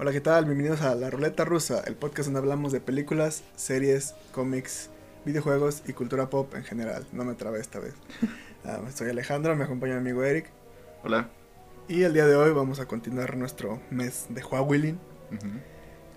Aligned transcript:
Hola, 0.00 0.12
¿qué 0.12 0.22
tal? 0.22 0.46
Bienvenidos 0.46 0.80
a 0.80 0.94
La 0.94 1.10
Ruleta 1.10 1.44
Rusa, 1.44 1.82
el 1.86 1.94
podcast 1.94 2.28
donde 2.28 2.40
hablamos 2.40 2.72
de 2.72 2.80
películas, 2.80 3.44
series, 3.54 4.14
cómics, 4.32 4.88
videojuegos 5.26 5.82
y 5.86 5.92
cultura 5.92 6.30
pop 6.30 6.54
en 6.54 6.64
general. 6.64 7.04
No 7.12 7.22
me 7.26 7.34
trabé 7.34 7.60
esta 7.60 7.78
vez. 7.80 7.92
Ah, 8.64 8.80
soy 8.94 9.10
Alejandro, 9.10 9.54
me 9.56 9.64
acompaña 9.64 9.94
mi 9.94 10.00
amigo 10.00 10.22
Eric. 10.22 10.46
Hola. 11.04 11.28
Y 11.86 12.02
el 12.02 12.14
día 12.14 12.26
de 12.26 12.34
hoy 12.34 12.52
vamos 12.52 12.80
a 12.80 12.86
continuar 12.86 13.36
nuestro 13.36 13.80
mes 13.90 14.26
de 14.30 14.42
Huawilling 14.42 14.98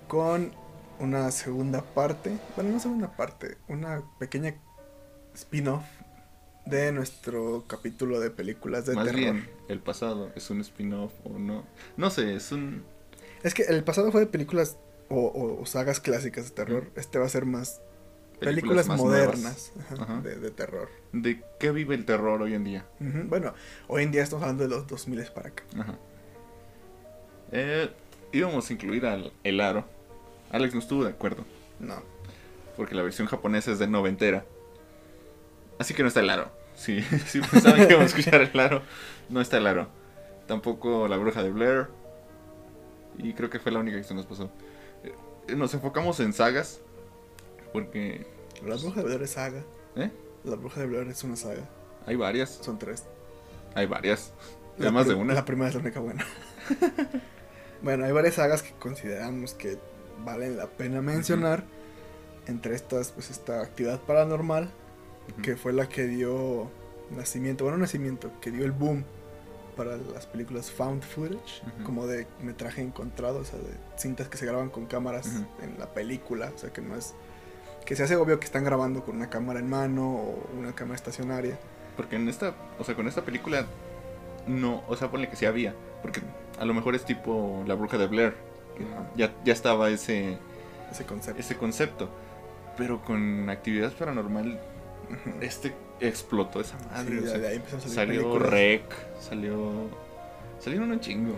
con 0.08 0.54
una 1.00 1.30
segunda 1.32 1.82
parte, 1.82 2.38
bueno, 2.56 2.72
no 2.72 2.80
segunda 2.80 3.18
parte, 3.18 3.58
una 3.68 4.02
pequeña 4.18 4.56
spin-off 5.34 5.84
de 6.66 6.92
nuestro 6.92 7.66
capítulo 7.68 8.20
de 8.20 8.30
películas 8.30 8.86
de 8.86 8.96
Más 8.96 9.06
terror. 9.06 9.20
bien, 9.20 9.50
el 9.68 9.80
pasado 9.80 10.32
es 10.36 10.50
un 10.50 10.62
spin-off 10.62 11.14
o 11.26 11.38
no. 11.38 11.66
No 11.98 12.10
sé, 12.10 12.36
es 12.36 12.52
un. 12.52 12.84
Es 13.44 13.54
que 13.54 13.64
el 13.64 13.84
pasado 13.84 14.12
fue 14.12 14.22
de 14.22 14.28
películas 14.28 14.78
o, 15.10 15.20
o- 15.20 15.62
o 15.62 15.66
sagas 15.66 16.00
clásicas 16.00 16.46
de 16.46 16.52
terror. 16.52 16.90
Este 16.96 17.20
va 17.20 17.26
a 17.26 17.30
ser 17.30 17.46
más 17.46 17.82
películas, 18.40 18.88
más 18.88 19.00
modernas 19.00 19.72
nuevas. 19.76 19.92
ajá, 19.92 20.04
Ajá. 20.04 20.22
De, 20.22 20.36
de 20.36 20.52
terror. 20.52 20.90
¿De 21.12 21.42
qué 21.60 21.72
vive 21.72 21.96
el 21.96 22.06
terror 22.06 22.42
hoy 22.42 22.54
en 22.54 22.64
día? 22.64 22.86
Bueno, 23.00 23.54
hoy 23.88 24.04
en 24.04 24.12
día 24.12 24.24
estamos 24.24 24.44
hablando 24.44 24.64
de 24.64 24.70
los 24.70 24.88
2000 24.88 25.26
para 25.34 25.50
acá. 25.50 25.64
Ajá. 25.80 25.98
Eh, 27.52 27.90
íbamos 28.32 28.70
a 28.70 28.74
incluir 28.74 29.06
al 29.06 29.32
el 29.44 29.62
aro. 29.62 29.86
Alex 30.52 30.74
no 30.74 30.80
estuvo 30.80 31.04
de 31.04 31.10
acuerdo, 31.12 31.46
No. 31.80 31.96
porque 32.78 32.96
la 32.96 33.02
versión 33.02 33.28
japonesa 33.28 33.72
es 33.72 33.80
de 33.80 33.88
noventera. 33.88 34.46
Así 35.80 35.94
que 35.94 36.02
no 36.04 36.08
está 36.08 36.20
el 36.22 36.30
aro. 36.30 36.52
Si 36.76 37.02
sí, 37.02 37.20
sí 37.28 37.42
pensaban 37.42 37.86
que 37.88 37.94
íbamos 37.94 38.14
a 38.14 38.18
escuchar 38.18 38.42
el 38.42 38.60
aro, 38.60 38.82
no 39.30 39.42
está 39.42 39.58
el 39.58 39.68
aro. 39.68 39.88
Tampoco 40.48 41.08
la 41.08 41.18
bruja 41.18 41.44
de 41.44 41.52
Blair. 41.52 41.88
Y 43.18 43.34
creo 43.34 43.50
que 43.50 43.60
fue 43.60 43.72
la 43.72 43.80
única 43.80 43.98
que 43.98 44.04
se 44.04 44.14
nos 44.14 44.26
pasó. 44.26 44.50
Eh, 45.04 45.56
nos 45.56 45.74
enfocamos 45.74 46.20
en 46.20 46.34
sagas, 46.34 46.82
porque... 47.72 48.26
La 48.66 48.76
bruja 48.76 49.02
de 49.02 49.06
Blair 49.06 49.24
es 49.24 49.32
saga. 49.32 49.64
¿Eh? 49.96 50.12
La 50.44 50.56
bruja 50.56 50.82
de 50.82 50.88
Blair 50.88 51.08
es 51.08 51.24
una 51.24 51.36
saga. 51.36 51.70
Hay 52.06 52.16
varias. 52.16 52.60
Son 52.62 52.80
tres. 52.80 53.06
Hay 53.76 53.86
varias. 53.86 54.34
La 54.78 54.92
más 54.92 55.08
de 55.08 55.16
una. 55.16 55.34
La 55.34 55.46
primera 55.46 55.70
es 55.70 55.76
la 55.76 55.82
única 55.82 56.00
buena. 56.00 56.26
bueno, 57.82 58.06
hay 58.06 58.12
varias 58.12 58.36
sagas 58.36 58.64
que 58.64 58.72
consideramos 58.74 59.54
que 59.54 59.78
valen 60.24 60.58
la 60.58 60.68
pena 60.68 61.02
mencionar. 61.02 61.64
Entre 62.46 62.76
estas, 62.76 63.12
pues 63.12 63.30
esta 63.30 63.62
actividad 63.62 64.02
paranormal, 64.02 64.70
que 65.42 65.56
fue 65.56 65.72
la 65.72 65.88
que 65.88 66.08
dio 66.08 66.70
nacimiento, 67.10 67.64
bueno, 67.64 67.78
nacimiento, 67.78 68.32
que 68.42 68.52
dio 68.52 68.66
el 68.66 68.74
boom 68.74 69.06
para 69.76 69.98
las 69.98 70.26
películas 70.26 70.72
found 70.72 71.04
footage, 71.04 71.62
como 71.86 72.08
de 72.08 72.28
metraje 72.42 72.82
encontrado, 72.82 73.40
o 73.40 73.44
sea, 73.46 73.60
de 73.60 73.74
cintas 73.98 74.28
que 74.30 74.38
se 74.38 74.46
graban 74.46 74.70
con 74.70 74.86
cámaras 74.86 75.28
Ujú. 75.28 75.46
en 75.64 75.80
la 75.80 75.88
película, 75.94 76.52
o 76.56 76.58
sea, 76.58 76.72
que 76.72 76.82
no 76.82 76.96
es 76.96 77.14
que 77.86 77.96
se 77.96 78.04
hace 78.04 78.16
obvio 78.16 78.40
que 78.40 78.46
están 78.46 78.64
grabando 78.64 79.04
con 79.04 79.18
una 79.18 79.30
cámara 79.30 79.60
en 79.60 79.70
mano 79.70 80.10
o 80.16 80.48
una 80.58 80.74
cámara 80.74 80.96
estacionaria. 80.96 81.58
Porque 81.98 82.16
en 82.16 82.30
esta, 82.30 82.54
o 82.80 82.84
sea, 82.84 82.96
con 82.96 83.08
esta 83.08 83.24
película 83.24 83.66
no, 84.48 84.84
o 84.88 84.96
sea, 84.96 85.12
ponle 85.12 85.30
que 85.30 85.36
sí 85.36 85.46
había, 85.46 85.76
porque 86.02 86.22
a 86.60 86.66
lo 86.66 86.74
mejor 86.74 86.96
es 86.96 87.04
tipo 87.06 87.64
La 87.68 87.76
bruja 87.76 87.98
de 87.98 88.08
Blair, 88.08 88.34
que 88.78 88.86
ya, 89.18 89.34
ya 89.44 89.54
estaba 89.54 89.90
ese, 89.90 90.38
Ese 90.92 91.06
concepto. 91.06 91.40
ese 91.42 91.58
concepto, 91.58 92.10
pero 92.78 93.04
con 93.04 93.50
actividad 93.50 93.92
paranormal 93.94 94.60
este 95.42 95.74
explotó 96.08 96.62
esa 96.62 96.78
madre, 96.90 97.12
Sí, 97.12 97.18
o 97.18 97.22
de- 97.22 97.30
sea, 97.30 97.38
de 97.40 97.48
ahí 97.48 97.56
empezaron 97.58 97.80
a 97.80 97.84
salir 97.84 97.96
salió 97.96 98.22
películas. 98.24 98.50
Rec, 98.52 98.84
salió, 99.20 99.72
salieron 100.60 100.92
un 100.92 101.00
chingo, 101.00 101.36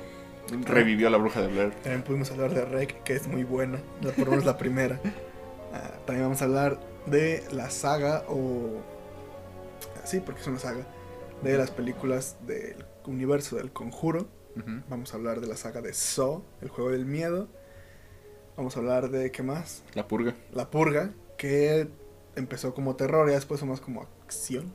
revivió 0.66 1.08
a 1.08 1.12
La 1.12 1.18
bruja 1.18 1.42
de 1.42 1.48
Blair, 1.48 1.72
También 1.84 2.04
pudimos 2.04 2.32
hablar 2.32 2.54
de 2.54 2.66
Rec, 2.66 3.04
que 3.04 3.14
es 3.16 3.28
muy 3.28 3.44
buena, 3.44 3.80
la- 4.02 4.12
por 4.12 4.26
lo 4.26 4.32
menos 4.32 4.46
la 4.46 4.58
primera. 4.58 5.00
Ah, 5.74 5.92
también 6.06 6.26
vamos 6.26 6.42
a 6.42 6.46
hablar 6.46 6.80
de 7.06 7.44
la 7.52 7.70
saga, 7.70 8.24
o... 8.30 8.82
Sí, 10.04 10.20
porque 10.20 10.42
es 10.42 10.48
una 10.48 10.60
saga, 10.60 10.86
de 11.42 11.58
las 11.58 11.72
películas 11.72 12.38
del 12.46 12.86
universo 13.06 13.56
del 13.58 13.72
conjuro. 13.72 14.28
Vamos 14.88 15.14
a 15.14 15.18
hablar 15.18 15.42
de 15.42 15.48
la 15.48 15.58
saga 15.58 15.82
de 15.82 15.94
Saw, 15.94 16.42
el 16.62 16.70
juego 16.70 16.92
del 16.92 17.06
miedo. 17.06 17.50
Vamos 18.56 18.78
a 18.78 18.80
hablar 18.80 19.10
de, 19.10 19.30
¿qué 19.32 19.44
más? 19.44 19.84
La 19.96 20.08
purga, 20.08 20.34
La 20.54 20.70
purga, 20.72 21.10
que 21.38 21.90
empezó 22.36 22.74
como 22.74 22.96
terror 22.96 23.30
y 23.30 23.34
después 23.34 23.60
fue 23.60 23.70
más 23.70 23.82
como 23.82 24.08
acción. 24.26 24.74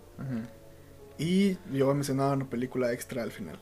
Y 1.19 1.54
yo 1.72 1.84
voy 1.87 1.93
a 1.93 1.94
mencionar 1.94 2.37
una 2.37 2.48
película 2.48 2.93
extra 2.93 3.22
al 3.22 3.31
final. 3.32 3.59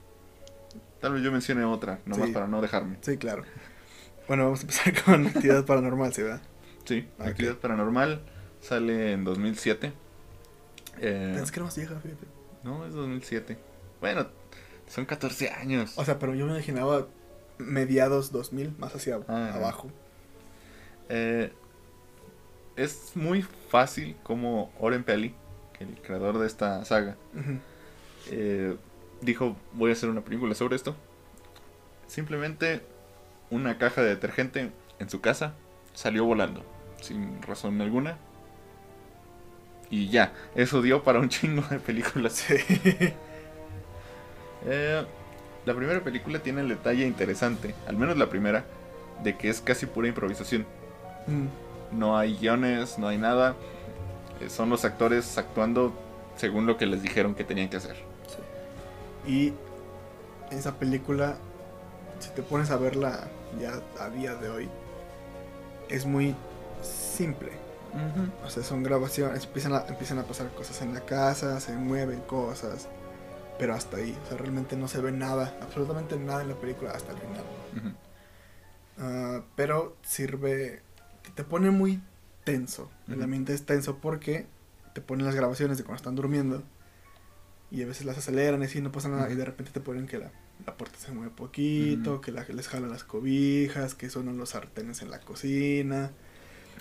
tal 1.01 1.13
vez 1.15 1.23
yo 1.23 1.31
mencione 1.31 1.65
otra, 1.65 2.01
nomás 2.07 2.27
Sí. 2.27 2.33
para 2.33 2.47
no 2.49 2.61
dejarme, 2.61 2.99
Sí, 3.03 3.17
claro. 3.19 3.45
Bueno, 4.27 4.45
vamos 4.45 4.61
a 4.61 4.63
empezar 4.63 4.93
con 5.05 5.27
actividad 5.29 5.65
paranormal, 5.65 6.13
¿sí, 6.13 6.23
verdad? 6.23 6.43
sí, 6.85 7.09
Ok. 7.21 7.27
actividad 7.27 7.57
paranormal 7.57 8.21
sale 8.61 9.13
en 9.13 9.23
2007, 9.25 9.93
eh, 11.01 11.33
Pensé 11.37 11.53
que 11.53 11.59
era 11.61 11.65
más 11.67 11.77
vieja, 11.77 11.95
fíjate. 12.01 12.27
No, 12.65 12.85
es 12.85 12.93
2007. 12.95 13.57
Bueno, 14.01 14.27
son 14.89 15.07
14 15.07 15.51
años. 15.51 15.97
O 15.97 16.05
sea, 16.05 16.19
pero 16.19 16.35
yo 16.35 16.47
me 16.47 16.53
imaginaba 16.55 17.07
mediados 17.59 18.33
2000, 18.33 18.75
más 18.79 18.93
hacia 18.95 19.21
Ah. 19.29 19.53
abajo. 19.55 19.89
Eh, 21.09 21.53
es 22.79 23.13
muy 23.17 23.43
fácil 23.43 24.17
como 24.23 24.71
Oren 24.79 25.03
Peli, 25.03 25.35
el 25.81 26.01
creador 26.01 26.39
de 26.39 26.47
esta 26.47 26.85
saga, 26.85 27.17
eh, 28.31 28.77
dijo, 29.21 29.57
voy 29.73 29.91
a 29.91 29.95
hacer 29.95 30.09
una 30.09 30.21
película 30.21 30.55
sobre 30.55 30.77
esto. 30.77 30.95
Simplemente 32.07 32.81
una 33.51 33.79
caja 33.79 34.03
de 34.03 34.11
detergente 34.11 34.71
en 34.99 35.11
su 35.11 35.21
casa 35.21 35.55
salió 35.93 36.25
volando, 36.25 36.65
sin 37.01 37.43
razón 37.43 37.81
alguna. 37.81 38.17
Y 39.91 40.09
ya, 40.09 40.33
eso 40.55 40.81
dio 40.81 41.03
para 41.03 41.19
un 41.19 41.29
chingo 41.29 41.63
de 41.63 41.79
películas. 41.79 42.47
Eh, 44.67 45.07
la 45.67 45.73
primera 45.73 46.03
película 46.03 46.41
tiene 46.41 46.63
el 46.63 46.69
detalle 46.69 47.07
interesante, 47.07 47.77
al 47.87 47.97
menos 47.97 48.19
la 48.19 48.29
primera, 48.29 48.65
de 49.23 49.39
que 49.39 49.49
es 49.49 49.61
casi 49.61 49.87
pura 49.87 50.09
improvisación. 50.09 50.67
Mm. 51.29 51.47
No 51.93 52.19
hay 52.19 52.37
guiones, 52.37 52.99
no 52.99 53.09
hay 53.09 53.19
nada. 53.19 53.55
Eh, 54.41 54.51
son 54.51 54.71
los 54.71 54.85
actores 54.85 55.39
actuando 55.39 55.93
según 56.37 56.67
lo 56.67 56.77
que 56.77 56.87
les 56.87 57.03
dijeron 57.03 57.35
que 57.35 57.45
tenían 57.45 57.69
que 57.69 57.79
hacer. 57.79 57.97
Y 59.27 59.53
esa 60.51 60.75
película, 60.75 61.37
si 62.21 62.31
te 62.31 62.43
pones 62.43 62.71
a 62.71 62.77
verla 62.77 63.29
ya 63.61 63.81
a 64.03 64.09
día 64.11 64.35
de 64.35 64.49
hoy, 64.49 64.69
es 65.89 66.07
muy 66.07 66.35
simple. 66.83 67.51
O 68.45 68.51
sea, 68.51 68.63
son 68.63 68.83
grabaciones, 68.83 69.45
empiezan 69.45 69.73
a, 69.73 69.87
empiezan 69.89 70.19
a 70.19 70.23
pasar 70.23 70.49
cosas 70.55 70.83
en 70.83 70.95
la 70.95 71.01
casa, 71.01 71.59
se 71.59 71.73
mueven 71.73 72.21
cosas, 72.21 72.87
pero 73.59 73.75
hasta 73.75 73.97
ahí. 73.97 74.17
O 74.25 74.29
sea, 74.29 74.37
realmente 74.37 74.77
no 74.77 74.89
se 74.89 75.01
ve 75.01 75.11
nada, 75.11 75.57
absolutamente 75.63 76.17
nada 76.17 76.43
en 76.43 76.49
la 76.51 76.55
película 76.55 76.93
hasta 76.93 77.13
el 77.13 77.19
final. 77.19 77.45
Ah, 78.99 79.41
pero 79.57 79.97
sirve, 80.03 80.83
te 81.35 81.45
pone 81.45 81.71
muy 81.71 82.01
tenso. 82.45 82.91
El 83.09 83.15
Ujú. 83.15 83.25
ambiente 83.25 83.55
es 83.55 83.65
tenso 83.67 83.99
porque 83.99 84.47
te 84.95 85.01
ponen 85.01 85.27
las 85.27 85.35
grabaciones 85.35 85.79
de 85.79 85.85
cuando 85.85 85.97
están 85.97 86.15
durmiendo 86.17 86.63
y 87.71 87.83
a 87.83 87.87
veces 87.87 88.07
las 88.07 88.17
aceleran 88.19 88.63
y 88.63 88.65
así 88.67 88.81
no 88.81 88.91
pasa 88.93 89.09
nada 89.09 89.31
y 89.31 89.35
de 89.35 89.45
repente 89.45 89.71
te 89.73 89.81
ponen 89.81 90.07
que 90.07 90.19
la, 90.19 90.31
la 90.67 90.77
puerta 90.77 90.99
se 90.99 91.13
mueve 91.13 91.31
poquito, 91.31 92.13
Ujú. 92.15 92.21
que 92.23 92.33
la, 92.33 92.45
les 92.45 92.69
jalan 92.69 92.91
las 92.91 93.05
cobijas, 93.05 93.95
que 93.95 94.09
suenan 94.11 94.39
los 94.39 94.51
sartenes 94.51 95.03
en 95.03 95.11
la 95.11 95.21
cocina. 95.21 96.11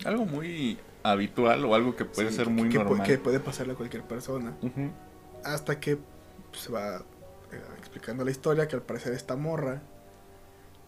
Algo 0.06 0.26
muy 0.26 0.78
habitual 1.04 1.66
o 1.66 1.76
algo 1.76 1.96
que 1.96 2.06
puede 2.06 2.30
Sí, 2.30 2.36
ser 2.38 2.46
que- 2.46 2.52
muy 2.54 2.70
que, 2.70 2.78
normal. 2.78 3.06
que 3.06 3.18
puede 3.18 3.40
pasarle 3.40 3.74
a 3.74 3.76
cualquier 3.76 4.04
persona. 4.04 4.56
Hasta 5.44 5.80
que 5.80 5.98
pues, 6.52 6.64
se 6.64 6.72
va 6.72 6.98
eh, 7.52 7.62
explicando 7.78 8.24
la 8.24 8.32
historia 8.32 8.68
que 8.68 8.76
al 8.76 8.82
parecer 8.84 9.14
esta 9.14 9.36
morra 9.36 9.82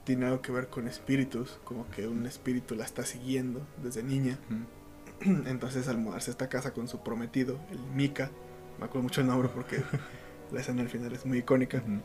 tiene 0.09 0.25
algo 0.25 0.41
que 0.41 0.51
ver 0.51 0.69
con 0.69 0.87
espíritus, 0.87 1.59
como 1.63 1.87
que 1.91 2.07
un 2.07 2.25
espíritu 2.25 2.73
la 2.73 2.83
está 2.83 3.05
siguiendo 3.05 3.61
desde 3.83 4.01
niña. 4.01 4.39
Entonces 5.21 5.87
al 5.87 5.99
mudarse 5.99 6.31
a 6.31 6.33
esta 6.33 6.49
casa 6.49 6.73
con 6.73 6.87
su 6.87 7.03
prometido, 7.03 7.59
el 7.69 7.77
Mika, 7.93 8.31
me 8.79 8.85
acuerdo 8.85 9.03
mucho 9.03 9.21
el 9.21 9.27
nombre 9.27 9.49
porque 9.53 9.83
la 10.51 10.61
escena 10.61 10.81
al 10.81 10.89
final 10.89 11.13
es 11.13 11.27
muy 11.27 11.37
icónica, 11.37 11.77
Ujú. 11.77 12.01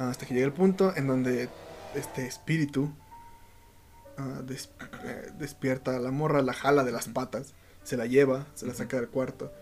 hasta 0.00 0.26
que 0.26 0.34
llega 0.34 0.46
el 0.46 0.52
punto 0.52 0.94
en 0.94 1.08
donde 1.08 1.48
este 1.96 2.24
espíritu 2.24 2.92
ah, 4.16 4.40
eh, 4.48 5.32
despierta 5.40 5.96
a 5.96 5.98
la 5.98 6.12
morra, 6.12 6.40
la 6.40 6.52
jala 6.52 6.84
de 6.84 6.92
las 6.92 7.08
patas, 7.08 7.52
se 7.82 7.96
la 7.96 8.06
lleva, 8.06 8.46
se 8.54 8.64
la 8.64 8.74
saca 8.74 8.96
del 8.96 9.08
cuarto. 9.08 9.52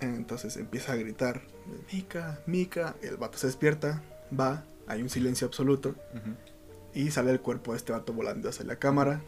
Entonces 0.00 0.56
empieza 0.56 0.92
a 0.92 0.94
gritar, 0.96 1.42
Mika, 1.92 2.38
Mika, 2.46 2.94
el 3.02 3.16
vato 3.16 3.38
se 3.38 3.48
despierta, 3.48 4.00
va, 4.38 4.62
hay 4.86 5.02
un 5.02 5.08
silencio 5.08 5.46
absoluto. 5.46 5.90
Ujú. 6.14 6.34
Y 6.94 7.10
sale 7.10 7.30
el 7.30 7.40
cuerpo 7.40 7.72
de 7.72 7.78
este 7.78 7.92
vato 7.92 8.12
volando 8.12 8.48
hacia 8.48 8.64
la 8.64 8.76
cámara. 8.76 9.20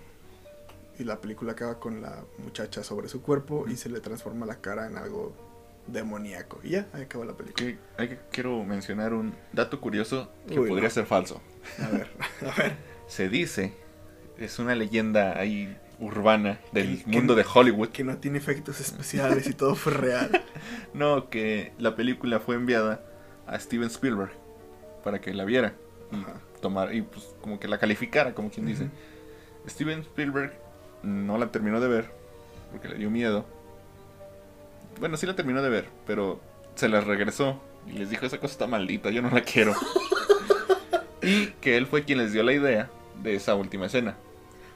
Y 0.99 1.05
la 1.05 1.21
película 1.21 1.53
acaba 1.53 1.81
con 1.81 2.01
la 2.03 2.25
muchacha 2.39 2.85
sobre 2.85 3.09
su 3.09 3.21
cuerpo 3.23 3.67
y 3.69 3.77
se 3.77 3.89
le 3.89 4.01
transforma 4.01 4.47
la 4.47 4.61
cara 4.61 4.87
en 4.87 4.97
algo 4.97 5.35
demoníaco. 5.87 6.61
Y 6.63 6.71
ya, 6.71 6.87
ahí 6.93 7.03
acaba 7.03 7.25
la 7.25 7.33
película. 7.37 7.67
Que- 7.67 7.79
hay 7.97 8.09
que- 8.11 8.19
quiero 8.31 8.63
mencionar 8.65 9.13
un 9.13 9.35
dato 9.53 9.81
curioso 9.81 10.31
que 10.47 10.59
Uy, 10.61 10.69
podría 10.69 10.89
no. 10.89 10.95
ser 10.95 11.07
falso. 11.07 11.41
A 11.83 11.89
ver, 11.89 12.09
a 12.49 12.57
ver. 12.61 12.77
Se 13.09 13.29
dice, 13.29 13.73
es 14.39 14.59
una 14.59 14.75
leyenda 14.75 15.39
ahí 15.39 15.77
urbana 15.99 16.61
del 16.73 17.03
Que- 17.05 17.11
mundo 17.11 17.35
de 17.35 17.45
Hollywood. 17.53 17.89
Que 17.89 18.05
no 18.05 18.17
tiene 18.19 18.39
efectos 18.39 18.81
especiales 18.81 19.47
y 19.49 19.53
todo 19.55 19.75
fue 19.75 19.93
real. 19.95 20.43
No, 20.95 21.29
que 21.29 21.73
la 21.79 21.97
película 21.97 22.39
fue 22.41 22.55
enviada 22.55 23.05
a 23.49 23.59
Steven 23.59 23.89
Spielberg 23.89 24.31
para 25.05 25.21
que 25.21 25.33
la 25.35 25.45
viera 25.45 25.75
y 26.11 26.17
Ajá. 26.17 26.35
tomar 26.61 26.95
y 26.95 27.03
pues 27.03 27.35
como 27.41 27.61
que 27.61 27.69
la 27.69 27.79
calificara, 27.79 28.35
como 28.35 28.51
quien 28.51 28.67
dice. 28.67 28.89
Steven 29.69 30.01
Spielberg 30.01 30.53
no 31.03 31.39
la 31.39 31.53
terminó 31.53 31.81
de 31.81 31.89
ver 31.89 32.11
porque 32.71 32.89
le 32.89 32.97
dio 32.97 33.11
miedo. 33.11 33.45
Bueno, 34.99 35.17
sí 35.17 35.27
la 35.27 35.37
terminó 35.37 35.63
de 35.63 35.71
ver, 35.71 35.89
pero 36.07 36.41
se 36.75 36.89
la 36.89 37.01
regresó 37.01 37.61
y 37.87 37.99
les 37.99 38.11
dijo 38.11 38.27
esa 38.27 38.39
cosa 38.39 38.53
está 38.53 38.67
maldita, 38.67 39.11
yo 39.11 39.23
no 39.23 39.31
la 39.31 39.43
quiero. 39.43 39.75
y 41.23 41.49
que 41.61 41.77
él 41.77 41.87
fue 41.87 42.05
quien 42.05 42.19
les 42.19 42.33
dio 42.33 42.43
la 42.43 42.53
idea 42.53 42.91
de 43.23 43.35
esa 43.35 43.55
última 43.55 43.87
escena. 43.87 44.17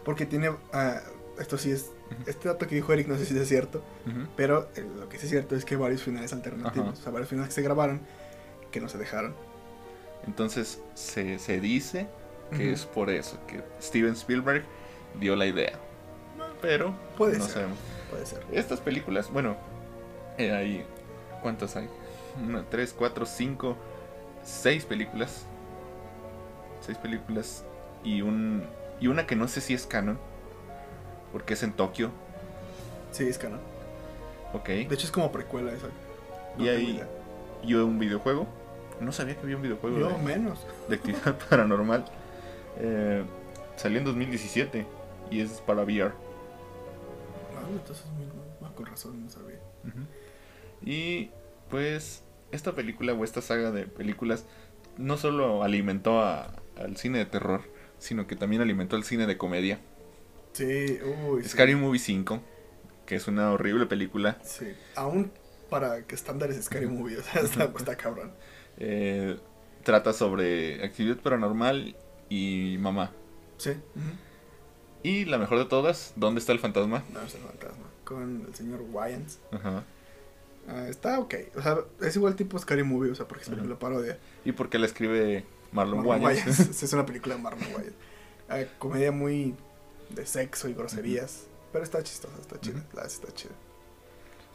Porque 0.04 0.26
tiene. 0.26 0.50
ah, 0.72 1.00
esto 1.38 1.58
sí 1.58 1.70
es. 1.70 1.90
Este 2.26 2.48
dato 2.48 2.66
que 2.66 2.74
dijo 2.74 2.92
Eric, 2.92 3.06
no 3.06 3.16
sé 3.16 3.26
si 3.26 3.38
es 3.38 3.48
cierto. 3.48 3.82
Pero 4.36 4.69
eh, 4.74 4.84
lo 4.98 5.08
que 5.08 5.19
sí 5.19 5.26
es 5.26 5.31
cierto 5.31 5.54
es 5.54 5.64
que 5.64 5.76
varios 5.76 6.02
finales 6.02 6.32
alternativos. 6.32 6.98
O 6.98 7.02
sea, 7.02 7.12
varios 7.12 7.28
finales 7.28 7.48
que 7.48 7.54
se 7.54 7.62
grabaron 7.62 8.00
que 8.70 8.81
no 8.81 8.88
se 8.88 8.98
dejaron. 8.98 9.34
Entonces 10.26 10.82
se, 10.94 11.38
se 11.38 11.61
dice 11.61 12.06
que 12.56 12.73
es 12.73 12.87
por 12.87 13.11
eso 13.11 13.38
que 13.47 13.62
Steven 13.81 14.12
Spielberg 14.12 14.65
dio 15.20 15.37
la 15.37 15.47
idea. 15.47 15.73
Pero 16.61 16.94
Puede 17.17 17.38
no 17.38 17.44
ser. 17.44 17.55
sabemos. 17.55 17.79
Puede 18.11 18.26
ser. 18.26 18.43
Estas 18.53 18.81
películas, 18.81 19.31
bueno, 19.31 19.56
eh, 20.38 20.53
hay. 20.53 20.85
¿Cuántas 21.43 21.76
hay? 21.76 21.88
Una, 22.43 22.65
tres, 22.69 22.94
cuatro, 22.97 23.26
cinco, 23.26 23.76
seis 24.43 24.85
películas. 24.85 25.44
Seis 26.81 26.99
películas. 26.99 27.65
Y 28.03 28.23
un. 28.23 28.65
Y 29.00 29.09
una 29.09 29.26
que 29.26 29.37
no 29.37 29.47
sé 29.47 29.61
si 29.61 29.75
es 29.75 29.87
canon. 29.87 30.19
Porque 31.32 31.55
es 31.55 31.62
en 31.62 31.73
Tokio. 31.73 32.11
Sí, 33.12 33.25
es 33.29 33.38
canon. 33.38 33.61
Ok. 34.55 34.69
De 34.69 34.82
hecho, 34.94 35.06
es 35.06 35.12
como 35.12 35.31
precuela 35.31 35.73
esa. 35.73 35.88
Y 36.59 36.69
hay-. 36.69 37.05
Y 37.62 37.75
un 37.75 37.99
videojuego. 37.99 38.47
No 39.00 39.12
sabía 39.12 39.34
que 39.34 39.42
había 39.42 39.56
un 39.56 39.62
videojuego 39.62 39.98
Yo 39.98 40.08
de, 40.10 40.18
menos. 40.18 40.66
de 40.88 40.96
actividad 40.96 41.38
paranormal. 41.50 42.04
Eh, 42.78 43.22
salió 43.76 43.98
en 43.98 44.04
2017. 44.04 44.86
Y 45.30 45.40
es 45.40 45.60
para 45.60 45.82
VR. 45.82 46.12
Ah, 47.56 47.66
entonces, 47.70 48.04
con 48.74 48.86
razón, 48.86 49.24
no 49.24 49.30
sabía. 49.30 49.58
Y 50.84 51.30
pues 51.70 52.22
esta 52.52 52.72
película 52.74 53.12
o 53.12 53.24
esta 53.24 53.42
saga 53.42 53.70
de 53.72 53.84
películas 53.84 54.44
no 54.96 55.16
solo 55.16 55.62
alimentó 55.62 56.20
a- 56.22 56.54
al 56.78 56.96
cine 56.96 57.18
de 57.18 57.26
terror, 57.26 57.62
sino 57.98 58.26
que 58.26 58.36
también 58.36 58.62
alimentó 58.62 58.96
al 58.96 59.04
cine 59.04 59.26
de 59.26 59.36
comedia. 59.36 59.80
Sí, 60.52 60.98
uy. 61.28 61.42
sí. 61.42 61.48
Scary 61.50 61.74
Movie 61.74 61.98
5, 62.00 62.40
que 63.06 63.16
es 63.16 63.28
una 63.28 63.52
horrible 63.52 63.86
película, 63.86 64.38
Sí. 64.42 64.72
Aún 64.96 65.30
para 65.68 66.02
que 66.06 66.14
estándares 66.14 66.64
Scary 66.64 66.86
Movie, 66.86 67.18
o 67.18 67.22
sea, 67.22 67.42
está, 67.42 67.64
está 67.76 67.96
cabrón. 67.96 68.32
Eh, 68.78 69.38
trata 69.84 70.12
sobre 70.12 70.84
actividad 70.84 71.16
paranormal 71.19 71.96
y 72.28 72.76
mamá. 72.80 73.12
Sí. 73.56 73.72
Y 75.02 75.25
la 75.25 75.38
mejor 75.38 75.58
de 75.58 75.64
todas, 75.64 76.12
¿dónde 76.16 76.40
está 76.40 76.52
el 76.52 76.58
fantasma? 76.58 77.04
No, 77.12 77.20
es 77.22 77.34
el 77.34 77.40
fantasma. 77.40 77.84
Con 78.04 78.46
el 78.46 78.54
señor 78.54 78.82
Wyans. 78.90 79.38
Ajá. 79.52 79.84
Ah, 80.69 80.86
está 80.88 81.19
ok. 81.19 81.34
O 81.56 81.62
sea, 81.62 81.78
es 82.00 82.16
igual 82.16 82.36
tipo 82.36 82.58
Scary 82.58 82.82
Movie, 82.82 83.10
o 83.10 83.14
sea, 83.14 83.26
porque 83.26 83.44
es 83.44 83.48
película 83.48 83.78
parodia. 83.78 84.19
¿Y 84.44 84.52
por 84.52 84.69
qué 84.69 84.78
la 84.78 84.86
escribe 84.86 85.44
Marlon, 85.72 86.04
Marlon 86.04 86.24
Wayans? 86.24 86.82
Es 86.82 86.92
una 86.92 87.06
película 87.06 87.36
de 87.36 87.42
Marlon 87.42 87.62
Wayans. 87.74 87.94
Ah, 88.48 88.60
comedia 88.78 89.12
muy 89.12 89.54
de 90.10 90.26
sexo 90.26 90.69
y 90.69 90.74
groserías. 90.74 91.46
Pero 91.72 91.84
está 91.84 92.02
chistosa, 92.02 92.34
está 92.40 92.60
chida. 92.60 92.78
Ujú. 92.78 92.96
La 92.96 93.04
está 93.04 93.32
chida. 93.32 93.52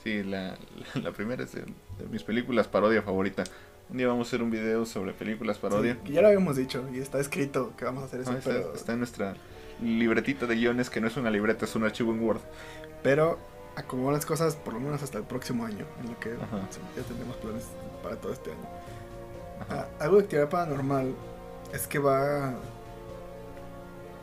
Sí, 0.03 0.23
la, 0.23 0.57
la 1.01 1.11
primera 1.11 1.43
es 1.43 1.53
de, 1.53 1.61
de 1.61 2.05
mis 2.11 2.23
películas 2.23 2.67
parodia 2.67 3.01
favorita. 3.01 3.43
Un 3.89 3.97
día 3.97 4.07
vamos 4.07 4.27
a 4.27 4.29
hacer 4.29 4.41
un 4.41 4.49
video 4.49 4.85
sobre 4.85 5.13
películas 5.13 5.57
parodia. 5.59 5.93
Sí, 5.93 5.99
que 6.05 6.13
ya 6.13 6.21
lo 6.21 6.27
habíamos 6.27 6.55
dicho 6.55 6.83
y 6.93 6.99
está 6.99 7.19
escrito 7.19 7.73
que 7.77 7.85
vamos 7.85 8.03
a 8.03 8.05
hacer 8.07 8.21
eso, 8.21 8.31
Ah, 8.31 8.37
está, 8.37 8.49
pero, 8.51 8.73
está 8.73 8.93
en 8.93 8.99
nuestra 8.99 9.35
libretita 9.81 10.45
de 10.47 10.55
guiones, 10.55 10.89
que 10.89 10.99
no 11.01 11.07
es 11.07 11.17
una 11.17 11.29
libreta, 11.29 11.65
es 11.65 11.75
un 11.75 11.83
archivo 11.83 12.11
en 12.11 12.21
Word. 12.23 12.41
pero 13.03 13.37
acomodó 13.75 14.11
las 14.11 14.25
cosas 14.25 14.55
por 14.55 14.73
lo 14.75 14.79
menos 14.79 15.01
hasta 15.03 15.17
el 15.17 15.23
próximo 15.23 15.65
año, 15.65 15.85
en 15.99 16.11
lo 16.11 16.19
que 16.19 16.33
Ajá. 16.33 16.61
ya 16.95 17.01
tenemos 17.03 17.35
planes 17.37 17.65
para 18.01 18.15
todo 18.15 18.31
este 18.33 18.51
año. 18.51 18.67
Ah, 19.69 19.85
algo 19.99 20.17
de 20.17 20.23
actividad 20.23 20.49
paranormal 20.49 21.13
es 21.73 21.87
que 21.87 21.99
va 21.99 22.53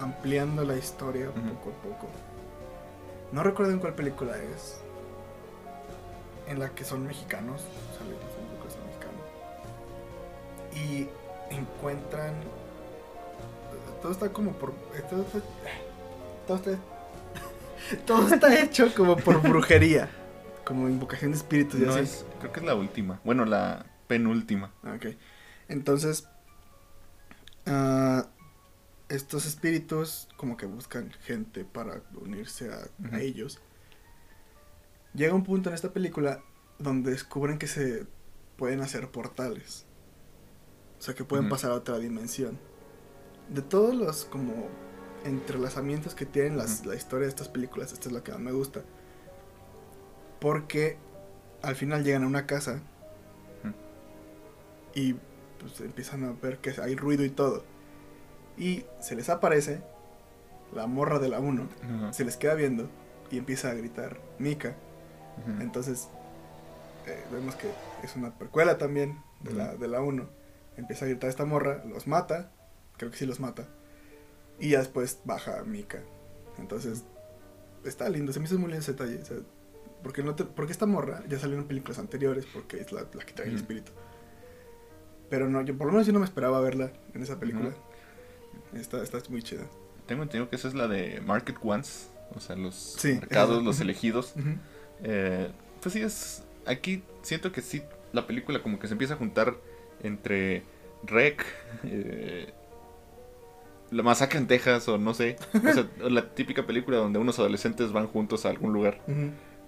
ampliando 0.00 0.64
la 0.64 0.76
historia 0.76 1.28
Ujú. 1.30 1.40
poco 1.54 1.70
a 1.70 1.82
poco. 1.82 2.08
No 3.32 3.42
recuerdo 3.42 3.72
en 3.72 3.78
cuál 3.80 3.94
película 3.94 4.36
es. 4.38 4.80
En 6.48 6.58
la 6.58 6.70
que 6.70 6.84
son 6.84 7.06
mexicanos. 7.06 7.62
Y 10.74 11.08
encuentran. 11.50 12.34
Todo 14.02 14.12
está 14.12 14.32
como 14.32 14.52
por. 14.52 14.72
Todo 15.10 15.22
está, 15.22 15.40
todo 16.46 16.56
está, 16.56 16.78
todo 18.06 18.34
está 18.34 18.60
hecho 18.60 18.92
como 18.94 19.16
por 19.16 19.42
brujería. 19.42 20.08
Como 20.64 20.88
invocación 20.88 21.32
de 21.32 21.38
espíritus 21.38 21.80
No 21.80 21.96
es, 21.96 22.24
creo 22.38 22.52
que 22.52 22.60
es 22.60 22.66
la 22.66 22.74
última. 22.74 23.20
Bueno, 23.24 23.44
la 23.44 23.86
penúltima. 24.06 24.72
Ah, 24.82 24.94
Ok. 24.96 25.16
Entonces, 25.68 26.28
ah, 27.66 28.26
estos 29.10 29.44
espíritus 29.44 30.28
como 30.36 30.56
que 30.56 30.66
buscan 30.66 31.10
gente 31.24 31.64
para 31.64 32.02
unirse 32.14 32.70
a, 32.72 33.18
ellos. 33.20 33.60
Llega 35.12 35.34
un 35.34 35.44
punto 35.44 35.68
en 35.68 35.74
esta 35.74 35.92
película 35.92 36.42
donde 36.78 37.10
descubren 37.10 37.58
que 37.58 37.66
se 37.66 38.06
pueden 38.56 38.80
hacer 38.80 39.10
portales. 39.10 39.84
O 41.00 41.02
sea, 41.02 41.14
que 41.14 41.24
pueden 41.24 41.48
pasar 41.48 41.70
a 41.70 41.74
otra 41.74 41.98
dimensión. 41.98 42.58
De 43.48 43.62
todos 43.62 43.94
los 43.94 44.26
como 44.26 44.52
entrelazamientos 45.24 46.14
que 46.14 46.26
tienen 46.26 46.56
las, 46.58 46.84
la 46.86 46.94
historia 46.94 47.24
de 47.24 47.30
estas 47.30 47.48
películas, 47.48 47.92
esta 47.92 48.08
es 48.08 48.12
la 48.14 48.22
que 48.22 48.32
más 48.32 48.40
me 48.40 48.52
gusta. 48.52 48.82
Porque 50.40 50.98
al 51.62 51.74
final 51.74 52.04
llegan 52.04 52.22
a 52.24 52.26
una 52.26 52.46
casa 52.46 52.80
y 54.94 55.14
pues 55.58 55.80
empiezan 55.80 56.24
a 56.24 56.32
ver 56.32 56.58
que 56.58 56.74
hay 56.80 56.96
ruido 56.96 57.24
y 57.24 57.30
todo. 57.30 57.64
Y 58.58 58.84
se 59.00 59.14
les 59.16 59.28
aparece 59.30 59.82
la 60.74 60.86
morra 60.86 61.18
de 61.18 61.28
la 61.28 61.40
1, 61.40 61.68
Ajá. 61.82 62.12
se 62.12 62.24
les 62.24 62.36
queda 62.36 62.54
viendo 62.54 62.88
y 63.30 63.38
empieza 63.38 63.70
a 63.70 63.74
gritar 63.74 64.20
Mika. 64.38 64.74
Entonces 65.60 66.08
eh, 67.06 67.22
vemos 67.32 67.54
que 67.54 67.70
es 68.02 68.14
una 68.16 68.36
precuela 68.36 68.76
también 68.76 69.22
de 69.40 69.52
la, 69.54 69.70
Ujú. 69.70 69.78
de 69.78 69.88
la 69.88 70.00
1. 70.02 70.39
Empieza 70.80 71.04
a 71.04 71.08
gritar 71.08 71.30
esta 71.30 71.44
morra, 71.44 71.84
los 71.84 72.06
mata, 72.06 72.50
creo 72.96 73.10
que 73.10 73.16
sí 73.16 73.26
los 73.26 73.38
mata. 73.40 73.68
Y 74.58 74.70
ya 74.70 74.78
después 74.78 75.20
baja 75.24 75.62
Mika. 75.64 76.02
Entonces 76.58 77.04
está 77.84 78.08
lindo, 78.08 78.32
se 78.32 78.40
me 78.40 78.46
hizo 78.46 78.58
muy 78.58 78.68
lindo 78.68 78.80
ese 78.82 78.92
detalle. 78.92 79.20
o 79.22 79.24
sea, 79.24 79.36
porque, 80.02 80.22
no 80.22 80.34
te- 80.34 80.44
porque 80.44 80.72
esta 80.72 80.86
morra 80.86 81.22
ya 81.28 81.38
salió 81.38 81.56
en 81.58 81.64
películas 81.66 81.98
anteriores 81.98 82.46
porque 82.52 82.78
es 82.80 82.90
la, 82.92 83.02
la 83.12 83.24
que 83.24 83.32
trae 83.32 83.48
el 83.48 83.56
espíritu. 83.56 83.92
Pero 85.28 85.48
no, 85.48 85.62
yo 85.62 85.76
por 85.78 85.86
lo 85.86 85.92
menos 85.92 86.06
yo 86.06 86.12
no 86.12 86.18
me 86.18 86.24
esperaba 86.24 86.60
verla 86.60 86.90
en 87.14 87.22
esa 87.22 87.38
película. 87.38 87.70
Está, 88.74 89.02
está 89.02 89.18
muy 89.28 89.42
chida. 89.42 89.64
Tengo 90.06 90.22
entendido 90.24 90.50
que 90.50 90.56
esa 90.56 90.68
es 90.68 90.74
la 90.74 90.88
de 90.88 91.20
Market 91.20 91.56
Ones. 91.62 92.10
O 92.34 92.40
sea, 92.40 92.56
los 92.56 92.74
Sí, 92.74 93.14
mercados, 93.14 93.62
los 93.62 93.80
elegidos. 93.80 94.34
Eh, 95.02 95.50
pues 95.82 95.92
sí, 95.92 96.02
es. 96.02 96.42
Aquí 96.66 97.02
siento 97.22 97.52
que 97.52 97.62
sí, 97.62 97.82
la 98.12 98.26
película 98.26 98.62
como 98.62 98.78
que 98.78 98.86
se 98.86 98.92
empieza 98.94 99.14
a 99.14 99.16
juntar 99.16 99.56
entre 100.02 100.62
Rec, 101.04 101.44
eh, 101.84 102.52
La 103.90 104.02
Masacre 104.02 104.38
en 104.38 104.46
Texas, 104.46 104.88
o 104.88 104.98
no 104.98 105.14
sé. 105.14 105.36
O 105.54 105.72
sea, 105.72 105.86
la 106.08 106.30
típica 106.34 106.66
película 106.66 106.98
donde 106.98 107.18
unos 107.18 107.38
adolescentes 107.38 107.92
van 107.92 108.06
juntos 108.06 108.46
a 108.46 108.50
algún 108.50 108.72
lugar 108.72 109.00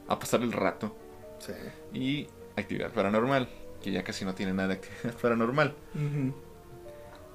a 0.08 0.18
pasar 0.18 0.42
el 0.42 0.52
rato. 0.52 0.96
Sí. 1.38 1.52
Y 1.98 2.28
actividad 2.56 2.92
paranormal, 2.92 3.48
que 3.82 3.90
ya 3.92 4.04
casi 4.04 4.24
no 4.24 4.34
tiene 4.34 4.52
nada 4.52 4.68
de 4.68 4.74
actividad 4.74 5.14
paranormal. 5.22 5.74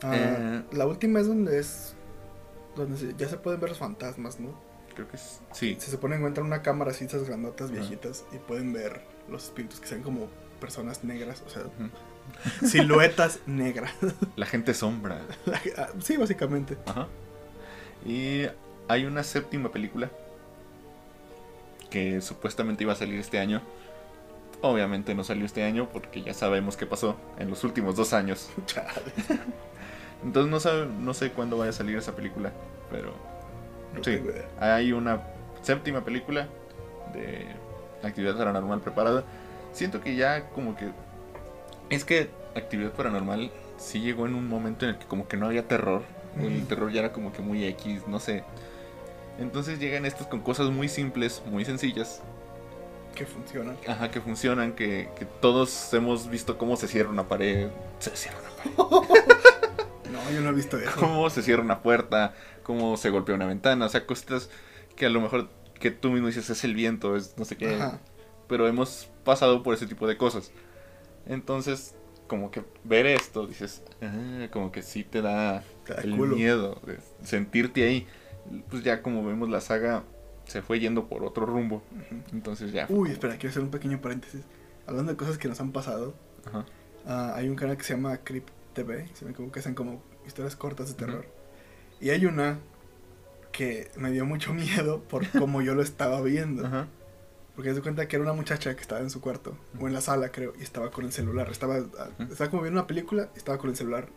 Ah, 0.03 0.15
Eh. 0.15 0.63
La 0.73 0.85
última 0.85 1.19
es 1.19 1.27
donde 1.27 1.59
es. 1.59 1.95
Donde 2.75 3.15
ya 3.17 3.27
se 3.27 3.37
pueden 3.37 3.59
ver 3.59 3.69
los 3.71 3.79
fantasmas, 3.79 4.39
¿no? 4.39 4.49
Creo 4.93 5.07
que 5.07 5.15
es. 5.17 5.41
Sí. 5.51 5.75
Se 5.79 5.89
supone 5.91 6.13
que 6.15 6.19
encuentran 6.19 6.45
una 6.45 6.61
cámara 6.61 6.91
así, 6.91 7.05
esas 7.05 7.27
grandotas 7.27 7.71
viejitas, 7.71 8.25
y 8.31 8.37
pueden 8.37 8.71
ver 8.73 9.01
los 9.29 9.45
espíritus 9.45 9.79
que 9.79 9.87
sean 9.87 10.03
como 10.03 10.27
personas 10.61 11.03
negras, 11.03 11.43
o 11.45 11.49
sea. 11.49 11.63
siluetas 12.65 13.39
negras. 13.45 13.91
La 14.35 14.45
gente 14.45 14.73
sombra. 14.73 15.21
Ah, 15.77 15.89
sí, 15.99 16.17
básicamente. 16.17 16.77
Ajá. 16.85 17.07
Y 18.05 18.47
hay 18.87 19.05
una 19.05 19.23
séptima 19.23 19.71
película 19.71 20.09
que 21.89 22.21
supuestamente 22.21 22.83
iba 22.83 22.93
a 22.93 22.95
salir 22.95 23.19
este 23.19 23.39
año. 23.39 23.61
Obviamente 24.61 25.13
no 25.13 25.23
salió 25.23 25.45
este 25.45 25.63
año 25.63 25.89
porque 25.91 26.23
ya 26.23 26.33
sabemos 26.33 26.77
qué 26.77 26.85
pasó 26.85 27.15
en 27.37 27.49
los 27.49 27.63
últimos 27.63 27.95
dos 27.95 28.13
años. 28.13 28.49
Entonces 30.23 30.51
no, 30.51 30.59
sabe, 30.59 30.87
no 30.87 31.13
sé 31.13 31.31
cuándo 31.31 31.57
vaya 31.57 31.69
a 31.69 31.73
salir 31.73 31.97
esa 31.97 32.15
película, 32.15 32.51
pero 32.91 33.13
No 33.93 34.03
sí, 34.03 34.19
hay 34.59 34.91
una 34.91 35.21
séptima 35.61 36.03
película 36.03 36.47
de 37.13 37.45
Actividad 38.03 38.37
Paranormal 38.37 38.81
preparada. 38.81 39.23
Siento 39.73 40.01
que 40.01 40.15
ya 40.15 40.49
como 40.49 40.75
que... 40.75 40.89
Es 41.89 42.03
que 42.05 42.29
Actividad 42.55 42.91
Paranormal 42.93 43.51
sí 43.77 43.99
llegó 44.01 44.25
en 44.25 44.35
un 44.35 44.47
momento 44.47 44.85
en 44.85 44.91
el 44.91 44.97
que 44.97 45.05
como 45.05 45.27
que 45.27 45.37
no 45.37 45.45
había 45.47 45.67
terror. 45.67 46.03
El 46.39 46.57
Ujú. 46.57 46.65
terror 46.67 46.91
ya 46.91 46.99
era 46.99 47.11
como 47.13 47.31
que 47.33 47.41
muy 47.41 47.63
X, 47.65 48.07
no 48.07 48.19
sé. 48.19 48.43
Entonces 49.39 49.79
llegan 49.79 50.05
estos 50.05 50.27
con 50.27 50.41
cosas 50.41 50.69
muy 50.69 50.87
simples, 50.89 51.41
muy 51.45 51.63
sencillas, 51.65 52.21
Que 53.15 53.25
funciona. 53.25 53.75
ajá, 53.87 54.09
que 54.11 54.19
funcionan, 54.21 54.73
que, 54.73 55.09
que 55.17 55.25
todos 55.25 55.93
hemos 55.93 56.29
visto 56.29 56.57
cómo 56.57 56.75
se 56.75 56.87
cierra 56.87 57.09
una 57.09 57.27
pared, 57.27 57.69
se 57.99 58.15
cierra 58.15 58.37
una 58.39 58.49
pared, 58.75 59.07
No, 60.11 60.31
yo 60.31 60.41
no 60.41 60.49
he 60.49 60.53
visto 60.53 60.77
eso. 60.77 60.91
cómo 60.99 61.29
se 61.29 61.43
cierra 61.43 61.61
una 61.61 61.81
puerta, 61.83 62.33
cómo 62.63 62.97
se 62.97 63.09
golpea 63.09 63.35
una 63.35 63.45
ventana, 63.45 63.85
o 63.85 63.89
sea, 63.89 64.05
cositas 64.05 64.49
que 64.95 65.05
a 65.05 65.09
lo 65.09 65.21
mejor 65.21 65.49
que 65.79 65.91
tú 65.91 66.09
mismo 66.09 66.27
dices 66.27 66.49
es 66.49 66.63
el 66.63 66.73
viento, 66.73 67.15
es 67.15 67.35
no 67.37 67.45
sé 67.45 67.57
qué, 67.57 67.75
Ajá. 67.75 67.99
pero 68.47 68.67
hemos 68.67 69.09
pasado 69.23 69.61
por 69.63 69.73
ese 69.75 69.85
tipo 69.85 70.07
de 70.07 70.17
cosas. 70.17 70.51
Entonces, 71.27 71.95
como 72.27 72.51
que 72.51 72.63
ver 72.83 73.05
esto, 73.05 73.47
dices, 73.47 73.83
ah, 74.01 74.47
como 74.51 74.71
que 74.71 74.81
sí 74.81 75.03
te 75.03 75.21
da 75.21 75.63
el 76.03 76.13
miedo 76.17 76.81
de 76.85 76.99
sentirte 77.23 77.83
ahí. 77.83 78.07
Pues 78.69 78.83
ya 78.83 79.01
como 79.01 79.25
vemos 79.25 79.49
la 79.49 79.61
saga 79.61 80.03
se 80.45 80.61
fue 80.61 80.79
yendo 80.79 81.07
por 81.07 81.23
otro 81.25 81.45
rumbo, 81.45 81.83
entonces 82.31 82.71
ya. 82.71 82.85
Uy, 82.89 83.11
espera, 83.11 83.33
quiero 83.35 83.49
hacer 83.49 83.63
un 83.63 83.69
pequeño 83.71 83.99
paréntesis. 83.99 84.41
Hablando 84.85 85.11
de 85.11 85.17
cosas 85.17 85.37
que 85.37 85.49
nos 85.49 85.59
han 85.59 85.73
pasado, 85.73 86.13
Ajá. 86.45 86.65
ah, 87.05 87.33
hay 87.35 87.49
un 87.49 87.55
canal 87.55 87.75
que 87.75 87.83
se 87.83 87.93
llama 87.93 88.17
Crypt 88.19 88.49
TV, 88.73 89.09
se 89.13 89.25
me 89.25 89.31
equivoco, 89.31 89.51
que 89.51 89.59
hacen 89.59 89.75
como 89.75 90.01
historias 90.25 90.55
cortas 90.55 90.87
de 90.87 90.93
terror. 90.93 91.25
Y 91.99 92.11
hay 92.11 92.25
una 92.25 92.59
que 93.51 93.89
me 93.97 94.11
dio 94.11 94.25
mucho 94.25 94.53
miedo 94.53 95.01
por 95.03 95.27
cómo 95.31 95.61
yo 95.61 95.75
lo 95.75 95.81
estaba 95.81 96.21
viendo. 96.21 96.87
Porque 97.57 97.73
se 97.73 97.81
cuenta 97.81 98.07
que 98.07 98.15
era 98.15 98.23
una 98.23 98.33
muchacha 98.33 98.73
que 98.75 98.81
estaba 98.81 99.01
en 99.01 99.09
su 99.09 99.19
cuarto, 99.19 99.57
o 99.79 99.87
en 99.87 99.93
la 99.93 99.99
sala 99.99 100.31
creo, 100.31 100.53
y 100.59 100.63
estaba 100.63 100.91
con 100.91 101.03
el 101.05 101.11
celular. 101.11 101.49
Estaba, 101.49 101.77
ah, 101.99 102.07
estaba 102.31 102.49
como 102.49 102.61
viendo 102.63 102.79
una 102.79 102.87
película 102.87 103.29
y 103.35 103.37
estaba 103.39 103.57
con 103.57 103.69
el 103.71 103.75
celular. 103.75 104.07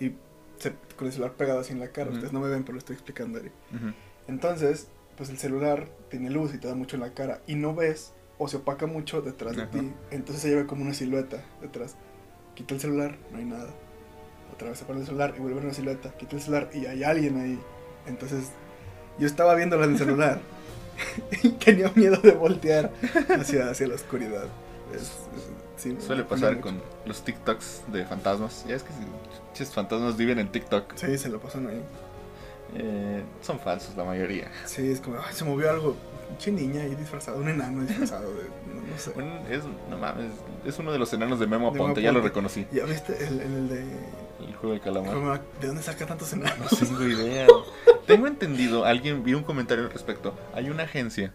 Y 0.00 0.14
se- 0.58 0.74
con 0.96 1.06
el 1.06 1.12
celular 1.12 1.34
pegado 1.34 1.60
así 1.60 1.72
en 1.72 1.78
la 1.80 1.88
cara. 1.88 2.08
Ujú. 2.08 2.16
Ustedes 2.16 2.32
no 2.34 2.40
me 2.40 2.48
ven, 2.48 2.64
pero 2.64 2.72
lo 2.74 2.78
estoy 2.80 2.94
explicando. 2.94 3.38
Ari. 3.38 3.48
Ujú. 3.48 3.94
Entonces, 4.28 4.88
pues 5.16 5.30
el 5.30 5.38
celular 5.38 5.88
tiene 6.10 6.28
luz 6.30 6.52
y 6.52 6.58
te 6.58 6.66
da 6.68 6.74
mucho 6.74 6.96
en 6.96 7.02
la 7.02 7.14
cara. 7.14 7.40
Y 7.46 7.54
no 7.54 7.74
ves, 7.74 8.12
o 8.38 8.48
se 8.48 8.56
opaca 8.58 8.86
mucho 8.86 9.22
detrás 9.22 9.54
de 9.56 9.62
Ajá. 9.62 9.70
ti. 9.70 9.92
Entonces 10.10 10.42
se 10.42 10.54
ve 10.54 10.66
como 10.66 10.82
una 10.82 10.92
silueta 10.94 11.44
detrás. 11.62 11.94
Quita 12.56 12.74
el 12.74 12.80
celular, 12.80 13.16
no 13.30 13.38
hay 13.38 13.44
nada. 13.44 13.70
Otra 14.52 14.68
vez 14.70 14.78
se 14.78 14.84
pone 14.84 14.98
el 15.00 15.06
celular 15.06 15.34
y 15.36 15.40
vuelve 15.40 15.60
una 15.60 15.72
silueta. 15.72 16.10
Quita 16.16 16.34
el 16.36 16.42
celular 16.42 16.70
y 16.74 16.86
hay 16.86 17.04
alguien 17.04 17.38
ahí. 17.38 17.60
Entonces, 18.06 18.50
yo 19.18 19.26
estaba 19.26 19.54
viéndola 19.54 19.84
en 19.84 19.92
el 19.92 19.98
celular. 19.98 20.40
tenía 21.64 21.90
miedo 21.94 22.16
de 22.18 22.32
voltear 22.32 22.90
hacia, 23.38 23.70
hacia 23.70 23.86
la 23.88 23.94
oscuridad. 23.94 24.44
Es- 24.94 25.02
es- 25.02 25.12
sí, 25.76 25.96
Suele 26.00 26.24
pasar 26.24 26.50
mucho. 26.56 26.62
con 26.62 26.82
los 27.06 27.22
TikToks 27.22 27.82
de 27.88 28.04
fantasmas. 28.04 28.64
Ya 28.68 28.76
es 28.76 28.82
que 28.82 28.90
si 29.54 29.64
fantasmas 29.64 30.16
viven 30.16 30.38
en 30.38 30.48
TikTok. 30.52 30.92
Sí, 30.96 31.16
se 31.18 31.28
lo 31.28 31.40
pasan 31.40 31.66
ahí. 31.68 31.82
Eh, 32.76 33.22
son 33.42 33.58
falsos 33.58 33.96
la 33.96 34.04
mayoría. 34.04 34.50
Sí, 34.64 34.90
es 34.92 35.00
como, 35.00 35.16
ay, 35.18 35.32
se 35.34 35.44
movió 35.44 35.70
algo. 35.70 35.96
Pinche 36.28 36.52
niña 36.52 36.82
ahí 36.82 36.94
disfrazado, 36.94 37.38
un 37.38 37.48
enano 37.48 37.82
disfrazado 37.82 38.32
de. 38.32 38.44
No, 38.72 38.80
no 38.82 38.96
sé. 38.98 39.10
Es, 39.52 39.64
no 39.90 39.98
mames, 39.98 40.30
es 40.64 40.78
uno 40.78 40.92
de 40.92 40.98
los 41.00 41.12
enanos 41.12 41.40
de 41.40 41.48
Memo 41.48 41.68
Aponte, 41.68 42.00
ya 42.00 42.12
lo 42.12 42.20
reconocí. 42.20 42.66
¿Ya 42.70 42.84
viste 42.84 43.16
el, 43.26 43.40
el 43.40 43.68
de. 43.68 43.84
El 44.46 44.54
juego 44.56 44.72
del 44.74 44.80
calamar. 44.80 45.14
¿Cómo- 45.14 45.32
¿De 45.60 45.66
dónde 45.66 45.82
saca 45.82 46.06
tantos 46.06 46.34
No 46.34 46.44
enanos? 46.46 46.70
tengo 46.78 47.02
idea. 47.06 47.46
Tengo 48.06 48.26
entendido, 48.26 48.84
alguien 48.84 49.22
vi 49.24 49.34
un 49.34 49.42
comentario 49.44 49.84
al 49.84 49.90
respecto. 49.92 50.36
Hay 50.54 50.68
una 50.70 50.84
agencia, 50.84 51.32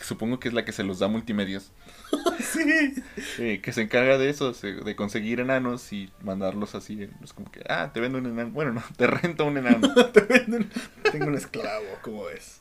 supongo 0.00 0.38
que 0.38 0.48
es 0.48 0.54
la 0.54 0.64
que 0.64 0.72
se 0.72 0.84
los 0.84 0.98
da 0.98 1.08
multimedios, 1.08 1.72
sí. 2.40 3.02
eh, 3.38 3.60
que 3.62 3.72
se 3.72 3.82
encarga 3.82 4.18
de 4.18 4.28
eso, 4.30 4.52
de 4.52 4.94
conseguir 4.96 5.40
enanos 5.40 5.92
y 5.92 6.12
mandarlos 6.22 6.74
así. 6.74 7.08
Es 7.22 7.32
como 7.32 7.50
que, 7.50 7.62
ah, 7.68 7.90
te 7.92 8.00
vendo 8.00 8.18
un 8.18 8.26
enano. 8.26 8.50
Bueno, 8.50 8.72
no, 8.72 8.82
te 8.96 9.06
rento 9.06 9.44
un 9.46 9.56
enano. 9.58 9.92
Te 10.12 10.20
venden- 10.26 10.70
Tengo 11.10 11.26
un 11.26 11.34
esclavo, 11.34 11.86
¿cómo 12.02 12.28
es? 12.28 12.60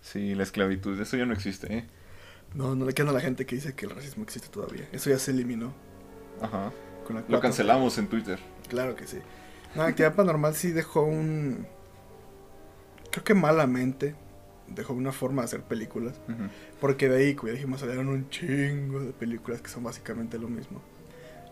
Sí, 0.00 0.34
la 0.34 0.42
esclavitud, 0.42 1.00
eso 1.00 1.16
ya 1.16 1.24
no 1.26 1.32
existe, 1.32 1.72
¿eh? 1.78 1.84
No, 2.54 2.76
no 2.76 2.84
le 2.84 2.92
queda 2.92 3.10
a 3.10 3.12
la 3.14 3.20
gente 3.20 3.46
que 3.46 3.56
dice 3.56 3.74
que 3.74 3.86
el 3.86 3.90
racismo 3.92 4.22
existe 4.22 4.48
todavía. 4.48 4.86
Eso 4.92 5.10
ya 5.10 5.18
se 5.18 5.32
eliminó. 5.32 5.72
Ajá. 6.40 6.70
Con 7.04 7.16
la 7.16 7.22
Lo 7.28 7.38
4T. 7.38 7.40
cancelamos 7.40 7.98
en 7.98 8.06
Twitter. 8.06 8.38
Claro 8.68 8.96
que 8.96 9.06
sí. 9.06 9.18
No, 9.74 9.82
Actividad 9.82 10.14
Paranormal 10.14 10.54
sí 10.54 10.70
dejó 10.70 11.02
un. 11.02 11.66
Creo 13.10 13.24
que 13.24 13.34
malamente 13.34 14.14
dejó 14.68 14.92
una 14.94 15.12
forma 15.12 15.42
de 15.42 15.46
hacer 15.46 15.62
películas. 15.62 16.14
Porque 16.80 17.08
de 17.08 17.18
ahí, 17.18 17.34
como 17.34 17.48
ya 17.48 17.54
dijimos, 17.54 17.80
salieron 17.80 18.08
un 18.08 18.28
chingo 18.30 19.00
de 19.00 19.12
películas 19.12 19.60
que 19.60 19.68
son 19.68 19.84
básicamente 19.84 20.38
lo 20.38 20.48
mismo. 20.48 20.80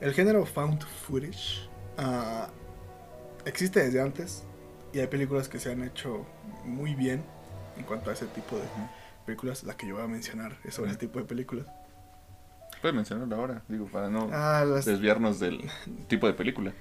El 0.00 0.12
género 0.14 0.44
found 0.46 0.82
footage 0.82 1.68
ah, 1.98 2.48
existe 3.44 3.84
desde 3.84 4.00
antes 4.00 4.44
y 4.92 4.98
hay 4.98 5.06
películas 5.06 5.48
que 5.48 5.60
se 5.60 5.70
han 5.70 5.84
hecho 5.84 6.26
muy 6.64 6.94
bien 6.96 7.22
en 7.76 7.84
cuanto 7.84 8.10
a 8.10 8.12
ese 8.14 8.26
tipo 8.26 8.56
de 8.56 8.64
películas. 9.26 9.62
La 9.62 9.76
que 9.76 9.86
yo 9.86 9.94
voy 9.94 10.04
a 10.04 10.08
mencionar 10.08 10.58
es 10.64 10.74
sobre 10.74 10.88
Ujú. 10.90 10.96
ese 10.98 11.06
tipo 11.06 11.18
de 11.20 11.24
películas. 11.26 11.66
Puedes 12.80 12.96
mencionarlo 12.96 13.36
ahora, 13.36 13.62
digo, 13.68 13.86
para 13.86 14.08
no 14.10 14.28
Ah, 14.32 14.64
las, 14.66 14.84
desviarnos 14.84 15.38
del 15.38 15.60
tipo 16.08 16.26
de 16.26 16.32
película. 16.32 16.72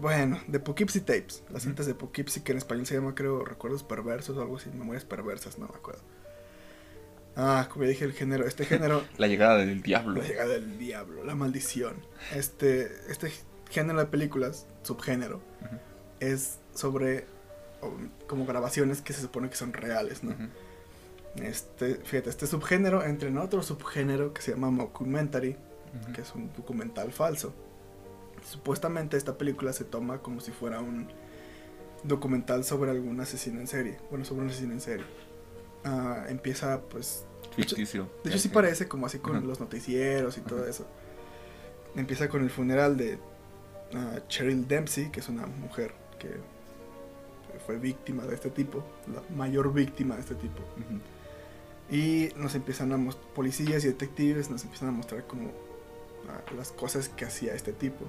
Bueno, 0.00 0.40
de 0.46 0.60
Poughkeepsie 0.60 1.00
Tapes. 1.00 1.42
Las 1.50 1.62
cintas 1.62 1.86
de 1.86 1.94
Poughkeepsie 1.94 2.42
que 2.42 2.52
en 2.52 2.58
español 2.58 2.86
se 2.86 2.94
llama, 2.94 3.14
creo, 3.14 3.44
Recuerdos 3.44 3.82
Perversos 3.82 4.36
o 4.36 4.42
algo 4.42 4.56
así. 4.56 4.70
Memorias 4.70 5.04
Perversas, 5.04 5.58
no 5.58 5.66
me 5.68 5.74
acuerdo. 5.74 6.02
Ah, 7.36 7.68
como 7.70 7.84
ya 7.84 7.90
dije, 7.90 8.04
el 8.04 8.12
género, 8.12 8.46
este 8.46 8.64
género 8.66 9.04
La 9.18 9.26
llegada 9.26 9.56
del 9.58 9.82
diablo. 9.82 10.20
La 10.22 10.28
llegada 10.28 10.52
del 10.54 10.78
diablo, 10.78 11.24
la 11.24 11.34
maldición. 11.34 11.96
Este, 12.34 12.90
este 13.08 13.32
género 13.70 13.98
de 13.98 14.06
películas, 14.06 14.66
subgénero, 14.82 15.36
Ujú. 15.62 15.76
es 16.20 16.58
sobre 16.74 17.26
como 18.26 18.46
grabaciones 18.46 19.02
que 19.02 19.12
se 19.12 19.20
supone 19.20 19.50
que 19.50 19.56
son 19.56 19.72
reales, 19.72 20.22
¿no? 20.24 20.34
Este, 21.36 21.96
fíjate, 21.96 22.30
este 22.30 22.46
subgénero 22.46 23.04
entra 23.04 23.28
en 23.28 23.36
otro 23.36 23.62
subgénero 23.62 24.32
que 24.32 24.40
se 24.40 24.52
llama 24.52 24.70
mockumentary, 24.70 25.56
que 26.14 26.22
es 26.22 26.34
un 26.34 26.50
documental 26.54 27.12
falso. 27.12 27.54
Supuestamente 28.44 29.16
esta 29.16 29.36
película 29.38 29.72
se 29.72 29.84
toma 29.84 30.18
como 30.18 30.40
si 30.40 30.52
fuera 30.52 30.80
un 30.80 31.08
documental 32.02 32.64
sobre 32.64 32.90
algún 32.90 33.20
asesino 33.20 33.60
en 33.60 33.66
serie. 33.66 33.98
Bueno, 34.10 34.24
sobre 34.24 34.42
un 34.42 34.50
asesino 34.50 34.72
en 34.72 34.80
serie. 34.80 35.06
Ah, 35.84 36.26
empieza 36.28 36.80
pues 36.82 37.24
Ficticio. 37.56 38.08
de 38.24 38.30
hecho, 38.30 38.38
sí 38.38 38.48
parece 38.48 38.88
como 38.88 39.06
así 39.06 39.18
con 39.18 39.36
Ajá. 39.36 39.44
los 39.46 39.60
noticieros 39.60 40.36
y 40.38 40.40
todo 40.40 40.66
eso. 40.66 40.86
Empieza 41.96 42.28
con 42.28 42.42
el 42.42 42.50
funeral 42.50 42.96
de 42.96 43.18
ah, 43.94 44.18
Cheryl 44.28 44.66
Dempsey, 44.66 45.10
que 45.10 45.20
es 45.20 45.28
una 45.28 45.46
mujer 45.46 45.94
que 46.18 46.30
fue 47.64 47.78
víctima 47.78 48.24
de 48.24 48.34
este 48.34 48.50
tipo, 48.50 48.84
la 49.12 49.22
mayor 49.36 49.72
víctima 49.72 50.16
de 50.16 50.20
este 50.22 50.34
tipo. 50.34 50.60
Y 51.90 52.30
nos 52.36 52.54
empiezan 52.54 52.92
a 52.92 52.96
mostrar, 52.96 53.28
policías 53.34 53.84
y 53.84 53.88
detectives 53.88 54.50
nos 54.50 54.64
empiezan 54.64 54.88
a 54.88 54.92
mostrar 54.92 55.26
como 55.26 55.50
ah, 56.28 56.40
las 56.56 56.72
cosas 56.72 57.08
que 57.08 57.24
hacía 57.24 57.54
este 57.54 57.72
tipo. 57.72 58.04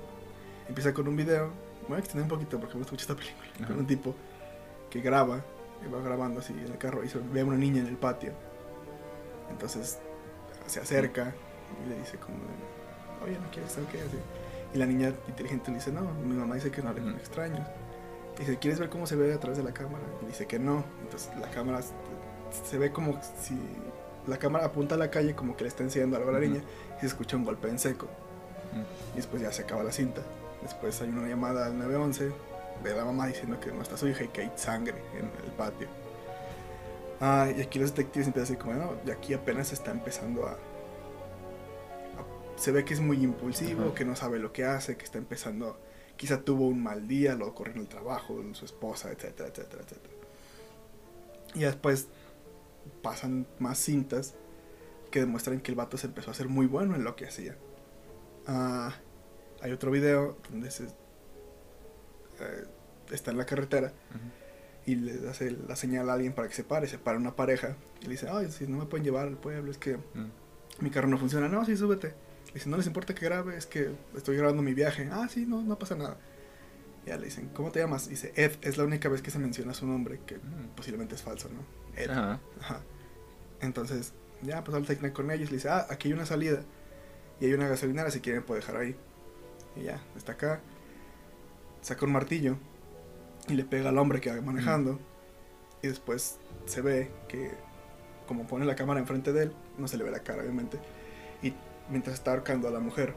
Empieza 0.68 0.94
con 0.94 1.08
un 1.08 1.16
video, 1.16 1.48
me 1.84 1.90
voy 1.90 1.98
a 1.98 2.00
extender 2.00 2.24
un 2.24 2.30
poquito 2.30 2.60
porque 2.60 2.74
me 2.76 2.80
gusta 2.80 2.94
mucho 2.94 3.04
esta 3.04 3.16
película, 3.16 3.48
Ajá. 3.58 3.68
con 3.68 3.80
un 3.80 3.88
tipo 3.88 4.16
que 4.90 5.02
graba, 5.02 5.42
va 5.94 6.02
grabando 6.02 6.40
así 6.40 6.54
en 6.54 6.72
el 6.72 6.78
carro 6.78 7.04
y 7.04 7.10
se 7.10 7.20
ve 7.20 7.42
a 7.42 7.46
una 7.46 7.58
niña 7.58 7.82
en 7.82 7.88
el 7.88 7.98
patio. 7.98 8.32
Entonces 9.50 10.00
se 10.68 10.80
acerca 10.80 11.34
y 11.86 11.90
le 11.90 12.00
dice 12.00 12.18
como, 12.18 12.38
oye, 13.24 13.38
¿no 13.40 13.50
quieres 13.52 13.72
saber 13.72 13.90
qué 13.90 14.00
así? 14.00 14.18
Y 14.74 14.78
la 14.78 14.86
niña 14.86 15.14
inteligente 15.28 15.70
le 15.72 15.78
dice, 15.78 15.92
no, 15.92 16.02
mi 16.26 16.36
mamá 16.36 16.56
dice 16.56 16.72
que 16.72 16.82
no 16.82 16.90
hable 16.90 17.02
con 17.04 17.14
extraños. 17.16 17.68
Y 18.38 18.40
dice, 18.40 18.58
¿quieres 18.58 18.80
ver 18.80 18.90
cómo 18.90 19.06
se 19.08 19.16
ve 19.16 19.34
a 19.34 19.40
través 19.40 19.58
de 19.58 19.64
la 19.64 19.74
cámara? 19.74 20.04
Y 20.24 20.26
dice 20.26 20.46
que 20.48 20.60
no. 20.60 20.84
Entonces 21.04 21.30
la 21.40 21.50
cámara 21.52 21.80
se- 21.82 22.78
ve 22.78 22.92
como 22.92 23.20
si 23.40 23.58
la 24.28 24.38
cámara 24.38 24.66
apunta 24.66 24.96
a 24.96 24.98
la 24.98 25.10
calle 25.12 25.36
como 25.36 25.56
que 25.56 25.64
le 25.64 25.68
está 25.70 25.84
enseñando 25.84 26.18
algo 26.18 26.30
a 26.30 26.34
la 26.34 26.40
niña 26.40 26.62
y 26.98 27.02
se 27.02 27.06
escucha 27.08 27.38
un 27.38 27.46
golpe 27.46 27.70
en 27.70 27.78
seco. 27.80 28.08
Y 29.14 29.18
después 29.18 29.42
ya 29.42 29.52
se 29.52 29.62
acaba 29.62 29.84
la 29.84 29.92
cinta. 29.92 30.22
Después 30.66 31.00
hay 31.02 31.10
una 31.10 31.28
llamada 31.28 31.68
al 31.68 31.78
911 31.78 32.32
de 32.84 32.96
la 32.96 33.06
mamá 33.06 33.28
diciendo 33.28 33.60
que 33.60 33.72
no 33.72 33.82
está 33.82 33.98
su 33.98 34.08
hija 34.08 34.24
y 34.24 34.28
que 34.30 34.42
hay 34.42 34.52
sangre 34.56 34.96
en 35.14 35.26
el 35.46 35.52
patio. 35.56 35.88
Ah, 37.22 37.48
y 37.56 37.62
aquí 37.62 37.80
los 37.80 37.92
detectives 37.92 38.28
empiezan 38.28 38.56
así 38.56 38.62
como, 38.62 38.74
no, 38.74 38.94
y 39.06 39.12
aquí 39.12 39.34
apenas 39.34 39.72
está 39.72 39.92
empezando 39.92 40.48
a, 40.48 40.52
a- 40.54 40.58
Se 42.58 42.72
ve 42.72 42.84
que 42.84 42.94
es 42.94 43.00
muy 43.00 43.24
impulsivo, 43.24 43.86
Ajá. 43.86 43.94
que 43.96 44.06
no 44.06 44.16
sabe 44.16 44.40
lo 44.40 44.52
que 44.52 44.66
hace, 44.66 44.98
que 44.98 45.06
está 45.06 45.18
empezando... 45.18 45.80
Quizá 46.18 46.42
tuvo 46.42 46.68
un 46.68 46.82
mal 46.82 47.08
día, 47.10 47.36
lo 47.36 47.54
corrió 47.54 47.74
en 47.76 47.82
el 47.82 47.88
trabajo, 47.90 48.42
su 48.54 48.64
esposa, 48.66 49.12
etcétera, 49.12 49.50
etcétera, 49.50 49.84
etcétera. 49.84 50.14
Y 51.54 51.60
después 51.60 52.08
pasan 53.02 53.46
más 53.60 53.78
cintas 53.80 54.34
que 55.12 55.20
demuestran 55.20 55.60
que 55.60 55.72
el 55.72 55.76
vato 55.76 55.98
se 55.98 56.08
empezó 56.08 56.30
a 56.30 56.34
hacer 56.34 56.48
muy 56.48 56.68
bueno 56.68 56.96
en 56.96 57.04
lo 57.04 57.18
que 57.18 57.26
hacía. 57.28 57.56
Ah, 58.48 58.96
hay 59.66 59.72
otro 59.72 59.90
video 59.90 60.38
donde 60.52 60.70
se, 60.70 60.84
eh, 60.84 62.66
está 63.12 63.32
en 63.32 63.38
la 63.38 63.46
carretera 63.48 63.94
y 64.86 64.96
le 64.96 65.28
hace 65.28 65.50
la 65.52 65.76
señal 65.76 66.08
a 66.12 66.14
alguien 66.14 66.34
para 66.34 66.48
que 66.48 66.54
se 66.54 66.64
pare, 66.64 66.88
se 66.88 67.00
para 67.00 67.18
una 67.18 67.36
pareja 67.36 67.76
y 68.02 68.06
le 68.06 68.12
dice, 68.12 68.28
ay, 68.32 68.52
si 68.52 68.68
no 68.68 68.78
me 68.78 68.86
pueden 68.86 69.04
llevar 69.04 69.28
al 69.28 69.38
pueblo, 69.38 69.72
es 69.72 69.80
que 69.80 69.98
mi 70.80 70.92
carro 70.92 71.08
no 71.08 71.18
funciona, 71.18 71.50
no, 71.50 71.66
sí, 71.66 71.76
súbete. 71.76 72.10
Le 72.48 72.54
dice, 72.54 72.70
no 72.70 72.78
les 72.78 72.86
importa 72.86 73.16
que 73.16 73.26
grabe, 73.26 73.58
es 73.58 73.66
que 73.66 73.90
estoy 74.16 74.38
grabando 74.38 74.62
mi 74.62 74.76
viaje, 74.76 75.10
ah, 75.12 75.28
sí, 75.28 75.48
no, 75.48 75.64
no 75.64 75.80
pasa 75.80 75.96
nada. 75.96 76.18
Ya 77.08 77.18
le 77.18 77.26
dicen, 77.26 77.50
¿cómo 77.50 77.72
te 77.72 77.80
llamas? 77.80 78.08
Dice, 78.08 78.34
Ed, 78.36 78.52
es 78.62 78.78
la 78.78 78.84
única 78.84 79.10
vez 79.10 79.24
que 79.24 79.32
se 79.32 79.40
menciona 79.40 79.74
su 79.74 79.88
nombre, 79.88 80.20
que 80.28 80.38
posiblemente 80.76 81.16
es 81.16 81.24
falso, 81.24 81.50
¿no? 81.50 81.66
Ed. 82.00 82.12
Ajá. 82.12 82.40
Entonces, 83.62 84.14
ya, 84.44 84.64
pues 84.64 84.78
al 84.78 85.14
con 85.14 85.32
ellos, 85.32 85.50
le 85.50 85.58
dice, 85.58 85.70
ah, 85.70 85.88
aquí 85.90 86.10
hay 86.10 86.14
una 86.14 86.28
salida 86.28 86.62
y 87.40 87.46
hay 87.46 87.54
una 87.54 87.68
gasolinera, 87.68 88.12
si 88.12 88.20
quieren 88.20 88.44
puedo 88.44 88.60
dejar 88.60 88.78
ahí. 88.78 88.96
Y 89.76 89.84
ya, 89.84 90.02
está 90.16 90.34
acá. 90.34 90.62
Saca 91.82 92.06
un 92.06 92.12
martillo 92.12 92.58
y 93.48 93.54
le 93.54 93.64
pega 93.64 93.90
al 93.90 93.98
hombre 93.98 94.22
que 94.22 94.32
va 94.32 94.42
manejando. 94.42 95.00
Y 95.82 95.88
después 95.88 96.40
se 96.66 96.82
ve 96.82 97.12
que, 97.28 97.52
como 98.28 98.48
pone 98.48 98.66
la 98.66 98.76
cámara 98.76 99.00
enfrente 99.00 99.34
de 99.34 99.44
él, 99.44 99.56
no 99.78 99.88
se 99.88 99.98
le 99.98 100.04
ve 100.04 100.12
la 100.12 100.22
cara, 100.22 100.42
obviamente. 100.42 100.80
Y 101.42 101.54
mientras 101.90 102.16
está 102.16 102.32
ahorcando 102.32 102.68
a 102.68 102.72
la 102.72 102.80
mujer, 102.80 103.14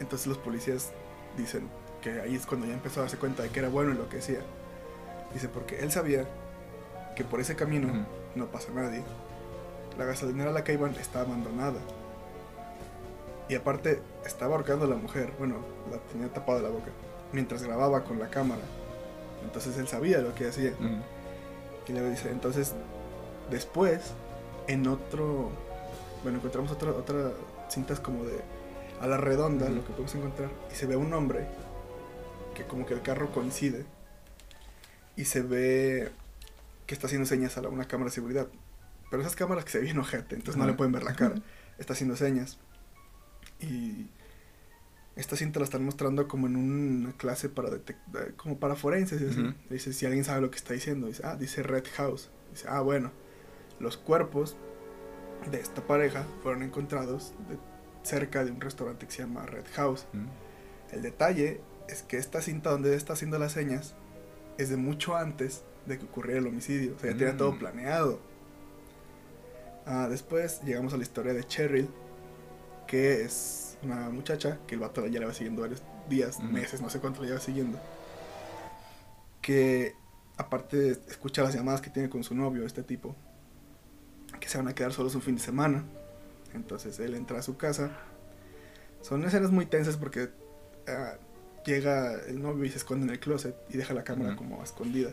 entonces 0.00 0.26
los 0.26 0.38
policías 0.38 0.92
dicen 1.36 1.68
que 2.00 2.20
ahí 2.20 2.34
es 2.34 2.46
cuando 2.46 2.66
ya 2.66 2.74
empezó 2.74 3.00
a 3.00 3.02
darse 3.04 3.18
cuenta 3.18 3.42
de 3.42 3.50
que 3.50 3.60
era 3.60 3.68
bueno 3.68 3.92
en 3.92 3.98
lo 3.98 4.08
que 4.08 4.16
decía. 4.16 4.40
Dice, 5.34 5.48
porque 5.48 5.80
él 5.80 5.90
sabía 5.90 6.26
que 7.16 7.24
por 7.24 7.40
ese 7.40 7.54
camino 7.54 8.06
no 8.34 8.46
pasa 8.46 8.72
nadie. 8.72 9.02
La 9.98 10.04
gasolinera 10.04 10.50
a 10.50 10.52
la 10.52 10.64
que 10.64 10.72
iban 10.72 10.94
está 10.94 11.20
abandonada. 11.20 11.80
Y 13.48 13.54
aparte, 13.54 14.00
estaba 14.24 14.54
ahorcando 14.56 14.84
a 14.84 14.88
la 14.88 14.96
mujer, 14.96 15.32
bueno, 15.38 15.56
la 15.90 15.98
tenía 15.98 16.28
tapada 16.28 16.62
la 16.62 16.68
boca, 16.68 16.90
mientras 17.32 17.62
grababa 17.62 18.04
con 18.04 18.18
la 18.18 18.28
cámara. 18.28 18.62
Entonces 19.44 19.76
él 19.78 19.88
sabía 19.88 20.18
lo 20.18 20.34
que 20.34 20.48
hacía. 20.48 20.72
Y 21.88 21.92
le 21.92 22.10
dice, 22.10 22.30
entonces, 22.30 22.74
después, 23.50 24.12
en 24.68 24.86
otro, 24.86 25.50
bueno, 26.22 26.38
encontramos 26.38 26.70
otra, 26.70 26.90
otra 26.92 27.32
cintas 27.68 28.00
como 28.00 28.24
de 28.24 28.38
a 29.00 29.06
la 29.08 29.16
redonda, 29.16 29.68
lo 29.68 29.84
que 29.84 29.90
podemos 29.90 30.14
encontrar, 30.14 30.48
y 30.70 30.76
se 30.76 30.86
ve 30.86 30.94
un 30.94 31.12
hombre 31.12 31.46
que 32.54 32.64
como 32.64 32.86
que 32.86 32.94
el 32.94 33.02
carro 33.02 33.32
coincide 33.32 33.84
y 35.16 35.24
se 35.24 35.42
ve 35.42 36.12
que 36.86 36.94
está 36.94 37.08
haciendo 37.08 37.26
señas 37.26 37.56
a 37.58 37.62
una 37.62 37.86
cámara 37.86 38.10
de 38.10 38.14
seguridad. 38.14 38.46
Pero 39.10 39.22
esas 39.22 39.34
cámaras 39.34 39.64
que 39.64 39.72
se 39.72 39.80
ven 39.80 39.98
ojete, 39.98 40.36
entonces 40.36 40.56
no 40.56 40.66
le 40.66 40.74
pueden 40.74 40.92
ver 40.92 41.02
la 41.02 41.14
cara. 41.14 41.34
Está 41.78 41.94
haciendo 41.94 42.16
señas. 42.16 42.58
Y 43.62 44.08
esta 45.16 45.36
cinta 45.36 45.60
la 45.60 45.64
están 45.64 45.84
mostrando 45.84 46.26
como 46.26 46.46
en 46.46 46.56
una 46.56 47.12
clase 47.12 47.48
para 47.48 47.70
como 48.36 48.58
para 48.58 48.76
forenses 48.76 49.36
Dice, 49.70 49.92
si 49.92 50.06
alguien 50.06 50.24
sabe 50.24 50.40
lo 50.40 50.50
que 50.50 50.56
está 50.56 50.74
diciendo, 50.74 51.06
dice, 51.06 51.22
ah, 51.24 51.36
dice 51.36 51.62
Red 51.62 51.84
House. 51.96 52.30
Dice, 52.50 52.66
ah, 52.68 52.80
bueno, 52.80 53.12
los 53.78 53.96
cuerpos 53.96 54.56
de 55.50 55.60
esta 55.60 55.86
pareja 55.86 56.26
fueron 56.42 56.62
encontrados 56.62 57.34
cerca 58.02 58.44
de 58.44 58.50
un 58.50 58.60
restaurante 58.60 59.06
que 59.06 59.12
se 59.12 59.22
llama 59.22 59.46
Red 59.46 59.66
House. 59.74 60.06
El 60.90 61.02
detalle 61.02 61.60
es 61.88 62.02
que 62.02 62.16
esta 62.16 62.42
cinta 62.42 62.70
donde 62.70 62.94
está 62.94 63.14
haciendo 63.14 63.38
las 63.38 63.52
señas 63.52 63.94
es 64.58 64.68
de 64.68 64.76
mucho 64.76 65.16
antes 65.16 65.64
de 65.86 65.98
que 65.98 66.04
ocurriera 66.04 66.40
el 66.40 66.46
homicidio. 66.46 66.94
O 66.96 66.98
sea, 66.98 67.12
ya 67.12 67.18
tenía 67.18 67.36
todo 67.36 67.52
mm. 67.52 67.58
planeado. 67.58 68.20
Ah, 69.86 70.06
después 70.08 70.62
llegamos 70.64 70.92
a 70.94 70.96
la 70.96 71.02
historia 71.02 71.34
de 71.34 71.44
Cheryl, 71.44 71.88
que 72.86 73.22
es 73.22 73.78
una 73.82 74.10
muchacha 74.10 74.58
que 74.66 74.74
el 74.74 74.80
vato 74.80 75.06
ya 75.06 75.20
la 75.20 75.26
va 75.26 75.34
siguiendo 75.34 75.62
varios 75.62 75.82
días, 76.08 76.40
meses, 76.40 76.80
no 76.80 76.90
sé 76.90 77.00
cuánto 77.00 77.22
la 77.22 77.28
lleva 77.28 77.40
siguiendo. 77.40 77.80
Que 79.40 79.94
aparte 80.36 80.92
escucha 81.08 81.42
las 81.42 81.54
llamadas 81.54 81.80
que 81.80 81.90
tiene 81.90 82.08
con 82.08 82.24
su 82.24 82.34
novio, 82.34 82.64
este 82.64 82.82
tipo, 82.82 83.16
que 84.40 84.48
se 84.48 84.58
van 84.58 84.68
a 84.68 84.74
quedar 84.74 84.92
solos 84.92 85.14
un 85.14 85.22
fin 85.22 85.36
de 85.36 85.42
semana. 85.42 85.84
Entonces 86.54 86.98
él 87.00 87.14
entra 87.14 87.38
a 87.38 87.42
su 87.42 87.56
casa. 87.56 87.90
Son 89.00 89.24
escenas 89.24 89.50
muy 89.50 89.66
tensas 89.66 89.96
porque 89.96 90.30
ah, 90.86 91.14
llega 91.64 92.14
el 92.26 92.40
novio 92.40 92.64
y 92.64 92.70
se 92.70 92.78
esconde 92.78 93.06
en 93.06 93.10
el 93.10 93.20
closet 93.20 93.56
y 93.70 93.76
deja 93.76 93.94
la 93.94 94.04
cámara 94.04 94.36
como 94.36 94.62
escondida. 94.62 95.12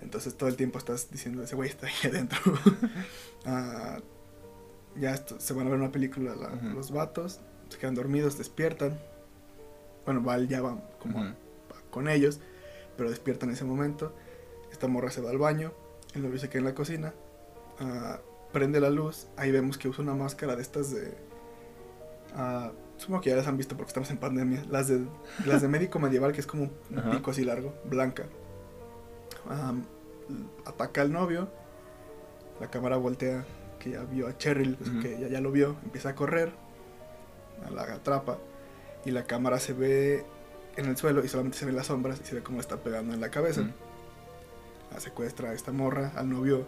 Entonces 0.00 0.36
todo 0.36 0.48
el 0.48 0.56
tiempo 0.56 0.78
estás 0.78 1.10
diciendo, 1.10 1.42
ese 1.42 1.56
güey 1.56 1.68
está 1.68 1.86
ahí 1.86 2.10
adentro. 2.10 2.40
Ah, 3.46 3.98
ya 4.96 5.16
se 5.16 5.54
van 5.54 5.66
a 5.66 5.70
ver 5.70 5.78
una 5.78 5.92
película 5.92 6.34
los 6.74 6.90
vatos, 6.90 7.40
se 7.68 7.78
quedan 7.78 7.94
dormidos, 7.94 8.38
despiertan. 8.38 8.98
Bueno, 10.04 10.22
Val 10.22 10.48
ya 10.48 10.60
va 10.60 10.80
como 10.98 11.34
con 11.90 12.08
ellos, 12.08 12.40
pero 12.96 13.10
despiertan 13.10 13.50
en 13.50 13.54
ese 13.54 13.64
momento. 13.64 14.14
Esta 14.72 14.88
morra 14.88 15.10
se 15.10 15.20
va 15.20 15.30
al 15.30 15.38
baño, 15.38 15.72
el 16.14 16.22
novio 16.22 16.38
se 16.38 16.48
queda 16.48 16.60
en 16.60 16.64
la 16.64 16.74
cocina, 16.74 17.14
ah, 17.80 18.20
prende 18.52 18.80
la 18.80 18.90
luz, 18.90 19.26
ahí 19.36 19.50
vemos 19.50 19.78
que 19.78 19.88
usa 19.88 20.02
una 20.02 20.14
máscara 20.14 20.56
de 20.56 20.62
estas 20.62 20.90
de... 20.90 21.14
Uh, 22.34 22.72
Supongo 23.00 23.22
que 23.22 23.30
ya 23.30 23.36
las 23.36 23.46
han 23.46 23.56
visto 23.56 23.78
porque 23.78 23.88
estamos 23.88 24.10
en 24.10 24.18
pandemia. 24.18 24.62
Las 24.68 24.88
de, 24.88 25.00
las 25.46 25.62
de 25.62 25.68
médico 25.68 25.98
medieval, 25.98 26.32
que 26.32 26.40
es 26.40 26.46
como 26.46 26.64
un 26.64 26.70
pico 27.12 27.30
así 27.30 27.44
largo, 27.44 27.72
blanca. 27.86 28.26
ataca 30.66 31.00
al 31.00 31.10
novio. 31.10 31.48
La 32.60 32.70
cámara 32.70 32.98
voltea, 32.98 33.46
que 33.80 33.90
ya 33.90 34.04
vio 34.04 34.28
a 34.28 34.38
Cheryl, 34.38 34.76
pues, 34.76 34.90
que 35.02 35.18
ya, 35.18 35.26
ya 35.26 35.40
lo 35.40 35.50
vio. 35.50 35.76
Empieza 35.82 36.10
a 36.10 36.14
correr. 36.14 36.52
La 37.74 37.82
atrapa. 37.82 38.38
Y 39.04 39.10
la 39.10 39.24
cámara 39.24 39.58
se 39.58 39.72
ve 39.72 40.24
en 40.76 40.86
el 40.86 40.96
suelo 40.96 41.24
y 41.24 41.28
solamente 41.28 41.58
se 41.58 41.66
ven 41.66 41.74
las 41.74 41.86
sombras 41.86 42.20
y 42.22 42.26
se 42.26 42.36
ve 42.36 42.42
cómo 42.42 42.60
está 42.60 42.76
pegando 42.76 43.12
en 43.12 43.20
la 43.20 43.30
cabeza. 43.30 43.62
La 44.92 45.00
secuestra 45.00 45.50
a 45.50 45.54
esta 45.54 45.72
morra, 45.72 46.12
al 46.14 46.28
novio. 46.28 46.66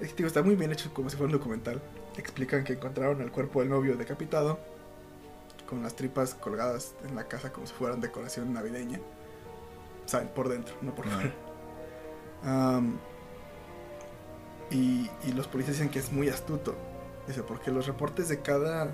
Es 0.00 0.12
que, 0.12 0.26
está 0.26 0.42
muy 0.42 0.56
bien 0.56 0.72
hecho 0.72 0.92
como 0.92 1.08
si 1.10 1.16
fuera 1.16 1.32
un 1.32 1.38
documental. 1.38 1.80
Explican 2.16 2.64
que 2.64 2.72
encontraron 2.74 3.20
el 3.20 3.30
cuerpo 3.30 3.60
del 3.60 3.68
novio 3.68 3.96
decapitado 3.96 4.58
con 5.68 5.82
las 5.82 5.94
tripas 5.94 6.34
colgadas 6.34 6.94
en 7.08 7.14
la 7.14 7.28
casa 7.28 7.52
como 7.52 7.66
si 7.66 7.72
fueran 7.72 8.00
decoración 8.00 8.52
navideña. 8.52 9.00
O 10.04 10.08
sea, 10.08 10.22
por 10.34 10.48
dentro, 10.48 10.74
no 10.82 10.94
por 10.94 11.06
fuera. 11.08 11.32
Y, 14.72 15.10
y, 15.24 15.32
los 15.32 15.46
policías 15.46 15.76
dicen 15.76 15.90
que 15.90 15.98
es 15.98 16.12
muy 16.12 16.28
astuto. 16.28 16.74
Dice, 17.26 17.42
porque 17.42 17.70
los 17.70 17.86
reportes 17.86 18.28
de 18.28 18.40
cada, 18.40 18.86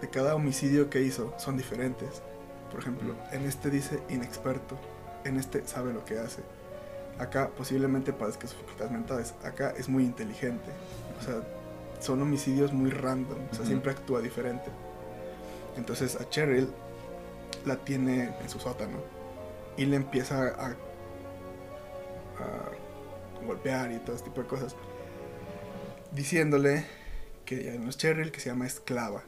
de 0.00 0.10
cada 0.10 0.34
homicidio 0.34 0.90
que 0.90 1.02
hizo 1.02 1.34
son 1.38 1.56
diferentes. 1.56 2.22
Por 2.70 2.80
ejemplo, 2.80 3.14
en 3.30 3.44
este 3.44 3.70
dice 3.70 4.02
inexperto, 4.08 4.76
en 5.24 5.36
este 5.36 5.66
sabe 5.66 5.92
lo 5.92 6.04
que 6.04 6.18
hace. 6.18 6.42
Acá 7.18 7.50
posiblemente 7.56 8.12
padezca 8.12 8.48
sus 8.48 8.56
facultades 8.56 8.90
mentales. 8.90 9.34
Acá 9.44 9.72
es 9.76 9.88
muy 9.88 10.04
inteligente. 10.04 10.70
O 11.20 11.24
sea, 11.24 11.42
son 12.00 12.20
homicidios 12.22 12.72
muy 12.72 12.90
random. 12.90 13.38
O 13.52 13.54
sea, 13.54 13.64
siempre 13.64 13.92
actúa 13.92 14.20
diferente. 14.20 14.70
Entonces 15.76 16.16
a 16.20 16.28
Cheryl 16.28 16.68
la 17.64 17.76
tiene 17.76 18.34
en 18.40 18.48
su 18.48 18.58
sótano 18.58 18.98
y 19.76 19.86
le 19.86 19.96
empieza 19.96 20.48
a, 20.48 20.74
golpear 23.44 23.92
y 23.92 23.98
todo 23.98 24.16
este 24.16 24.28
tipo 24.28 24.42
de 24.42 24.48
cosas. 24.48 24.76
Diciéndole 26.12 26.84
que 27.44 27.64
ya 27.64 27.74
no 27.74 27.88
es 27.90 27.96
Cheryl, 27.96 28.32
que 28.32 28.40
se 28.40 28.50
llama 28.50 28.66
esclava. 28.66 29.22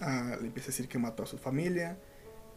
Ah, 0.00 0.36
le 0.40 0.46
empieza 0.46 0.68
a 0.68 0.72
decir 0.72 0.88
que 0.88 0.98
mató 0.98 1.24
a 1.24 1.26
su 1.26 1.38
familia, 1.38 1.98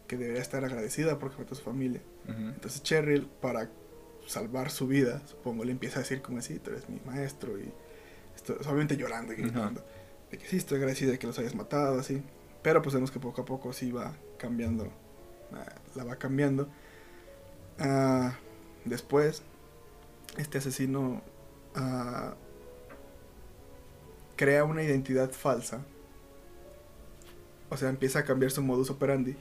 que 0.06 0.16
debería 0.16 0.42
estar 0.42 0.64
agradecida 0.64 1.18
porque 1.18 1.38
mató 1.38 1.54
a 1.54 1.56
su 1.56 1.64
familia. 1.64 2.00
Entonces 2.26 2.82
Cheryl, 2.82 3.26
para 3.26 3.70
salvar 4.26 4.70
su 4.70 4.86
vida, 4.86 5.20
supongo, 5.26 5.64
le 5.64 5.72
empieza 5.72 5.98
a 5.98 6.02
decir 6.02 6.22
como 6.22 6.38
así, 6.38 6.58
tú 6.58 6.70
eres 6.70 6.88
mi 6.88 7.00
maestro 7.00 7.58
y 7.58 7.70
estoy, 8.34 8.56
obviamente 8.66 8.96
llorando 8.96 9.32
y 9.32 9.36
gritando. 9.36 9.84
De 10.30 10.38
que 10.38 10.46
sí, 10.46 10.56
estoy 10.56 10.78
agradecida 10.78 11.12
de 11.12 11.18
que 11.18 11.26
los 11.26 11.38
hayas 11.38 11.54
matado, 11.54 11.98
así. 11.98 12.22
Pero 12.62 12.80
pues 12.80 12.94
vemos 12.94 13.10
que 13.10 13.20
poco 13.20 13.42
a 13.42 13.44
poco 13.44 13.72
sí 13.74 13.92
va 13.92 14.14
cambiando. 14.38 14.90
Ah, 15.52 15.74
la 15.94 16.04
va 16.04 16.16
cambiando. 16.16 16.68
Ah, 17.78 18.38
después, 18.86 19.42
este 20.38 20.58
asesino 20.58 21.22
ah, 21.74 22.34
crea 24.36 24.64
una 24.64 24.82
identidad 24.82 25.30
falsa. 25.32 25.84
O 27.70 27.76
sea, 27.76 27.88
empieza 27.88 28.20
a 28.20 28.24
cambiar 28.24 28.50
su 28.50 28.62
modus 28.62 28.90
operandi 28.90 29.36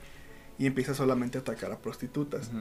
y 0.58 0.66
empieza 0.66 0.94
solamente 0.94 1.38
a 1.38 1.42
atacar 1.42 1.72
a 1.72 1.80
prostitutas. 1.80 2.52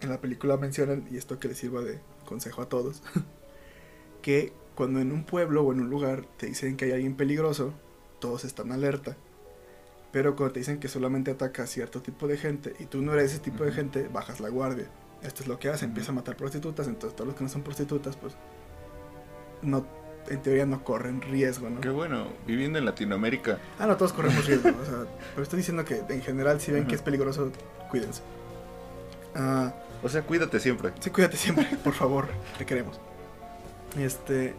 En 0.00 0.08
la 0.08 0.20
película 0.20 0.56
mencionan, 0.56 1.06
y 1.10 1.16
esto 1.16 1.38
que 1.38 1.48
les 1.48 1.58
sirva 1.58 1.82
de 1.82 2.00
consejo 2.24 2.62
a 2.62 2.68
todos, 2.68 3.02
que 4.22 4.52
cuando 4.74 5.00
en 5.00 5.12
un 5.12 5.24
pueblo 5.24 5.62
o 5.62 5.72
en 5.72 5.80
un 5.80 5.90
lugar 5.90 6.26
te 6.36 6.46
dicen 6.46 6.76
que 6.76 6.86
hay 6.86 6.92
alguien 6.92 7.16
peligroso, 7.16 7.74
todos 8.18 8.44
están 8.44 8.72
alerta 8.72 9.16
pero 10.14 10.36
cuando 10.36 10.52
te 10.52 10.60
dicen 10.60 10.78
que 10.78 10.86
solamente 10.86 11.32
ataca 11.32 11.64
a 11.64 11.66
cierto 11.66 12.00
tipo 12.00 12.28
de 12.28 12.36
gente 12.36 12.76
y 12.78 12.84
tú 12.84 13.02
no 13.02 13.14
eres 13.14 13.32
ese 13.32 13.40
tipo 13.40 13.64
de 13.64 13.72
gente, 13.72 14.06
bajas 14.06 14.38
la 14.38 14.48
guardia. 14.48 14.86
Esto 15.24 15.42
es 15.42 15.48
lo 15.48 15.58
que 15.58 15.68
hace, 15.70 15.84
empieza 15.86 16.12
a 16.12 16.14
matar 16.14 16.36
prostitutas, 16.36 16.86
entonces 16.86 17.16
todos 17.16 17.26
los 17.28 17.36
que 17.36 17.42
no 17.44 17.50
son 17.50 17.62
prostitutas, 17.62 18.16
pues 18.16 18.34
no 19.62 19.84
en 20.28 20.40
teoría 20.40 20.64
no 20.64 20.82
corren 20.84 21.20
riesgo, 21.20 21.68
¿no? 21.68 21.80
Qué 21.80 21.90
bueno, 21.90 22.28
viviendo 22.46 22.78
en 22.78 22.84
Latinoamérica. 22.84 23.58
Ah, 23.78 23.86
no, 23.86 23.96
todos 23.96 24.12
corremos 24.12 24.46
riesgo, 24.46 24.70
o 24.70 24.84
sea, 24.84 25.04
pero 25.32 25.42
estoy 25.42 25.58
diciendo 25.58 25.84
que 25.84 26.02
en 26.08 26.22
general 26.22 26.60
si 26.60 26.72
ven 26.72 26.86
que 26.86 26.94
es 26.94 27.02
peligroso, 27.02 27.50
cuídense. 27.90 28.22
Ah, 29.34 29.74
O 30.02 30.08
sea, 30.08 30.22
cuídate 30.22 30.60
siempre. 30.60 30.92
sí, 31.00 31.10
cuídate 31.10 31.36
siempre, 31.36 31.66
por 31.84 31.94
favor, 31.94 32.28
te 32.58 32.64
queremos. 32.66 33.00
Este. 33.98 34.54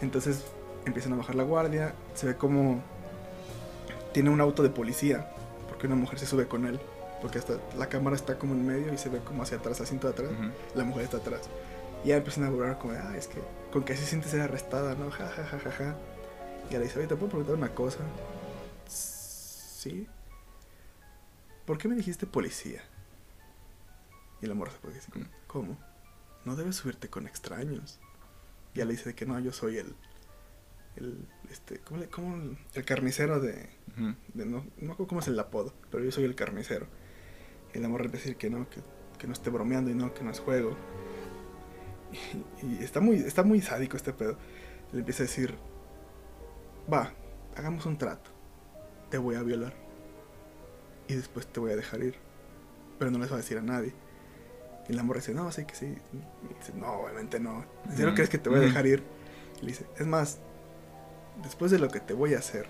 Entonces 0.00 0.44
empiezan 0.84 1.12
a 1.14 1.16
bajar 1.16 1.34
la 1.34 1.42
guardia. 1.42 1.94
Se 2.14 2.26
ve 2.26 2.36
como. 2.36 2.82
Tiene 4.12 4.30
un 4.30 4.40
auto 4.40 4.62
de 4.62 4.70
policía. 4.70 5.30
Porque 5.68 5.86
una 5.86 5.96
mujer 5.96 6.18
se 6.18 6.26
sube 6.26 6.46
con 6.46 6.66
él. 6.66 6.80
Porque 7.22 7.38
hasta 7.38 7.58
la 7.76 7.88
cámara 7.88 8.14
está 8.16 8.38
como 8.38 8.54
en 8.54 8.66
medio 8.66 8.92
y 8.92 8.98
se 8.98 9.08
ve 9.08 9.18
como 9.20 9.42
hacia 9.42 9.56
atrás, 9.58 9.80
asiento 9.80 10.06
de 10.08 10.12
atrás. 10.12 10.30
La 10.74 10.84
mujer 10.84 11.04
está 11.04 11.16
atrás. 11.18 11.42
Y 12.04 12.08
ya 12.08 12.16
empiezan 12.16 12.44
a 12.44 12.50
burlar 12.50 12.78
como, 12.78 12.92
ah, 12.94 13.16
es 13.16 13.26
que 13.26 13.40
con 13.72 13.84
que 13.84 13.96
se 13.96 14.04
siente 14.04 14.28
ser 14.28 14.40
arrestada, 14.42 14.94
¿no? 14.94 15.10
Ja, 15.10 15.28
ja, 15.28 15.44
ja, 15.46 15.58
ja, 15.58 15.70
ja. 15.72 15.96
Y 16.70 16.74
le 16.74 16.80
dice, 16.80 16.98
oye, 16.98 17.08
¿te 17.08 17.16
puedo 17.16 17.28
preguntar 17.30 17.56
una 17.56 17.74
cosa? 17.74 17.98
Sí. 18.86 20.06
¿Por 21.64 21.78
qué 21.78 21.88
me 21.88 21.96
dijiste 21.96 22.26
policía? 22.26 22.82
Y 24.40 24.44
el 24.44 24.52
amor 24.52 24.70
se 24.70 24.78
puede 24.78 24.94
decir, 24.94 25.14
¿cómo? 25.46 25.76
No 26.44 26.54
debes 26.56 26.76
subirte 26.76 27.08
con 27.08 27.26
extraños. 27.26 27.98
Y 28.74 28.78
ella 28.78 28.84
le 28.86 28.92
dice 28.92 29.10
de 29.10 29.14
que 29.14 29.26
no, 29.26 29.38
yo 29.40 29.52
soy 29.52 29.78
el, 29.78 29.94
el, 30.96 31.26
este, 31.50 31.78
¿cómo 31.80 32.00
le, 32.00 32.08
cómo 32.08 32.36
el- 32.36 32.58
el 32.74 32.84
carnicero 32.84 33.40
de, 33.40 33.68
Ujú. 33.96 34.14
de 34.34 34.44
no, 34.46 34.58
no 34.58 34.66
me 34.78 34.92
acuerdo 34.92 35.08
cómo 35.08 35.20
es 35.20 35.28
el 35.28 35.38
apodo, 35.40 35.72
pero 35.90 36.04
yo 36.04 36.12
soy 36.12 36.24
el 36.24 36.34
carnicero. 36.34 36.86
Y 37.76 37.80
la 37.80 37.88
morra 37.88 38.04
empieza 38.06 38.24
a 38.24 38.26
decir 38.28 38.36
que 38.38 38.48
no, 38.50 38.68
que, 38.70 38.80
que 39.18 39.26
no 39.26 39.32
esté 39.34 39.50
bromeando 39.50 39.90
y 39.90 39.94
no, 39.94 40.14
que 40.14 40.24
no 40.24 40.30
es 40.30 40.40
juego. 40.40 40.76
Y, 42.62 42.66
y 42.66 42.78
está 42.82 43.00
muy, 43.00 43.16
está 43.16 43.42
muy 43.42 43.60
sádico 43.60 43.96
este 43.96 44.12
pedo. 44.12 44.38
Le 44.92 45.00
empieza 45.00 45.22
a 45.24 45.26
decir, 45.26 45.54
va, 46.92 47.12
hagamos 47.56 47.84
un 47.86 47.98
trato. 47.98 48.30
Te 49.10 49.18
voy 49.18 49.34
a 49.36 49.42
violar. 49.42 49.74
Y 51.08 51.14
después 51.14 51.46
te 51.46 51.60
voy 51.60 51.72
a 51.72 51.76
dejar 51.76 52.02
ir. 52.02 52.16
Pero 52.98 53.10
no 53.10 53.18
les 53.18 53.30
va 53.30 53.34
a 53.34 53.38
decir 53.38 53.58
a 53.58 53.62
nadie. 53.62 53.92
Y 54.88 54.92
la 54.94 55.02
morra 55.02 55.20
dice, 55.20 55.34
no, 55.34 55.50
sí 55.52 55.64
que 55.66 55.74
sí. 55.74 55.86
Y 55.86 56.54
dice, 56.58 56.72
no, 56.74 56.92
obviamente 56.92 57.38
no. 57.40 57.64
¿En 57.84 57.90
serio 57.92 58.06
Ujú. 58.06 58.14
crees 58.14 58.30
que 58.30 58.38
te 58.38 58.48
voy 58.48 58.58
a 58.58 58.62
Ujú. 58.62 58.68
dejar 58.68 58.86
ir? 58.86 59.02
Y 59.58 59.60
le 59.62 59.66
dice, 59.68 59.86
es 59.98 60.06
más, 60.06 60.38
después 61.42 61.70
de 61.70 61.78
lo 61.78 61.88
que 61.90 62.00
te 62.00 62.14
voy 62.14 62.34
a 62.34 62.38
hacer, 62.38 62.66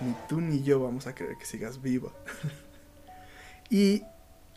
ni 0.00 0.14
tú 0.28 0.40
ni 0.40 0.62
yo 0.62 0.80
vamos 0.80 1.06
a 1.06 1.14
querer 1.14 1.36
que 1.38 1.46
sigas 1.46 1.80
viva. 1.80 2.12
y 3.70 4.02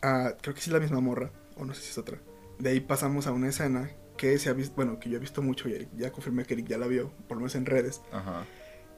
creo 0.02 0.54
que 0.54 0.60
sí 0.60 0.70
es 0.70 0.74
la 0.74 0.80
misma 0.80 1.00
morra, 1.00 1.30
o 1.56 1.64
no 1.64 1.74
sé 1.74 1.82
si 1.82 1.90
es 1.90 1.98
otra. 1.98 2.18
De 2.58 2.70
ahí 2.70 2.80
pasamos 2.80 3.26
a 3.26 3.32
una 3.32 3.48
escena 3.48 3.90
que 4.16 4.38
se 4.38 4.50
ha 4.50 4.52
visto, 4.52 4.74
bueno, 4.76 4.98
que 4.98 5.08
yo 5.08 5.16
he 5.16 5.20
visto 5.20 5.42
mucho 5.42 5.68
y 5.68 5.88
ya 5.96 6.12
confirmé 6.12 6.44
que 6.44 6.54
Eric 6.54 6.66
ya 6.68 6.78
la 6.78 6.86
vio, 6.86 7.10
por 7.28 7.36
lo 7.36 7.42
menos 7.42 7.54
en 7.54 7.66
redes, 7.66 8.02
Ajá. 8.12 8.44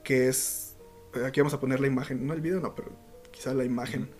que 0.03 0.29
es, 0.29 0.77
aquí 1.25 1.41
vamos 1.41 1.55
a 1.55 1.61
poner 1.61 1.81
la 1.81 1.87
imagen, 1.87 2.27
no 2.27 2.35
el 2.35 2.41
video, 2.41 2.61
no, 2.61 2.75
pero 2.75 2.91
quizá 3.31 3.55
la 3.55 3.65
imagen, 3.65 4.11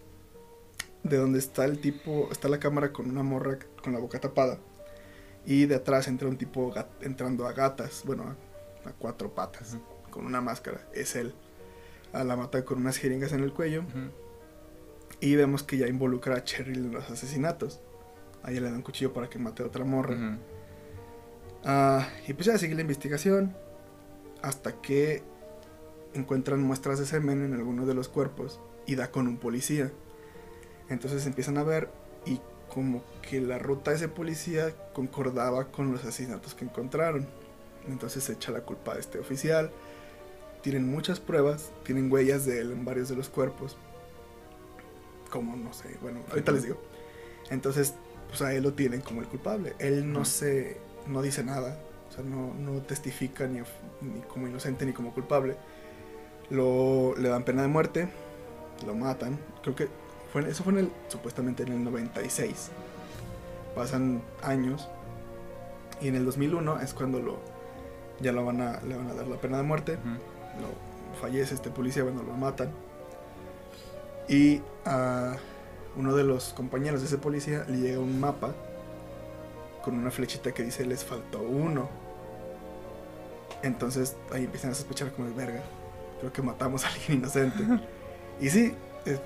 de 1.03 1.17
donde 1.17 1.39
está 1.39 1.65
el 1.65 1.81
tipo, 1.81 2.29
está 2.33 2.49
la 2.49 2.59
cámara 2.59 2.93
con 2.93 3.11
una 3.11 3.23
morra 3.23 3.59
con 3.83 3.93
la 3.93 3.99
boca 3.99 4.21
tapada. 4.21 4.59
Y 5.47 5.67
de 5.67 5.75
atrás 5.75 6.09
entra 6.09 6.27
un 6.29 6.39
tipo 6.39 6.73
entrando 7.03 7.47
a 7.47 7.53
gatas, 7.53 8.03
bueno, 8.07 8.23
a, 8.85 8.89
a 8.89 8.93
cuatro 8.95 9.35
patas, 9.35 9.77
con 10.11 10.25
una 10.25 10.41
máscara. 10.41 10.89
Es 10.95 11.17
él. 11.17 11.35
A 12.15 12.25
la 12.25 12.35
mata 12.37 12.65
con 12.65 12.79
unas 12.79 12.97
jeringas 12.97 13.33
en 13.33 13.41
el 13.41 13.53
cuello. 13.53 13.85
Y 15.25 15.37
vemos 15.37 15.63
que 15.63 15.79
ya 15.79 15.89
involucra 15.89 16.37
a 16.37 16.45
Cheryl 16.45 16.77
en 16.77 16.93
los 16.93 17.11
asesinatos. 17.11 17.81
A 18.43 18.51
ella 18.51 18.61
le 18.61 18.67
dan 18.67 18.77
un 18.77 18.83
cuchillo 18.83 19.15
para 19.15 19.31
que 19.31 19.39
mate 19.39 19.63
a 19.63 19.67
otra 19.67 19.83
morra. 19.83 20.39
Ah, 21.65 22.07
y 22.29 22.35
pues 22.35 22.45
ya 22.45 22.59
sigue 22.59 22.75
la 22.75 22.83
investigación. 22.83 23.57
Hasta 24.43 24.83
que 24.83 25.23
encuentran 26.13 26.63
muestras 26.63 26.99
de 26.99 27.07
semen 27.07 27.43
en 27.43 27.55
algunos 27.55 27.87
de 27.87 27.95
los 27.95 28.11
cuerpos. 28.11 28.61
Y 28.87 28.97
da 28.97 29.11
con 29.11 29.27
un 29.27 29.39
policía. 29.39 29.91
Entonces 30.91 31.25
empiezan 31.25 31.57
a 31.57 31.63
ver 31.63 31.89
y 32.27 32.39
como 32.69 33.03
que 33.23 33.41
la 33.41 33.59
ruta 33.59 33.93
de 33.93 33.97
ese 33.97 34.09
policía 34.09 34.75
concordaba 34.93 35.69
con 35.69 35.91
los 35.91 36.05
asesinatos 36.05 36.55
que 36.55 36.67
encontraron. 36.67 37.27
Entonces 37.89 38.25
se 38.25 38.35
echa 38.35 38.53
la 38.53 38.61
culpa 38.61 38.93
a 38.93 38.99
este 38.99 39.21
oficial. 39.21 39.71
Tienen 40.61 40.87
muchas 40.87 41.19
pruebas, 41.19 41.73
tienen 41.83 42.13
huellas 42.13 42.45
de 42.45 42.61
él 42.61 42.73
en 42.73 42.85
varios 42.85 43.09
de 43.09 43.17
los 43.17 43.31
cuerpos. 43.31 43.79
Como 45.35 45.57
no 45.57 45.73
sé, 45.73 45.97
bueno, 46.01 46.21
ahorita 46.31 46.53
les 46.53 46.63
digo. 46.63 46.77
Entonces, 47.51 47.95
pues 48.29 48.41
a 48.41 48.55
él 48.55 48.63
lo 48.63 48.75
tienen 48.75 49.01
como 49.01 49.21
el 49.21 49.27
culpable. 49.27 49.75
Él 49.81 50.13
no 50.13 50.25
se, 50.25 50.79
no 51.09 51.23
dice 51.23 51.43
nada, 51.43 51.77
o 52.09 52.13
sea, 52.13 52.23
no, 52.23 52.55
no 52.55 52.81
testifica 52.83 53.49
ni, 53.49 53.59
ni 54.01 54.21
como 54.29 54.47
inocente 54.47 54.87
ni 54.87 54.93
como 54.93 55.13
culpable. 55.13 55.57
Lo, 56.51 57.17
le 57.17 57.29
dan 57.29 57.45
pena 57.45 57.63
de 57.63 57.69
muerte, 57.69 58.09
lo 58.87 58.95
matan. 58.95 59.41
Creo 59.63 59.75
que 59.75 59.89
fue, 60.33 60.49
eso 60.49 60.63
fue 60.63 60.75
en 60.75 60.79
el, 60.79 60.93
supuestamente 61.09 61.65
en 61.65 61.73
el 61.73 61.83
96. 61.83 62.71
Pasan 63.75 64.23
años. 64.41 64.89
Y 66.01 66.07
en 66.07 66.15
el 66.15 66.25
2001 66.25 66.81
es 66.81 66.95
cuando 66.95 67.19
lo, 67.19 67.41
ya 68.21 68.31
lo 68.31 68.45
van 68.45 68.61
a, 68.61 68.81
le 68.83 68.97
van 68.97 69.11
a 69.11 69.15
dar 69.15 69.27
la 69.27 69.41
pena 69.41 69.57
de 69.57 69.65
muerte. 69.65 69.99
Lo, 70.61 71.21
fallece 71.21 71.55
este 71.55 71.71
policía, 71.71 72.05
bueno, 72.05 72.23
lo 72.23 72.35
matan. 72.35 72.71
Y 74.29 74.63
a 74.85 75.37
uno 75.97 76.15
de 76.15 76.25
los 76.25 76.53
compañeros 76.53 77.01
de 77.01 77.07
ese 77.07 77.19
policía 77.19 77.65
le 77.69 77.79
llega 77.79 77.99
un 77.99 78.19
mapa 78.19 78.55
con 79.83 79.99
una 79.99 80.11
flechita 80.11 80.53
que 80.53 80.63
dice 80.63 80.85
les 80.87 81.05
faltó 81.05 81.41
uno. 81.41 81.89
Entonces 83.63 84.17
ahí 84.33 84.45
empiezan 84.45 84.71
a 84.71 84.75
sospechar 84.75 85.13
como 85.13 85.29
de 85.29 85.35
verga. 85.35 85.63
Creo 86.21 86.33
que 86.33 86.43
matamos 86.43 86.85
a 86.85 86.89
alguien 86.89 87.19
inocente. 87.19 87.65
y 88.41 88.49
sí, 88.49 88.75
eh, 89.07 89.19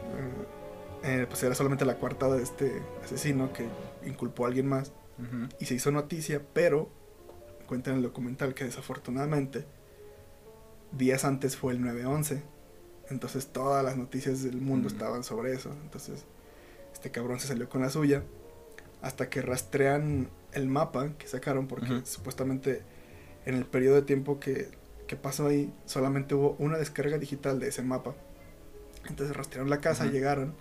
eh, 1.04 1.26
pues 1.28 1.42
era 1.42 1.54
solamente 1.54 1.84
la 1.84 1.98
coartada 1.98 2.36
de 2.36 2.42
este 2.42 2.82
asesino 3.04 3.52
que 3.52 3.68
inculpó 4.04 4.44
a 4.44 4.48
alguien 4.48 4.68
más 4.68 4.92
y 5.58 5.64
se 5.64 5.74
hizo 5.74 5.90
noticia, 5.90 6.42
pero 6.52 6.88
cuenta 7.66 7.90
en 7.90 7.96
el 7.96 8.02
documental 8.02 8.54
que 8.54 8.64
desafortunadamente 8.64 9.64
días 10.92 11.24
antes 11.24 11.56
fue 11.56 11.72
el 11.72 11.80
9-11. 11.80 12.40
Entonces 13.10 13.46
todas 13.48 13.84
las 13.84 13.96
noticias 13.96 14.42
del 14.42 14.60
mundo 14.60 14.88
Mm. 14.88 14.92
estaban 14.92 15.24
sobre 15.24 15.52
eso. 15.52 15.70
Entonces 15.82 16.24
este 16.92 17.10
cabrón 17.10 17.40
se 17.40 17.46
salió 17.48 17.68
con 17.68 17.82
la 17.82 17.90
suya 17.90 18.22
hasta 19.02 19.28
que 19.30 19.40
rastrean 19.42 20.28
el 20.52 20.66
mapa 20.68 21.10
que 21.18 21.28
sacaron 21.28 21.68
porque 21.68 22.02
supuestamente 22.04 22.82
en 23.46 23.54
el 23.54 23.64
periodo 23.64 23.96
de 23.96 24.02
tiempo 24.02 24.40
que, 24.40 24.68
que 25.06 25.16
pasó 25.16 25.46
ahí 25.46 25.72
solamente 25.86 26.34
hubo 26.34 26.56
una 26.58 26.76
descarga 26.78 27.18
digital 27.18 27.60
de 27.60 27.68
ese 27.68 27.82
mapa. 27.82 28.14
Entonces 29.08 29.34
rastrearon 29.36 29.70
la 29.70 29.80
casa, 29.80 30.06
llegaron, 30.06 30.54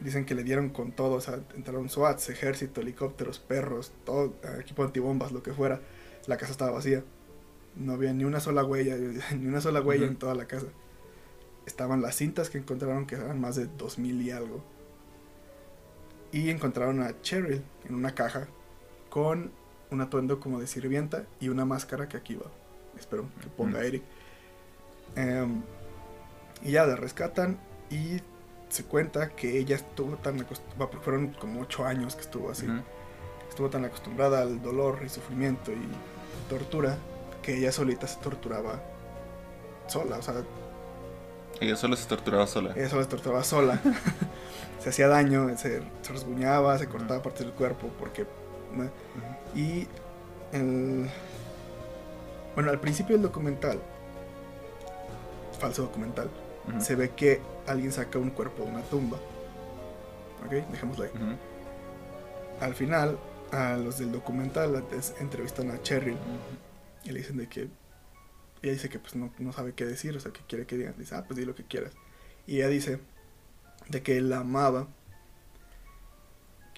dicen 0.00 0.24
que 0.24 0.34
le 0.34 0.42
dieron 0.42 0.70
con 0.70 0.92
todo, 0.92 1.14
o 1.16 1.20
sea, 1.20 1.38
entraron 1.54 1.88
SWATs, 1.88 2.28
ejército, 2.30 2.80
helicópteros, 2.80 3.38
perros, 3.38 3.92
todo, 4.04 4.34
eh, 4.42 4.58
equipo 4.60 4.82
antibombas, 4.82 5.30
lo 5.32 5.42
que 5.42 5.52
fuera. 5.52 5.80
La 6.26 6.36
casa 6.38 6.50
estaba 6.52 6.72
vacía. 6.72 7.04
No 7.76 7.92
había 7.92 8.12
ni 8.12 8.24
una 8.24 8.40
sola 8.40 8.64
huella, 8.64 8.96
ni 9.36 9.46
una 9.46 9.60
sola 9.60 9.80
huella 9.80 10.06
en 10.06 10.16
toda 10.16 10.34
la 10.34 10.46
casa. 10.46 10.66
Estaban 11.68 12.00
las 12.00 12.16
cintas 12.16 12.48
que 12.48 12.56
encontraron 12.56 13.06
que 13.06 13.16
eran 13.16 13.38
más 13.38 13.54
de 13.54 13.66
2000 13.66 14.22
y 14.22 14.30
algo. 14.30 14.64
Y 16.32 16.48
encontraron 16.48 17.02
a 17.02 17.20
Cheryl 17.20 17.62
en 17.86 17.94
una 17.94 18.14
caja 18.14 18.48
con 19.10 19.52
un 19.90 20.00
atuendo 20.00 20.40
como 20.40 20.60
de 20.60 20.66
sirvienta 20.66 21.26
y 21.40 21.50
una 21.50 21.66
máscara 21.66 22.08
que 22.08 22.16
aquí 22.16 22.36
va. 22.36 22.46
Espero 22.98 23.28
que 23.42 23.48
ponga. 23.48 23.84
Eric. 23.84 24.02
Em, 25.14 25.62
y 26.62 26.72
ya 26.72 26.86
la 26.86 26.96
rescatan 26.96 27.58
y 27.90 28.22
se 28.70 28.84
cuenta 28.84 29.28
que 29.36 29.58
ella 29.58 29.76
estuvo 29.76 30.16
tan 30.16 30.40
acostumbrada, 30.40 31.02
fueron 31.02 31.34
como 31.34 31.60
8 31.60 31.84
años 31.84 32.14
que 32.14 32.22
estuvo 32.22 32.50
así, 32.50 32.66
estuvo 33.46 33.68
tan 33.68 33.84
acostumbrada 33.84 34.40
al 34.40 34.62
dolor 34.62 35.00
y 35.04 35.10
sufrimiento 35.10 35.70
y 35.70 36.48
tortura 36.48 36.96
que 37.42 37.58
ella 37.58 37.72
solita 37.72 38.06
se 38.06 38.18
torturaba 38.20 38.80
sola, 39.86 40.16
o 40.18 40.22
sea, 40.22 40.44
Ella 41.60 41.76
solo 41.76 41.96
se 41.96 42.06
torturaba 42.06 42.46
sola. 42.46 42.72
ella 42.76 42.88
solo 42.88 43.02
se 43.02 43.08
torturaba 43.08 43.44
sola, 43.44 43.80
se 44.80 44.88
hacía 44.88 45.08
daño, 45.08 45.48
se, 45.56 45.82
se 46.02 46.12
rasguñaba, 46.12 46.78
se 46.78 46.88
cortaba 46.88 47.22
partes 47.22 47.46
del 47.46 47.54
cuerpo, 47.54 47.90
porque... 47.98 48.26
¿no? 48.74 48.90
Y 49.54 49.88
el... 50.52 51.08
Bueno, 52.54 52.70
al 52.70 52.80
principio 52.80 53.16
del 53.16 53.22
documental, 53.22 53.80
falso 55.58 55.82
documental, 55.82 56.30
se 56.80 56.94
ve 56.94 57.10
que 57.10 57.40
alguien 57.66 57.92
saca 57.92 58.18
un 58.18 58.30
cuerpo 58.30 58.64
de 58.64 58.70
una 58.70 58.82
tumba. 58.82 59.18
¿Ok? 60.44 60.52
Dejémoslo 60.70 61.04
ahí. 61.04 61.10
Al 62.60 62.74
final, 62.74 63.18
a 63.52 63.76
los 63.76 63.98
del 63.98 64.12
documental 64.12 64.76
antes 64.76 65.14
entrevistan 65.20 65.70
a 65.70 65.80
Cheryl 65.82 66.16
y 67.04 67.10
le 67.10 67.20
dicen 67.20 67.36
de 67.36 67.48
que... 67.48 67.68
Ella 68.62 68.72
dice 68.72 68.88
que 68.88 68.98
pues 68.98 69.14
no, 69.16 69.32
no 69.38 69.52
sabe 69.52 69.72
qué 69.74 69.84
decir, 69.86 70.16
o 70.16 70.20
sea, 70.20 70.32
que 70.32 70.40
quiere 70.48 70.66
que 70.66 70.76
digan. 70.76 70.94
Dice, 70.98 71.14
ah, 71.14 71.24
pues 71.26 71.38
di 71.38 71.44
lo 71.44 71.54
que 71.54 71.64
quieras. 71.64 71.92
Y 72.46 72.56
ella 72.56 72.68
dice 72.68 72.98
de 73.88 74.02
que 74.02 74.16
él 74.18 74.28
la 74.30 74.38
amaba 74.38 74.88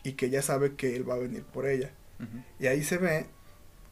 y 0.02 0.12
que 0.12 0.26
ella 0.26 0.42
sabe 0.42 0.74
que 0.76 0.96
él 0.96 1.08
va 1.08 1.14
a 1.14 1.18
venir 1.18 1.44
por 1.44 1.66
ella. 1.66 1.90
Y 2.58 2.66
ahí 2.66 2.82
se 2.84 2.98
ve, 2.98 3.26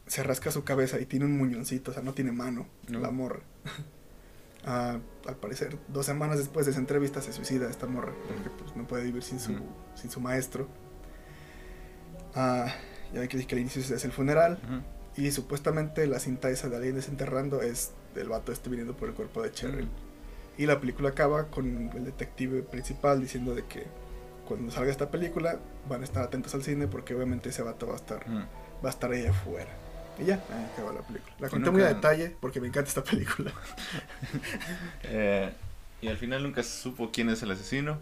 se 0.06 0.22
rasca 0.22 0.50
su 0.50 0.62
cabeza 0.64 1.00
y 1.00 1.06
tiene 1.06 1.24
un 1.24 1.38
muñoncito, 1.38 1.90
o 1.92 1.94
sea, 1.94 2.02
no 2.02 2.12
tiene 2.14 2.30
mano, 2.32 2.66
No. 2.88 3.00
la 3.00 3.10
morra. 3.10 3.40
Ah, 4.64 4.98
al 5.26 5.36
parecer, 5.36 5.78
dos 5.88 6.04
semanas 6.04 6.36
después 6.36 6.66
de 6.66 6.72
esa 6.72 6.80
entrevista 6.80 7.22
se 7.22 7.32
suicida 7.32 7.70
esta 7.70 7.86
morra, 7.86 8.12
porque 8.26 8.50
pues 8.50 8.76
no 8.76 8.86
puede 8.86 9.04
vivir 9.04 9.22
sin 9.22 9.38
su, 9.40 9.56
sin 9.94 10.10
su 10.10 10.20
maestro. 10.20 10.68
Ah, 12.34 12.66
ya 13.14 13.26
que 13.28 13.36
dije 13.38 13.46
que 13.48 13.54
al 13.54 13.60
inicio 13.60 13.80
es 13.80 14.04
el 14.04 14.12
funeral. 14.12 14.58
Y 15.18 15.32
supuestamente 15.32 16.06
la 16.06 16.20
cinta 16.20 16.48
esa 16.48 16.68
de 16.68 16.76
alguien 16.76 16.94
desenterrando 16.94 17.60
es 17.60 17.90
del 18.14 18.28
vato 18.28 18.52
este 18.52 18.70
viniendo 18.70 18.96
por 18.96 19.08
el 19.08 19.14
cuerpo 19.16 19.42
de 19.42 19.50
Cheryl. 19.50 19.86
Mm. 19.86 19.90
Y 20.58 20.66
la 20.66 20.80
película 20.80 21.08
acaba 21.08 21.48
con 21.48 21.90
el 21.92 22.04
detective 22.04 22.62
principal 22.62 23.20
diciendo 23.20 23.52
de 23.54 23.64
que 23.64 23.84
cuando 24.46 24.70
salga 24.70 24.92
esta 24.92 25.10
película 25.10 25.58
van 25.88 26.02
a 26.02 26.04
estar 26.04 26.22
atentos 26.22 26.54
al 26.54 26.62
cine 26.62 26.86
porque 26.86 27.14
obviamente 27.16 27.48
ese 27.48 27.62
vato 27.62 27.88
va 27.88 27.94
a 27.94 27.96
estar, 27.96 28.24
va 28.28 28.88
a 28.88 28.90
estar 28.90 29.10
ahí 29.10 29.26
afuera. 29.26 29.70
Y 30.20 30.24
ya, 30.24 30.42
acaba 30.72 30.92
la 30.92 31.00
película. 31.00 31.34
La 31.40 31.48
conté 31.48 31.70
muy 31.70 31.82
a 31.82 31.88
detalle 31.88 32.36
porque 32.40 32.60
me 32.60 32.68
encanta 32.68 32.88
esta 32.88 33.02
película. 33.02 33.52
Eh, 35.02 35.52
y 36.00 36.08
al 36.08 36.16
final 36.16 36.44
nunca 36.44 36.62
se 36.62 36.80
supo 36.80 37.10
quién 37.12 37.28
es 37.28 37.42
el 37.42 37.50
asesino. 37.50 37.98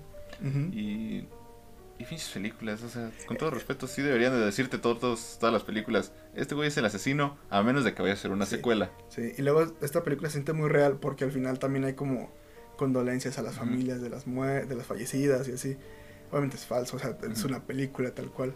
Y. 0.72 1.26
Y 1.98 2.04
pinches 2.04 2.28
películas, 2.28 2.82
o 2.82 2.88
sea, 2.90 3.10
con 3.26 3.36
todo 3.38 3.50
respeto, 3.50 3.86
sí 3.86 4.02
deberían 4.02 4.32
de 4.32 4.44
decirte 4.44 4.76
todos, 4.78 5.38
todas 5.40 5.52
las 5.52 5.62
películas. 5.62 6.12
Este 6.34 6.54
güey 6.54 6.68
es 6.68 6.76
el 6.76 6.84
asesino, 6.84 7.38
a 7.48 7.62
menos 7.62 7.84
de 7.84 7.94
que 7.94 8.02
vaya 8.02 8.12
a 8.14 8.18
ser 8.18 8.32
una 8.32 8.44
Sí. 8.44 8.56
secuela. 8.56 8.90
Sí, 9.08 9.32
y 9.36 9.42
luego 9.42 9.72
esta 9.80 10.02
película 10.02 10.28
se 10.28 10.34
siente 10.34 10.52
muy 10.52 10.68
real 10.68 10.98
porque 11.00 11.24
al 11.24 11.32
final 11.32 11.58
también 11.58 11.84
hay 11.86 11.94
como 11.94 12.30
condolencias 12.76 13.38
a 13.38 13.42
las 13.42 13.54
familias 13.54 14.02
de 14.02 14.10
las 14.10 14.26
de 14.26 14.74
las 14.76 14.86
fallecidas 14.86 15.48
y 15.48 15.52
así. 15.52 15.76
Obviamente 16.30 16.56
es 16.56 16.66
falso, 16.66 16.96
o 16.96 16.98
sea, 17.00 17.16
es 17.30 17.44
una 17.44 17.60
película 17.64 18.10
tal 18.10 18.30
cual. 18.30 18.52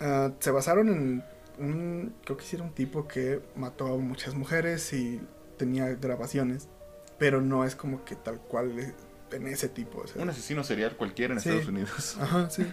Ah, 0.00 0.30
se 0.38 0.50
basaron 0.52 0.88
en 0.88 1.24
un, 1.58 2.14
creo 2.24 2.36
que 2.36 2.44
sí 2.44 2.54
era 2.54 2.64
un 2.64 2.72
tipo 2.72 3.08
que 3.08 3.40
mató 3.56 3.86
a 3.92 3.96
muchas 3.96 4.34
mujeres 4.34 4.92
y 4.92 5.20
tenía 5.56 5.86
grabaciones, 5.94 6.68
pero 7.18 7.40
no 7.40 7.64
es 7.64 7.74
como 7.74 8.04
que 8.04 8.14
tal 8.14 8.38
cual 8.38 8.78
eh, 8.78 8.94
en 9.32 9.46
ese 9.46 9.68
tipo. 9.68 10.00
O 10.00 10.06
sea, 10.06 10.22
Un 10.22 10.30
asesino 10.30 10.64
serial 10.64 10.96
cualquiera 10.96 11.34
en 11.34 11.40
Sí. 11.40 11.48
Estados 11.48 11.68
Unidos. 11.68 12.16
Ajá, 12.20 12.50
sí. 12.50 12.66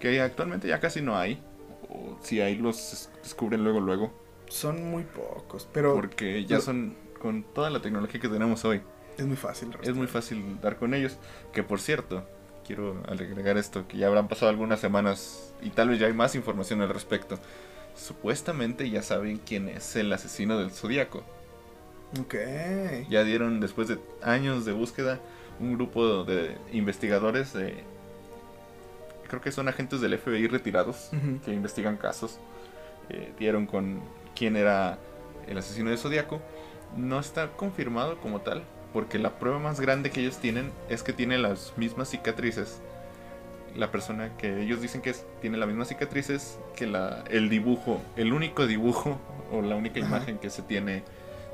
Que 0.00 0.20
actualmente 0.20 0.68
ya 0.68 0.80
casi 0.80 1.00
no 1.02 1.16
hay. 1.16 1.42
O 1.88 2.18
si 2.22 2.40
hay, 2.40 2.56
los 2.56 2.76
des- 2.76 3.10
descubren 3.22 3.62
luego, 3.64 3.80
luego. 3.80 4.12
Son 4.48 4.82
muy 4.90 5.04
pocos, 5.04 5.68
pero 5.72 5.94
Porque 5.94 6.42
ya 6.42 6.48
pero- 6.56 6.60
son, 6.62 6.96
con 7.20 7.42
toda 7.42 7.70
la 7.70 7.80
tecnología 7.80 8.20
que 8.20 8.28
tenemos 8.28 8.64
hoy, 8.64 8.80
es 9.16 9.24
muy 9.26 9.36
fácil. 9.36 9.70
es 9.82 9.94
muy 9.94 10.06
fácil 10.06 10.60
dar 10.60 10.76
con 10.76 10.94
ellos. 10.94 11.16
Que 11.52 11.62
por 11.62 11.80
cierto, 11.80 12.28
quiero 12.66 13.02
agregar 13.08 13.56
esto, 13.56 13.86
que 13.88 13.96
ya 13.96 14.06
habrán 14.08 14.28
pasado 14.28 14.50
algunas 14.50 14.78
semanas 14.80 15.54
y 15.62 15.70
tal 15.70 15.88
vez 15.88 15.98
ya 16.00 16.06
hay 16.06 16.12
más 16.12 16.34
información 16.34 16.80
al 16.82 16.90
respecto. 16.90 17.38
Supuestamente 17.94 18.88
ya 18.90 19.02
saben 19.02 19.38
quién 19.38 19.68
es 19.68 19.96
el 19.96 20.12
asesino 20.12 20.58
del 20.58 20.70
zodiaco. 20.70 21.22
Ok. 22.20 22.34
Ya 23.08 23.24
dieron, 23.24 23.58
después 23.60 23.88
de 23.88 23.98
años 24.22 24.64
de 24.64 24.72
búsqueda, 24.72 25.18
un 25.60 25.74
grupo 25.74 26.24
de 26.24 26.56
investigadores 26.72 27.52
de... 27.52 27.84
Creo 29.28 29.40
que 29.40 29.50
son 29.50 29.68
agentes 29.68 30.00
del 30.00 30.16
FBI 30.18 30.46
retirados 30.46 31.10
que 31.44 31.52
investigan 31.52 31.96
casos. 31.96 32.38
eh, 33.08 33.32
dieron 33.38 33.66
con 33.66 34.00
quién 34.34 34.56
era 34.56 34.98
el 35.48 35.58
asesino 35.58 35.90
de 35.90 35.96
Zodíaco. 35.96 36.40
No 36.96 37.18
está 37.18 37.48
confirmado 37.52 38.18
como 38.18 38.40
tal, 38.40 38.62
porque 38.92 39.18
la 39.18 39.38
prueba 39.38 39.58
más 39.58 39.80
grande 39.80 40.10
que 40.10 40.20
ellos 40.20 40.38
tienen 40.38 40.70
es 40.88 41.02
que 41.02 41.12
tiene 41.12 41.38
las 41.38 41.72
mismas 41.76 42.08
cicatrices. 42.10 42.80
La 43.76 43.90
persona 43.90 44.36
que 44.38 44.62
ellos 44.62 44.80
dicen 44.80 45.02
que 45.02 45.10
es, 45.10 45.26
tiene 45.40 45.56
las 45.58 45.68
mismas 45.68 45.88
cicatrices 45.88 46.58
que 46.76 46.86
la, 46.86 47.24
el 47.28 47.48
dibujo, 47.50 48.00
el 48.16 48.32
único 48.32 48.66
dibujo 48.66 49.18
o 49.52 49.60
la 49.60 49.74
única 49.76 50.00
Ajá. 50.00 50.08
imagen 50.08 50.38
que 50.38 50.50
se 50.50 50.62
tiene 50.62 51.02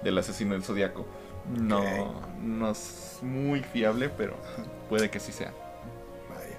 del 0.04 0.18
asesino 0.18 0.52
del 0.52 0.62
Zodíaco. 0.62 1.06
No, 1.50 1.82
no 2.40 2.70
es 2.70 3.18
muy 3.22 3.60
fiable, 3.60 4.08
pero 4.08 4.36
puede 4.88 5.10
que 5.10 5.20
sí 5.20 5.32
sea. 5.32 5.52
Vaya. 6.28 6.56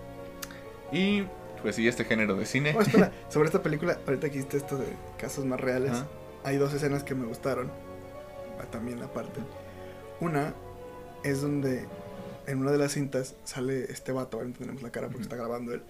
Y 0.91 1.27
pues 1.61 1.77
sí, 1.77 1.87
este 1.87 2.03
género 2.03 2.35
de 2.35 2.45
cine. 2.45 2.75
Oh, 2.77 2.81
espera, 2.81 3.11
sobre 3.29 3.47
esta 3.47 3.63
película, 3.63 3.97
ahorita 4.05 4.29
que 4.29 4.37
hiciste 4.37 4.57
esto 4.57 4.77
de 4.77 4.87
casos 5.17 5.45
más 5.45 5.59
reales, 5.59 6.03
hay 6.43 6.57
dos 6.57 6.73
escenas 6.73 7.03
que 7.03 7.15
me 7.15 7.25
gustaron, 7.25 7.71
ah, 8.59 8.65
también 8.69 9.01
aparte. 9.01 9.39
Una 10.19 10.53
es 11.23 11.41
donde 11.41 11.87
en 12.47 12.59
una 12.59 12.71
de 12.71 12.77
las 12.77 12.91
cintas 12.91 13.35
sale 13.45 13.85
este 13.85 14.11
vato, 14.11 14.37
ahora 14.37 14.49
no 14.49 14.55
tenemos 14.55 14.81
la 14.81 14.91
cara 14.91 15.07
porque 15.07 15.23
está 15.23 15.37
grabando 15.37 15.73
él, 15.73 15.83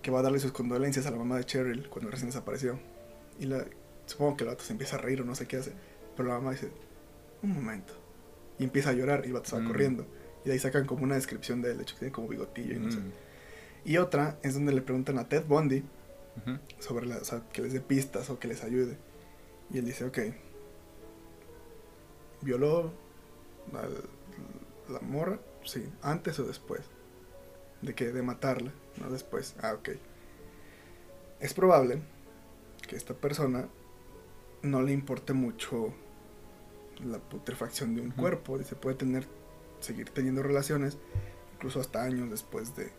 que 0.00 0.10
va 0.10 0.20
a 0.20 0.22
darle 0.22 0.38
sus 0.38 0.52
condolencias 0.52 1.06
a 1.06 1.10
la 1.10 1.18
mamá 1.18 1.36
de 1.36 1.44
Cheryl 1.44 1.88
cuando 1.90 2.10
recién 2.10 2.28
desapareció. 2.30 2.78
Y 3.38 3.44
la, 3.44 3.64
supongo 4.06 4.38
que 4.38 4.44
el 4.44 4.50
vato 4.50 4.64
se 4.64 4.72
empieza 4.72 4.96
a 4.96 4.98
reír 4.98 5.20
o 5.20 5.24
no 5.24 5.34
sé 5.34 5.46
qué 5.46 5.58
hace, 5.58 5.72
pero 6.16 6.30
la 6.30 6.36
mamá 6.36 6.52
dice, 6.52 6.70
un 7.42 7.52
momento. 7.52 8.05
Y 8.58 8.64
empieza 8.64 8.90
a 8.90 8.92
llorar 8.92 9.22
y 9.24 9.28
el 9.28 9.32
vato 9.34 9.50
se 9.50 9.56
va 9.56 9.62
Mm. 9.62 9.66
corriendo. 9.68 10.06
Y 10.44 10.48
de 10.48 10.52
ahí 10.54 10.58
sacan 10.58 10.86
como 10.86 11.04
una 11.04 11.14
descripción 11.16 11.60
de 11.62 11.72
él, 11.72 11.76
de 11.78 11.82
hecho 11.82 11.94
que 11.96 12.00
tiene 12.00 12.12
como 12.12 12.28
bigotillo 12.28 12.74
y 12.74 12.78
no 12.78 12.90
sé. 12.90 12.98
Mm, 12.98 13.12
Y 13.84 13.98
otra 13.98 14.38
es 14.42 14.54
donde 14.54 14.72
le 14.72 14.82
preguntan 14.82 15.18
a 15.18 15.28
Ted 15.28 15.44
Bundy 15.46 15.84
sobre 16.80 17.06
la, 17.06 17.16
o 17.18 17.24
sea, 17.24 17.42
que 17.52 17.62
les 17.62 17.72
dé 17.72 17.80
pistas 17.80 18.28
o 18.30 18.38
que 18.38 18.48
les 18.48 18.62
ayude. 18.64 18.96
Y 19.72 19.78
él 19.78 19.84
dice, 19.86 20.04
ok, 20.04 20.18
violó 22.42 22.92
a 23.72 24.92
la 24.92 25.00
morra, 25.00 25.38
sí, 25.64 25.88
antes 26.02 26.38
o 26.38 26.44
después. 26.44 26.82
De 27.82 27.94
que 27.94 28.12
de 28.12 28.22
matarla, 28.22 28.72
no 29.00 29.10
después. 29.10 29.54
Ah, 29.62 29.74
ok. 29.74 29.90
Es 31.40 31.52
probable 31.54 32.00
que 32.88 32.96
esta 32.96 33.14
persona 33.14 33.68
no 34.62 34.82
le 34.82 34.92
importe 34.92 35.32
mucho 35.32 35.92
la 37.04 37.18
putrefacción 37.18 37.94
de 37.94 38.00
un 38.00 38.10
cuerpo. 38.10 38.58
Dice, 38.58 38.74
puede 38.74 38.96
tener, 38.96 39.26
seguir 39.80 40.10
teniendo 40.10 40.42
relaciones, 40.42 40.98
incluso 41.54 41.80
hasta 41.80 42.02
años 42.02 42.30
después 42.30 42.76
de, 42.76 42.90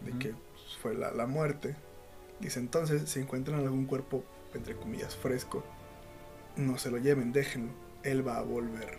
de 0.00 0.18
que 0.18 0.34
fue 0.80 0.94
la, 0.94 1.10
la 1.12 1.26
muerte. 1.26 1.76
Dice 2.40 2.60
entonces, 2.60 3.08
si 3.08 3.20
encuentran 3.20 3.60
algún 3.60 3.86
cuerpo, 3.86 4.24
entre 4.54 4.76
comillas, 4.76 5.16
fresco, 5.16 5.64
no 6.56 6.78
se 6.78 6.90
lo 6.90 6.98
lleven, 6.98 7.32
déjenlo. 7.32 7.72
Él 8.02 8.26
va 8.26 8.38
a 8.38 8.42
volver 8.42 8.98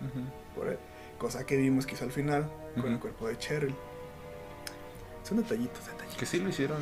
por 0.56 0.68
él. 0.68 0.80
Cosa 1.20 1.46
que 1.46 1.56
vimos 1.58 1.86
que 1.86 1.94
hizo 1.94 2.04
al 2.04 2.12
final 2.12 2.50
con 2.82 2.92
el 2.92 3.00
cuerpo 3.00 3.28
de 3.28 3.38
Cheryl. 3.38 3.76
Son 5.24 5.38
detallitos, 5.38 5.86
detallitos. 5.86 6.18
Que 6.18 6.26
sí 6.26 6.40
lo 6.40 6.50
hicieron, 6.50 6.78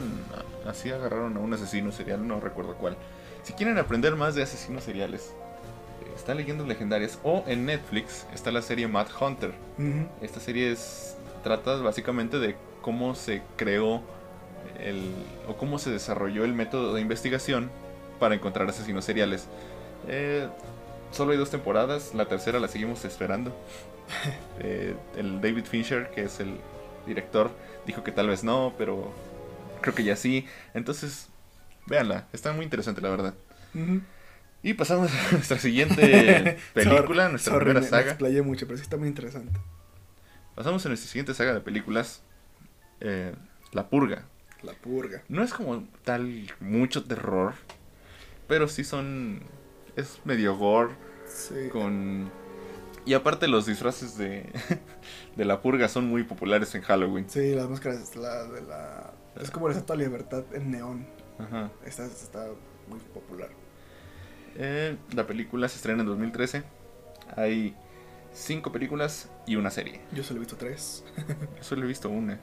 así 0.65 0.89
agarraron 0.89 1.35
a 1.37 1.39
un 1.39 1.53
asesino 1.53 1.91
serial, 1.91 2.27
no 2.27 2.39
recuerdo 2.39 2.75
cuál. 2.77 2.97
Si 3.43 3.53
quieren 3.53 3.77
aprender 3.77 4.15
más 4.15 4.35
de 4.35 4.43
asesinos 4.43 4.83
seriales, 4.83 5.33
está 6.15 6.33
Leyendas 6.33 6.67
Legendarias 6.67 7.19
o 7.23 7.43
en 7.47 7.65
Netflix 7.65 8.25
está 8.33 8.51
la 8.51 8.61
serie 8.61 8.87
Mad 8.87 9.07
Hunter. 9.19 9.53
Esta 10.21 10.39
serie 10.39 10.71
es, 10.71 11.17
trata 11.43 11.75
básicamente 11.77 12.39
de 12.39 12.55
cómo 12.81 13.15
se 13.15 13.41
creó 13.57 14.01
el, 14.79 15.11
o 15.47 15.55
cómo 15.55 15.79
se 15.79 15.91
desarrolló 15.91 16.43
el 16.43 16.53
método 16.53 16.93
de 16.93 17.01
investigación 17.01 17.69
para 18.19 18.35
encontrar 18.35 18.69
asesinos 18.69 19.05
seriales. 19.05 19.47
Eh, 20.07 20.47
solo 21.11 21.31
hay 21.31 21.37
dos 21.37 21.49
temporadas, 21.49 22.13
la 22.13 22.25
tercera 22.25 22.59
la 22.59 22.67
seguimos 22.67 23.05
esperando. 23.05 23.55
Eh, 24.59 24.95
el 25.17 25.41
David 25.41 25.65
Fincher, 25.65 26.11
que 26.11 26.23
es 26.23 26.39
el 26.39 26.57
director, 27.07 27.49
dijo 27.85 28.03
que 28.03 28.11
tal 28.11 28.27
vez 28.27 28.43
no, 28.43 28.73
pero 28.77 29.11
creo 29.81 29.95
que 29.95 30.03
ya 30.03 30.15
sí. 30.15 30.45
Entonces, 30.73 31.29
véanla, 31.87 32.27
está 32.33 32.53
muy 32.53 32.63
interesante 32.63 33.01
la 33.01 33.09
verdad. 33.09 33.33
Y 34.63 34.73
pasamos 34.75 35.11
a 35.11 35.31
nuestra 35.33 35.59
siguiente 35.59 36.57
película, 36.73 37.29
nuestra 37.29 37.53
sorry, 37.53 37.65
primera 37.65 37.79
me- 37.81 37.85
Me 37.85 37.89
saga. 37.89 38.09
explayé 38.11 38.41
mucho, 38.41 38.65
pero 38.65 38.77
sí 38.77 38.83
está 38.83 38.97
muy 38.97 39.07
interesante. 39.09 39.59
Pasamos 40.55 40.85
a 40.85 40.89
nuestra 40.89 41.09
siguiente 41.09 41.33
saga 41.33 41.53
de 41.53 41.61
películas, 41.61 42.23
eh, 43.01 43.35
La 43.71 43.89
Purga. 43.89 44.25
La 44.61 44.71
purga. 44.73 45.21
No 45.27 45.43
es 45.43 45.53
como 45.53 45.85
tal 46.05 46.49
mucho 46.61 47.03
terror, 47.03 47.53
pero 48.47 48.69
sí 48.69 48.83
son... 48.85 49.41
Es 49.97 50.21
medio 50.25 50.55
gore, 50.55 50.93
Sí. 51.27 51.67
con... 51.69 52.31
Y 53.05 53.13
aparte 53.15 53.49
los 53.49 53.65
disfraces 53.65 54.17
de, 54.17 54.49
de 55.35 55.43
La 55.45 55.61
Purga 55.61 55.89
son 55.89 56.07
muy 56.07 56.23
populares 56.23 56.73
en 56.75 56.81
Halloween. 56.83 57.29
Sí, 57.29 57.53
las 57.53 57.67
máscaras, 57.67 58.15
la 58.15 58.45
de 58.45 58.61
la... 58.61 59.11
Es 59.41 59.51
como 59.51 59.67
la 59.67 59.73
Estatua 59.73 59.97
de 59.97 60.05
Libertad 60.05 60.45
en 60.53 60.71
neón. 60.71 61.05
Ajá. 61.39 61.69
Esta 61.85 62.05
está 62.05 62.47
muy 62.87 62.99
popular. 63.13 63.49
Eh, 64.55 64.97
la 65.15 65.25
película 65.27 65.67
se 65.69 65.77
estrena 65.77 66.01
en 66.01 66.07
2013. 66.07 66.63
Hay 67.35 67.75
cinco 68.33 68.71
películas 68.71 69.29
y 69.47 69.55
una 69.55 69.69
serie. 69.71 70.01
Yo 70.13 70.23
solo 70.23 70.37
he 70.37 70.39
visto 70.41 70.55
tres. 70.57 71.03
Yo 71.57 71.63
solo 71.63 71.83
he 71.83 71.87
visto 71.87 72.09
una. 72.09 72.39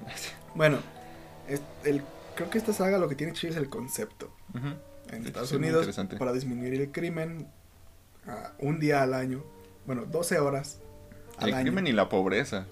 Bueno, 0.55 0.79
es- 1.49 1.63
el, 1.85 2.03
creo 2.35 2.51
que 2.51 2.59
esta 2.59 2.73
saga 2.73 2.99
lo 2.99 3.09
que 3.09 3.15
tiene 3.15 3.33
chido 3.33 3.53
es 3.53 3.57
el 3.59 3.69
concepto. 3.69 4.35
En 5.11 5.27
Estados 5.27 5.53
Unidos, 5.53 5.89
para 6.19 6.33
disminuir 6.33 6.75
el 6.81 6.91
crimen, 6.93 7.49
un 8.59 8.79
día 8.81 9.03
al 9.03 9.15
año, 9.15 9.45
bueno, 9.87 10.05
12 10.07 10.39
horas 10.39 10.81
al 11.39 11.49
El 11.49 11.55
año. 11.55 11.63
crimen 11.65 11.87
y 11.87 11.93
la 11.93 12.09
pobreza. 12.09 12.67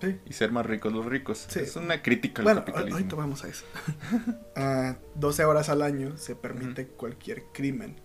Sí. 0.00 0.18
Y 0.26 0.32
ser 0.32 0.50
más 0.50 0.66
ricos 0.66 0.92
los 0.92 1.06
ricos. 1.06 1.46
Sí. 1.48 1.60
Es 1.60 1.76
una 1.76 2.02
crítica 2.02 2.40
al 2.42 2.44
Bueno, 2.44 2.60
capitalismo. 2.60 2.96
ahorita 2.96 3.14
vamos 3.16 3.44
a 3.44 3.48
eso. 3.48 3.64
Ah, 4.56 4.96
12 5.14 5.44
horas 5.44 5.68
al 5.68 5.80
año 5.82 6.16
se 6.16 6.34
permite 6.34 6.86
cualquier 6.88 7.44
crimen. 7.52 7.96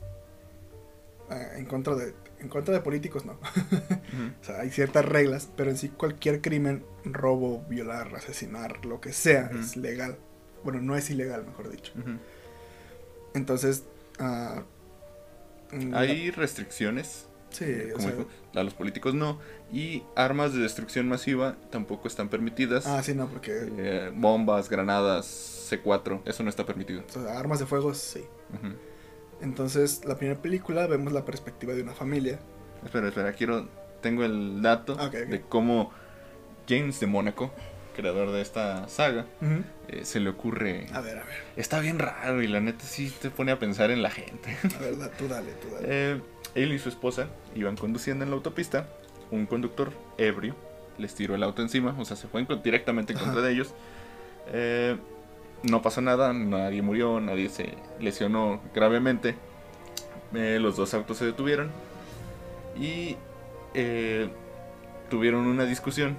Ah, 1.29 1.57
en, 1.57 1.65
contra 1.65 1.95
de, 1.95 2.13
en 2.39 2.47
contra 2.47 2.73
de 2.73 2.79
políticos, 2.81 3.25
no. 3.25 3.33
O 4.41 4.43
sea, 4.43 4.61
hay 4.61 4.69
ciertas 4.71 5.03
reglas, 5.05 5.49
pero 5.57 5.69
en 5.69 5.77
sí 5.77 5.89
cualquier 5.89 6.41
crimen, 6.41 6.85
robo, 7.03 7.63
violar, 7.69 8.15
asesinar, 8.15 8.85
lo 8.85 9.01
que 9.01 9.11
sea, 9.13 9.51
es 9.59 9.75
legal. 9.75 10.17
Bueno, 10.63 10.81
no 10.81 10.95
es 10.95 11.09
ilegal, 11.09 11.45
mejor 11.45 11.69
dicho. 11.69 11.91
Entonces, 13.33 13.83
mm, 14.19 15.93
Hay 15.93 16.31
restricciones, 16.31 17.25
Sí, 17.49 17.65
o 17.89 17.93
como 17.93 18.07
sea, 18.07 18.17
dijo, 18.17 18.29
a 18.55 18.63
los 18.63 18.73
políticos 18.73 19.13
no, 19.13 19.39
y 19.71 20.03
armas 20.15 20.53
de 20.53 20.59
destrucción 20.59 21.07
masiva 21.07 21.55
tampoco 21.71 22.07
están 22.07 22.29
permitidas. 22.29 22.85
ah, 22.87 23.01
sí, 23.03 23.13
no, 23.13 23.27
porque 23.27 23.69
Eh, 23.77 24.11
bombas, 24.13 24.69
granadas, 24.69 25.25
C4, 25.69 26.21
eso 26.25 26.43
no 26.43 26.49
está 26.49 26.65
permitido. 26.65 27.03
o 27.07 27.11
sea, 27.11 27.37
armas 27.39 27.59
de 27.59 27.65
fuego, 27.65 27.93
sí. 27.93 28.25
Ujú. 28.53 28.75
Entonces, 29.41 30.03
la 30.05 30.15
primera 30.17 30.39
película 30.41 30.87
vemos 30.87 31.13
la 31.13 31.25
perspectiva 31.25 31.73
de 31.73 31.83
una 31.83 31.93
familia. 31.93 32.39
Espera, 32.83 33.07
espera, 33.07 33.33
quiero, 33.33 33.67
tengo 34.01 34.23
el 34.23 34.61
dato 34.61 34.95
de 34.95 35.41
cómo 35.47 35.91
James 36.67 36.99
de 36.99 37.07
Mónaco, 37.07 37.51
creador 37.95 38.31
de 38.31 38.41
esta 38.41 38.87
saga, 38.87 39.25
eh, 39.87 40.05
se 40.05 40.19
le 40.19 40.29
ocurre... 40.29 40.87
A 40.93 41.01
ver, 41.01 41.17
a 41.19 41.23
ver, 41.23 41.35
Está 41.55 41.79
bien 41.79 41.99
raro 41.99 42.41
y 42.41 42.47
la 42.47 42.59
neta 42.61 42.83
sí 42.85 43.13
te 43.21 43.29
pone 43.29 43.51
a 43.51 43.59
pensar 43.59 43.91
en 43.91 44.01
la 44.01 44.09
gente. 44.09 44.55
a 44.75 44.79
ver, 44.79 44.97
da- 44.97 45.11
tú 45.11 45.27
dale, 45.27 45.51
tú 45.53 45.67
dale. 45.73 45.85
Eh, 45.89 46.21
él 46.55 46.73
y 46.73 46.79
su 46.79 46.89
esposa 46.89 47.27
iban 47.55 47.75
conduciendo 47.75 48.23
en 48.23 48.31
la 48.31 48.35
autopista. 48.37 48.87
Un 49.31 49.45
conductor 49.45 49.91
ebrio 50.17 50.55
les 50.97 51.13
tiró 51.13 51.35
el 51.35 51.43
auto 51.43 51.61
encima, 51.61 51.95
o 51.99 52.05
sea, 52.05 52.15
se 52.17 52.27
fue 52.27 52.45
directamente 52.63 53.13
en 53.13 53.19
contra 53.19 53.39
Ajá. 53.39 53.47
de 53.47 53.53
ellos. 53.53 53.73
Eh, 54.51 54.97
no 55.63 55.81
pasó 55.81 56.01
nada, 56.01 56.33
nadie 56.33 56.81
murió, 56.81 57.19
nadie 57.19 57.49
se 57.49 57.73
lesionó 57.99 58.61
gravemente. 58.73 59.35
Eh, 60.33 60.59
los 60.61 60.75
dos 60.75 60.93
autos 60.93 61.17
se 61.17 61.25
detuvieron 61.25 61.71
y 62.79 63.15
eh, 63.73 64.29
tuvieron 65.09 65.47
una 65.47 65.65
discusión. 65.65 66.17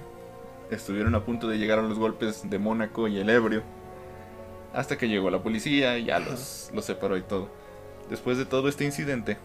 Estuvieron 0.71 1.15
a 1.15 1.25
punto 1.25 1.47
de 1.47 1.57
llegar 1.57 1.79
a 1.79 1.81
los 1.81 1.97
golpes 1.97 2.49
de 2.49 2.59
Mónaco 2.59 3.07
y 3.07 3.17
el 3.17 3.29
ebrio. 3.29 3.63
Hasta 4.73 4.97
que 4.97 5.07
llegó 5.07 5.31
la 5.31 5.41
policía 5.41 5.97
y 5.97 6.05
ya 6.05 6.19
los, 6.19 6.69
los 6.73 6.85
separó 6.85 7.17
y 7.17 7.21
todo. 7.21 7.49
Después 8.09 8.37
de 8.37 8.45
todo 8.45 8.69
este 8.69 8.85
incidente, 8.85 9.37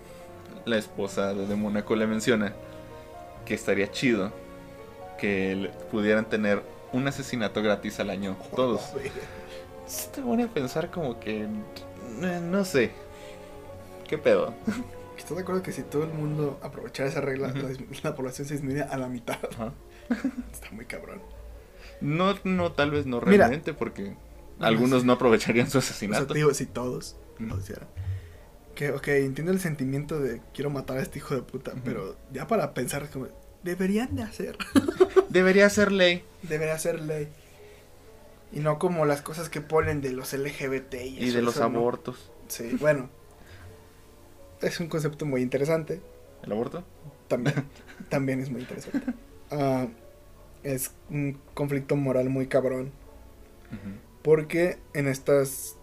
la 0.65 0.77
esposa 0.77 1.35
de, 1.35 1.55
Mónaco 1.55 1.97
le 1.97 2.07
menciona 2.07 2.55
que 3.45 3.55
estaría 3.55 3.91
chido 3.91 4.33
que 5.19 5.71
pudieran 5.91 6.29
tener 6.29 6.63
un 6.93 7.07
asesinato 7.07 7.63
gratis 7.63 8.01
al 8.01 8.11
año 8.11 8.37
todos. 8.57 8.93
Sí 9.87 10.09
te 10.15 10.23
pone 10.23 10.45
a 10.45 10.49
pensar 10.49 10.91
como 10.91 11.21
que... 11.21 11.43
eh, 11.43 12.41
no 12.43 12.65
sé. 12.65 12.91
¿Qué 14.09 14.19
pedo? 14.19 14.55
¿Estás 15.19 15.37
de 15.37 15.43
acuerdo 15.43 15.63
que 15.63 15.73
si 15.73 15.83
todo 15.83 16.05
el 16.05 16.13
mundo 16.13 16.59
aprovechara 16.63 17.09
esa 17.09 17.21
regla, 17.21 17.53
la, 18.03 18.15
población 18.15 18.47
se 18.47 18.55
disminuiría 18.55 18.85
a 18.85 18.97
la 18.99 19.09
mitad? 19.09 19.39
Está 20.53 20.71
muy 20.73 20.85
cabrón. 20.87 21.21
No, 22.01 22.35
no, 22.45 22.73
tal 22.73 22.91
vez 22.91 23.07
no 23.07 23.21
Mira. 23.21 23.47
realmente, 23.47 23.73
porque 23.73 24.17
No, 24.59 24.67
algunos 24.67 25.05
no 25.05 25.15
aprovecharían 25.15 25.71
su 25.71 25.79
O 25.79 25.81
sea, 25.81 25.91
asesinato. 25.91 26.27
te 26.27 26.35
digo, 26.35 26.53
si 26.53 26.67
todos 26.67 27.17
lo 27.39 27.59
hicieran. 27.59 27.87
Que, 28.75 28.91
ok, 28.91 29.09
entiendo 29.09 29.53
el 29.53 29.61
sentimiento 29.61 30.19
de 30.19 30.43
quiero 30.53 30.69
matar 30.69 30.99
a 30.99 31.03
este 31.03 31.19
hijo 31.21 31.35
de 31.35 31.43
puta, 31.43 31.73
pero 31.85 32.17
ya 32.33 32.47
para 32.49 32.75
pensar, 32.75 33.09
como, 33.09 33.29
deberían 33.63 34.17
de 34.17 34.23
hacer. 34.25 34.59
Debería 35.29 35.69
ser 35.71 35.91
ley. 35.91 36.23
Debería 36.43 36.79
ser 36.79 37.01
ley. 37.01 37.29
Y 38.55 38.61
no 38.61 38.79
como 38.79 39.05
las 39.05 39.21
cosas 39.21 39.49
que 39.49 39.61
ponen 39.61 40.01
de 40.01 40.13
los 40.13 40.33
LGBT 40.33 40.95
y, 40.95 41.19
Y 41.19 41.25
eso, 41.29 41.37
de 41.37 41.43
los 41.43 41.57
eso 41.57 41.69
no. 41.69 41.79
abortos. 41.79 42.31
Sí, 42.49 42.77
bueno. 42.81 43.11
Es 44.63 44.79
un 44.81 44.89
concepto 44.89 45.27
muy 45.27 45.43
interesante. 45.43 46.01
¿El 46.45 46.53
aborto? 46.53 46.85
También, 47.29 47.67
también 48.09 48.41
es 48.41 48.51
muy 48.51 48.61
interesante. 48.61 49.13
Ah, 49.51 49.87
es 50.63 50.93
un 51.11 51.39
conflicto 51.55 51.97
moral 51.97 52.29
muy 52.31 52.47
cabrón. 52.47 52.93
Porque 54.23 54.79
en 54.93 55.09
estas 55.09 55.77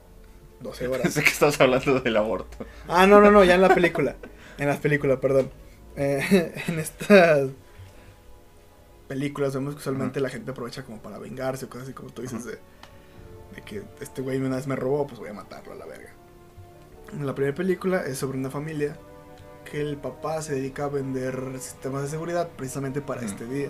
12 0.61 0.87
horas. 0.87 1.01
Pensé 1.03 1.23
que 1.23 1.29
estabas 1.29 1.59
hablando 1.59 1.99
del 1.99 2.15
aborto. 2.15 2.65
Ah, 2.87 3.05
no, 3.05 3.19
no, 3.19 3.31
no, 3.31 3.43
ya 3.43 3.55
en 3.55 3.61
la 3.61 3.73
película. 3.73 4.15
En 4.57 4.67
las 4.67 4.77
películas, 4.77 5.19
perdón. 5.19 5.51
Eh, 5.97 6.53
en 6.67 6.79
estas 6.79 7.49
películas 9.15 9.53
vemos 9.53 9.73
que 9.75 9.79
usualmente 9.79 10.21
la 10.21 10.29
gente 10.29 10.51
aprovecha 10.51 10.83
como 10.83 11.01
para 11.01 11.17
vengarse 11.19 11.65
o 11.65 11.69
cosas 11.69 11.83
así 11.83 11.93
como 11.93 12.11
tú 12.11 12.21
dices 12.21 12.45
de, 12.45 12.53
de 13.55 13.61
que 13.65 13.83
este 13.99 14.21
güey 14.21 14.37
una 14.37 14.55
vez 14.55 14.67
me 14.67 14.77
robó, 14.77 15.05
pues 15.05 15.19
voy 15.19 15.27
a 15.29 15.33
matarlo 15.33 15.73
a 15.73 15.75
la 15.75 15.85
verga. 15.85 16.11
La 17.21 17.35
primera 17.35 17.53
película 17.53 18.05
es 18.05 18.17
sobre 18.19 18.37
una 18.37 18.49
familia 18.49 18.95
que 19.69 19.81
el 19.81 19.97
papá 19.97 20.41
se 20.41 20.55
dedica 20.55 20.85
a 20.85 20.87
vender 20.87 21.35
sistemas 21.59 22.03
de 22.03 22.07
seguridad 22.07 22.47
precisamente 22.55 23.01
para 23.01 23.19
Ujú. 23.21 23.29
este 23.31 23.45
día. 23.45 23.69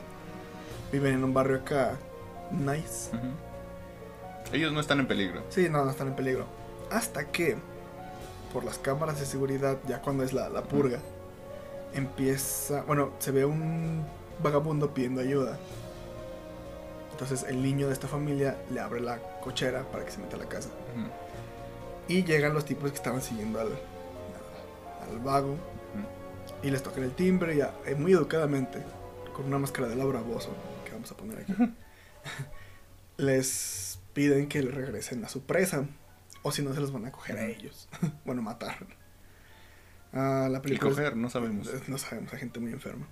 Viven 0.92 1.16
en 1.16 1.24
un 1.24 1.34
barrio 1.34 1.58
acá, 1.58 1.98
nice. 2.52 3.10
Ellos 4.54 4.72
no 4.72 4.80
están 4.80 5.00
en 5.00 5.08
peligro. 5.08 5.42
Sí, 5.50 5.70
no, 5.70 5.84
no 5.84 5.90
están 5.90 6.10
en 6.10 6.16
peligro. 6.16 6.46
Hasta 6.92 7.32
que, 7.32 7.56
por 8.54 8.64
las 8.64 8.78
cámaras 8.78 9.20
de 9.20 9.26
seguridad, 9.26 9.80
ya 9.88 10.02
cuando 10.02 10.24
es 10.24 10.34
la, 10.34 10.50
la 10.50 10.62
purga, 10.62 11.00
empieza. 11.96 12.84
Bueno, 12.84 13.12
se 13.20 13.32
ve 13.32 13.46
un 13.46 14.06
vagabundo 14.42 14.94
pidiendo 14.94 15.22
ayuda. 15.22 15.58
Entonces 17.12 17.44
el 17.48 17.62
niño 17.62 17.88
de 17.88 17.94
esta 17.94 18.08
familia 18.08 18.58
le 18.72 18.80
abre 18.80 19.00
la 19.00 19.20
cochera 19.42 19.84
para 19.92 20.04
que 20.06 20.12
se 20.12 20.18
meta 20.20 20.36
a 20.36 20.40
la 20.40 20.50
casa. 20.50 20.70
Y 22.08 22.24
llegan 22.24 22.54
los 22.54 22.66
tipos 22.66 22.90
que 22.92 22.98
estaban 22.98 23.22
siguiendo 23.22 23.60
al, 23.60 23.70
al 25.10 25.20
vago. 25.20 25.56
Y 26.64 26.70
les 26.70 26.84
tocan 26.84 27.04
el 27.04 27.12
timbre, 27.14 27.56
ya, 27.56 27.74
eh, 27.86 27.96
muy 27.96 28.12
educadamente, 28.14 28.84
con 29.36 29.46
una 29.46 29.58
máscara 29.58 29.88
de 29.88 29.96
Laura 29.96 30.22
Bozo, 30.22 30.52
que 30.86 30.92
vamos 30.92 31.12
a 31.12 31.18
poner 31.18 31.40
aquí. 31.40 31.54
les 33.18 34.00
piden 34.14 34.48
que 34.48 34.62
le 34.62 34.72
regresen 34.72 35.24
a 35.26 35.30
su 35.30 35.42
presa. 35.44 35.86
O 36.44 36.52
si 36.52 36.62
no, 36.64 36.74
se 36.74 36.80
los 36.82 36.92
van 36.92 37.06
a 37.06 37.12
coger 37.12 37.38
a 37.38 37.46
ellos. 37.46 37.88
bueno, 38.26 38.42
matar. 38.42 38.78
Ah, 40.14 40.48
la 40.52 40.58
Y 40.58 40.62
película 40.62 40.92
es- 40.92 40.98
coger, 40.98 41.16
no 41.16 41.30
sabemos. 41.30 41.70
No 41.88 41.98
sabemos, 41.98 42.34
hay 42.34 42.40
gente 42.40 42.60
muy 42.60 42.72
enferma. 42.74 43.08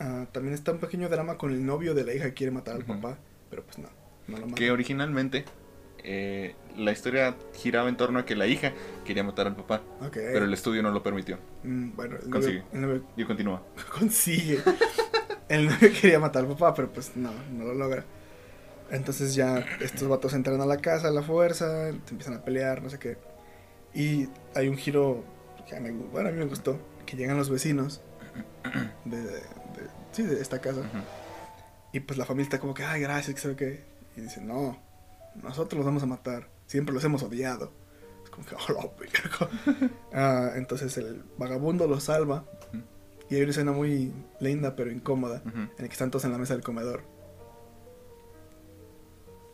Ah, 0.00 0.26
también 0.32 0.54
está 0.54 0.72
un 0.72 0.78
pequeño 0.78 1.08
drama 1.08 1.36
con 1.36 1.52
el 1.52 1.64
novio 1.64 1.94
de 1.94 2.04
la 2.04 2.14
hija 2.14 2.24
que 2.26 2.34
quiere 2.34 2.50
matar 2.50 2.74
al 2.76 2.84
papá. 2.84 3.18
Pero 3.50 3.62
pues 3.64 3.78
no, 3.78 3.88
no 4.28 4.38
lo 4.38 4.46
mata. 4.46 4.54
Que 4.56 4.70
originalmente 4.70 5.44
eh, 6.02 6.54
la 6.76 6.92
historia 6.92 7.36
giraba 7.54 7.88
en 7.88 7.96
torno 7.96 8.18
a 8.18 8.24
que 8.24 8.34
la 8.34 8.46
hija 8.46 8.72
quería 9.04 9.22
matar 9.22 9.46
al 9.46 9.56
papá, 9.56 9.82
Ok. 10.00 10.14
pero 10.14 10.44
el 10.46 10.54
estudio 10.54 10.82
no 10.82 10.90
lo 10.90 11.02
permitió. 11.02 11.38
Mm, 11.64 11.90
bueno, 11.94 12.16
el 12.16 12.30
Consigue. 12.30 12.60
novio, 12.60 12.68
el 12.72 12.80
novio 12.80 13.04
Y 13.16 13.24
continúa. 13.24 13.62
consigue. 13.98 14.58
El 15.48 15.66
novio 15.66 15.90
quería 16.00 16.18
matar 16.18 16.44
al 16.44 16.48
papá, 16.50 16.72
pero 16.74 16.90
pues 16.90 17.16
no, 17.16 17.30
no 17.52 17.64
lo 17.64 17.74
logra. 17.74 18.04
Entonces 18.90 19.34
ya 19.34 19.58
estos 19.80 20.08
vatos 20.08 20.32
entran 20.32 20.60
a 20.60 20.66
la 20.66 20.78
casa 20.78 21.08
a 21.08 21.10
la 21.10 21.22
fuerza, 21.22 21.90
se 22.06 22.10
empiezan 22.10 22.34
a 22.34 22.42
pelear, 22.44 22.82
no 22.82 22.88
sé 22.88 22.98
qué. 22.98 23.18
Y 23.94 24.28
hay 24.54 24.68
un 24.68 24.76
giro 24.76 25.22
que 25.68 25.76
a 25.76 25.80
mí, 25.80 25.90
bueno, 25.90 26.28
a 26.28 26.32
mí 26.32 26.38
me 26.38 26.46
gustó, 26.46 26.78
que 27.04 27.16
llegan 27.16 27.36
los 27.36 27.50
vecinos 27.50 28.00
de- 29.04 29.42
sí, 30.12 30.22
de 30.22 30.40
esta 30.40 30.60
casa. 30.60 30.82
Y 31.92 32.00
pues 32.00 32.18
la 32.18 32.24
familia 32.24 32.44
está 32.44 32.60
como 32.60 32.74
que, 32.74 32.84
ay, 32.84 33.00
gracias, 33.00 33.34
que 33.34 33.40
sabe 33.40 33.56
qué. 33.56 33.84
Y 34.16 34.20
dicen, 34.20 34.46
no, 34.46 34.78
nosotros 35.42 35.78
los 35.78 35.86
vamos 35.86 36.02
a 36.02 36.06
matar, 36.06 36.48
siempre 36.66 36.94
los 36.94 37.04
hemos 37.04 37.22
odiado. 37.22 37.72
Es 38.24 38.30
como 38.30 38.46
que, 38.46 38.54
oh, 38.68 38.72
la 38.72 38.90
verga". 38.98 39.90
Ah, 40.12 40.52
entonces 40.56 40.96
el 40.98 41.22
vagabundo 41.38 41.86
los 41.86 42.04
salva. 42.04 42.44
Y 43.28 43.36
hay 43.36 43.42
una 43.42 43.50
escena 43.52 43.70
muy 43.70 44.12
linda 44.40 44.74
pero 44.74 44.90
incómoda 44.90 45.40
en 45.44 45.70
la 45.78 45.86
que 45.86 45.92
están 45.92 46.10
todos 46.10 46.24
en 46.24 46.32
la 46.32 46.38
mesa 46.38 46.54
del 46.54 46.64
comedor. 46.64 47.04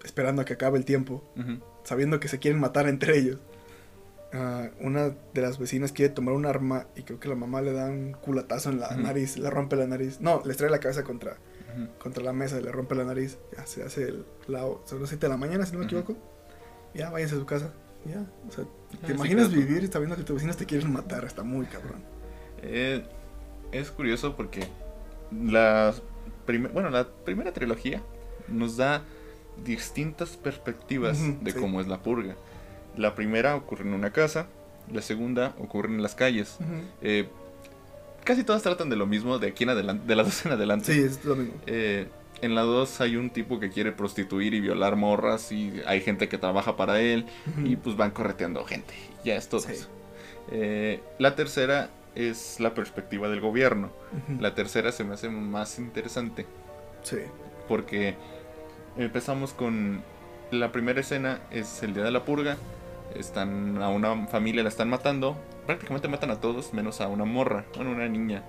Esperando 0.02 0.40
a 0.40 0.44
que 0.46 0.54
acabe 0.54 0.78
el 0.78 0.86
tiempo, 0.86 1.22
sabiendo 1.84 2.18
que 2.18 2.28
se 2.28 2.38
quieren 2.38 2.58
matar 2.58 2.88
entre 2.88 3.18
ellos. 3.18 3.38
Ah, 4.38 4.68
una 4.80 5.10
de 5.32 5.40
las 5.40 5.58
vecinas 5.58 5.92
quiere 5.92 6.12
tomar 6.12 6.34
un 6.34 6.44
arma 6.46 6.86
y 6.94 7.02
creo 7.02 7.18
que 7.18 7.28
la 7.28 7.34
mamá 7.36 7.62
le 7.62 7.72
da 7.72 7.86
un 7.86 8.12
culatazo 8.12 8.70
en 8.70 8.80
la 8.80 8.94
nariz, 8.96 9.38
le 9.38 9.48
rompe 9.50 9.76
la 9.76 9.86
nariz. 9.86 10.20
No, 10.20 10.42
les 10.44 10.56
trae 10.56 10.68
la 10.68 10.78
cabeza 10.80 11.04
contra, 11.04 11.36
contra 11.98 12.22
la 12.22 12.32
mesa, 12.32 12.60
le 12.60 12.70
rompe 12.72 12.94
la 12.94 13.04
nariz. 13.04 13.38
Ya 13.56 13.66
se 13.66 13.82
hace 13.82 14.02
el, 14.04 14.26
la, 14.46 14.60
son 14.84 15.00
las 15.00 15.08
7 15.08 15.26
de 15.26 15.30
la 15.30 15.36
mañana, 15.36 15.64
si 15.64 15.72
no 15.72 15.78
me 15.78 15.84
equivoco. 15.86 16.16
Ya, 16.94 17.10
váyanse 17.10 17.36
a 17.36 17.38
su 17.38 17.46
casa. 17.46 17.72
Ya, 18.04 18.24
o 18.48 18.52
sea, 18.52 18.64
Ah, 18.64 18.98
¿te 19.02 19.06
sí, 19.08 19.12
imaginas 19.14 19.48
claro. 19.48 19.62
vivir 19.66 19.88
sabiendo 19.92 20.16
que 20.16 20.22
tus 20.22 20.34
vecinos 20.36 20.56
te 20.56 20.66
quieren 20.66 20.92
matar? 20.92 21.24
Está 21.24 21.42
muy 21.42 21.66
cabrón. 21.66 22.02
Eh, 22.62 23.04
es 23.72 23.90
curioso 23.90 24.36
porque 24.36 24.66
la, 25.32 25.92
prim- 26.46 26.68
bueno, 26.72 26.90
la 26.90 27.08
primera 27.24 27.52
trilogía 27.52 28.02
nos 28.48 28.76
da 28.76 29.02
distintas 29.64 30.36
perspectivas 30.36 31.18
de 31.42 31.50
sí. 31.52 31.58
cómo 31.58 31.80
es 31.80 31.86
la 31.88 32.02
purga. 32.02 32.36
La 32.96 33.14
primera 33.14 33.56
ocurre 33.56 33.82
en 33.84 33.92
una 33.94 34.12
casa, 34.12 34.46
la 34.92 35.02
segunda 35.02 35.54
ocurre 35.58 35.88
en 35.90 36.02
las 36.02 36.14
calles. 36.14 36.56
Eh, 37.02 37.28
casi 38.24 38.42
todas 38.44 38.62
tratan 38.62 38.88
de 38.90 38.96
lo 38.96 39.06
mismo 39.06 39.38
de 39.38 39.48
aquí 39.48 39.64
en 39.64 39.70
adelante, 39.70 40.06
de 40.06 40.16
las 40.16 40.26
dos 40.26 40.46
en 40.46 40.52
adelante. 40.52 40.92
Sí, 40.92 41.00
es 41.00 41.24
lo 41.24 41.36
mismo. 41.36 41.54
Eh, 41.66 42.08
en 42.42 42.54
la 42.54 42.62
2 42.62 43.00
hay 43.00 43.16
un 43.16 43.30
tipo 43.30 43.58
que 43.60 43.70
quiere 43.70 43.92
prostituir 43.92 44.52
y 44.52 44.60
violar 44.60 44.94
morras 44.96 45.52
y 45.52 45.80
hay 45.86 46.02
gente 46.02 46.28
que 46.28 46.36
trabaja 46.36 46.76
para 46.76 47.00
él 47.00 47.24
y 47.64 47.76
pues 47.76 47.96
van 47.96 48.10
correteando 48.10 48.62
gente. 48.66 48.92
Ya 49.24 49.36
es 49.36 49.48
todo 49.48 49.60
Sí. 49.60 49.72
eso. 49.72 49.88
Eh, 50.50 51.00
la 51.18 51.34
tercera 51.34 51.88
es 52.14 52.60
la 52.60 52.74
perspectiva 52.74 53.28
del 53.30 53.40
gobierno. 53.40 53.90
La 54.38 54.54
tercera 54.54 54.92
se 54.92 55.02
me 55.04 55.14
hace 55.14 55.30
más 55.30 55.78
interesante 55.78 56.44
Sí. 57.02 57.16
porque 57.68 58.16
empezamos 58.98 59.54
con 59.54 60.02
la 60.50 60.72
primera 60.72 61.00
escena 61.00 61.40
es 61.50 61.82
el 61.82 61.94
día 61.94 62.04
de 62.04 62.10
la 62.10 62.24
purga. 62.26 62.58
Están 63.18 63.82
a 63.82 63.88
una 63.88 64.26
familia 64.26 64.62
la 64.62 64.68
están 64.68 64.88
matando. 64.88 65.36
Prácticamente 65.66 66.08
matan 66.08 66.30
a 66.30 66.40
todos 66.40 66.72
menos 66.72 67.00
a 67.00 67.08
una 67.08 67.24
morra, 67.24 67.64
bueno, 67.76 67.90
una 67.92 68.08
niña. 68.08 68.42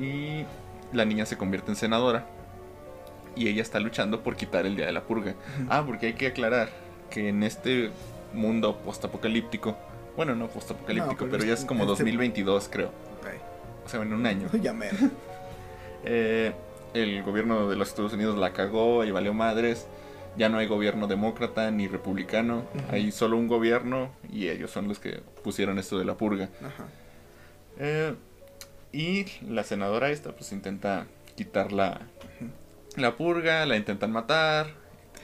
Y 0.00 0.44
la 0.92 1.04
niña 1.04 1.26
se 1.26 1.36
convierte 1.36 1.70
en 1.70 1.76
senadora. 1.76 2.26
Y 3.36 3.48
ella 3.48 3.62
está 3.62 3.80
luchando 3.80 4.22
por 4.22 4.36
quitar 4.36 4.64
el 4.66 4.76
día 4.76 4.86
de 4.86 4.92
la 4.92 5.02
purga. 5.02 5.34
Ah, 5.68 5.82
porque 5.84 6.06
hay 6.06 6.12
que 6.14 6.28
aclarar 6.28 6.68
que 7.10 7.28
en 7.28 7.42
este 7.42 7.90
mundo 8.32 8.76
postapocalíptico, 8.78 9.76
bueno, 10.16 10.34
no 10.36 10.46
postapocalíptico, 10.48 11.12
No, 11.24 11.30
pero 11.30 11.30
pero 11.32 11.44
ya 11.44 11.52
es 11.54 11.60
este- 11.60 11.66
como 11.68 11.80
este- 11.84 11.90
2022, 12.04 12.68
creo. 12.70 12.90
Ay, 13.28 13.38
O 13.84 13.88
sea, 13.88 14.02
en 14.02 14.12
un 14.12 14.24
año. 14.26 14.48
ya. 14.62 14.74
Eh, 16.06 16.52
el 16.92 17.22
gobierno 17.22 17.68
de 17.68 17.76
los 17.76 17.88
Estados 17.88 18.12
Unidos 18.12 18.36
la 18.36 18.52
cagó 18.52 19.04
y 19.04 19.10
valió 19.10 19.32
madres. 19.32 19.86
Ya 20.36 20.48
no 20.48 20.58
hay 20.58 20.66
gobierno 20.66 21.06
demócrata 21.06 21.70
ni 21.70 21.88
republicano. 21.88 22.64
Hay 22.90 23.12
solo 23.12 23.36
un 23.36 23.48
gobierno 23.48 24.10
y 24.30 24.48
ellos 24.48 24.70
son 24.70 24.88
los 24.88 24.98
que 24.98 25.20
pusieron 25.42 25.78
esto 25.78 25.98
de 25.98 26.04
la 26.04 26.16
purga. 26.16 26.48
Ajá. 26.60 26.86
Eh, 27.78 28.14
y 28.92 29.26
la 29.42 29.64
senadora 29.64 30.10
esta 30.10 30.32
pues 30.32 30.52
intenta 30.52 31.06
quitar 31.36 31.72
la, 31.72 32.00
la 32.96 33.16
purga, 33.16 33.66
la 33.66 33.76
intentan 33.76 34.12
matar, 34.12 34.68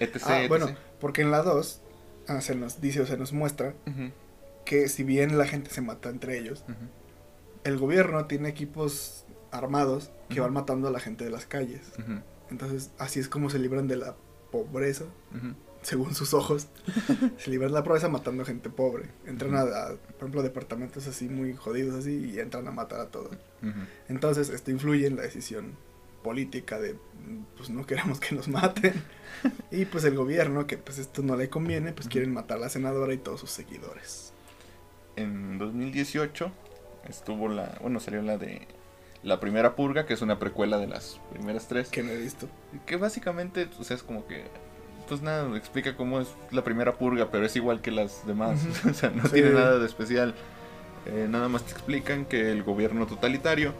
etc. 0.00 0.22
Ah, 0.24 0.40
etc. 0.40 0.48
bueno, 0.48 0.68
porque 1.00 1.22
en 1.22 1.30
la 1.30 1.42
2 1.42 1.80
ah, 2.28 2.40
se 2.40 2.54
nos 2.54 2.80
dice 2.80 3.00
o 3.00 3.06
se 3.06 3.16
nos 3.16 3.32
muestra 3.32 3.74
que 4.64 4.88
si 4.88 5.04
bien 5.04 5.38
la 5.38 5.46
gente 5.46 5.70
se 5.70 5.80
mata 5.80 6.08
entre 6.08 6.38
ellos, 6.38 6.64
el 7.64 7.78
gobierno 7.78 8.26
tiene 8.26 8.48
equipos 8.48 9.24
armados 9.50 10.10
que 10.28 10.40
van 10.40 10.52
matando 10.52 10.88
a 10.88 10.90
la 10.90 11.00
gente 11.00 11.24
de 11.24 11.30
las 11.30 11.46
calles. 11.46 11.92
Entonces, 12.50 12.90
así 12.98 13.20
es 13.20 13.28
como 13.28 13.50
se 13.50 13.58
libran 13.58 13.86
de 13.86 13.96
la 13.96 14.16
pobreza, 14.50 15.04
según 15.82 16.14
sus 16.14 16.34
ojos. 16.34 16.68
se 17.38 17.50
libran 17.50 17.70
de 17.70 17.78
la 17.78 17.84
pobreza 17.84 18.08
matando 18.08 18.44
gente 18.44 18.70
pobre. 18.70 19.06
Entran 19.26 19.54
a, 19.54 19.60
a, 19.60 19.88
por 19.88 20.18
ejemplo, 20.18 20.42
departamentos 20.42 21.06
así 21.06 21.28
muy 21.28 21.54
jodidos 21.54 21.94
así 21.94 22.32
y 22.34 22.38
entran 22.40 22.66
a 22.68 22.70
matar 22.70 23.00
a 23.00 23.06
todos. 23.06 23.36
Entonces, 24.08 24.48
esto 24.50 24.70
influye 24.70 25.06
en 25.06 25.16
la 25.16 25.22
decisión 25.22 25.76
política 26.22 26.78
de, 26.78 26.96
pues 27.56 27.70
no 27.70 27.86
queremos 27.86 28.20
que 28.20 28.34
nos 28.34 28.48
maten. 28.48 28.94
y 29.70 29.84
pues 29.84 30.04
el 30.04 30.14
gobierno, 30.14 30.66
que 30.66 30.78
pues 30.78 30.98
esto 30.98 31.22
no 31.22 31.36
le 31.36 31.48
conviene, 31.48 31.92
pues 31.92 32.08
quieren 32.08 32.32
matar 32.32 32.58
a 32.58 32.60
la 32.60 32.68
senadora 32.68 33.12
y 33.14 33.18
todos 33.18 33.40
sus 33.40 33.50
seguidores. 33.50 34.32
En 35.16 35.58
2018 35.58 36.50
estuvo 37.08 37.48
la, 37.48 37.78
bueno, 37.80 38.00
salió 38.00 38.22
la 38.22 38.38
de 38.38 38.66
la 39.22 39.38
primera 39.40 39.74
purga, 39.76 40.06
que 40.06 40.14
es 40.14 40.22
una 40.22 40.38
precuela 40.38 40.78
de 40.78 40.86
las 40.86 41.20
primeras 41.32 41.66
tres. 41.68 41.88
Que 41.90 42.02
no 42.02 42.10
he 42.10 42.16
visto. 42.16 42.48
Que 42.86 42.96
básicamente, 42.96 43.68
o 43.78 43.84
sea, 43.84 43.96
es 43.96 44.02
como 44.02 44.26
que, 44.26 44.44
pues 45.08 45.20
nada, 45.22 45.56
explica 45.56 45.96
cómo 45.96 46.20
es 46.20 46.28
la 46.50 46.62
primera 46.64 46.94
purga, 46.96 47.30
pero 47.30 47.44
es 47.46 47.54
igual 47.56 47.80
que 47.80 47.90
las 47.90 48.26
demás. 48.26 48.60
O 48.90 48.94
sea, 48.94 49.10
no 49.10 49.24
Sí. 49.24 49.32
tiene 49.34 49.50
nada 49.50 49.78
de 49.78 49.86
especial. 49.86 50.34
Eh, 51.06 51.26
nada 51.28 51.48
más 51.48 51.62
te 51.64 51.72
explican 51.72 52.24
que 52.26 52.50
el 52.52 52.62
gobierno 52.62 53.06
totalitario 53.06 53.72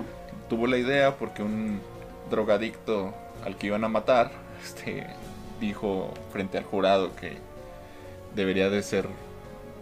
tuvo 0.49 0.66
la 0.66 0.78
idea 0.78 1.16
porque 1.16 1.43
un 1.43 1.80
drogadicto 2.30 3.14
al 3.45 3.57
que 3.57 3.66
iban 3.68 3.84
a 3.84 3.88
matar, 3.88 4.30
este, 4.62 5.07
dijo 5.61 6.12
frente 6.32 6.59
al 6.59 6.64
jurado 6.64 7.14
que 7.16 7.36
debería 8.34 8.70
de 8.70 8.82
ser 8.82 9.07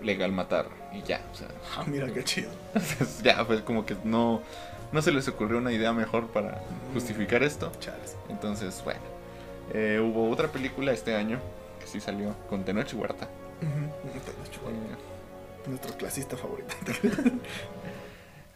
legal 0.03 0.33
matar 0.33 0.67
y 0.93 1.03
ya, 1.03 1.21
o 1.33 1.35
sea, 1.37 1.49
Ah, 1.77 1.85
mira 1.87 2.07
qué 2.13 2.25
chido. 2.25 2.51
ya, 3.23 3.45
pues 3.47 3.61
como 3.63 3.85
que 3.87 3.97
no, 4.05 4.43
no 4.93 5.03
se 5.03 5.13
les 5.13 5.29
ocurrió 5.29 5.59
una 5.59 5.73
idea 5.73 5.93
mejor 5.93 6.29
para 6.29 6.63
justificar 6.93 7.43
esto. 7.43 7.71
Entonces, 8.29 8.81
bueno. 8.85 9.01
Eh, 9.75 10.01
hubo 10.03 10.31
otra 10.31 10.49
película 10.49 10.93
este 10.93 11.15
año 11.15 11.39
que 11.81 11.87
sí 11.87 12.01
salió 12.01 12.35
con 12.49 12.65
Tenoch 12.65 12.93
Huerta. 12.95 13.29
Eh, 13.61 13.67
Nuestro 15.67 15.97
clasista 15.99 16.37
favorito. 16.37 16.75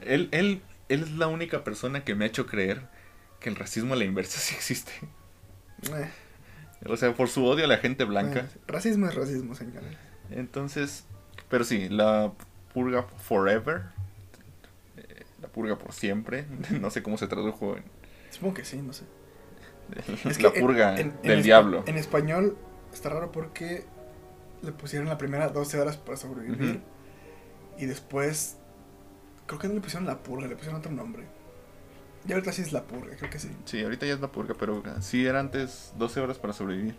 él, 0.01 0.29
él, 0.33 0.63
él 0.89 1.03
es 1.03 1.11
la 1.13 1.27
única 1.27 1.65
persona 1.65 2.05
que 2.05 2.15
me 2.15 2.25
ha 2.25 2.29
hecho 2.29 2.47
creer 2.47 2.83
que 3.41 3.49
el 3.51 3.57
racismo 3.57 3.95
a 3.95 3.97
la 3.97 4.05
inversa 4.05 4.39
sí 4.41 4.55
existe. 4.55 4.93
Eh, 5.93 6.09
O 6.87 6.97
sea, 6.97 7.15
por 7.15 7.29
su 7.29 7.45
odio 7.45 7.65
a 7.65 7.69
la 7.69 7.79
gente 7.79 8.05
blanca. 8.05 8.47
racismo 8.67 9.07
es 9.07 9.15
racismo, 9.15 9.55
señor. 9.55 9.83
Entonces, 10.31 11.05
pero 11.49 11.65
sí, 11.65 11.89
la 11.89 12.33
purga 12.73 13.03
forever. 13.03 13.83
La 15.53 15.55
purga 15.55 15.77
por 15.79 15.93
siempre. 15.93 16.47
No 16.81 16.91
sé 16.91 17.03
cómo 17.03 17.19
se 17.19 17.27
tradujo 17.29 17.77
en 17.77 17.85
Supongo 18.31 18.55
que 18.55 18.65
sí, 18.65 18.81
no 18.81 18.93
sé. 18.95 19.05
la 20.43 20.53
que 20.53 20.61
purga 20.61 20.99
en- 20.99 21.09
en 21.09 21.23
del 21.23 21.43
diablo. 21.43 21.85
En 21.87 21.99
español 21.99 22.57
está 22.95 23.11
raro 23.11 23.31
porque 23.31 23.85
le 24.63 24.73
pusieron 24.73 25.09
la 25.09 25.19
primera 25.19 25.49
12 25.49 25.79
horas 25.81 25.97
para 25.99 26.17
sobrevivir. 26.17 26.81
Y 27.79 27.87
después, 27.87 28.57
creo 29.47 29.59
que 29.59 29.69
no 29.69 29.75
le 29.75 29.81
pusieron 29.81 30.07
la 30.07 30.19
purga, 30.23 30.47
le 30.47 30.55
pusieron 30.57 30.79
otro 30.81 30.93
nombre. 30.93 31.25
Y 32.27 32.33
ahorita 32.33 32.53
sí 32.53 32.63
es 32.63 32.73
la 32.73 32.85
purga, 32.85 33.17
creo 33.17 33.29
que 33.31 33.39
sí. 33.39 33.51
Sí, 33.67 33.83
ahorita 33.83 34.07
ya 34.07 34.15
es 34.15 34.21
la 34.21 34.29
purga, 34.29 34.55
pero 34.59 34.83
sí 35.01 35.27
era 35.27 35.41
antes 35.41 35.93
12 35.99 36.21
horas 36.21 36.39
para 36.39 36.53
sobrevivir. 36.55 36.95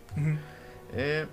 Eh, 0.92 1.26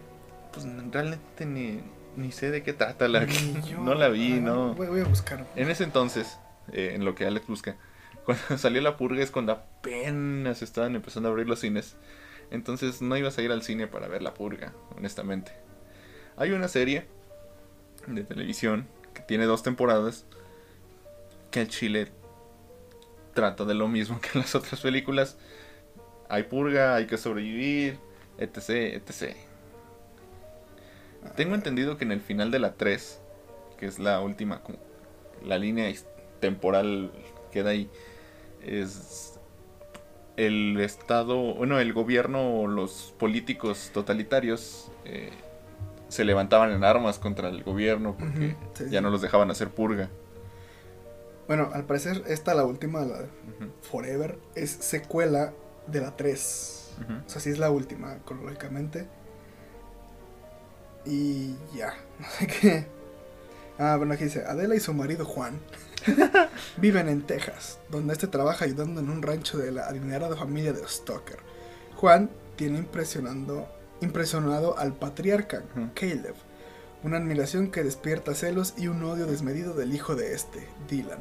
pues 0.54 0.66
realmente 0.92 1.46
ni, 1.46 1.82
ni 2.16 2.32
sé 2.32 2.50
de 2.50 2.64
qué 2.64 2.74
trata 2.74 3.08
la 3.08 3.26
yo. 3.70 3.80
No 3.82 3.94
la 3.94 4.08
vi, 4.10 4.38
Ah, 4.38 4.42
no. 4.42 4.74
Voy, 4.74 4.88
voy 4.88 5.02
a 5.02 5.06
buscar. 5.06 5.46
En 5.56 5.70
ese 5.70 5.84
entonces, 5.84 6.38
eh, 6.72 6.92
en 6.94 7.06
lo 7.06 7.16
que 7.16 7.26
Alex 7.26 7.48
busca, 7.48 7.78
cuando 8.26 8.58
salió 8.58 8.82
la 8.82 8.98
purga 8.98 9.24
es 9.24 9.32
cuando 9.32 9.54
apenas 9.54 10.62
estaban 10.62 10.96
empezando 10.96 11.30
a 11.30 11.32
abrir 11.32 11.48
los 11.48 11.60
cines. 11.60 11.96
Entonces 12.52 13.02
no 13.02 13.16
ibas 13.16 13.38
a 13.38 13.42
ir 13.42 13.52
al 13.52 13.64
cine 13.64 13.88
para 13.88 14.08
ver 14.08 14.22
la 14.22 14.34
purga, 14.34 14.74
honestamente. 14.98 15.54
Hay 16.36 16.52
una 16.52 16.68
serie 16.68 17.06
de 18.08 18.24
televisión 18.24 18.88
que 19.14 19.22
tiene 19.22 19.46
dos 19.46 19.64
temporadas 19.64 20.26
que 21.50 21.62
el 21.62 21.68
Chile 21.70 22.12
trata 23.34 23.66
de 23.66 23.74
lo 23.74 23.88
mismo 23.88 24.20
que 24.22 24.38
las 24.38 24.56
otras 24.56 24.82
películas. 24.82 25.38
Hay 26.30 26.44
purga, 26.44 26.96
hay 26.96 27.08
que 27.08 27.18
sobrevivir, 27.18 28.00
etc, 28.38 28.70
etc. 28.96 29.36
Tengo 31.36 31.56
entendido 31.56 31.98
que 31.98 32.06
en 32.06 32.12
el 32.12 32.22
final 32.22 32.52
de 32.52 32.60
la 32.60 32.74
3, 32.74 33.22
que 33.78 33.86
es 33.86 34.00
la 34.00 34.20
última, 34.22 34.62
como 34.62 34.80
la 35.44 35.58
línea 35.58 35.90
temporal 36.42 37.12
que 37.52 37.64
da 37.64 37.70
ahí, 37.70 37.90
es 38.62 39.40
el 40.38 40.80
Estado, 40.82 41.54
bueno, 41.56 41.80
el 41.80 41.94
gobierno 41.94 42.62
o 42.62 42.68
los 42.68 43.14
políticos 43.18 43.92
totalitarios 43.94 44.92
eh, 45.06 45.30
se 46.10 46.26
levantaban 46.26 46.72
en 46.72 46.84
armas 46.84 47.20
contra 47.20 47.50
el 47.50 47.64
gobierno 47.64 48.16
porque 48.18 48.56
sí, 48.74 48.86
ya 48.90 49.00
sí. 49.00 49.04
no 49.04 49.10
los 49.10 49.22
dejaban 49.22 49.50
hacer 49.52 49.70
purga. 49.70 50.10
Bueno, 51.48 51.70
al 51.74 51.84
parecer 51.86 52.24
esta, 52.28 52.54
la 52.54 52.66
última, 52.66 53.02
la 53.02 53.16
Ujú, 53.20 53.72
Forever, 53.82 54.38
es 54.56 54.70
secuela 54.72 55.54
de 55.88 56.00
la 56.02 56.16
3. 56.16 56.96
ujú. 57.02 57.14
O 57.26 57.30
sea, 57.30 57.42
sí 57.42 57.50
es 57.50 57.60
la 57.60 57.72
última, 57.72 58.18
cronológicamente. 58.26 59.08
Y 61.06 61.56
ya, 61.76 61.94
no 62.20 62.26
sé 62.30 62.48
qué. 62.48 62.88
Ah, 63.80 63.96
bueno, 63.98 64.14
aquí 64.14 64.26
dice, 64.26 64.44
Adela 64.46 64.76
y 64.76 64.80
su 64.80 64.94
marido 64.94 65.26
Juan 65.26 65.60
viven 66.78 67.10
en 67.10 67.22
Texas, 67.22 67.80
donde 67.90 68.14
este 68.14 68.28
trabaja 68.28 68.66
ayudando 68.66 69.02
en 69.02 69.10
un 69.10 69.22
rancho 69.22 69.58
de 69.58 69.72
la 69.72 69.88
adinerada 69.88 70.36
familia 70.36 70.74
de 70.74 70.88
Stoker. 70.88 71.40
Juan 71.96 72.30
tiene 72.56 72.80
impresionando, 72.80 73.68
impresionado 74.02 74.78
al 74.78 74.94
patriarca. 74.94 75.64
Caleb, 75.94 76.36
una 77.04 77.18
admiración 77.18 77.72
que 77.72 77.84
despierta 77.84 78.36
celos 78.36 78.74
y 78.78 78.88
un 78.88 79.04
odio 79.04 79.26
desmedido 79.26 79.74
del 79.74 79.94
hijo 79.94 80.16
de 80.16 80.34
este, 80.34 80.68
Dylan. 80.90 81.20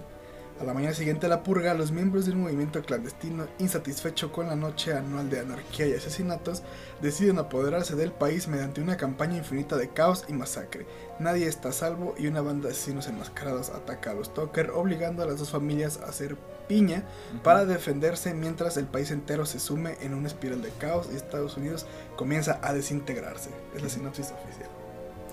A 0.61 0.65
la 0.65 0.75
mañana 0.75 0.93
siguiente 0.93 1.25
a 1.25 1.31
la 1.31 1.43
purga, 1.43 1.73
los 1.73 1.91
miembros 1.91 2.27
de 2.27 2.33
un 2.33 2.43
movimiento 2.43 2.83
clandestino 2.83 3.47
insatisfecho 3.59 4.31
con 4.31 4.47
la 4.47 4.57
noche 4.57 4.93
anual 4.93 5.31
de 5.31 5.41
anarquía 5.41 5.87
y 5.87 5.95
asesinatos 5.95 6.63
deciden 7.01 7.39
apoderarse 7.39 7.97
del 7.97 8.13
país 8.13 8.47
mediante 8.47 8.83
una 8.83 8.99
campaña 8.99 9.39
infinita 9.39 9.79
de 9.79 9.89
caos 9.89 10.27
y 10.29 10.35
masacre. 10.35 10.85
Nadie 11.19 11.47
está 11.47 11.71
a 11.71 11.73
salvo 11.73 12.15
y 12.19 12.27
una 12.27 12.43
banda 12.43 12.69
de 12.69 12.75
asesinos 12.75 13.07
enmascarados 13.07 13.71
ataca 13.71 14.11
a 14.11 14.15
los 14.15 14.35
Tucker, 14.35 14.71
obligando 14.73 15.23
a 15.23 15.27
las 15.27 15.39
dos 15.39 15.49
familias 15.49 15.99
a 16.03 16.11
hacer 16.11 16.37
piña 16.69 17.05
para 17.43 17.65
defenderse 17.65 18.35
mientras 18.35 18.77
el 18.77 18.85
país 18.85 19.11
entero 19.11 19.47
se 19.47 19.61
sume 19.61 19.97
en 20.03 20.13
una 20.13 20.29
espiral 20.29 20.61
de 20.61 20.69
caos 20.79 21.09
y 21.11 21.17
Estados 21.17 21.57
Unidos 21.57 21.87
comienza 22.17 22.61
a 22.63 22.75
desintegrarse. 22.75 23.49
Es 23.75 23.83
la 23.83 23.89
sinopsis 23.89 24.31
oficial. 24.33 24.69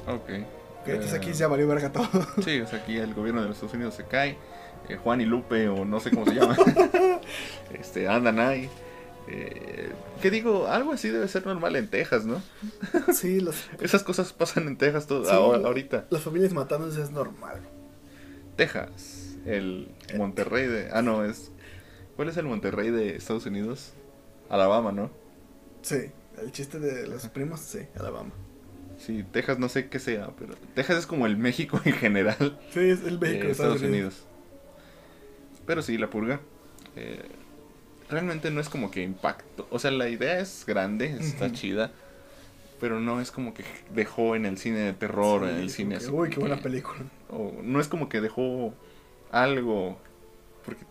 Ok. 0.08 0.28
Que 0.86 0.94
entonces 0.94 1.16
Eh, 1.16 1.18
aquí 1.18 1.34
ya 1.34 1.50
valió 1.50 1.68
verga 1.68 1.92
todo. 1.92 2.08
Sí, 2.46 2.62
o 2.62 2.68
sea, 2.68 2.80
aquí 2.80 2.98
el 2.98 3.14
gobierno 3.14 3.42
de 3.42 3.50
los 3.50 3.58
Estados 3.58 3.74
Unidos 3.74 3.94
se 3.94 4.06
cae. 4.06 4.38
Eh, 4.90 4.98
Juan 4.98 5.22
y 5.22 5.26
Lupe, 5.26 5.68
o 5.70 5.86
no 5.86 6.00
sé 6.00 6.12
cómo 6.12 6.26
se 6.26 6.36
llama, 6.36 6.56
este, 7.74 8.08
andan 8.08 8.40
ahí. 8.40 8.70
Eh, 9.30 9.92
¿Qué 10.22 10.32
digo? 10.32 10.68
Algo 10.68 10.94
así 10.94 11.10
debe 11.10 11.28
ser 11.28 11.46
normal 11.46 11.76
en 11.76 11.90
Texas, 11.90 12.26
¿no? 12.26 12.42
sí, 13.14 13.40
los, 13.42 13.56
Esas 13.82 14.04
cosas 14.04 14.32
pasan 14.34 14.68
en 14.68 14.78
Texas 14.78 15.06
todo, 15.08 15.26
Sí. 15.26 15.32
ahora, 15.32 15.68
ahorita. 15.68 16.08
las 16.10 16.22
familias 16.22 16.54
matándose 16.54 17.02
es 17.02 17.12
normal. 17.12 17.60
Texas, 18.56 19.38
el 19.46 19.92
Monterrey 20.16 20.66
de... 20.68 20.90
Ah, 20.92 21.02
no, 21.02 21.24
es... 21.26 21.52
¿Cuál 22.16 22.30
es 22.30 22.38
el 22.38 22.46
Monterrey 22.46 22.90
de 22.90 23.16
Estados 23.16 23.46
Unidos? 23.46 23.94
Alabama, 24.50 24.92
¿no? 24.92 25.12
Sí, 25.82 25.98
el 26.42 26.52
chiste 26.52 26.80
de 26.80 27.06
los 27.08 27.28
primos, 27.28 27.60
sí, 27.60 27.80
Alabama. 28.00 28.32
Sí, 28.98 29.24
Texas 29.32 29.60
no 29.60 29.70
sé 29.70 29.90
qué 29.90 30.00
sea, 30.00 30.32
pero 30.40 30.56
Texas 30.74 30.98
es 31.00 31.06
como 31.06 31.28
el 31.28 31.38
México 31.38 31.80
en 31.86 31.94
general. 31.94 32.60
Sí, 32.72 32.80
es 32.80 33.04
el 33.04 33.20
México 33.20 33.46
de 33.46 33.52
Estados 33.52 33.82
Unidos. 33.84 34.26
Pero 35.68 35.84
sí, 35.84 35.98
La 36.00 36.10
Purga. 36.10 36.40
Eh, 36.96 37.30
realmente 38.10 38.50
no 38.50 38.60
es 38.60 38.70
como 38.70 38.90
que 38.90 39.04
impacto. 39.04 39.68
O 39.70 39.78
sea, 39.78 39.92
la 39.92 40.10
idea 40.10 40.40
es 40.40 40.64
grande, 40.66 41.16
está 41.20 41.52
chida. 41.52 41.92
Pero 42.80 43.00
no 43.00 43.20
es 43.22 43.32
como 43.32 43.54
que 43.54 43.64
dejó 43.94 44.36
en 44.36 44.46
el 44.46 44.58
cine 44.58 44.80
de 44.80 44.94
terror, 44.94 45.48
en 45.48 45.58
el 45.58 45.70
cine 45.70 45.98
así. 45.98 46.10
Uy, 46.10 46.30
qué 46.30 46.40
buena 46.40 46.58
película. 46.58 47.00
O 47.30 47.54
no 47.64 47.80
es 47.80 47.88
como 47.88 48.08
que 48.08 48.22
dejó 48.22 48.74
algo. 49.32 50.00
Porque. 50.64 50.86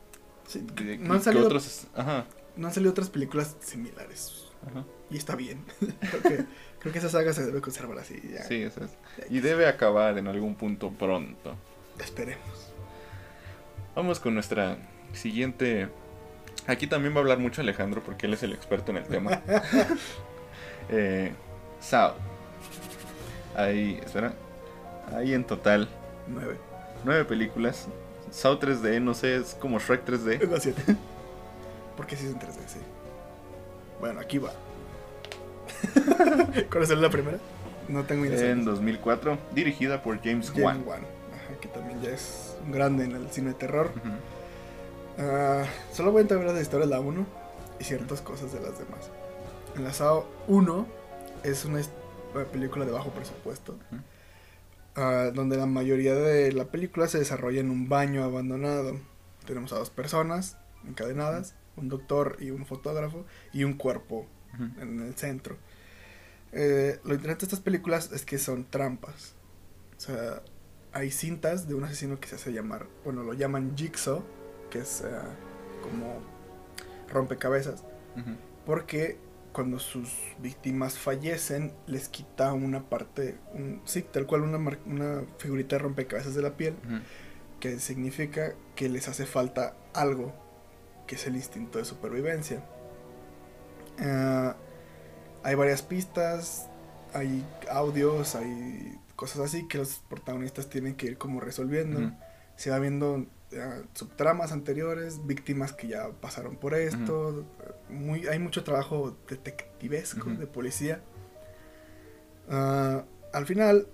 no, 0.99 1.15
han 1.15 1.23
salido, 1.23 1.47
otros, 1.47 1.87
no 2.57 2.67
han 2.67 2.75
salido 2.75 2.91
otras 2.91 3.09
películas 3.09 3.57
similares. 3.61 4.47
Y 5.11 5.17
está 5.17 5.37
bien. 5.37 5.65
creo, 6.81 6.93
que, 6.93 6.99
esa 6.99 7.09
saga 7.09 7.33
se 7.33 7.47
debe 7.47 7.61
conservar 7.61 7.99
así. 7.99 8.21
Sí, 8.49 8.63
eso 8.63 8.85
es. 8.85 8.91
Y 9.31 9.39
debe 9.39 9.69
acabar 9.69 10.19
en 10.19 10.27
algún 10.27 10.57
punto 10.57 10.91
pronto. 10.91 11.55
Esperemos. 12.01 12.76
Vamos 13.97 14.21
con 14.21 14.35
nuestra 14.35 14.77
siguiente. 15.15 15.89
Aquí 16.67 16.87
también 16.87 17.15
va 17.15 17.19
a 17.19 17.21
hablar 17.21 17.39
mucho 17.39 17.63
Alejandro 17.63 18.03
porque 18.05 18.27
él 18.27 18.35
es 18.35 18.43
el 18.43 18.53
experto 18.53 18.91
en 18.93 18.99
el 18.99 19.05
tema. 19.05 19.41
eh, 20.91 21.33
Sao. 21.81 22.15
Ahí, 23.57 23.99
espera. 24.05 24.35
Ahí 25.15 25.33
en 25.33 25.45
total. 25.45 25.89
Nueve. 26.29 26.59
Nueve 27.05 27.25
películas. 27.25 27.89
Sao 28.31 28.61
3D, 28.61 29.01
no 29.01 29.15
sé, 29.15 29.37
es 29.37 29.55
como 29.55 29.79
Shrek 29.79 30.05
3D. 30.05 30.43
Es 30.43 30.51
la 30.51 30.61
7. 30.61 30.97
Porque 31.97 32.17
sí 32.17 32.27
es 32.27 32.33
en 32.33 32.39
3D, 32.39 32.67
sí. 32.67 32.81
Bueno, 33.99 34.21
aquí 34.21 34.37
va. 34.37 34.53
¿Cuál 36.71 36.83
es 36.83 36.91
la 36.91 37.09
primera? 37.09 37.39
No 37.89 38.05
tengo 38.05 38.27
idea. 38.27 38.51
En 38.51 38.67
2004, 38.67 39.39
dirigida 39.55 40.03
por 40.03 40.23
James, 40.23 40.53
Wan. 40.55 40.83
Wan. 40.85 41.01
Que 41.61 41.69
también 41.69 42.01
ya 42.03 42.11
es 42.11 42.57
grande 42.71 43.05
en 43.05 43.13
el 43.13 43.31
cine 43.31 43.49
de 43.49 43.55
terror. 43.55 43.93
Ah, 45.19 45.65
solo 45.93 46.13
voy 46.13 46.21
a 46.21 46.23
entrar 46.23 46.47
a 46.47 46.53
la 46.53 46.61
historia 46.61 46.87
de 46.87 46.93
la 46.93 47.01
1 47.01 47.27
y 47.81 47.85
ciertas 47.85 48.21
cosas 48.21 48.53
de 48.53 48.61
las 48.61 48.79
demás. 48.79 49.11
En 49.77 49.85
la 49.85 49.93
SAO 49.93 50.27
1 50.49 50.87
es 51.45 51.65
una 51.65 51.81
película 52.53 52.85
de 52.85 52.93
bajo 52.93 53.11
presupuesto. 53.11 53.77
Ah, 54.95 55.31
donde 55.35 55.57
la 55.57 55.67
mayoría 55.67 56.15
de 56.15 56.53
la 56.53 56.67
película 56.67 57.07
se 57.09 57.19
desarrolla 57.19 57.61
en 57.61 57.71
un 57.71 57.89
baño 57.89 58.25
abandonado. 58.25 58.99
Tenemos 59.47 59.73
a 59.73 59.79
dos 59.79 59.91
personas 59.91 60.57
encadenadas, 60.87 61.55
un 61.77 61.89
doctor 61.89 62.37
y 62.41 62.51
un 62.51 62.65
fotógrafo, 62.67 63.25
y 63.53 63.65
un 63.65 63.75
cuerpo 63.75 64.27
en 64.81 65.01
el 65.01 65.15
centro. 65.15 65.57
Eh, 66.53 66.99
lo 67.05 67.15
interesante 67.15 67.41
de 67.41 67.47
estas 67.47 67.61
películas 67.61 68.11
es 68.13 68.25
que 68.25 68.39
son 68.39 68.65
trampas. 68.65 69.35
O 69.99 70.01
sea, 70.01 70.43
hay 70.97 71.11
cintas 71.11 71.69
de 71.69 71.75
un 71.75 71.85
asesino 71.85 72.19
que 72.19 72.27
se 72.27 72.37
hace 72.37 72.53
llamar, 72.53 72.87
bueno, 73.05 73.23
lo 73.23 73.35
llaman 73.35 73.77
Jigsaw, 73.77 74.23
que 74.71 74.79
es 74.79 75.03
eh, 75.03 75.11
como 75.83 76.21
rompecabezas, 77.13 77.85
porque 78.65 79.19
cuando 79.53 79.79
sus 79.79 80.11
víctimas 80.39 80.97
fallecen 80.97 81.75
les 81.87 82.09
quita 82.09 82.55
una 82.55 82.89
parte, 82.89 83.37
un, 83.53 83.83
sí, 83.85 84.01
tal 84.11 84.27
cual 84.27 84.41
una, 84.41 84.57
una 84.87 85.25
figurita 85.37 85.77
de 85.77 85.83
rompecabezas 85.83 86.35
de 86.35 86.41
la 86.41 86.57
piel, 86.57 86.75
que 87.61 87.79
significa 87.79 88.55
que 88.75 88.89
les 88.89 89.07
hace 89.07 89.27
falta 89.27 89.77
algo, 89.93 90.33
que 91.07 91.17
es 91.17 91.27
el 91.27 91.37
instinto 91.37 91.79
de 91.79 91.85
supervivencia. 91.85 92.65
Eh, 93.99 94.53
hay 95.43 95.55
varias 95.55 95.83
pistas, 95.83 96.71
hay 97.13 97.45
audios, 97.71 98.35
hay 98.35 98.99
cosas 99.17 99.41
así 99.41 99.67
que 99.67 99.79
los 99.79 100.01
protagonistas 100.09 100.69
tienen 100.69 100.95
que 100.95 101.07
ir 101.07 101.19
como 101.19 101.41
resolviendo. 101.41 102.13
Se 102.57 102.71
va 102.71 102.79
viendo 102.79 103.27
subtramas 103.95 104.53
anteriores, 104.53 105.27
víctimas 105.27 105.73
que 105.73 105.89
ya 105.89 106.11
pasaron 106.21 106.57
por 106.57 106.75
esto. 106.75 107.45
muy, 107.89 108.27
hay 108.27 108.39
mucho 108.39 108.65
trabajo 108.65 109.17
detectivesco 109.29 110.31
de 110.31 110.47
policía. 110.47 111.01
Ah, 112.49 113.05
al 113.33 113.47
final, 113.47 113.89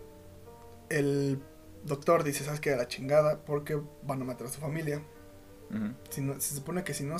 el 0.88 1.40
doctor 1.84 2.24
dice, 2.24 2.44
¿sabes 2.44 2.60
qué? 2.60 2.72
A 2.72 2.76
la 2.76 2.88
chingada, 2.88 3.44
porque 3.44 3.80
van 4.02 4.22
a 4.22 4.24
matar 4.24 4.46
a 4.46 4.50
su 4.50 4.60
familia. 4.60 5.02
si 6.10 6.22
se 6.38 6.54
supone 6.54 6.84
que 6.84 6.94
si 6.94 7.04
no, 7.04 7.16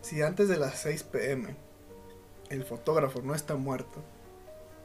si 0.00 0.22
antes 0.22 0.48
de 0.48 0.56
las 0.56 0.80
6 0.80 1.04
pm 1.04 1.56
el 2.50 2.64
fotógrafo 2.64 3.22
no 3.22 3.34
está 3.34 3.54
muerto, 3.56 4.02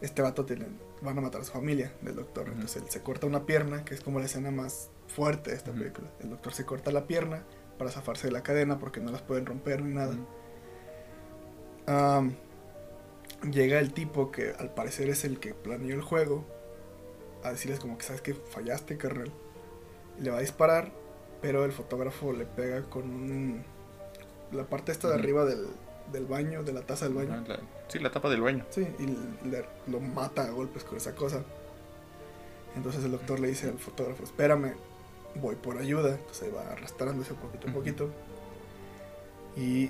este 0.02 0.22
vato 0.22 0.46
tiene, 0.46 0.68
van 1.04 1.18
a 1.18 1.22
matar 1.22 1.41
a 1.41 1.43
su 1.43 1.51
familia 1.51 1.93
del 2.01 2.16
doctor. 2.16 2.47
Entonces 2.47 2.82
él 2.82 2.89
se 2.89 3.01
corta 3.01 3.28
una 3.28 3.45
pierna, 3.45 3.86
que 3.86 3.93
es 3.93 4.01
como 4.01 4.20
la 4.20 4.26
escena 4.26 4.51
más 4.51 4.89
fuerte 5.08 5.51
de 5.51 5.58
esta 5.58 5.72
película. 5.72 6.10
El 6.22 6.30
doctor 6.30 6.54
se 6.54 6.66
corta 6.66 6.91
la 6.91 7.08
pierna 7.08 7.43
para 7.78 7.91
zafarse 7.91 8.28
de 8.28 8.34
la 8.34 8.43
cadena 8.43 8.80
porque 8.80 9.01
no 9.01 9.12
las 9.12 9.22
pueden 9.22 9.45
romper 9.45 9.82
ni 9.82 9.93
nada. 9.93 10.16
llega 13.51 13.80
el 13.80 13.93
tipo 13.93 14.32
que 14.32 14.54
al 14.58 14.74
parecer 14.74 15.10
es 15.10 15.26
el 15.26 15.39
que 15.39 15.54
planeó 15.54 15.95
el 15.95 16.01
juego 16.01 16.45
a 17.43 17.51
decirles 17.51 17.80
como 17.80 17.97
que 17.97 18.06
sabes 18.06 18.22
que 18.22 18.34
fallaste, 18.34 18.97
carnal. 18.97 19.32
Le 20.20 20.32
va 20.32 20.38
a 20.38 20.41
disparar, 20.41 20.91
pero 21.41 21.66
el 21.66 21.72
fotógrafo 21.72 22.32
le 22.32 22.45
pega 22.45 22.84
con 22.84 23.04
un... 23.04 23.64
La 24.51 24.66
parte 24.66 24.91
esta 24.91 25.10
de 25.10 25.16
arriba 25.16 25.45
del, 25.45 25.66
del 26.14 26.26
baño, 26.26 26.64
de 26.64 26.72
la 26.72 26.82
taza 26.82 27.05
del 27.05 27.16
baño. 27.16 27.43
sí, 27.89 27.99
la 27.99 28.11
tapa 28.11 28.30
del 28.30 28.41
baño. 28.41 28.66
Sí, 28.70 28.88
y 28.99 29.47
le, 29.47 29.66
lo 29.88 29.99
mata 29.99 30.43
a 30.43 30.51
golpes 30.51 30.86
con 30.86 30.97
esa 30.97 31.14
cosa. 31.14 31.43
Entonces 32.78 33.03
el 33.03 33.11
doctor 33.11 33.39
le 33.39 33.49
dice 33.49 33.68
al 33.68 33.80
fotógrafo, 33.80 34.24
espérame, 34.24 34.76
voy 35.36 35.55
por 35.55 35.78
ayuda. 35.78 36.16
Entonces 36.16 36.55
va 36.55 36.72
arrastrándose 36.72 37.34
poquito 37.34 37.70
a 37.70 37.74
poquito. 37.74 38.09
Y 39.57 39.89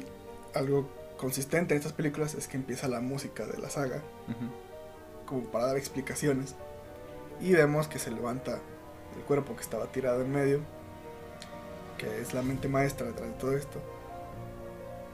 algo 0.55 0.89
consistente 1.17 1.75
en 1.75 1.79
estas 1.79 1.93
películas 1.93 2.33
es 2.33 2.47
que 2.47 2.57
empieza 2.57 2.87
la 2.87 2.99
música 2.99 3.45
de 3.45 3.57
la 3.59 3.69
saga, 3.69 4.01
como 5.27 5.43
para 5.43 5.67
dar 5.67 5.77
explicaciones. 5.77 6.55
Y 7.39 7.51
vemos 7.51 7.87
que 7.87 7.99
se 7.99 8.11
levanta 8.11 8.59
el 9.15 9.23
cuerpo 9.23 9.55
que 9.55 9.61
estaba 9.61 9.91
tirado 9.91 10.21
en 10.21 10.31
medio, 10.31 10.59
que 11.97 12.21
es 12.21 12.33
la 12.33 12.41
mente 12.41 12.67
maestra 12.67 13.07
detrás 13.07 13.29
de 13.29 13.35
todo 13.35 13.55
esto 13.55 13.79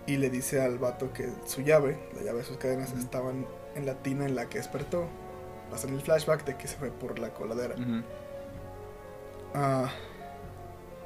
y 0.10 0.18
le 0.18 0.32
dice 0.32 0.60
al 0.60 0.80
vato 0.80 1.14
que 1.14 1.30
su 1.46 1.62
llave, 1.62 2.00
la 2.16 2.24
llave 2.24 2.40
de 2.40 2.44
sus 2.44 2.58
cadenas, 2.58 2.92
estaban 2.94 3.46
en 3.76 3.86
la 3.86 3.94
tina 3.94 4.26
en 4.26 4.36
la 4.36 4.50
que 4.50 4.58
despertó. 4.58 5.08
Pasa 5.70 5.88
en 5.88 5.94
el 5.94 6.02
flashback 6.02 6.46
de 6.46 6.58
que 6.58 6.68
se 6.68 6.78
fue 6.78 6.90
por 6.90 7.20
la 7.20 7.32
coladera. 7.32 7.76
Ah, 9.54 9.92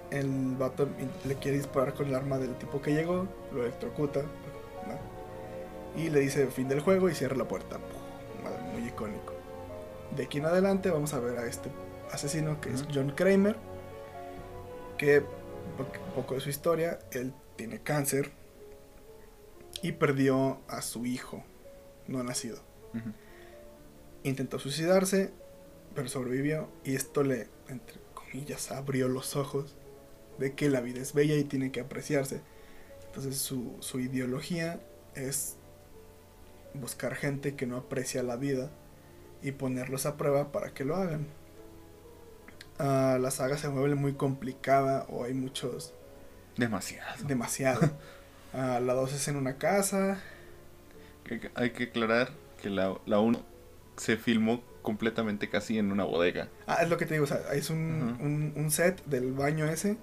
el 0.09 0.55
vato 0.55 0.87
le 1.25 1.35
quiere 1.35 1.57
disparar 1.57 1.93
con 1.93 2.07
el 2.07 2.15
arma 2.15 2.37
del 2.37 2.55
tipo 2.55 2.81
que 2.81 2.93
llegó, 2.93 3.27
lo 3.51 3.63
electrocuta 3.63 4.21
y 5.97 6.09
le 6.09 6.21
dice 6.21 6.47
fin 6.47 6.69
del 6.69 6.79
juego 6.79 7.09
y 7.09 7.13
cierra 7.13 7.35
la 7.35 7.47
puerta. 7.47 7.77
Muy 8.71 8.87
icónico. 8.87 9.33
De 10.15 10.23
aquí 10.23 10.37
en 10.37 10.45
adelante 10.45 10.89
vamos 10.89 11.13
a 11.13 11.19
ver 11.19 11.37
a 11.37 11.45
este 11.45 11.69
asesino 12.11 12.61
que 12.61 12.69
es 12.69 12.85
John 12.93 13.11
Kramer, 13.11 13.57
que 14.97 15.23
poco 16.15 16.35
de 16.35 16.39
su 16.39 16.49
historia, 16.49 16.99
él 17.11 17.33
tiene 17.57 17.81
cáncer, 17.81 18.31
y 19.83 19.91
perdió 19.91 20.61
a 20.67 20.81
su 20.81 21.05
hijo 21.05 21.43
no 22.07 22.23
nacido. 22.23 22.59
Intentó 24.23 24.57
suicidarse, 24.57 25.31
pero 25.93 26.07
sobrevivió 26.07 26.69
y 26.83 26.95
esto 26.95 27.21
le, 27.23 27.49
entre 27.67 27.99
comillas, 28.13 28.71
abrió 28.71 29.09
los 29.09 29.35
ojos 29.35 29.75
de 30.39 30.53
que 30.53 30.69
la 30.69 30.81
vida 30.81 31.01
es 31.01 31.13
bella 31.13 31.35
y 31.35 31.43
tiene 31.43 31.71
que 31.71 31.81
apreciarse. 31.81 32.41
Entonces 33.07 33.37
su, 33.37 33.75
su 33.81 33.99
ideología 33.99 34.79
es 35.15 35.57
buscar 36.73 37.15
gente 37.15 37.55
que 37.55 37.67
no 37.67 37.77
aprecia 37.77 38.23
la 38.23 38.37
vida 38.37 38.71
y 39.41 39.51
ponerlos 39.51 40.05
a 40.05 40.15
prueba 40.15 40.51
para 40.51 40.73
que 40.73 40.85
lo 40.85 40.95
hagan. 40.95 41.27
Uh, 42.79 43.19
la 43.19 43.29
saga 43.31 43.57
se 43.57 43.69
mueve 43.69 43.95
muy 43.95 44.13
complicada 44.13 45.05
o 45.09 45.25
hay 45.25 45.33
muchos... 45.33 45.93
Demasiado. 46.55 47.27
Demasiado. 47.27 47.81
la 48.53 48.93
2 48.93 49.13
es 49.13 49.27
en 49.27 49.35
una 49.35 49.57
casa. 49.57 50.21
Hay 51.55 51.71
que 51.71 51.85
aclarar 51.85 52.31
que 52.61 52.69
la 52.69 53.19
1 53.19 53.53
se 53.97 54.17
filmó 54.17 54.61
completamente 54.81 55.49
casi 55.49 55.79
en 55.79 55.91
una 55.91 56.03
bodega. 56.03 56.49
Ah, 56.67 56.79
es 56.83 56.89
lo 56.89 56.97
que 56.97 57.07
te 57.07 57.15
digo, 57.15 57.23
o 57.23 57.27
sea, 57.27 57.39
es 57.53 57.71
un, 57.71 58.53
un, 58.55 58.71
set 58.71 59.03
del 59.05 59.31
baño 59.31 59.65
ese 59.65 59.97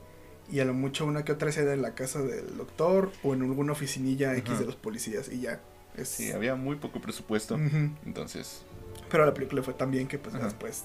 y 0.51 0.59
a 0.59 0.65
lo 0.65 0.75
mucho 0.75 1.07
una 1.07 1.25
que 1.25 1.33
otra 1.33 1.51
escena 1.51 1.73
en 1.73 1.83
la 1.83 1.95
casa 1.95 2.23
del 2.23 2.57
doctor 2.57 3.13
o 3.23 3.35
en 3.35 3.43
alguna 3.43 3.73
oficinilla 3.73 4.35
X 4.37 4.59
de 4.59 4.65
los 4.65 4.75
policías 4.75 5.29
y 5.29 5.43
ya. 5.43 5.61
Es... 5.97 6.09
Sí, 6.09 6.33
había 6.33 6.57
muy 6.57 6.77
poco 6.77 7.01
presupuesto, 7.01 7.57
entonces... 8.05 8.65
Pero 9.11 9.27
la 9.27 9.35
película 9.35 9.63
fue 9.63 9.75
tan 9.75 9.91
bien 9.91 10.09
que 10.09 10.19
pues 10.19 10.35
después 10.41 10.85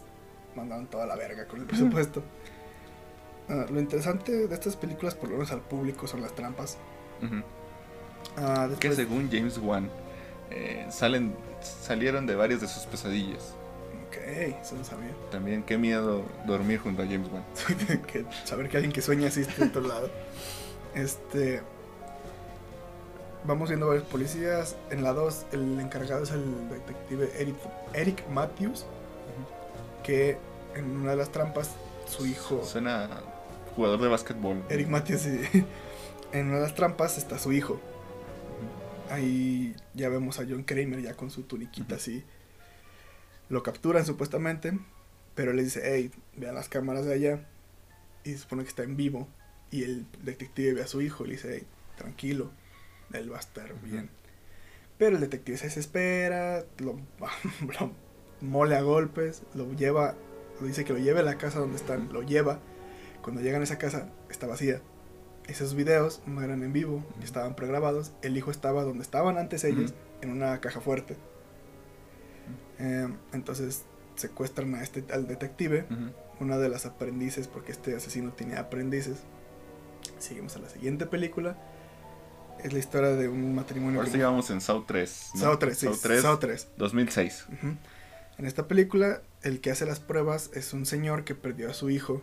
mandaron 0.55 0.87
toda 0.87 1.05
la 1.05 1.15
verga 1.15 1.47
con 1.47 1.61
el 1.61 1.65
presupuesto. 1.65 2.23
Ah, 3.47 3.65
lo 3.71 3.79
interesante 3.79 4.47
de 4.47 4.53
estas 4.53 4.75
películas, 4.75 5.15
por 5.15 5.29
lo 5.29 5.35
menos 5.35 5.51
al 5.51 5.61
público, 5.61 6.07
son 6.07 6.21
las 6.21 6.33
trampas. 6.33 6.77
Ah, 8.37 8.69
que 8.79 8.91
según 8.93 9.29
James 9.31 9.57
Wan 9.57 9.89
eh, 10.51 10.85
salen, 10.89 11.35
salieron 11.61 12.25
de 12.25 12.35
varias 12.35 12.61
de 12.61 12.67
sus 12.67 12.83
pesadillas. 12.83 13.53
Ok, 14.07 14.17
eso 14.61 14.75
no 14.75 14.83
sabía. 14.83 15.11
También 15.31 15.63
qué 15.63 15.77
miedo 15.77 16.23
dormir 16.45 16.79
junto 16.79 17.01
a 17.01 17.05
James 17.05 17.29
Wan. 17.31 17.43
que 18.07 18.25
saber 18.43 18.69
que 18.69 18.77
alguien 18.77 18.91
que 18.91 19.01
sueña 19.01 19.27
así 19.27 19.41
está 19.41 19.63
en 19.63 19.69
otro 19.69 19.81
lado. 19.81 20.09
Este. 20.93 21.61
Vamos 23.45 23.69
viendo 23.69 23.87
varios 23.87 24.05
policías. 24.05 24.75
En 24.89 25.03
la 25.03 25.13
2, 25.13 25.45
el 25.51 25.79
encargado 25.79 26.23
es 26.23 26.31
el 26.31 26.69
detective 26.69 27.31
Eric, 27.37 27.55
Eric 27.93 28.27
Matthews. 28.29 28.85
Que 30.03 30.37
en 30.75 30.97
una 30.97 31.11
de 31.11 31.17
las 31.17 31.31
trampas, 31.31 31.71
su 32.07 32.25
hijo. 32.25 32.63
Suena 32.63 33.09
jugador 33.75 34.01
de 34.01 34.07
básquetbol. 34.07 34.63
Eric 34.69 34.87
Matthews, 34.87 35.21
sí. 35.21 35.65
En 36.35 36.47
una 36.47 36.55
de 36.55 36.63
las 36.63 36.75
trampas 36.75 37.17
está 37.17 37.39
su 37.39 37.53
hijo. 37.53 37.79
Ahí 39.09 39.73
ya 39.93 40.09
vemos 40.09 40.37
a 40.37 40.43
John 40.43 40.63
Kramer 40.63 41.01
ya 41.01 41.13
con 41.13 41.31
su 41.31 41.43
tuniquita 41.43 41.95
así. 41.95 42.25
Lo 43.47 43.63
capturan 43.63 44.05
supuestamente, 44.05 44.77
pero 45.33 45.53
le 45.53 45.63
dice, 45.63 45.81
hey, 45.85 46.11
vean 46.35 46.55
las 46.55 46.67
cámaras 46.67 47.05
de 47.05 47.13
allá. 47.13 47.47
Y 48.25 48.33
se 48.33 48.39
supone 48.39 48.63
que 48.63 48.69
está 48.69 48.83
en 48.83 48.97
vivo. 48.97 49.29
Y 49.71 49.83
el 49.83 50.05
detective 50.23 50.73
ve 50.73 50.81
a 50.81 50.87
su 50.87 51.01
hijo 51.01 51.23
y 51.23 51.27
le 51.29 51.33
dice, 51.35 51.53
hey, 51.53 51.67
tranquilo, 51.95 52.51
él 53.13 53.31
va 53.31 53.37
a 53.37 53.39
estar 53.39 53.73
bien. 53.81 54.09
Pero 54.97 55.15
el 55.15 55.21
detective 55.21 55.57
se 55.57 55.67
desespera, 55.67 56.65
lo, 56.79 56.99
lo 57.79 57.93
mole 58.41 58.75
a 58.75 58.81
golpes, 58.81 59.43
lo 59.53 59.71
lleva, 59.71 60.15
lo 60.59 60.67
dice 60.67 60.83
que 60.83 60.91
lo 60.91 60.99
lleve 60.99 61.21
a 61.21 61.23
la 61.23 61.37
casa 61.37 61.59
donde 61.59 61.77
están, 61.77 62.11
lo 62.11 62.23
lleva. 62.23 62.59
Cuando 63.21 63.41
llegan 63.41 63.61
a 63.61 63.63
esa 63.63 63.77
casa, 63.77 64.09
está 64.29 64.47
vacía. 64.47 64.81
Esos 65.47 65.75
videos 65.75 66.21
no 66.25 66.41
eran 66.41 66.63
en 66.63 66.73
vivo, 66.73 67.03
estaban 67.23 67.55
pregrabados. 67.55 68.11
El 68.21 68.35
hijo 68.35 68.49
estaba 68.51 68.83
donde 68.83 69.03
estaban 69.03 69.37
antes 69.37 69.63
ellos, 69.63 69.93
en 70.21 70.31
una 70.31 70.59
caja 70.59 70.81
fuerte. 70.81 71.15
Eh, 72.79 73.07
entonces 73.31 73.83
secuestran 74.15 74.73
a 74.75 74.83
este, 74.83 75.03
al 75.13 75.27
detective, 75.27 75.85
una 76.39 76.57
de 76.57 76.69
las 76.69 76.85
aprendices, 76.85 77.47
porque 77.47 77.71
este 77.71 77.95
asesino 77.95 78.31
tenía 78.31 78.59
aprendices. 78.59 79.19
Seguimos 80.17 80.55
a 80.55 80.59
la 80.59 80.69
siguiente 80.69 81.05
película. 81.05 81.57
Es 82.63 82.73
la 82.73 82.79
historia 82.79 83.09
de 83.09 83.27
un 83.27 83.53
matrimonio. 83.53 83.99
Ahora 83.99 84.11
sigamos 84.11 84.49
en 84.49 84.61
South 84.61 84.85
3. 84.87 85.31
¿no? 85.35 85.41
South 85.41 85.57
3, 85.59 85.77
sí. 85.77 85.87
South 86.21 86.39
3. 86.39 86.67
2006. 86.77 87.45
En 88.37 88.45
esta 88.45 88.67
película, 88.67 89.21
el 89.43 89.61
que 89.61 89.71
hace 89.71 89.85
las 89.85 89.99
pruebas 89.99 90.49
es 90.53 90.73
un 90.73 90.85
señor 90.85 91.23
que 91.23 91.35
perdió 91.35 91.69
a 91.69 91.73
su 91.73 91.89
hijo 91.89 92.21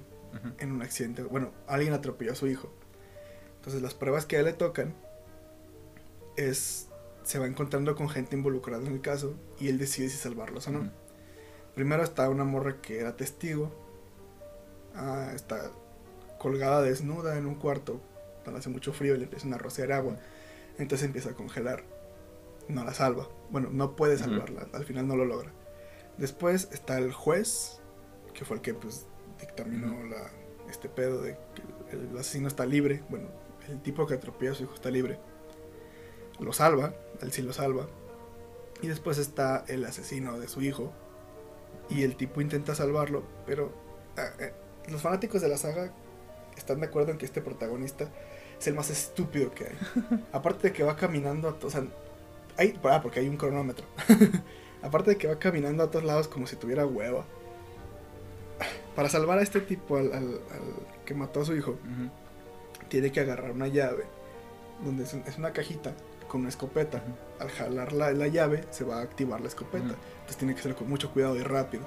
en 0.59 0.73
un 0.73 0.83
accidente. 0.83 1.23
Bueno, 1.23 1.53
alguien 1.68 1.93
atropelló 1.93 2.33
a 2.33 2.35
su 2.35 2.49
hijo. 2.49 2.73
Entonces 3.63 3.81
las 3.81 3.95
pruebas 3.95 4.27
que 4.27 4.35
a 4.35 4.41
él 4.41 4.47
le 4.47 4.55
tocan 4.55 4.93
es 6.37 6.89
se 7.23 7.39
va 7.39 7.47
encontrando 7.47 7.95
con 7.95 8.09
gente 8.09 8.35
involucrada 8.35 8.85
en 8.85 8.93
el 8.93 9.01
caso 9.01 9.37
y 9.61 9.69
él 9.69 9.79
decide 9.79 10.09
si 10.09 10.17
salvarlos 10.17 10.67
o 10.67 10.73
no. 10.73 10.91
Primero 11.77 12.03
está 12.03 12.29
una 12.29 12.43
morra 12.43 12.83
que 12.83 12.99
era 12.99 13.17
testigo. 13.17 13.71
Ah, 14.97 15.31
está 15.33 15.71
colgada 16.41 16.83
desnuda 16.83 17.39
en 17.39 17.47
un 17.47 17.55
cuarto 17.55 18.01
donde 18.45 18.59
hace 18.59 18.69
mucho 18.69 18.93
frío 18.93 19.15
y 19.15 19.19
le 19.19 19.25
empiezan 19.25 19.55
a 19.55 19.59
rociar 19.59 19.93
agua. 19.93 20.17
Entonces 20.79 21.07
empieza 21.07 21.31
a 21.31 21.35
congelar. 21.35 21.85
No 22.67 22.83
la 22.83 22.95
salva. 22.95 23.29
Bueno, 23.53 23.71
no 23.71 23.95
puede 23.95 24.19
salvarla. 24.19 24.67
Al 24.73 24.85
final 24.85 25.07
no 25.07 25.15
lo 25.15 25.25
logra. 25.25 25.53
Después 26.19 26.69
está 26.73 26.99
el 26.99 27.13
juez, 27.13 27.81
que 28.35 28.45
fue 28.45 28.57
el 28.57 28.63
que 28.63 28.75
pues 28.75 29.07
dictaminó 29.41 30.03
la, 30.03 30.33
este 30.69 30.89
pedo 30.89 31.23
de 31.23 31.37
que 31.55 31.97
el 31.97 32.19
asesino 32.19 32.49
está 32.49 32.67
libre. 32.67 33.05
Bueno, 33.09 33.29
el 33.69 33.81
tipo 33.83 34.07
que 34.07 34.15
atropella 34.15 34.53
a 34.53 34.55
su 34.55 34.65
hijo 34.65 34.75
está 34.75 34.91
libre. 34.91 35.19
Lo 36.41 36.53
salva, 36.53 36.95
él 37.21 37.33
sí 37.33 37.43
lo 37.43 37.53
salva. 37.53 37.87
Y 38.81 38.89
después 38.89 39.19
está 39.19 39.65
el 39.69 39.85
asesino 39.85 40.39
de 40.39 40.49
su 40.49 40.63
hijo. 40.63 40.93
Y 41.89 42.03
el 42.03 42.17
tipo 42.17 42.41
intenta 42.41 42.75
salvarlo, 42.75 43.23
pero 43.47 43.73
ah, 44.17 44.31
eh, 44.39 44.53
los 44.89 45.03
fanáticos 45.03 45.41
de 45.41 45.49
la 45.49 45.57
saga 45.57 45.93
están 46.57 46.81
de 46.81 46.87
acuerdo 46.87 47.13
en 47.13 47.19
que 47.19 47.27
este 47.27 47.41
protagonista 47.41 48.09
es 48.59 48.67
el 48.67 48.75
más 48.75 48.91
estúpido 48.91 49.53
que 49.55 49.67
hay. 49.67 49.79
Aparte 50.33 50.69
de 50.69 50.73
que 50.73 50.83
va 50.83 50.97
caminando 50.97 51.49
a 51.49 51.59
todos... 51.59 51.75
hay, 52.57 52.79
ah, 52.85 53.01
porque 53.03 53.21
hay 53.21 53.29
un 53.29 53.37
cronómetro. 53.37 53.87
Aparte 54.83 55.11
de 55.11 55.17
que 55.17 55.29
va 55.29 55.39
caminando 55.39 55.85
a 55.85 55.91
todos 55.91 56.05
lados 56.05 56.29
como 56.29 56.47
si 56.47 56.57
tuviera 56.57 56.87
hueva. 56.87 57.25
Para 58.97 59.09
salvar 59.09 59.39
a 59.39 59.43
este 59.43 59.61
tipo, 59.61 59.97
al, 59.97 60.41
que 61.05 61.15
mató 61.15 61.41
a 61.41 61.45
su 61.45 61.57
hijo, 61.57 61.79
tiene 62.93 63.11
que 63.11 63.20
agarrar 63.20 63.53
una 63.53 63.68
llave, 63.68 64.05
donde 64.84 65.05
es, 65.05 65.38
una 65.38 65.53
cajita 65.55 65.95
con 66.28 66.43
una 66.43 66.51
escopeta. 66.51 67.03
Al 67.40 67.49
jalar 67.49 67.95
la, 67.95 68.26
llave 68.26 68.64
se 68.70 68.84
va 68.84 68.99
a 68.99 69.01
activar 69.01 69.40
la 69.40 69.49
escopeta. 69.49 69.95
Entonces 69.95 70.36
tiene 70.36 70.53
que 70.53 70.61
hacerlo 70.61 70.76
con 70.76 70.90
mucho 70.90 71.11
cuidado 71.11 71.34
y 71.36 71.43
rápido. 71.43 71.84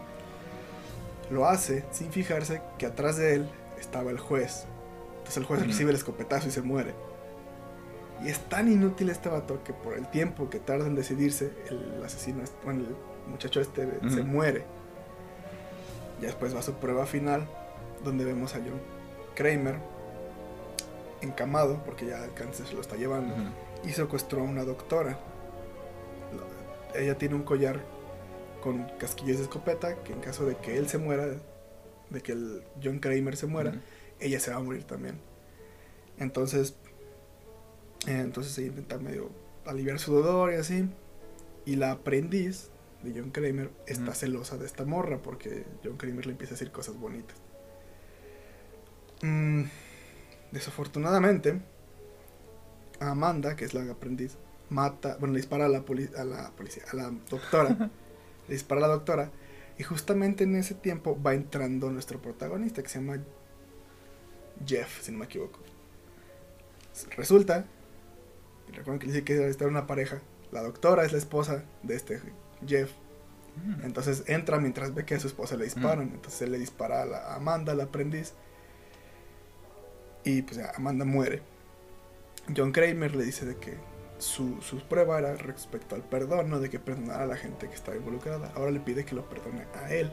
Lo 1.29 1.45
hace 1.47 1.85
sin 1.91 2.11
fijarse 2.11 2.63
que 2.79 2.87
atrás 2.87 3.17
de 3.17 3.35
él 3.35 3.47
estaba 3.79 4.09
el 4.09 4.17
juez. 4.17 4.65
Entonces 5.17 5.37
el 5.37 5.43
juez 5.43 5.67
recibe 5.67 5.91
el 5.91 5.95
escopetazo 5.95 6.47
y 6.47 6.51
se 6.51 6.63
muere. 6.63 6.95
Y 8.23 8.29
es 8.29 8.39
tan 8.49 8.71
inútil 8.71 9.11
este 9.11 9.29
vato 9.29 9.63
que 9.63 9.73
por 9.73 9.93
el 9.93 10.09
tiempo 10.09 10.49
que 10.49 10.59
tarda 10.59 10.87
en 10.87 10.95
decidirse, 10.95 11.51
el 11.69 12.03
asesino, 12.03 12.41
bueno, 12.63 12.79
el 12.79 13.31
muchacho 13.31 13.61
este 13.61 13.87
se 14.09 14.23
muere. 14.23 14.65
Y 16.19 16.23
después 16.23 16.55
va 16.55 16.61
a 16.61 16.63
su 16.63 16.73
prueba 16.73 17.05
final, 17.05 17.47
donde 18.03 18.25
vemos 18.25 18.55
a 18.55 18.57
John 18.57 18.81
Kramer 19.35 19.94
encamado, 21.21 21.83
porque 21.83 22.05
ya 22.05 22.23
el 22.23 22.33
cáncer 22.33 22.67
se 22.67 22.73
lo 22.73 22.81
está 22.81 22.95
llevando, 22.95 23.33
y 23.83 23.89
secuestró 23.91 24.41
a 24.41 24.43
una 24.43 24.63
doctora. 24.63 25.19
Ella 26.93 27.17
tiene 27.17 27.35
un 27.35 27.43
collar 27.43 27.81
con 28.61 28.83
casquillos 28.97 29.37
de 29.37 29.43
escopeta, 29.43 30.01
que 30.03 30.13
en 30.13 30.21
caso 30.21 30.45
de 30.45 30.55
que 30.55 30.77
él 30.77 30.87
se 30.87 30.97
muera, 30.97 31.27
de 32.09 32.21
que 32.21 32.31
el 32.31 32.63
John 32.83 32.99
Kramer 32.99 33.35
se 33.35 33.47
muera, 33.47 33.81
ella 34.19 34.39
se 34.39 34.51
va 34.51 34.57
a 34.57 34.61
morir 34.61 34.85
también. 34.85 35.19
Entonces, 36.17 36.75
eh, 38.07 38.19
entonces 38.19 38.57
ella 38.57 38.67
intenta 38.67 38.97
medio 38.97 39.29
aliviar 39.65 39.99
su 39.99 40.13
dolor 40.13 40.53
y 40.53 40.55
así. 40.55 40.89
Y 41.65 41.75
la 41.75 41.91
aprendiz 41.91 42.69
de 43.03 43.19
John 43.19 43.31
Kramer 43.31 43.71
está 43.87 44.13
celosa 44.13 44.57
de 44.57 44.65
esta 44.65 44.85
morra 44.85 45.19
porque 45.21 45.65
John 45.83 45.97
Kramer 45.97 46.25
le 46.25 46.31
empieza 46.33 46.53
a 46.53 46.55
decir 46.57 46.71
cosas 46.71 46.97
bonitas. 46.99 47.37
Mm, 49.21 49.63
Desafortunadamente, 50.55 51.61
Amanda, 53.01 53.57
que 53.57 53.65
es 53.65 53.73
la 53.73 53.91
aprendiz, 53.91 54.37
mata, 54.69 55.17
bueno, 55.19 55.33
le 55.33 55.39
dispara 55.39 55.65
a 55.65 55.67
la, 55.67 55.79
a 55.79 56.23
la 56.23 56.51
policía, 56.51 56.83
a 56.89 56.95
la 56.95 57.11
doctora, 57.29 57.75
le 58.47 58.53
dispara 58.53 58.85
a 58.85 58.87
la 58.87 58.93
doctora, 58.93 59.31
y 59.77 59.83
justamente 59.83 60.45
en 60.45 60.55
ese 60.55 60.73
tiempo 60.73 61.21
va 61.21 61.33
entrando 61.33 61.91
nuestro 61.91 62.21
protagonista, 62.21 62.81
que 62.81 62.87
se 62.87 63.01
llama 63.01 63.21
Jeff, 64.65 65.01
si 65.01 65.11
no 65.11 65.17
me 65.17 65.25
equivoco. 65.25 65.59
Resulta, 67.17 67.65
recuerden 68.69 68.99
que 68.99 69.07
dice 69.07 69.25
que 69.25 69.49
está 69.49 69.67
una 69.67 69.87
pareja, 69.87 70.21
la 70.53 70.63
doctora 70.63 71.03
es 71.03 71.11
la 71.11 71.17
esposa 71.17 71.65
de 71.83 71.95
este 71.97 72.21
Jeff, 72.65 72.91
mm. 73.57 73.83
entonces 73.83 74.23
entra 74.27 74.61
mientras 74.61 74.93
ve 74.93 75.03
que 75.03 75.15
a 75.15 75.19
su 75.19 75.27
esposa 75.27 75.57
le 75.57 75.65
disparan, 75.65 76.11
mm. 76.11 76.13
entonces 76.13 76.43
él 76.43 76.53
le 76.53 76.59
dispara 76.59 77.01
a, 77.01 77.05
la, 77.05 77.35
Amanda, 77.35 77.75
la 77.75 77.83
aprendiz, 77.83 78.35
y 80.25 80.41
pues 80.41 80.59
Amanda 80.75 81.05
muere. 81.05 81.41
John 82.55 82.71
Kramer 82.71 83.15
le 83.15 83.23
dice 83.23 83.45
de 83.45 83.55
que 83.55 83.77
su, 84.17 84.59
prueba 84.89 85.19
era 85.19 85.35
respecto 85.35 85.95
al 85.95 86.03
perdón, 86.03 86.49
no 86.49 86.59
de 86.59 86.69
que 86.69 86.79
perdonara 86.79 87.23
a 87.23 87.27
la 87.27 87.37
gente 87.37 87.69
que 87.69 87.75
estaba 87.75 87.95
involucrada. 87.95 88.51
Ahora 88.55 88.71
le 88.71 88.79
pide 88.79 89.05
que 89.05 89.15
lo 89.15 89.27
perdone 89.29 89.65
a 89.75 89.93
él. 89.93 90.11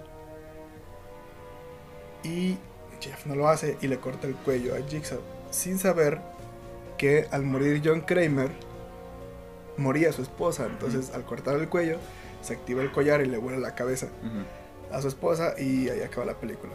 Y 2.22 2.56
Jeff 3.00 3.26
no 3.26 3.34
lo 3.34 3.48
hace 3.48 3.76
y 3.80 3.88
le 3.88 3.98
corta 3.98 4.28
el 4.28 4.36
cuello 4.36 4.74
a 4.76 4.88
Jigsaw, 4.88 5.20
sin 5.50 5.78
saber 5.78 6.20
que 6.98 7.26
al 7.32 7.42
morir 7.42 7.82
John 7.84 8.02
Kramer, 8.02 8.50
moría 9.76 10.12
su 10.12 10.22
esposa. 10.22 10.66
Entonces, 10.66 11.12
al 11.14 11.24
cortar 11.24 11.56
el 11.56 11.68
cuello, 11.68 11.98
se 12.42 12.54
activa 12.54 12.82
el 12.82 12.92
collar 12.92 13.22
y 13.22 13.26
le 13.26 13.38
vuela 13.38 13.58
la 13.58 13.74
cabeza 13.74 14.08
a 14.92 15.00
su 15.00 15.08
esposa 15.08 15.54
y 15.58 15.88
ahí 15.88 16.02
acaba 16.02 16.26
la 16.26 16.34
película. 16.34 16.72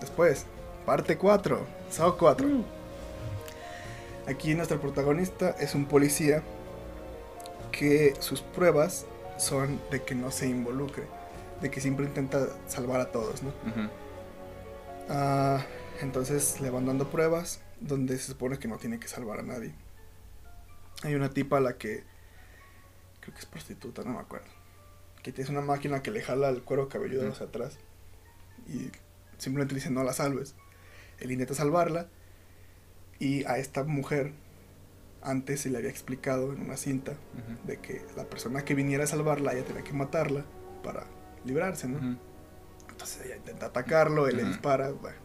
Después, 0.00 0.46
Parte 0.88 1.18
4. 1.18 1.66
Sao 1.90 2.16
4. 2.16 2.48
Mm. 2.48 2.64
Aquí 4.26 4.54
nuestro 4.54 4.80
protagonista 4.80 5.50
es 5.60 5.74
un 5.74 5.84
policía 5.84 6.42
que 7.70 8.14
sus 8.20 8.40
pruebas 8.40 9.04
son 9.36 9.78
de 9.90 10.02
que 10.02 10.14
no 10.14 10.30
se 10.30 10.48
involucre, 10.48 11.04
de 11.60 11.70
que 11.70 11.82
siempre 11.82 12.06
intenta 12.06 12.48
salvar 12.68 13.02
a 13.02 13.12
todos, 13.12 13.42
¿no? 13.42 13.52
Ah, 15.10 15.62
entonces 16.00 16.58
le 16.62 16.70
van 16.70 16.86
dando 16.86 17.10
pruebas 17.10 17.60
donde 17.82 18.16
se 18.16 18.28
supone 18.28 18.58
que 18.58 18.66
no 18.66 18.78
tiene 18.78 18.98
que 18.98 19.08
salvar 19.08 19.40
a 19.40 19.42
nadie. 19.42 19.74
Hay 21.02 21.14
una 21.14 21.28
tipa 21.28 21.58
a 21.58 21.60
la 21.60 21.76
que 21.76 22.02
creo 23.20 23.34
que 23.34 23.40
es 23.40 23.46
prostituta, 23.46 24.04
no 24.04 24.12
me 24.12 24.20
acuerdo, 24.20 24.48
que 25.22 25.32
tiene 25.32 25.50
una 25.50 25.60
máquina 25.60 26.00
que 26.00 26.10
le 26.10 26.22
jala 26.22 26.48
el 26.48 26.62
cuero 26.62 26.88
cabelludo 26.88 27.30
hacia 27.30 27.44
atrás 27.44 27.76
y 28.66 28.90
simplemente 29.36 29.74
le 29.74 29.80
dice 29.80 29.90
no 29.90 30.02
la 30.02 30.14
salves. 30.14 30.54
Él 31.20 31.30
intenta 31.32 31.54
salvarla 31.54 32.06
y 33.18 33.44
a 33.44 33.58
esta 33.58 33.84
mujer 33.84 34.32
antes 35.22 35.62
se 35.62 35.70
le 35.70 35.78
había 35.78 35.90
explicado 35.90 36.52
en 36.52 36.60
una 36.62 36.76
cinta 36.76 37.14
de 37.66 37.78
que 37.78 38.02
la 38.16 38.24
persona 38.24 38.64
que 38.64 38.74
viniera 38.74 39.04
a 39.04 39.06
salvarla 39.08 39.52
ella 39.52 39.64
tenía 39.64 39.82
que 39.82 39.92
matarla 39.92 40.44
para 40.84 41.04
librarse, 41.44 41.88
¿no? 41.88 41.98
Entonces 42.88 43.24
ella 43.26 43.36
intenta 43.36 43.66
atacarlo, 43.66 44.28
él 44.28 44.36
le 44.36 44.42
dispara. 44.50 44.90
bueno. 44.90 45.16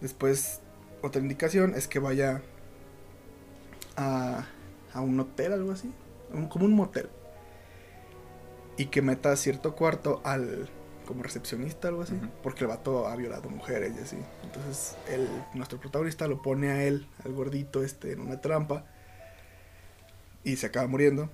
Después, 0.00 0.60
otra 1.02 1.20
indicación 1.20 1.74
es 1.74 1.86
que 1.88 1.98
vaya 1.98 2.40
a, 3.96 4.46
a 4.94 5.00
un 5.00 5.20
hotel, 5.20 5.52
algo 5.52 5.72
así. 5.72 5.92
un- 6.32 6.48
como 6.48 6.64
un 6.64 6.72
motel. 6.72 7.08
Y 8.76 8.86
que 8.86 9.02
meta 9.02 9.34
cierto 9.36 9.74
cuarto 9.74 10.20
al 10.24 10.68
como 11.10 11.24
recepcionista, 11.24 11.88
algo 11.88 12.02
así. 12.02 12.14
Ujú. 12.14 12.28
Porque 12.42 12.64
el 12.64 12.68
vato 12.68 13.08
ha 13.08 13.16
violado 13.16 13.50
mujeres 13.50 13.92
y 13.98 14.00
así. 14.00 14.16
Entonces, 14.44 14.96
el, 15.08 15.28
nuestro 15.54 15.80
protagonista 15.80 16.28
lo 16.28 16.40
pone 16.40 16.70
a 16.70 16.84
él, 16.84 17.08
al 17.24 17.32
gordito 17.32 17.82
este, 17.82 18.12
en 18.12 18.20
una 18.20 18.40
trampa. 18.40 18.86
Y 20.44 20.56
se 20.56 20.66
acaba 20.66 20.86
muriendo. 20.86 21.28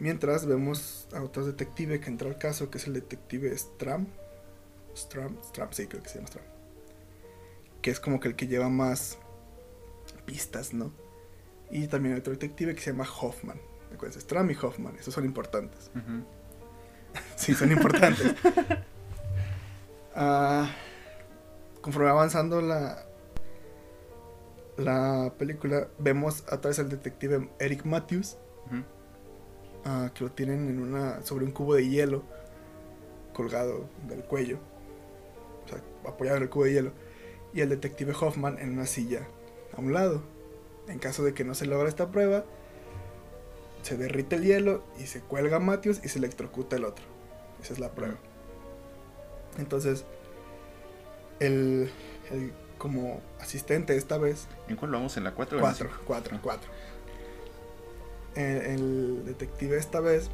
Mientras 0.00 0.46
vemos 0.46 1.06
a 1.14 1.22
otro 1.22 1.46
detective 1.46 2.00
que 2.00 2.08
entra 2.08 2.28
al 2.28 2.36
caso, 2.36 2.70
que 2.70 2.78
es 2.78 2.86
el 2.88 2.94
detective 2.94 3.56
Stram. 3.56 4.08
Stram, 4.96 5.36
Stram, 5.44 5.68
sí, 5.72 5.86
creo 5.86 6.02
que 6.02 6.08
se 6.08 6.16
llama 6.16 6.26
Stram. 6.26 6.44
Que 7.80 7.90
es 7.90 8.00
como 8.00 8.18
que 8.18 8.28
el 8.28 8.34
que 8.34 8.48
lleva 8.48 8.68
más 8.68 9.18
pistas, 10.26 10.74
¿no? 10.74 10.92
Y 11.70 11.86
también 11.86 12.14
hay 12.14 12.20
otro 12.20 12.32
detective 12.32 12.74
que 12.74 12.80
se 12.80 12.90
llama 12.90 13.06
Hoffman. 13.20 13.60
Acuérdense, 13.94 14.20
Stram 14.20 14.50
y 14.50 14.56
Hoffman, 14.60 14.96
esos 14.96 15.14
son 15.14 15.24
importantes. 15.24 15.90
Ujú. 15.94 16.24
Sí, 17.36 17.54
son 17.54 17.72
importantes. 17.72 18.34
Ah, 20.14 20.70
conforme 21.80 22.06
va 22.06 22.12
avanzando 22.12 22.60
la, 22.60 23.04
la 24.76 25.32
película, 25.38 25.88
vemos 25.98 26.44
a 26.48 26.60
través 26.60 26.76
del 26.76 26.88
detective 26.88 27.48
Eric 27.58 27.84
Matthews, 27.84 28.36
ah, 29.84 30.10
que 30.14 30.24
lo 30.24 30.30
tienen 30.32 30.68
en 30.68 30.80
una, 30.80 31.22
sobre 31.22 31.44
un 31.44 31.52
cubo 31.52 31.74
de 31.74 31.88
hielo 31.88 32.22
colgado 33.32 33.88
del 34.06 34.22
cuello, 34.24 34.58
o 35.64 35.68
sea, 35.68 35.82
apoyado 36.06 36.36
en 36.36 36.44
el 36.44 36.50
cubo 36.50 36.64
de 36.64 36.72
hielo, 36.72 36.92
y 37.52 37.60
el 37.60 37.68
detective 37.68 38.12
Hoffman 38.18 38.58
en 38.58 38.72
una 38.72 38.86
silla 38.86 39.26
a 39.76 39.80
un 39.80 39.92
lado. 39.92 40.22
En 40.88 40.98
caso 40.98 41.22
de 41.22 41.32
que 41.32 41.44
no 41.44 41.54
se 41.54 41.66
logre 41.66 41.88
esta 41.88 42.10
prueba, 42.10 42.44
se 43.82 43.96
derrite 43.96 44.36
el 44.36 44.44
hielo 44.44 44.84
y 44.98 45.06
se 45.06 45.20
cuelga 45.20 45.56
a 45.56 45.60
Matthews 45.60 46.00
y 46.04 46.08
se 46.08 46.18
electrocuta 46.18 46.76
el 46.76 46.84
otro. 46.84 47.04
Esa 47.62 47.72
es 47.74 47.78
la 47.78 47.90
prueba. 47.90 48.14
Entonces, 49.58 50.04
el, 51.40 51.90
el 52.30 52.52
como 52.78 53.20
asistente 53.40 53.96
esta 53.96 54.18
vez, 54.18 54.46
¿En 54.68 54.76
cuál 54.76 54.90
vamos? 54.92 55.16
¿En 55.16 55.24
la 55.24 55.34
4 55.34 55.56
o 55.56 55.60
en 55.60 55.64
la 55.64 55.70
cuatro, 55.70 55.88
cinco? 55.90 56.02
cuatro, 56.06 56.36
Ah. 56.36 56.40
cuatro. 56.42 56.70
El, 58.34 58.42
el 58.62 59.24
detective 59.26 59.76
esta 59.76 60.00
vez, 60.00 60.30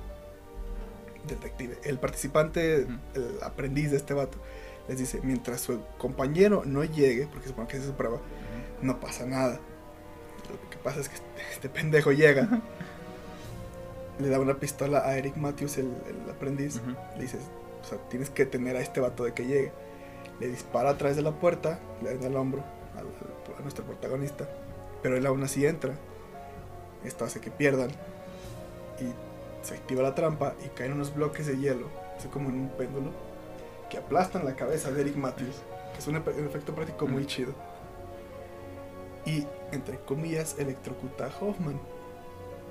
detective, 1.26 1.76
el 1.84 1.98
participante, 1.98 2.86
el 3.14 3.38
aprendiz 3.42 3.90
de 3.90 3.96
este 3.96 4.14
vato, 4.14 4.38
les 4.88 4.98
dice, 4.98 5.20
mientras 5.22 5.60
su 5.60 5.80
compañero 5.98 6.62
no 6.64 6.84
llegue, 6.84 7.26
porque 7.26 7.48
supone 7.48 7.68
que 7.68 7.76
esa 7.76 7.84
es 7.86 7.90
su 7.90 7.96
prueba, 7.96 8.20
no 8.80 9.00
pasa 9.00 9.26
nada. 9.26 9.60
Lo 10.48 10.70
que 10.70 10.78
pasa 10.78 11.00
es 11.00 11.08
que 11.08 11.16
este, 11.16 11.26
este 11.52 11.68
pendejo 11.68 12.12
llega, 12.12 12.48
le 14.18 14.28
da 14.28 14.38
una 14.40 14.54
pistola 14.54 15.00
a 15.06 15.16
Eric 15.16 15.36
Matthews, 15.36 15.78
el, 15.78 15.86
el 16.06 16.30
aprendiz, 16.30 16.80
le 17.16 17.22
dices, 17.22 17.40
o 17.80 17.84
sea, 17.84 17.98
tienes 18.08 18.30
que 18.30 18.44
tener 18.46 18.76
a 18.76 18.80
este 18.80 19.00
vato 19.00 19.24
de 19.24 19.32
que 19.34 19.46
llegue. 19.46 19.72
Le 20.40 20.48
dispara 20.48 20.90
a 20.90 20.98
través 20.98 21.16
de 21.16 21.22
la 21.22 21.32
puerta, 21.32 21.78
le 22.02 22.10
da 22.10 22.14
en 22.16 22.22
el 22.32 22.36
hombro 22.36 22.62
a 23.58 23.62
nuestro 23.62 23.84
protagonista, 23.84 24.48
pero 25.02 25.16
él 25.16 25.26
aún 25.26 25.42
así 25.42 25.64
entra. 25.66 25.94
Esto 27.04 27.24
hace 27.24 27.40
que 27.40 27.50
pierdan 27.50 27.90
y 29.00 29.64
se 29.66 29.74
activa 29.74 30.02
la 30.02 30.14
trampa 30.14 30.54
y 30.64 30.68
caen 30.70 30.92
unos 30.92 31.14
bloques 31.14 31.46
de 31.46 31.56
hielo, 31.58 31.86
así 32.16 32.28
como 32.28 32.48
en 32.50 32.56
un 32.60 32.68
péndulo, 32.70 33.10
que 33.90 33.98
aplastan 33.98 34.44
la 34.44 34.54
cabeza 34.56 34.90
de 34.90 35.00
Eric 35.02 35.16
Matthews, 35.16 35.62
que 35.92 35.98
es 35.98 36.06
un, 36.08 36.16
efe- 36.16 36.36
un 36.38 36.46
efecto 36.46 36.74
práctico 36.74 37.06
muy 37.06 37.26
chido. 37.26 37.52
Y, 39.24 39.46
entre 39.72 39.98
comillas, 40.00 40.56
electrocuta 40.58 41.26
a 41.26 41.44
Hoffman. 41.44 41.78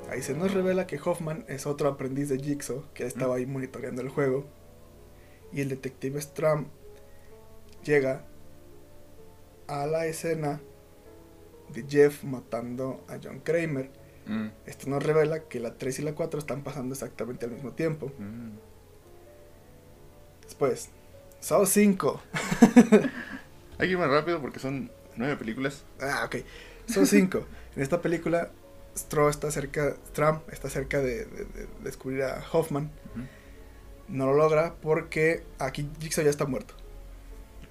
Ahí 0.09 0.21
se 0.21 0.33
nos 0.33 0.53
revela 0.53 0.87
que 0.87 0.99
Hoffman 1.03 1.43
es 1.47 1.65
otro 1.65 1.89
aprendiz 1.89 2.29
de 2.29 2.39
Jigsaw 2.39 2.83
que 2.93 3.05
estaba 3.05 3.35
ahí 3.35 3.45
monitoreando 3.45 4.01
el 4.01 4.09
juego. 4.09 4.45
Y 5.51 5.61
el 5.61 5.69
detective 5.69 6.21
Stram 6.21 6.67
llega 7.83 8.25
a 9.67 9.85
la 9.85 10.05
escena 10.05 10.61
de 11.73 11.85
Jeff 11.87 12.23
matando 12.23 13.03
a 13.07 13.17
John 13.21 13.39
Kramer. 13.39 13.91
Mm. 14.25 14.47
Esto 14.65 14.89
nos 14.89 15.03
revela 15.03 15.43
que 15.43 15.59
la 15.59 15.77
3 15.77 15.99
y 15.99 16.01
la 16.03 16.13
4 16.13 16.39
están 16.39 16.63
pasando 16.63 16.93
exactamente 16.93 17.45
al 17.45 17.51
mismo 17.51 17.71
tiempo. 17.71 18.11
Mm. 18.17 18.57
Después, 20.43 20.89
Saw 21.39 21.65
5. 21.65 22.21
Hay 23.79 23.87
que 23.87 23.91
ir 23.91 23.97
más 23.97 24.09
rápido 24.09 24.41
porque 24.41 24.59
son 24.59 24.89
nueve 25.15 25.35
películas. 25.35 25.83
Ah, 26.01 26.23
ok. 26.25 26.37
Saw 26.87 27.05
5. 27.05 27.45
en 27.75 27.81
esta 27.81 28.01
película, 28.01 28.51
Stro 28.97 29.29
está 29.29 29.51
cerca, 29.51 29.95
Stram 30.09 30.41
está 30.51 30.69
cerca 30.69 30.99
de, 30.99 31.25
de- 31.25 31.45
de 31.45 31.67
descubrir 31.83 32.23
a 32.23 32.43
Hoffman. 32.51 32.91
No 34.07 34.25
lo 34.27 34.33
logra 34.35 34.75
porque 34.81 35.43
aquí 35.59 35.89
Jigsaw 35.99 36.23
ya 36.23 36.29
está 36.29 36.45
muerto. 36.45 36.73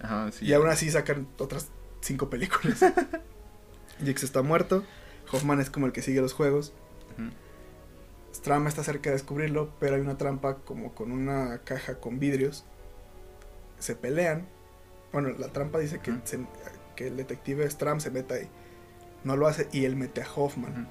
Ajá, 0.01 0.31
sí. 0.33 0.45
Y 0.45 0.53
aún 0.53 0.69
así 0.69 0.91
sacan 0.91 1.27
otras 1.39 1.69
cinco 2.01 2.29
películas. 2.31 2.81
Jigsaw 4.05 4.25
está 4.27 4.43
muerto. 4.43 4.85
Hoffman 5.33 5.61
es 5.61 5.71
como 5.71 5.87
el 5.87 5.93
que 5.93 6.03
sigue 6.03 6.21
los 6.21 6.33
juegos. 6.35 6.73
Stram 8.35 8.67
está 8.67 8.85
cerca 8.85 9.09
de 9.11 9.17
descubrirlo, 9.17 9.71
pero 9.81 9.95
hay 9.97 10.03
una 10.03 10.19
trampa 10.19 10.57
como 10.59 10.95
con 10.95 11.11
una 11.11 11.59
caja 11.65 11.99
con 12.01 12.19
vidrios. 12.19 12.65
Se 13.79 13.97
pelean. 13.97 14.47
Bueno, 15.13 15.31
la 15.39 15.49
trampa 15.49 15.79
dice 15.79 16.01
que, 16.01 16.11
Ujú. 16.11 16.21
se- 16.25 16.47
que 16.95 17.07
el 17.09 17.17
detective 17.17 17.69
Stram 17.71 18.01
se 18.01 18.11
meta 18.11 18.35
ahí. 18.35 18.49
No 19.25 19.37
lo 19.37 19.47
hace 19.47 19.69
y 19.73 19.87
él 19.87 19.97
mete 19.97 20.23
a 20.23 20.27
Hoffman. 20.35 20.87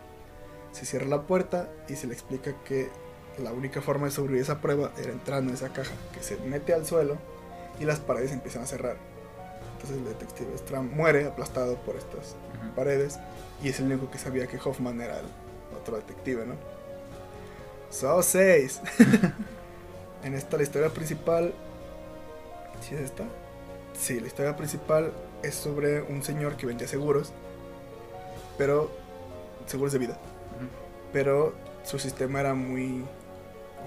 Se 0.75 0.85
cierra 0.85 1.05
la 1.05 1.21
puerta 1.21 1.69
y 1.87 1.95
se 1.95 2.05
le 2.05 2.13
explica 2.13 2.51
que 2.65 2.89
la 3.41 3.53
única 3.53 3.81
forma 3.81 4.07
de 4.07 4.11
sobrevivir 4.11 4.43
esa 4.43 4.59
prueba 4.59 4.91
era 4.97 5.13
entrando 5.13 5.49
en 5.49 5.55
esa 5.55 5.69
caja, 5.69 5.93
que 6.13 6.21
se 6.21 6.35
mete 6.35 6.73
al 6.73 6.85
suelo 6.85 7.17
y 7.79 7.85
las 7.85 8.01
paredes 8.01 8.33
empiezan 8.33 8.63
a 8.63 8.65
cerrar. 8.65 8.97
Entonces 9.73 9.97
el 9.97 10.03
detective 10.03 10.57
Stram 10.57 10.93
muere 10.93 11.27
aplastado 11.27 11.77
por 11.77 11.95
estas 11.95 12.35
Ujú. 12.59 12.75
paredes 12.75 13.19
y 13.63 13.69
es 13.69 13.79
el 13.79 13.85
único 13.85 14.11
que 14.11 14.17
sabía 14.17 14.47
que 14.47 14.57
Hoffman 14.57 14.99
era 14.99 15.21
el 15.21 15.25
otro 15.79 15.95
detective, 15.95 16.45
¿no? 16.45 16.55
So 17.89 18.21
6. 18.21 18.81
en 20.25 20.33
esta 20.33 20.57
la 20.57 20.63
historia 20.63 20.89
principal 20.89 21.53
¿Sí 22.81 22.95
es 22.95 23.01
esta? 23.01 23.23
Sí, 23.97 24.19
la 24.19 24.27
historia 24.27 24.57
principal 24.57 25.13
es 25.41 25.55
sobre 25.55 26.01
un 26.01 26.21
señor 26.21 26.57
que 26.57 26.65
vendía 26.65 26.85
seguros, 26.85 27.31
pero 28.57 28.91
seguros 29.65 29.93
de 29.93 29.99
vida. 29.99 30.19
Pero 31.15 31.55
su 31.85 31.97
sistema 31.97 32.41
era 32.41 32.53
muy 32.55 33.05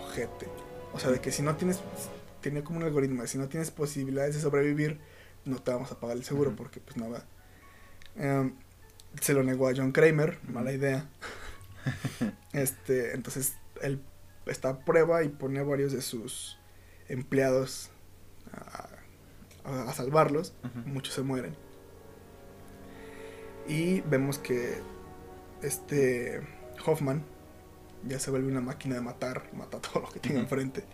ojete. 0.01 0.49
O 0.95 0.99
sea, 0.99 1.11
de 1.11 1.21
que 1.21 1.31
si 1.31 1.43
no 1.43 1.57
tienes 1.57 1.79
tenía 2.41 2.65
como 2.65 2.79
un 2.79 2.85
algoritmo, 2.85 3.21
de 3.21 3.29
si 3.29 3.37
no 3.37 3.49
tienes 3.49 3.71
posibilidades 3.71 4.35
de 4.35 4.41
sobrevivir, 4.41 4.99
no 5.45 5.59
te 5.61 5.71
vamos 5.71 5.93
a 5.93 6.01
pagar 6.01 6.17
el 6.17 6.25
seguro 6.25 6.57
porque 6.57 6.81
pues 6.81 6.97
no 6.97 7.11
va. 7.11 7.23
Em, 8.17 8.55
se 9.21 9.35
lo 9.35 9.43
negó 9.43 9.69
a 9.69 9.75
John 9.77 9.93
Kramer, 9.93 10.39
mala 10.49 10.73
idea. 10.73 11.07
este, 12.55 13.13
entonces 13.13 13.57
él 13.83 14.01
está 14.47 14.71
a 14.71 14.79
prueba 14.87 15.23
y 15.23 15.29
pone 15.29 15.61
a 15.61 15.65
varios 15.65 15.93
de 15.93 16.01
sus 16.01 16.59
empleados 17.11 17.91
a, 18.55 18.89
a- 19.71 19.91
a 19.91 19.93
salvarlos. 19.93 20.55
Muchos 20.87 21.13
se 21.13 21.21
mueren. 21.21 21.55
Y 23.69 24.01
vemos 24.01 24.39
que 24.39 24.79
este 25.61 26.41
Hoffman 26.87 27.23
ya 28.07 28.19
se 28.19 28.31
vuelve 28.31 28.49
una 28.51 28.61
máquina 28.61 28.95
de 28.95 29.01
matar, 29.01 29.43
mata 29.55 29.81
todo 29.81 30.03
lo 30.03 30.09
que 30.11 30.21
tiene 30.21 30.39
Ujú. 30.39 30.45
enfrente. 30.45 30.85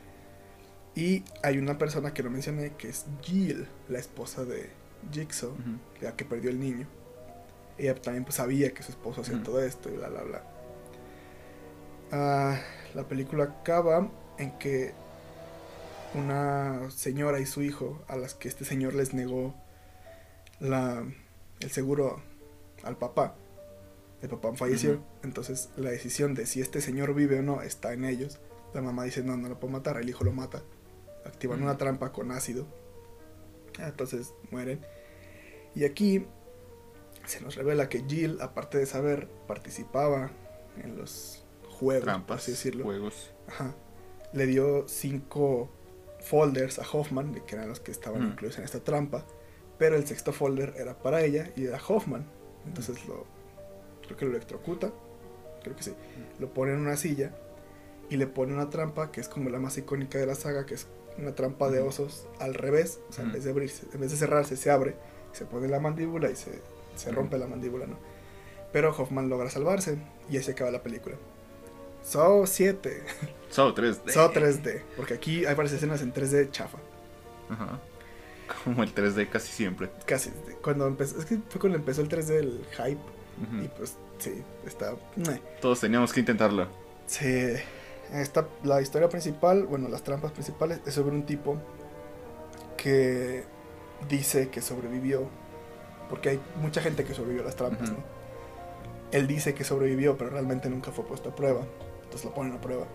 Y 0.96 1.24
hay 1.42 1.58
una 1.58 1.76
persona 1.76 2.14
que 2.14 2.22
no 2.22 2.30
mencioné 2.30 2.72
que 2.76 2.88
es 2.88 3.06
Jill, 3.22 3.66
la 3.88 3.98
esposa 3.98 4.44
de 4.44 4.70
Jigsaw, 5.12 5.50
Ujú. 5.50 5.78
la 6.00 6.16
que 6.16 6.24
perdió 6.24 6.50
el 6.50 6.60
niño. 6.60 6.86
Ella 7.76 7.94
también 7.96 8.24
pues, 8.24 8.36
sabía 8.36 8.72
que 8.72 8.82
su 8.82 8.92
esposo 8.92 9.22
hacía 9.22 9.42
todo 9.42 9.62
esto 9.62 9.88
y 9.90 9.96
bla 9.96 10.08
bla 10.08 10.22
bla. 10.22 10.42
Ah, 12.12 12.60
la 12.94 13.08
película 13.08 13.44
acaba 13.44 14.08
en 14.38 14.52
que 14.58 14.92
una 16.14 16.88
señora 16.90 17.40
y 17.40 17.46
su 17.46 17.62
hijo, 17.62 18.00
a 18.06 18.16
las 18.16 18.34
que 18.34 18.46
este 18.46 18.64
señor 18.64 18.94
les 18.94 19.14
negó 19.14 19.54
la, 20.60 21.04
el 21.60 21.70
seguro 21.70 22.22
al 22.84 22.96
papá, 22.96 23.34
el 24.24 24.30
papá 24.30 24.54
falleció, 24.54 24.92
Ujú. 24.94 25.02
entonces 25.22 25.70
la 25.76 25.90
decisión 25.90 26.34
de 26.34 26.46
si 26.46 26.60
este 26.60 26.80
señor 26.80 27.14
vive 27.14 27.38
o 27.38 27.42
no 27.42 27.62
está 27.62 27.92
en 27.92 28.04
ellos. 28.04 28.40
La 28.74 28.82
mamá 28.82 29.04
dice, 29.04 29.22
no, 29.22 29.36
no 29.36 29.48
lo 29.48 29.60
puedo 29.60 29.72
matar, 29.72 29.96
el 29.98 30.08
hijo 30.08 30.24
lo 30.24 30.32
mata. 30.32 30.62
Activan 31.24 31.62
una 31.62 31.76
trampa 31.78 32.12
con 32.12 32.30
ácido. 32.32 32.66
Entonces 33.78 34.32
mueren. 34.50 34.80
Y 35.74 35.84
aquí 35.84 36.26
se 37.26 37.40
nos 37.40 37.56
revela 37.56 37.88
que 37.88 38.04
Jill, 38.06 38.40
aparte 38.40 38.78
de 38.78 38.86
saber, 38.86 39.28
participaba 39.46 40.30
en 40.82 40.96
los 40.96 41.44
juegos, 41.78 42.04
Trampas, 42.04 42.42
así 42.42 42.52
decirlo. 42.52 42.84
juegos. 42.84 43.32
Ajá. 43.48 43.74
Le 44.32 44.46
dio 44.46 44.86
cinco 44.88 45.70
folders 46.20 46.78
a 46.78 46.82
Hoffman, 46.90 47.34
que 47.46 47.54
eran 47.56 47.68
los 47.68 47.80
que 47.80 47.90
estaban 47.90 48.22
Mm. 48.22 48.26
incluidos 48.32 48.58
en 48.58 48.64
esta 48.64 48.80
trampa, 48.80 49.24
pero 49.78 49.96
el 49.96 50.06
sexto 50.06 50.32
folder 50.32 50.74
era 50.76 50.98
para 50.98 51.22
ella 51.24 51.50
y 51.56 51.66
era 51.66 51.80
Hoffman. 51.86 52.26
Entonces 52.66 53.06
lo, 53.06 53.26
creo 54.04 54.16
que 54.16 54.24
lo 54.24 54.30
electrocuta, 54.32 54.92
creo 55.62 55.76
que 55.76 55.82
sí, 55.82 55.94
lo 56.38 56.52
pone 56.52 56.72
en 56.72 56.80
una 56.80 56.96
silla 56.96 57.34
y 58.10 58.16
le 58.16 58.26
pone 58.26 58.52
una 58.52 58.70
trampa 58.70 59.10
que 59.10 59.20
es 59.20 59.28
como 59.28 59.50
la 59.50 59.58
más 59.58 59.76
icónica 59.78 60.18
de 60.18 60.26
la 60.26 60.34
saga, 60.34 60.66
que 60.66 60.74
es 60.74 60.86
una 61.18 61.34
trampa 61.34 61.70
de 61.70 61.80
osos 61.80 62.26
al 62.40 62.54
revés, 62.54 63.00
o 63.08 63.12
sea, 63.12 63.24
en 63.24 63.32
vez 63.32 63.44
de 63.44 63.50
abrirse, 63.50 63.86
en 63.92 64.00
vez 64.00 64.10
de 64.10 64.16
cerrarse, 64.16 64.56
se 64.56 64.70
abre, 64.70 64.96
se 65.32 65.44
pone 65.44 65.68
la 65.68 65.80
mandíbula 65.80 66.30
y 66.30 66.36
se, 66.36 66.60
se 66.96 67.12
rompe 67.12 67.38
la 67.38 67.46
mandíbula, 67.46 67.86
¿no? 67.86 67.96
Pero 68.72 68.90
Hoffman 68.90 69.28
logra 69.28 69.48
salvarse 69.50 69.98
y 70.28 70.36
así 70.36 70.50
acaba 70.50 70.70
la 70.70 70.82
película. 70.82 71.16
So 72.04 72.44
7. 72.46 73.02
Saw 73.50 73.74
3D. 73.74 74.10
So 74.10 74.32
3D. 74.32 74.82
Porque 74.96 75.14
aquí 75.14 75.46
hay 75.46 75.54
varias 75.54 75.74
escenas 75.74 76.02
en 76.02 76.12
3D 76.12 76.50
chafa. 76.50 76.78
Ajá. 77.48 77.80
Como 78.64 78.82
el 78.82 78.94
3D 78.94 79.28
casi 79.30 79.52
siempre. 79.52 79.90
Casi. 80.06 80.30
Cuando 80.62 80.86
empezó. 80.86 81.18
Es 81.18 81.24
que 81.24 81.38
fue 81.48 81.60
cuando 81.60 81.78
empezó 81.78 82.02
el 82.02 82.08
3D 82.08 82.30
el 82.30 82.66
hype. 82.72 83.00
Y 83.62 83.68
pues 83.68 83.96
sí, 84.18 84.42
está. 84.66 84.94
Todos 85.60 85.80
teníamos 85.80 86.12
que 86.12 86.20
intentarlo. 86.20 86.68
Sí. 87.06 87.54
Esta, 88.12 88.46
la 88.62 88.80
historia 88.80 89.08
principal, 89.08 89.64
bueno, 89.64 89.88
las 89.88 90.02
trampas 90.02 90.32
principales, 90.32 90.80
es 90.86 90.94
sobre 90.94 91.16
un 91.16 91.24
tipo 91.24 91.56
que 92.76 93.44
dice 94.08 94.48
que 94.48 94.60
sobrevivió. 94.60 95.28
Porque 96.08 96.30
hay 96.30 96.40
mucha 96.60 96.80
gente 96.80 97.04
que 97.04 97.14
sobrevivió 97.14 97.42
a 97.42 97.46
las 97.46 97.56
trampas. 97.56 97.90
¿no? 97.90 97.96
Él 99.10 99.26
dice 99.26 99.54
que 99.54 99.64
sobrevivió, 99.64 100.16
pero 100.18 100.30
realmente 100.30 100.68
nunca 100.68 100.92
fue 100.92 101.04
puesto 101.04 101.30
a 101.30 101.34
prueba. 101.34 101.62
Entonces 102.04 102.24
lo 102.24 102.34
ponen 102.34 102.52
a 102.52 102.60
prueba. 102.60 102.86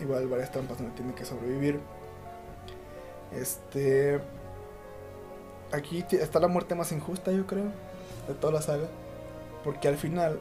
Igual 0.00 0.28
varias 0.28 0.50
trampas 0.50 0.78
donde 0.78 0.94
tiene 0.94 1.14
que 1.14 1.24
sobrevivir. 1.24 1.80
Este. 3.32 4.20
Aquí 5.72 6.04
está 6.10 6.38
la 6.38 6.48
muerte 6.48 6.74
más 6.74 6.92
injusta, 6.92 7.32
yo 7.32 7.46
creo, 7.46 7.64
de 8.28 8.34
toda 8.34 8.52
la 8.52 8.62
saga. 8.62 8.88
Porque 9.64 9.88
al 9.88 9.96
final, 9.96 10.38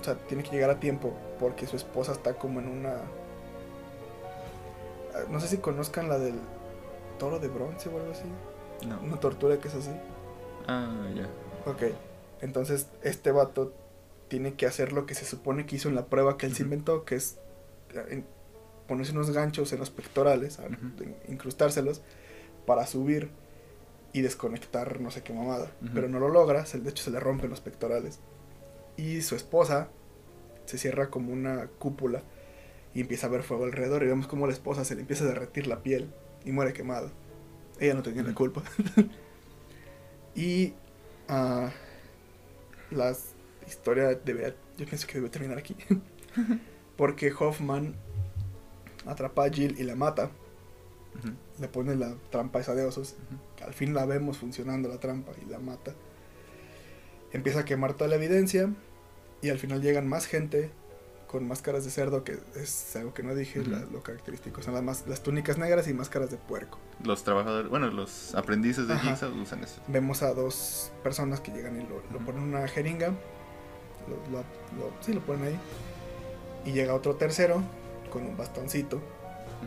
o 0.00 0.04
sea, 0.04 0.14
tiene 0.26 0.42
que 0.42 0.50
llegar 0.50 0.70
a 0.70 0.80
tiempo 0.80 1.12
porque 1.38 1.66
su 1.66 1.76
esposa 1.76 2.12
está 2.12 2.34
como 2.34 2.60
en 2.60 2.68
una. 2.68 2.94
ah, 5.14 5.24
No 5.30 5.40
sé 5.40 5.48
si 5.48 5.58
conozcan 5.58 6.08
la 6.08 6.18
del 6.18 6.34
toro 7.18 7.38
de 7.38 7.48
bronce 7.48 7.88
o 7.88 7.98
algo 7.98 8.12
así. 8.12 8.24
No. 8.86 9.00
Una 9.00 9.18
tortura 9.20 9.58
que 9.58 9.68
es 9.68 9.74
así. 9.74 9.90
Ah, 10.66 11.06
ya. 11.14 11.26
Ok. 11.70 11.92
Entonces, 12.40 12.88
este 13.02 13.32
vato 13.32 13.72
tiene 14.28 14.54
que 14.54 14.66
hacer 14.66 14.92
lo 14.92 15.06
que 15.06 15.14
se 15.14 15.24
supone 15.24 15.66
que 15.66 15.76
hizo 15.76 15.88
en 15.88 15.94
la 15.94 16.06
prueba 16.06 16.36
que 16.36 16.46
él 16.46 16.54
se 16.54 16.62
inventó, 16.62 17.04
que 17.04 17.16
es 17.16 17.38
en- 18.10 18.26
ponerse 18.86 19.12
unos 19.12 19.30
ganchos 19.30 19.72
en 19.72 19.80
los 19.80 19.90
pectorales, 19.90 20.58
a- 20.60 20.66
Ujú. 20.66 21.02
in- 21.02 21.16
incrustárselos 21.28 22.02
para 22.66 22.86
subir 22.86 23.30
y 24.12 24.20
desconectar 24.22 25.00
no 25.00 25.10
sé 25.10 25.22
qué 25.22 25.32
mamada. 25.32 25.70
Pero 25.94 26.08
no 26.08 26.18
lo 26.20 26.28
logra, 26.28 26.62
de 26.62 26.90
hecho 26.90 27.02
se 27.04 27.10
le 27.10 27.20
rompen 27.20 27.50
los 27.50 27.60
pectorales. 27.60 28.20
Y 28.98 29.22
su 29.22 29.34
esposa 29.34 29.88
se 30.66 30.76
cierra 30.76 31.08
como 31.08 31.32
una 31.32 31.68
cúpula 31.78 32.22
y 32.94 33.00
empieza 33.00 33.26
a 33.26 33.30
ver 33.30 33.42
fuego 33.42 33.64
alrededor 33.64 34.02
y 34.02 34.06
vemos 34.06 34.26
como 34.26 34.46
la 34.46 34.52
esposa 34.52 34.84
se 34.84 34.94
le 34.94 35.00
empieza 35.00 35.24
a 35.24 35.28
derretir 35.28 35.66
la 35.66 35.82
piel 35.82 36.12
y 36.44 36.52
muere 36.52 36.74
quemada. 36.74 37.10
Ella 37.80 37.94
no 37.94 38.02
tenía 38.02 38.22
la 38.22 38.34
culpa. 38.34 38.62
y 40.34 40.74
ah, 41.28 41.70
la 42.90 43.16
historia 43.66 44.14
debería, 44.14 44.54
yo 44.76 44.86
pienso 44.86 45.06
que 45.06 45.14
debe 45.14 45.30
terminar 45.30 45.58
aquí. 45.58 45.76
Porque 46.96 47.32
Hoffman 47.32 47.94
atrapa 49.06 49.44
a 49.44 49.50
Jill 49.50 49.76
y 49.78 49.84
la 49.84 49.94
mata. 49.94 50.30
Le 51.58 51.68
pone 51.68 51.96
la 51.96 52.14
trampa 52.30 52.60
esa 52.60 52.74
de 52.74 52.84
osos. 52.84 53.16
Al 53.64 53.72
fin 53.74 53.94
la 53.94 54.04
vemos 54.06 54.38
funcionando 54.38 54.88
la 54.88 54.98
trampa 54.98 55.32
y 55.40 55.48
la 55.48 55.58
mata. 55.58 55.94
Empieza 57.32 57.60
a 57.60 57.64
quemar 57.64 57.94
toda 57.94 58.08
la 58.08 58.16
evidencia. 58.16 58.72
Y 59.42 59.50
al 59.50 59.58
final 59.58 59.80
llegan 59.82 60.08
más 60.08 60.26
gente 60.26 60.70
con 61.28 61.46
máscaras 61.46 61.84
de 61.84 61.90
cerdo, 61.90 62.24
que 62.24 62.38
es 62.56 62.96
algo 62.96 63.12
que 63.12 63.22
no 63.22 63.34
dije, 63.34 63.62
la- 63.64 63.80
lo 63.80 64.02
característico. 64.02 64.62
Son 64.62 64.74
las, 64.86 65.06
las 65.06 65.22
túnicas 65.22 65.58
negras 65.58 65.86
y 65.86 65.92
máscaras 65.94 66.30
de 66.30 66.38
puerco. 66.38 66.78
Los 67.04 67.22
trabajadores, 67.22 67.68
bueno, 67.70 67.88
los 67.90 68.34
aprendices 68.34 68.88
de. 68.88 68.96
Jigsaw 68.98 69.30
usan 69.38 69.62
eso. 69.62 69.80
Vemos 69.88 70.22
a 70.22 70.32
dos 70.32 70.90
personas 71.02 71.40
que 71.40 71.52
llegan 71.52 71.80
y 71.80 71.84
lo, 71.84 72.02
lo 72.12 72.24
ponen 72.24 72.42
en 72.44 72.48
una 72.54 72.66
jeringa. 72.66 73.08
Lo, 74.08 74.16
lo- 74.32 74.38
lo- 74.78 74.92
sí, 75.02 75.12
lo 75.12 75.20
ponen 75.20 75.44
ahí. 75.48 75.58
Y 76.64 76.72
llega 76.72 76.94
otro 76.94 77.14
tercero 77.16 77.62
con 78.10 78.24
un 78.26 78.36
bastoncito. 78.36 79.00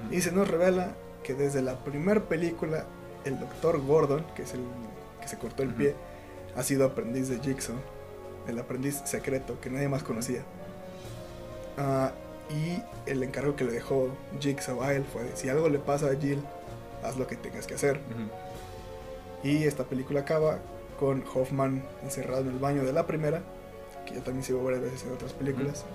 Y 0.10 0.22
se 0.22 0.32
nos 0.32 0.48
revela 0.48 0.96
que 1.24 1.34
desde 1.36 1.62
la 1.62 1.84
primera 1.84 2.22
película, 2.28 2.86
el 3.24 3.40
doctor 3.40 3.80
Gordon, 3.86 4.26
que 4.36 4.42
es 4.44 4.54
el 4.54 4.62
que 5.22 5.28
se 5.28 5.38
cortó 5.38 5.62
el 5.64 5.74
pie, 5.76 5.96
ha 6.56 6.64
sido 6.64 6.86
aprendiz 6.86 7.30
de 7.30 7.40
Jigsaw. 7.40 7.76
El 8.48 8.60
aprendiz 8.60 9.02
secreto 9.06 9.60
que 9.62 9.70
nadie 9.70 9.88
más 9.88 10.04
conocía. 10.04 10.44
Ah, 11.78 12.12
y 12.50 12.82
el 13.10 13.24
encargo 13.24 13.56
que 13.56 13.64
le 13.64 13.72
dejó 13.72 14.10
Jigsaw 14.40 14.82
a 14.84 14.94
él 14.94 15.06
fue 15.06 15.24
si 15.36 15.50
algo 15.50 15.70
le 15.70 15.80
pasa 15.80 16.08
a 16.08 16.16
Jill, 16.16 16.42
haz 17.04 17.18
lo 17.18 17.28
que 17.28 17.36
tengas 17.36 17.68
que 17.68 17.76
hacer. 17.76 18.00
Y 19.44 19.64
esta 19.64 19.86
película 19.86 20.22
acaba 20.22 20.60
con 21.00 21.24
Hoffman 21.34 21.84
encerrado 22.04 22.42
en 22.42 22.50
el 22.50 22.60
baño 22.60 22.84
de 22.84 22.94
la 22.94 23.08
primera, 23.08 23.42
que 24.06 24.16
yo 24.16 24.22
también 24.22 24.44
sigo 24.44 24.64
varias 24.64 24.84
veces 24.84 25.04
en 25.04 25.14
otras 25.14 25.34
películas. 25.34 25.86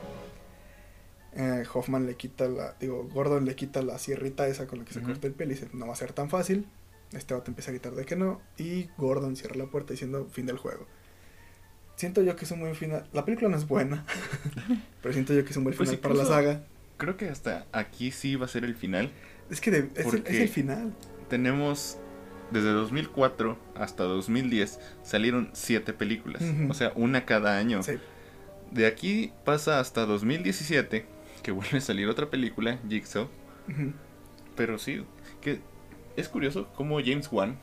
Eh, 1.35 1.65
Hoffman 1.73 2.07
le 2.07 2.17
quita 2.17 2.49
la, 2.49 2.75
digo, 2.81 3.07
Gordon 3.13 3.45
le 3.45 3.55
quita 3.55 3.83
la 3.83 3.99
sierrita 3.99 4.49
esa 4.49 4.67
con 4.67 4.79
la 4.79 4.85
que 4.87 4.95
se 4.95 5.03
corta 5.03 5.27
el 5.27 5.35
pelo 5.35 5.53
y 5.53 5.55
dice, 5.55 5.69
no 5.75 5.87
va 5.87 5.93
a 5.93 5.97
ser 5.97 6.13
tan 6.13 6.31
fácil. 6.31 6.67
Este 7.13 7.35
vato 7.35 7.51
empieza 7.51 7.71
a 7.71 7.75
gritar 7.75 7.95
de 7.95 8.05
que 8.05 8.17
no, 8.17 8.41
y 8.57 8.89
Gordon 8.97 9.37
cierra 9.37 9.55
la 9.57 9.67
puerta 9.67 9.93
diciendo, 9.93 10.27
fin 10.33 10.47
del 10.47 10.59
juego. 10.59 10.87
Siento 11.97 12.23
yo 12.23 12.37
que 12.37 12.45
es 12.45 12.51
un 12.51 12.61
buen 12.61 12.75
final. 12.75 13.07
La 13.13 13.25
película 13.25 13.49
no 13.49 13.57
es 13.57 13.67
buena, 13.67 14.05
pero 15.03 15.13
siento 15.15 15.33
yo 15.35 15.45
que 15.45 15.51
es 15.51 15.57
un 15.57 15.65
buen 15.65 15.77
Pues 15.77 15.89
final 15.91 16.01
para 16.01 16.15
la 16.15 16.25
saga. 16.27 16.61
Creo 16.99 17.17
que 17.17 17.29
hasta 17.29 17.67
aquí 17.73 18.11
sí 18.11 18.37
va 18.37 18.45
a 18.47 18.49
ser 18.49 18.65
el 18.65 18.75
final. 18.75 19.11
Es 19.51 19.61
que 19.61 19.71
de- 19.71 19.79
es, 19.95 20.05
el, 20.13 20.23
¿Por 20.23 20.31
es 20.33 20.41
el 20.41 20.49
final. 20.49 20.93
Tenemos 21.29 21.99
desde 22.51 22.69
2004 22.71 23.59
hasta 23.75 24.05
2010 24.05 24.79
salieron 25.03 25.51
siete 25.53 25.93
películas, 25.93 26.43
Ujú. 26.43 26.71
o 26.71 26.75
sea, 26.75 26.93
una 26.95 27.25
cada 27.25 27.59
año. 27.59 27.83
Sí. 27.83 27.95
De 28.71 28.87
aquí 28.87 29.33
pasa 29.45 29.81
hasta 29.81 30.07
2017 30.07 31.07
que 31.43 31.51
vuelve 31.53 31.79
a 31.79 31.81
salir 31.81 32.09
otra 32.09 32.29
película, 32.31 32.79
Jigsaw, 32.89 33.29
pero 34.57 34.79
sí 34.79 35.05
que 35.41 35.61
es 36.17 36.29
curioso 36.29 36.69
cómo 36.77 36.99
James 37.01 37.29
Wan 37.31 37.57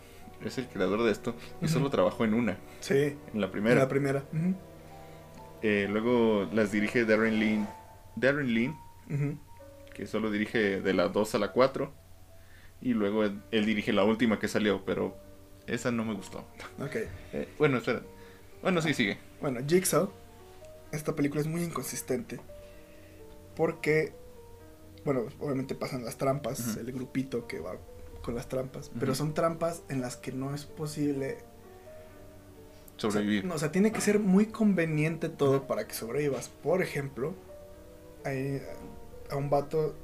es 0.49 0.57
el 0.57 0.67
creador 0.67 1.03
de 1.03 1.11
esto 1.11 1.35
y 1.61 1.67
solo 1.67 1.89
trabajó 1.89 2.23
en 2.25 2.33
una, 2.33 2.57
Sí, 2.79 3.15
en 3.33 3.41
la 3.41 3.51
primera. 3.51 3.75
la 3.81 3.87
primera. 3.87 4.23
Eh, 5.61 5.87
luego 5.89 6.47
las 6.53 6.71
dirige 6.71 7.05
Darren 7.05 7.39
Lynn, 7.39 7.67
Darren 8.15 8.53
Lynn, 8.53 8.75
que 9.93 10.05
solo 10.07 10.29
dirige 10.31 10.81
de 10.81 10.93
la 10.93 11.07
2 11.07 11.35
a 11.35 11.39
la 11.39 11.51
4 11.51 11.93
y 12.81 12.93
luego 12.93 13.23
él, 13.23 13.41
él 13.51 13.65
dirige 13.65 13.93
la 13.93 14.03
última 14.03 14.39
que 14.39 14.47
salió, 14.47 14.83
pero 14.85 15.15
esa 15.67 15.91
no 15.91 16.03
me 16.03 16.13
gustó. 16.13 16.39
Ok. 16.79 16.95
Eh, 17.33 17.47
bueno, 17.57 17.77
espera. 17.77 18.01
Bueno, 18.61 18.81
sí, 18.81 18.93
sigue. 18.93 19.17
Bueno, 19.41 19.59
Jigsaw, 19.67 20.11
esta 20.91 21.15
película 21.15 21.41
es 21.41 21.47
muy 21.47 21.63
inconsistente. 21.63 22.39
Porque, 23.55 24.13
bueno, 25.05 25.25
obviamente 25.39 25.75
pasan 25.75 26.03
las 26.05 26.17
trampas, 26.17 26.77
el 26.77 26.91
grupito 26.91 27.47
que 27.47 27.59
va 27.59 27.75
con 28.23 28.33
las 28.33 28.47
trampas. 28.47 28.89
Pero 28.99 29.13
son 29.13 29.35
trampas 29.35 29.83
en 29.89 30.01
las 30.01 30.15
que 30.17 30.31
no 30.31 30.55
es 30.55 30.65
posible 30.65 31.37
Sobrevivir. 32.97 33.39
O 33.39 33.41
sea, 33.41 33.49
no, 33.49 33.55
o 33.55 33.59
sea, 33.59 33.71
tiene 33.71 33.91
que 33.91 34.01
ser 34.01 34.19
muy 34.19 34.47
conveniente 34.47 35.29
todo 35.29 35.67
para 35.67 35.87
que 35.87 35.93
sobrevivas. 35.93 36.49
Por 36.49 36.81
ejemplo, 36.81 37.33
hay, 38.23 38.61
a 39.29 39.35
un 39.35 39.49
vato 39.49 39.95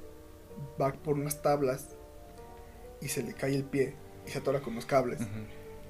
va 0.81 0.91
por 0.91 1.15
unas 1.15 1.41
tablas 1.41 1.95
y 3.01 3.07
se 3.09 3.23
le 3.23 3.33
cae 3.33 3.55
el 3.55 3.63
pie 3.63 3.95
y 4.25 4.31
se 4.31 4.39
atora 4.39 4.61
con 4.61 4.75
los 4.75 4.85
cables. 4.85 5.21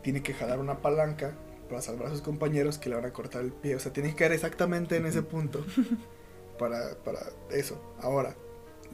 Tiene 0.03 0.21
que 0.21 0.33
jalar 0.33 0.59
una 0.59 0.81
palanca 0.81 1.33
para 1.69 1.81
salvar 1.81 2.07
a 2.07 2.11
sus 2.11 2.21
compañeros 2.21 2.77
que 2.77 2.89
le 2.89 2.95
van 2.95 3.05
a 3.05 3.13
cortar 3.13 3.43
el 3.43 3.51
pie. 3.51 3.75
O 3.75 3.79
sea, 3.79 3.93
tiene 3.93 4.09
que 4.09 4.15
caer 4.15 4.33
exactamente 4.33 4.97
en 4.97 5.05
ese 5.05 5.21
punto 5.21 5.65
para, 6.59 6.95
para 7.03 7.21
eso. 7.51 7.81
Ahora, 8.01 8.35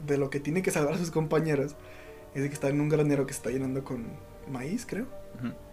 de 0.06 0.16
lo 0.16 0.30
que 0.30 0.40
tiene 0.40 0.62
que 0.62 0.70
salvar 0.70 0.94
a 0.94 0.98
sus 0.98 1.10
compañeros 1.10 1.74
es 2.36 2.42
de 2.42 2.48
que 2.48 2.54
está 2.54 2.68
en 2.68 2.80
un 2.80 2.88
granero 2.88 3.26
que 3.26 3.32
se 3.32 3.38
está 3.38 3.50
llenando 3.50 3.82
con 3.82 4.06
maíz, 4.48 4.86
creo 4.86 5.06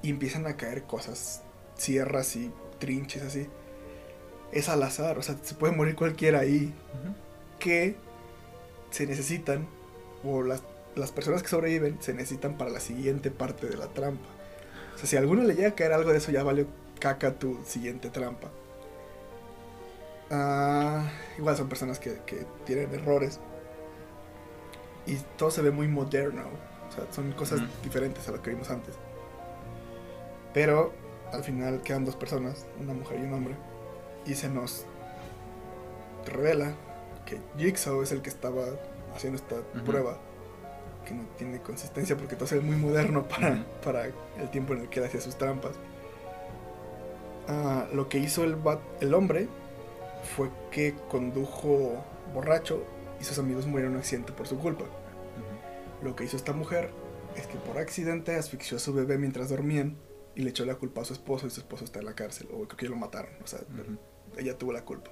y 0.01 0.09
empiezan 0.09 0.45
a 0.47 0.57
caer 0.57 0.83
cosas, 0.83 1.43
sierras 1.75 2.35
y 2.35 2.51
trinches 2.79 3.23
así. 3.23 3.47
Es 4.51 4.69
al 4.69 4.83
azar, 4.83 5.17
o 5.17 5.21
sea, 5.21 5.35
se 5.41 5.55
puede 5.55 5.75
morir 5.75 5.95
cualquiera 5.95 6.39
ahí 6.39 6.73
que 7.59 7.95
se 8.91 9.07
necesitan, 9.07 9.67
o 10.23 10.43
las, 10.43 10.63
las 10.95 11.11
personas 11.11 11.41
que 11.41 11.49
sobreviven 11.49 11.97
se 12.01 12.13
necesitan 12.13 12.57
para 12.57 12.69
la 12.69 12.79
siguiente 12.79 13.31
parte 13.31 13.67
de 13.67 13.77
la 13.77 13.87
trampa. 13.87 14.27
O 14.93 14.97
sea, 14.97 15.07
si 15.07 15.15
a 15.15 15.19
alguno 15.19 15.43
le 15.43 15.55
llega 15.55 15.69
a 15.69 15.75
caer 15.75 15.93
algo 15.93 16.11
de 16.11 16.17
eso, 16.17 16.31
ya 16.31 16.43
valió 16.43 16.67
caca 16.99 17.33
tu 17.33 17.59
siguiente 17.65 18.09
trampa. 18.09 18.49
Ah, 20.29 21.11
igual 21.37 21.57
son 21.57 21.67
personas 21.67 21.99
que, 21.99 22.19
que 22.25 22.45
tienen 22.65 22.93
errores. 22.93 23.39
Y 25.05 25.15
todo 25.37 25.51
se 25.51 25.61
ve 25.61 25.71
muy 25.71 25.87
moderno. 25.87 26.41
O 26.89 26.91
sea, 26.95 27.05
son 27.11 27.31
cosas 27.33 27.61
diferentes 27.83 28.27
a 28.27 28.31
lo 28.31 28.41
que 28.41 28.51
vimos 28.51 28.69
antes. 28.69 28.95
Pero 30.53 30.93
al 31.31 31.43
final 31.43 31.81
quedan 31.81 32.05
dos 32.05 32.15
personas, 32.15 32.65
una 32.79 32.93
mujer 32.93 33.19
y 33.19 33.23
un 33.23 33.33
hombre. 33.33 33.55
Y 34.25 34.35
se 34.35 34.47
nos 34.49 34.85
revela 36.31 36.73
que 37.25 37.39
Jigsaw 37.57 38.01
es 38.01 38.11
el 38.11 38.21
que 38.21 38.29
estaba 38.29 38.63
haciendo 39.15 39.37
esta 39.39 39.55
prueba. 39.83 40.17
Que 41.05 41.13
no 41.13 41.23
tiene 41.37 41.59
consistencia 41.59 42.15
porque 42.15 42.35
todo 42.35 42.47
se 42.47 42.55
ve 42.55 42.61
muy 42.61 42.77
moderno 42.77 43.23
para, 43.27 43.65
para 43.83 44.05
el 44.05 44.49
tiempo 44.51 44.73
en 44.73 44.81
el 44.81 44.89
que 44.89 44.99
él 44.99 45.05
hacía 45.05 45.19
sus 45.19 45.35
trampas. 45.37 45.71
Ah, 47.49 47.87
lo 47.93 48.07
que 48.07 48.19
hizo 48.19 48.43
el, 48.45 48.55
va- 48.65 48.79
el 49.01 49.13
hombre 49.13 49.49
fue 50.35 50.49
que 50.71 50.95
condujo 51.09 52.01
borracho 52.33 52.83
y 53.23 53.25
sus 53.25 53.39
amigos 53.39 53.65
murieron 53.65 53.93
en 53.93 53.95
un 53.95 53.99
accidente 54.01 54.33
por 54.33 54.47
su 54.47 54.59
culpa. 54.59 54.83
Lo 56.03 56.13
que 56.13 56.25
hizo 56.25 56.35
esta 56.35 56.51
mujer 56.51 56.89
es 57.37 57.47
que 57.47 57.55
por 57.57 57.77
accidente 57.77 58.35
asfixió 58.35 58.75
a 58.75 58.79
su 58.81 58.93
bebé 58.93 59.17
mientras 59.17 59.47
dormían 59.47 59.95
y 60.35 60.41
le 60.41 60.49
echó 60.49 60.65
la 60.65 60.75
culpa 60.75 61.01
a 61.01 61.05
su 61.05 61.13
esposo 61.13 61.47
y 61.47 61.49
su 61.49 61.61
esposo 61.61 61.85
está 61.85 61.99
en 61.99 62.05
la 62.05 62.15
cárcel 62.15 62.49
o 62.51 62.65
creo 62.67 62.75
que 62.77 62.89
lo 62.89 62.97
mataron, 62.97 63.31
o 63.41 63.47
sea, 63.47 63.61
ella 64.37 64.57
tuvo 64.57 64.73
la 64.73 64.83
culpa. 64.83 65.09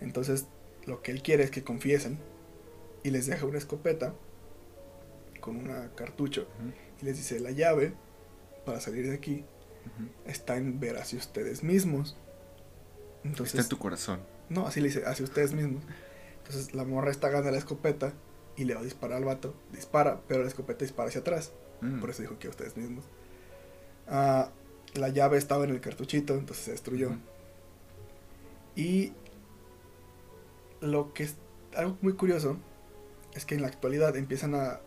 Entonces, 0.00 0.46
lo 0.86 1.02
que 1.02 1.10
él 1.12 1.22
quiere 1.22 1.44
es 1.44 1.50
que 1.50 1.62
confiesen 1.62 2.18
y 3.02 3.10
les 3.10 3.26
deja 3.26 3.44
una 3.44 3.58
escopeta 3.58 4.14
con 5.42 5.56
una 5.56 5.90
cartucho 5.94 6.48
y 7.02 7.04
les 7.04 7.18
dice 7.18 7.38
la 7.40 7.50
llave 7.50 7.92
para 8.64 8.80
salir 8.80 9.06
de 9.06 9.14
aquí 9.14 9.44
Ujú. 9.84 10.08
está 10.24 10.56
en 10.56 10.80
ver 10.80 10.96
hacia 10.96 11.18
ustedes 11.18 11.62
mismos. 11.62 12.16
Entonces, 13.24 13.54
Está 13.56 13.62
en 13.64 13.68
tu 13.68 13.78
corazón. 13.78 14.20
no, 14.48 14.66
así 14.66 14.80
le 14.80 14.88
dice, 14.88 15.04
hacia 15.04 15.24
ustedes 15.24 15.52
mismos. 15.52 15.82
Entonces 16.46 16.74
la 16.74 16.84
morra 16.84 17.10
está 17.10 17.28
ganando 17.28 17.50
la 17.50 17.58
escopeta 17.58 18.12
y 18.56 18.64
le 18.64 18.74
va 18.74 18.80
a 18.80 18.84
disparar 18.84 19.18
al 19.18 19.24
vato. 19.24 19.54
Dispara, 19.72 20.20
pero 20.28 20.42
la 20.42 20.48
escopeta 20.48 20.84
dispara 20.84 21.08
hacia 21.08 21.20
atrás. 21.20 21.52
Mm. 21.80 22.00
Por 22.00 22.10
eso 22.10 22.22
dijo 22.22 22.38
que 22.38 22.46
a 22.46 22.50
ustedes 22.50 22.76
mismos. 22.76 23.04
Ah, 24.08 24.50
la 24.94 25.08
llave 25.08 25.38
estaba 25.38 25.64
en 25.64 25.70
el 25.70 25.80
cartuchito, 25.80 26.34
entonces 26.34 26.64
se 26.64 26.70
destruyó. 26.70 27.10
Y 28.74 29.12
lo 30.80 31.12
que 31.12 31.24
es 31.24 31.36
algo 31.74 31.96
muy 32.00 32.14
curioso 32.14 32.56
es 33.34 33.44
que 33.44 33.54
en 33.54 33.62
la 33.62 33.68
actualidad 33.68 34.16
empiezan 34.16 34.54
a... 34.54 34.80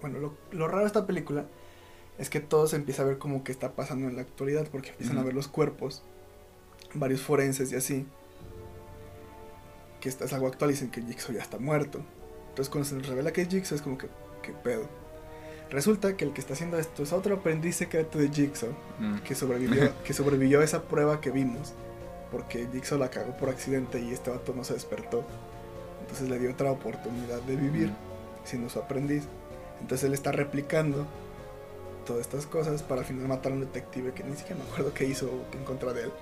Bueno, 0.00 0.18
lo, 0.18 0.34
lo 0.50 0.66
raro 0.66 0.80
de 0.80 0.86
esta 0.86 1.06
película 1.06 1.46
es 2.18 2.28
que 2.28 2.40
todo 2.40 2.66
se 2.66 2.76
empieza 2.76 3.02
a 3.02 3.06
ver 3.06 3.18
como 3.18 3.44
que 3.44 3.52
está 3.52 3.72
pasando 3.72 4.08
en 4.08 4.16
la 4.16 4.22
actualidad 4.22 4.66
porque 4.70 4.90
empiezan 4.90 5.18
a 5.18 5.22
ver 5.22 5.34
los 5.34 5.48
cuerpos, 5.48 6.02
varios 6.94 7.22
forenses 7.22 7.72
y 7.72 7.76
así. 7.76 8.06
Que 10.00 10.08
esta 10.08 10.24
es 10.24 10.32
algo 10.32 10.46
actual 10.46 10.70
y 10.70 10.74
dicen 10.74 10.90
que 10.90 11.02
Jigsaw 11.02 11.34
ya 11.34 11.42
está 11.42 11.58
muerto. 11.58 12.00
Entonces 12.50 12.68
cuando 12.70 12.88
se 12.88 12.94
nos 12.96 13.06
revela 13.06 13.32
que 13.32 13.42
es 13.42 13.48
Jigsaw 13.48 13.76
es 13.76 13.82
como 13.82 13.98
que, 13.98 14.08
¿qué 14.42 14.52
pedo? 14.52 14.84
Resulta 15.70 16.16
que 16.16 16.24
el 16.24 16.32
que 16.32 16.40
está 16.40 16.54
haciendo 16.54 16.78
esto 16.78 17.02
es 17.04 17.12
otro 17.12 17.34
aprendiz 17.36 17.76
secreto 17.76 18.18
de 18.18 18.28
Jigsaw 18.28 18.70
Mm. 18.98 19.18
que 19.18 19.34
sobrevivió, 19.34 19.92
que 20.04 20.12
sobrevivió 20.14 20.60
a 20.60 20.64
esa 20.64 20.82
prueba 20.82 21.20
que 21.20 21.30
vimos. 21.30 21.72
Porque 22.32 22.66
Jigsaw 22.72 22.98
la 22.98 23.10
cagó 23.10 23.36
por 23.36 23.48
accidente 23.48 24.00
y 24.00 24.12
este 24.12 24.30
vato 24.30 24.52
no 24.54 24.64
se 24.64 24.74
despertó. 24.74 25.24
Entonces 26.00 26.28
le 26.28 26.38
dio 26.38 26.50
otra 26.50 26.70
oportunidad 26.72 27.40
de 27.42 27.56
vivir 27.56 27.88
Mm. 27.88 27.94
siendo 28.44 28.68
su 28.68 28.78
aprendiz. 28.78 29.24
Entonces 29.80 30.06
él 30.06 30.14
está 30.14 30.32
replicando 30.32 31.06
todas 32.06 32.22
estas 32.22 32.46
cosas 32.46 32.82
para 32.82 33.02
al 33.02 33.06
final 33.06 33.28
matar 33.28 33.52
a 33.52 33.54
un 33.54 33.60
detective 33.60 34.12
que 34.12 34.24
ni 34.24 34.34
siquiera 34.36 34.56
me 34.62 34.68
acuerdo 34.68 34.92
qué 34.92 35.04
hizo 35.04 35.30
en 35.52 35.64
contra 35.64 35.92
de 35.92 36.04
él. 36.04 36.12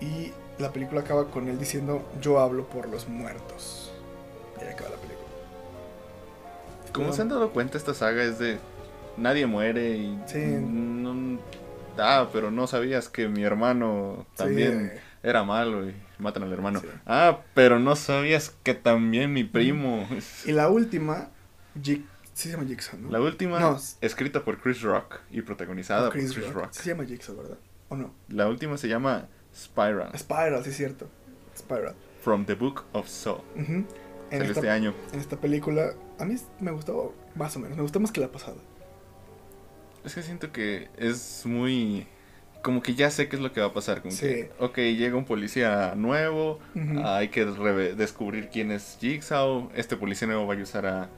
Y 0.00 0.32
la 0.58 0.72
película 0.72 1.00
acaba 1.00 1.30
con 1.30 1.48
él 1.48 1.58
diciendo 1.58 2.02
yo 2.20 2.38
hablo 2.40 2.68
por 2.68 2.88
los 2.88 3.08
muertos. 3.08 3.92
Y 4.60 4.64
ahí 4.64 4.70
acaba 4.72 4.90
la 4.90 4.96
película. 4.96 5.14
Como 6.92 7.12
se 7.12 7.22
han 7.22 7.28
dado 7.28 7.50
cuenta, 7.50 7.76
esta 7.76 7.94
saga 7.94 8.22
es 8.22 8.38
de 8.38 8.58
nadie 9.16 9.46
muere 9.46 9.96
y 9.96 10.18
Sí. 10.26 10.38
no- 10.60 11.38
ah, 11.98 12.28
pero 12.32 12.50
no 12.50 12.66
sabías 12.66 13.08
que 13.08 13.28
mi 13.28 13.42
hermano 13.42 14.26
también 14.36 14.92
Sí, 14.94 15.00
era 15.24 15.42
malo 15.42 15.88
y 15.88 15.94
matan 16.18 16.44
al 16.44 16.52
hermano. 16.52 16.80
Sí. 16.80 16.86
Ah, 17.06 17.40
pero 17.54 17.78
no 17.80 17.96
sabías 17.96 18.54
que 18.62 18.74
también 18.74 19.32
mi 19.32 19.42
primo. 19.44 20.06
Y 20.44 20.52
la 20.52 20.68
última, 20.68 21.30
sí 21.82 22.04
se 22.34 22.50
llama 22.50 22.64
Jigsaw, 22.64 22.98
¿no? 23.00 23.10
La 23.10 23.20
última, 23.20 23.58
No. 23.58 23.78
escrita 24.00 24.44
por 24.44 24.60
Chris 24.60 24.82
Rock 24.82 25.16
y 25.30 25.42
protagonizada 25.42 26.10
Chris, 26.10 26.26
por 26.32 26.34
Chris 26.42 26.52
Rock. 26.54 26.62
Rock. 26.64 26.72
Sí 26.74 26.82
se 26.84 26.90
llama 26.90 27.04
Jigsaw, 27.06 27.36
¿verdad? 27.36 27.58
¿O 27.88 27.96
no? 27.96 28.14
La 28.28 28.46
última 28.48 28.76
se 28.76 28.86
llama 28.88 29.26
Spiral, 29.54 30.10
Spiral, 30.18 30.64
sí 30.64 30.70
es 30.70 30.76
cierto. 30.76 31.08
Spiral. 31.56 31.94
from 32.22 32.44
the 32.46 32.54
Book 32.54 32.84
of 32.92 33.06
Saw. 33.08 33.42
En, 33.56 33.86
esta, 34.30 34.44
este 34.46 34.70
año. 34.70 34.94
en 35.12 35.20
esta 35.20 35.36
película, 35.36 35.92
a 36.18 36.24
mí 36.24 36.36
me 36.60 36.72
gustó 36.72 37.14
más 37.36 37.54
o 37.56 37.60
menos. 37.60 37.76
Me 37.76 37.82
gustó 37.82 38.00
más 38.00 38.10
que 38.10 38.20
la 38.20 38.28
pasada. 38.28 38.56
Es 40.04 40.14
que 40.14 40.22
siento 40.22 40.50
que 40.52 40.88
es 40.98 41.44
muy... 41.46 42.06
Como 42.62 42.82
que 42.82 42.94
ya 42.94 43.10
sé 43.10 43.28
qué 43.28 43.36
es 43.36 43.42
lo 43.42 43.52
que 43.52 43.60
va 43.60 43.66
a 43.68 43.72
pasar. 43.74 44.00
Como 44.00 44.12
Sí. 44.12 44.20
que, 44.26 44.50
ok, 44.58 44.76
llega 44.78 45.16
un 45.16 45.26
policía 45.26 45.92
nuevo, 45.96 46.58
hay 47.04 47.28
que 47.28 47.44
descubrir 47.44 48.48
quién 48.48 48.70
es 48.70 48.96
Jigsaw. 49.00 49.70
Este 49.74 49.96
policía 49.96 50.26
nuevo 50.26 50.46
va 50.46 50.54
a 50.54 50.56
ayudar 50.56 50.86
a, 50.86 51.02
a- 51.02 51.08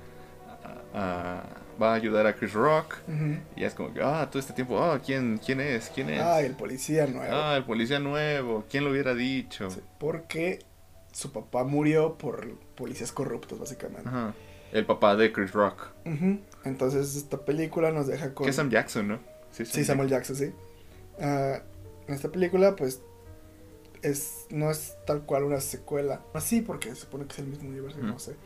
a- 0.94 1.44
va 1.80 1.92
a 1.92 1.94
ayudar 1.94 2.26
a 2.26 2.34
Chris 2.34 2.52
Rock. 2.52 2.96
Y 3.56 3.64
es 3.64 3.74
como 3.74 3.92
que, 3.92 4.00
ah, 4.02 4.28
todo 4.30 4.38
este 4.40 4.52
tiempo, 4.52 4.82
ah, 4.82 5.00
¿quién, 5.04 5.38
¿quién 5.44 5.60
es? 5.60 5.90
¿Quién 5.94 6.10
es? 6.10 6.20
Ah, 6.20 6.40
el 6.40 6.54
policía 6.54 7.06
nuevo. 7.06 7.34
Ah, 7.34 7.56
el 7.56 7.64
policía 7.64 7.98
nuevo. 7.98 8.64
¿Quién 8.70 8.84
lo 8.84 8.90
hubiera 8.90 9.14
dicho? 9.14 9.70
Sí, 9.70 9.80
porque 9.98 10.60
su 11.12 11.32
papá 11.32 11.64
murió 11.64 12.18
por 12.18 12.58
policías 12.74 13.12
corruptos, 13.12 13.58
básicamente. 13.58 14.08
Ajá. 14.08 14.34
El 14.72 14.84
papá 14.84 15.16
de 15.16 15.32
Chris 15.32 15.52
Rock. 15.52 15.88
Entonces, 16.64 17.16
esta 17.16 17.38
película 17.44 17.92
nos 17.92 18.06
deja 18.06 18.34
con. 18.34 18.44
Que 18.44 18.50
es 18.50 18.56
Sam 18.56 18.70
Jackson, 18.70 19.08
¿no? 19.08 19.18
Sí, 19.50 19.84
Samuel 19.84 20.08
Jackson, 20.08 20.36
sí. 20.36 20.52
Ah, 21.20 21.62
en 22.06 22.14
esta 22.14 22.30
película, 22.30 22.76
pues, 22.76 23.00
es 24.02 24.46
no 24.50 24.70
es 24.70 24.96
tal 25.06 25.22
cual 25.22 25.44
una 25.44 25.60
secuela. 25.60 26.20
Así, 26.34 26.60
porque 26.60 26.90
se 26.90 26.96
supone 26.96 27.26
que 27.26 27.32
es 27.32 27.38
el 27.38 27.46
mismo 27.46 27.68
universo, 27.68 27.98
no 27.98 28.18
sé. 28.18 28.36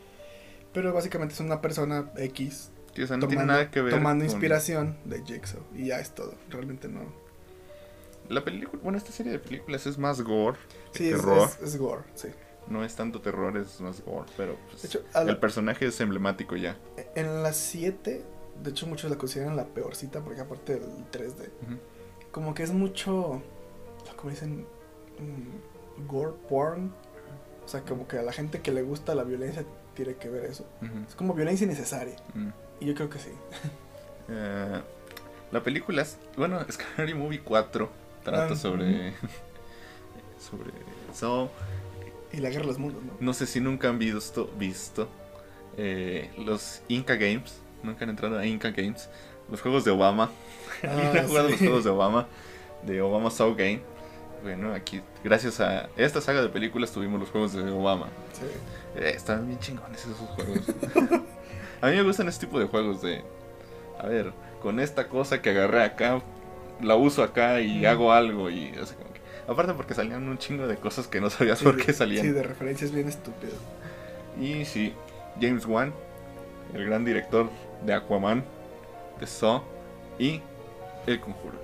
Pero 0.73 0.93
básicamente 0.93 1.33
es 1.33 1.39
una 1.41 1.61
persona 1.61 2.11
X 2.15 2.70
Sí, 2.95 3.03
o 3.03 3.07
sea, 3.07 3.17
no 3.17 3.27
tiene 3.27 3.43
tomando, 3.43 3.53
nada 3.53 3.71
que 3.71 3.81
ver. 3.81 3.93
tomando 3.93 4.25
con- 4.25 4.31
inspiración 4.31 4.97
de 5.05 5.23
Jigsaw. 5.23 5.61
Y 5.75 5.87
ya 5.87 5.99
es 5.99 6.11
todo. 6.13 6.33
Realmente 6.49 6.87
no. 6.87 7.01
La 8.29 8.43
película, 8.43 8.81
bueno, 8.83 8.97
esta 8.97 9.11
serie 9.11 9.31
de 9.31 9.39
películas 9.39 9.85
es 9.87 9.97
más 9.97 10.21
gore 10.21 10.57
que 10.93 10.97
Sí, 10.99 11.09
es, 11.09 11.15
terror. 11.17 11.49
es, 11.61 11.67
es 11.67 11.77
gore, 11.77 12.03
sí. 12.15 12.29
No 12.67 12.83
es 12.85 12.95
tanto 12.95 13.19
terror, 13.21 13.57
es 13.57 13.81
más 13.81 14.01
gore. 14.05 14.29
Pero 14.37 14.55
pues, 14.69 14.85
hecho, 14.85 15.01
la- 15.13 15.21
el 15.21 15.37
personaje 15.37 15.85
es 15.87 15.99
emblemático 15.99 16.55
ya. 16.55 16.77
en 17.15 17.43
las 17.43 17.57
7, 17.57 18.23
de 18.63 18.69
hecho 18.69 18.87
muchos 18.87 19.09
la 19.09 19.17
consideran 19.17 19.55
la 19.57 19.65
peorcita 19.65 20.21
porque 20.21 20.41
aparte 20.41 20.73
del 20.79 20.89
3D, 21.11 21.49
Ujú. 21.63 21.77
como 22.31 22.53
que 22.53 22.63
es 22.63 22.71
mucho, 22.71 23.41
como 24.15 24.29
dicen, 24.29 24.65
mm, 25.19 26.05
gore 26.07 26.33
porn. 26.47 26.93
O 27.65 27.67
sea, 27.67 27.81
como 27.81 28.07
que 28.07 28.17
a 28.17 28.21
la 28.23 28.31
gente 28.33 28.61
que 28.61 28.71
le 28.71 28.81
gusta 28.81 29.13
la 29.15 29.23
violencia 29.23 29.63
tiene 29.93 30.15
que 30.15 30.29
ver 30.29 30.45
eso. 30.45 30.65
Es 31.07 31.15
como 31.15 31.33
violencia 31.33 31.65
innecesaria. 31.65 32.15
Y 32.35 32.39
yo 32.85 32.93
creo 32.95 33.09
que 33.09 33.19
sí. 33.19 33.29
Eh, 34.29 34.81
la 35.51 35.63
película 35.63 36.01
es, 36.01 36.17
bueno, 36.37 36.59
Scary 36.71 37.13
Movie 37.13 37.41
4 37.41 37.89
trata 38.23 38.53
Ah, 38.53 38.55
sobre 38.55 39.13
sobre 40.39 40.71
Saw. 41.13 41.49
Y 42.33 42.37
la 42.37 42.49
guerra 42.49 42.61
de 42.61 42.67
los 42.67 42.77
mundos, 42.79 43.03
¿no? 43.03 43.11
No 43.19 43.33
sé 43.33 43.45
si 43.45 43.59
nunca 43.59 43.89
han 43.89 43.99
visto 43.99 44.49
visto 44.57 45.09
eh, 45.77 46.31
los 46.37 46.81
Inca 46.87 47.15
Games, 47.15 47.59
nunca 47.83 48.03
han 48.05 48.09
entrado 48.11 48.37
a 48.39 48.45
Inca 48.45 48.71
Games, 48.71 49.09
los 49.49 49.61
juegos 49.61 49.83
de 49.83 49.91
Obama. 49.91 50.31
¿Alguien 50.83 51.17
ha 51.17 51.21
Ah, 51.21 51.25
jugado 51.27 51.47
sí. 51.47 51.51
los 51.53 51.59
juegos 51.59 51.83
de 51.83 51.89
Obama? 51.89 52.27
De 52.83 53.01
Obama 53.01 53.29
Saw 53.29 53.53
Game. 53.55 53.81
Bueno, 54.43 54.73
aquí 54.73 55.01
gracias 55.23 55.59
a 55.59 55.89
esta 55.97 56.19
saga 56.21 56.41
de 56.41 56.49
películas 56.49 56.91
tuvimos 56.91 57.19
los 57.19 57.29
juegos 57.29 57.53
de 57.53 57.69
Obama. 57.69 58.07
Sí. 58.33 58.45
Eh, 58.99 59.13
están 59.15 59.45
bien 59.47 59.59
chingones 59.59 59.99
esos 60.01 60.15
juegos. 60.17 60.61
A 61.81 61.87
mí 61.87 61.95
me 61.95 62.03
gustan 62.03 62.27
este 62.27 62.45
tipo 62.45 62.59
de 62.59 62.65
juegos 62.67 63.01
de... 63.01 63.23
A 63.99 64.07
ver, 64.07 64.31
con 64.61 64.79
esta 64.79 65.07
cosa 65.07 65.41
que 65.41 65.49
agarré 65.51 65.83
acá, 65.83 66.21
la 66.81 66.95
uso 66.95 67.23
acá 67.23 67.61
y 67.61 67.81
Mm. 67.81 67.85
hago 67.85 68.11
algo 68.13 68.49
y 68.49 68.69
así 68.81 68.95
como 68.95 69.11
que... 69.13 69.21
Aparte 69.47 69.73
porque 69.73 69.93
salían 69.93 70.27
un 70.27 70.37
chingo 70.37 70.67
de 70.67 70.77
cosas 70.77 71.07
que 71.07 71.19
no 71.21 71.29
sabías 71.29 71.59
Sí, 71.59 71.65
por 71.65 71.77
qué 71.77 71.93
salían. 71.93 72.25
Sí, 72.25 72.31
de 72.31 72.43
referencias 72.43 72.91
bien 72.91 73.07
estúpidas. 73.07 73.55
Y 74.39 74.65
sí, 74.65 74.93
James 75.41 75.65
Wan, 75.65 75.93
el 76.73 76.85
gran 76.85 77.03
director 77.03 77.49
de 77.85 77.93
Aquaman, 77.93 78.43
de 79.19 79.27
Saw 79.27 79.61
y 80.19 80.41
El 81.07 81.19
Conjuro. 81.19 81.59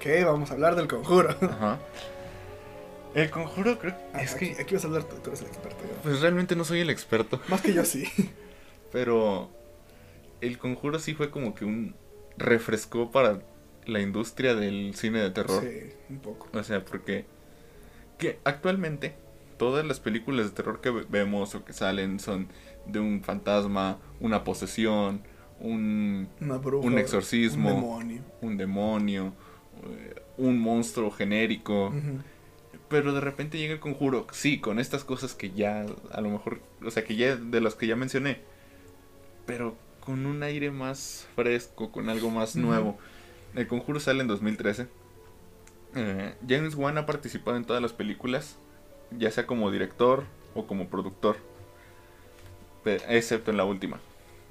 ¿Qué? 0.00 0.24
Vamos 0.24 0.50
a 0.50 0.54
hablar 0.54 0.74
del 0.76 0.86
conjuro. 0.88 1.30
Ajá. 1.40 1.78
El 3.14 3.30
Conjuro 3.30 3.78
creo 3.78 3.94
Ah, 4.12 4.22
es 4.22 4.34
aquí, 4.34 4.54
que... 4.54 4.62
aquí 4.62 4.74
vas 4.74 4.84
a 4.84 4.86
hablar 4.88 5.04
tú, 5.04 5.16
tú 5.16 5.30
eres 5.30 5.40
el 5.42 5.48
experto. 5.48 5.78
Pues 6.02 6.20
realmente 6.20 6.54
no 6.56 6.64
soy 6.64 6.80
el 6.80 6.90
experto. 6.90 7.40
Más 7.48 7.60
que 7.60 7.72
yo 7.72 7.84
sí. 7.84 8.04
Pero 8.92 9.50
el 10.40 10.58
conjuro 10.58 10.98
sí 10.98 11.14
fue 11.14 11.30
como 11.30 11.54
que 11.54 11.64
un 11.64 11.94
refrescó 12.36 13.10
para 13.10 13.40
la 13.86 14.00
industria 14.00 14.54
del 14.54 14.94
cine 14.94 15.20
de 15.20 15.30
terror. 15.30 15.62
Sí, 15.62 15.90
un 16.10 16.18
poco. 16.20 16.48
O 16.52 16.62
sea, 16.62 16.84
porque 16.84 17.24
que 18.18 18.38
actualmente 18.44 19.14
todas 19.58 19.84
las 19.84 20.00
películas 20.00 20.46
de 20.46 20.52
terror 20.52 20.80
que 20.80 20.90
ve- 20.90 21.06
vemos 21.08 21.54
o 21.54 21.64
que 21.64 21.72
salen 21.72 22.20
son 22.20 22.48
de 22.86 23.00
un 23.00 23.22
fantasma, 23.22 23.98
una 24.20 24.44
posesión 24.44 25.22
un, 25.60 26.28
bruja. 26.62 26.86
un 26.86 26.98
exorcismo, 26.98 27.68
Un 27.70 27.74
demonio. 27.80 28.22
un 28.42 28.56
demonio, 28.56 29.32
eh, 29.84 30.22
un 30.36 30.58
monstruo 30.60 31.10
genérico. 31.10 31.92
Pero 32.88 33.12
de 33.12 33.20
repente 33.20 33.58
llega 33.58 33.74
el 33.74 33.80
conjuro, 33.80 34.26
sí, 34.32 34.60
con 34.60 34.78
estas 34.78 35.04
cosas 35.04 35.34
que 35.34 35.50
ya, 35.50 35.84
a 36.12 36.20
lo 36.20 36.30
mejor, 36.30 36.60
o 36.84 36.90
sea, 36.90 37.04
que 37.04 37.16
ya, 37.16 37.36
de 37.36 37.60
las 37.60 37.74
que 37.74 37.86
ya 37.86 37.96
mencioné, 37.96 38.40
pero 39.48 39.74
con 40.04 40.26
un 40.26 40.42
aire 40.42 40.70
más 40.70 41.26
fresco, 41.34 41.90
con 41.90 42.10
algo 42.10 42.30
más 42.30 42.54
nuevo. 42.54 42.98
El 43.54 43.66
conjuro 43.66 43.98
sale 43.98 44.20
en 44.20 44.28
2013. 44.28 44.86
Eh, 45.96 46.34
James 46.46 46.74
Wan 46.74 46.98
ha 46.98 47.06
participado 47.06 47.56
en 47.56 47.64
todas 47.64 47.80
las 47.80 47.94
películas, 47.94 48.58
ya 49.10 49.30
sea 49.30 49.46
como 49.46 49.70
director 49.70 50.24
o 50.54 50.66
como 50.66 50.88
productor, 50.88 51.38
excepto 52.84 53.50
en 53.50 53.56
la 53.56 53.64
última. 53.64 53.98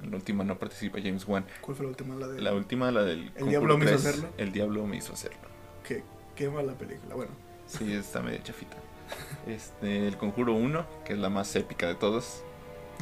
En 0.02 0.10
la 0.10 0.18
última 0.18 0.44
no 0.44 0.58
participa 0.58 0.98
James 1.00 1.28
Wan. 1.28 1.46
¿Cuál 1.62 1.78
fue 1.78 1.86
la 1.86 1.92
última? 1.92 2.16
La 2.16 2.28
de... 2.28 2.42
La 2.42 2.54
última, 2.54 2.92
la 2.92 3.04
del 3.04 3.32
Conjuro 3.34 3.50
diablo 3.50 3.78
me 3.78 3.86
hizo 3.86 3.94
3, 3.94 4.06
hacerlo? 4.08 4.30
El 4.38 4.52
diablo 4.52 4.88
me 4.88 4.98
hizo 4.98 5.14
hacerlo. 5.14 5.48
Qué, 5.88 6.04
qué 6.36 6.50
mala 6.50 6.74
película. 6.74 7.14
Bueno. 7.14 7.32
Sí, 7.68 7.94
está 7.94 8.22
medio 8.22 8.40
chafita. 8.40 8.78
Este, 9.48 10.08
el 10.08 10.18
Conjuro 10.18 10.54
1, 10.54 10.86
que 11.06 11.14
es 11.14 11.20
la 11.20 11.30
más 11.30 11.56
épica 11.56 11.88
de 11.88 11.96
todas. 11.96 12.44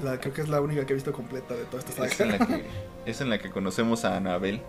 La, 0.04 0.20
creo 0.20 0.34
que 0.34 0.42
es 0.42 0.50
la 0.50 0.60
única 0.62 0.86
que 0.86 0.94
he 0.94 0.96
visto 0.96 1.14
completa 1.14 1.54
de 1.54 1.64
toda 1.66 1.80
esta 1.84 2.06
Es 2.06 2.20
en 2.20 2.32
saga. 2.32 2.38
la 2.40 2.58
que, 2.58 2.66
es 3.06 3.22
en 3.22 3.30
la 3.30 3.38
que 3.40 3.50
conocemos 3.50 4.04
a 4.06 4.18
Anabel. 4.18 4.62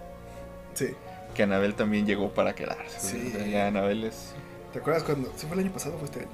Sí. 0.74 0.94
Que 1.34 1.42
Anabel 1.42 1.74
también 1.74 2.06
llegó 2.06 2.30
para 2.30 2.54
quedarse. 2.54 3.00
Sí. 3.00 3.32
O 3.36 3.44
sea, 3.44 3.66
Anabel 3.68 4.04
es. 4.04 4.32
¿Te 4.72 4.78
acuerdas 4.78 5.02
cuando... 5.02 5.32
¿Se 5.36 5.46
fue 5.46 5.54
el 5.56 5.64
año 5.64 5.72
pasado 5.72 5.96
o 5.96 5.98
fue 5.98 6.06
este 6.06 6.20
año? 6.20 6.28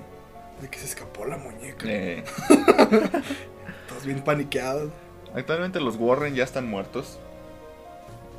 De 0.60 0.68
que 0.68 0.78
se 0.78 0.86
escapó 0.86 1.24
la 1.24 1.36
muñeca. 1.38 1.84
eh, 1.88 2.22
Todos 3.88 4.04
bien 4.04 4.22
paniqueados. 4.22 4.90
actualmente 5.34 5.80
los 5.80 5.96
Warren 5.96 6.34
ya 6.34 6.44
están 6.44 6.68
muertos. 6.68 7.18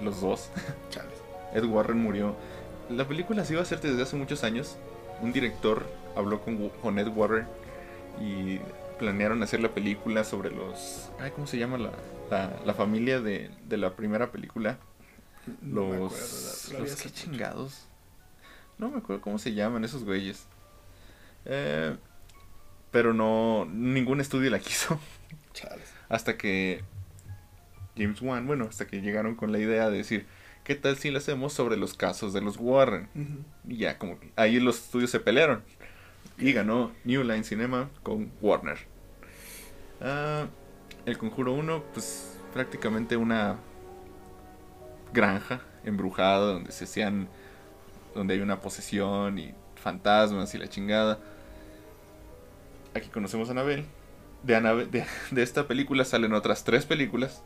Los 0.02 0.22
dos. 0.22 0.50
Chales. 0.90 1.12
Ed 1.54 1.66
Warren 1.66 1.98
murió. 2.00 2.36
La 2.90 3.08
película 3.08 3.44
se 3.46 3.54
iba 3.54 3.62
a 3.62 3.64
hacer 3.64 3.80
desde 3.82 4.02
hace 4.04 4.16
muchos 4.16 4.44
años. 4.44 4.78
Un 5.22 5.32
director 5.34 5.86
habló 6.16 6.42
con, 6.42 6.70
con 6.70 7.00
Ed 7.00 7.08
Warren 7.08 7.48
y 8.22 8.60
planearon 9.04 9.44
hacer 9.44 9.60
la 9.60 9.74
película 9.74 10.24
sobre 10.24 10.50
los... 10.50 11.12
Ay, 11.20 11.32
¿Cómo 11.32 11.46
se 11.46 11.58
llama 11.58 11.78
la, 11.78 11.92
la, 12.32 12.58
la 12.66 12.74
familia 12.74 13.20
de, 13.20 13.52
de 13.68 13.76
la 13.76 13.98
primera 13.98 14.32
película? 14.32 14.80
No 15.62 15.94
Los... 15.94 16.70
acuerdo. 16.70 16.86
vi 16.86 16.90
los 16.90 17.02
qué 17.02 17.10
chingados. 17.10 17.86
No 18.78 18.90
me 18.90 19.00
acuerdo 19.00 19.22
cómo 19.22 19.40
se 19.40 19.54
llaman 19.54 19.84
esos 19.84 20.06
güeyes. 20.06 20.48
Eh, 21.44 21.98
pero 22.92 23.14
no... 23.14 23.68
Ningún 23.70 24.22
estudio 24.22 24.50
la 24.50 24.60
quiso. 24.60 24.98
Chales. 25.54 25.92
Hasta 26.08 26.38
que 26.38 26.86
James 27.98 28.22
Wan, 28.22 28.48
bueno, 28.48 28.68
hasta 28.70 28.88
que 28.88 29.02
llegaron 29.02 29.36
con 29.36 29.52
la 29.52 29.60
idea 29.60 29.90
de 29.90 29.98
decir, 29.98 30.28
¿qué 30.64 30.76
tal 30.76 30.96
si 30.96 31.12
lo 31.12 31.18
hacemos 31.18 31.52
sobre 31.52 31.76
los 31.76 31.94
casos 31.94 32.32
de 32.32 32.40
los 32.40 32.56
Warren? 32.56 33.10
Y 33.68 33.80
ya, 33.80 33.98
como 33.98 34.18
que 34.18 34.32
ahí 34.38 34.62
los 34.62 34.78
estudios 34.78 35.12
se 35.12 35.20
pelearon. 35.20 35.62
Y 36.38 36.54
ganó 36.54 36.94
New 37.04 37.22
Line 37.24 37.44
Cinema 37.44 37.90
con 38.02 38.32
Warner. 38.42 38.93
Ah, 40.04 40.48
el 41.06 41.18
Conjuro 41.18 41.54
1, 41.54 41.84
pues 41.94 42.38
prácticamente 42.54 43.18
una 43.18 43.58
granja 45.14 45.62
embrujada 45.84 46.54
donde 46.54 46.72
se 46.72 46.86
hacían, 46.86 47.28
donde 48.16 48.36
hay 48.36 48.42
una 48.42 48.62
posesión 48.62 49.38
y 49.40 49.54
fantasmas 49.76 50.54
y 50.56 50.58
la 50.58 50.68
chingada. 50.70 51.20
Aquí 52.94 53.10
conocemos 53.10 53.50
a 53.50 53.52
Anabel. 53.52 53.86
De, 54.44 54.56
Annabel- 54.56 54.90
de, 54.90 55.06
de 55.32 55.44
esta 55.44 55.68
película 55.68 56.06
salen 56.06 56.34
otras 56.34 56.64
tres 56.64 56.86
películas, 56.86 57.42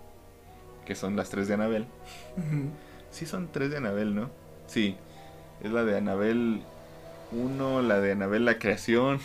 que 0.85 0.95
son 0.95 1.15
las 1.15 1.29
tres 1.29 1.47
de 1.47 1.53
Anabel. 1.55 1.85
Sí, 3.11 3.25
son 3.25 3.49
tres 3.51 3.71
de 3.71 3.77
Anabel, 3.77 4.15
¿no? 4.15 4.29
Sí. 4.67 4.97
Es 5.63 5.71
la 5.71 5.83
de 5.83 5.97
Anabel 5.97 6.61
1, 7.31 7.81
la 7.81 7.99
de 7.99 8.11
Anabel 8.11 8.45
la 8.45 8.59
creación. 8.59 9.19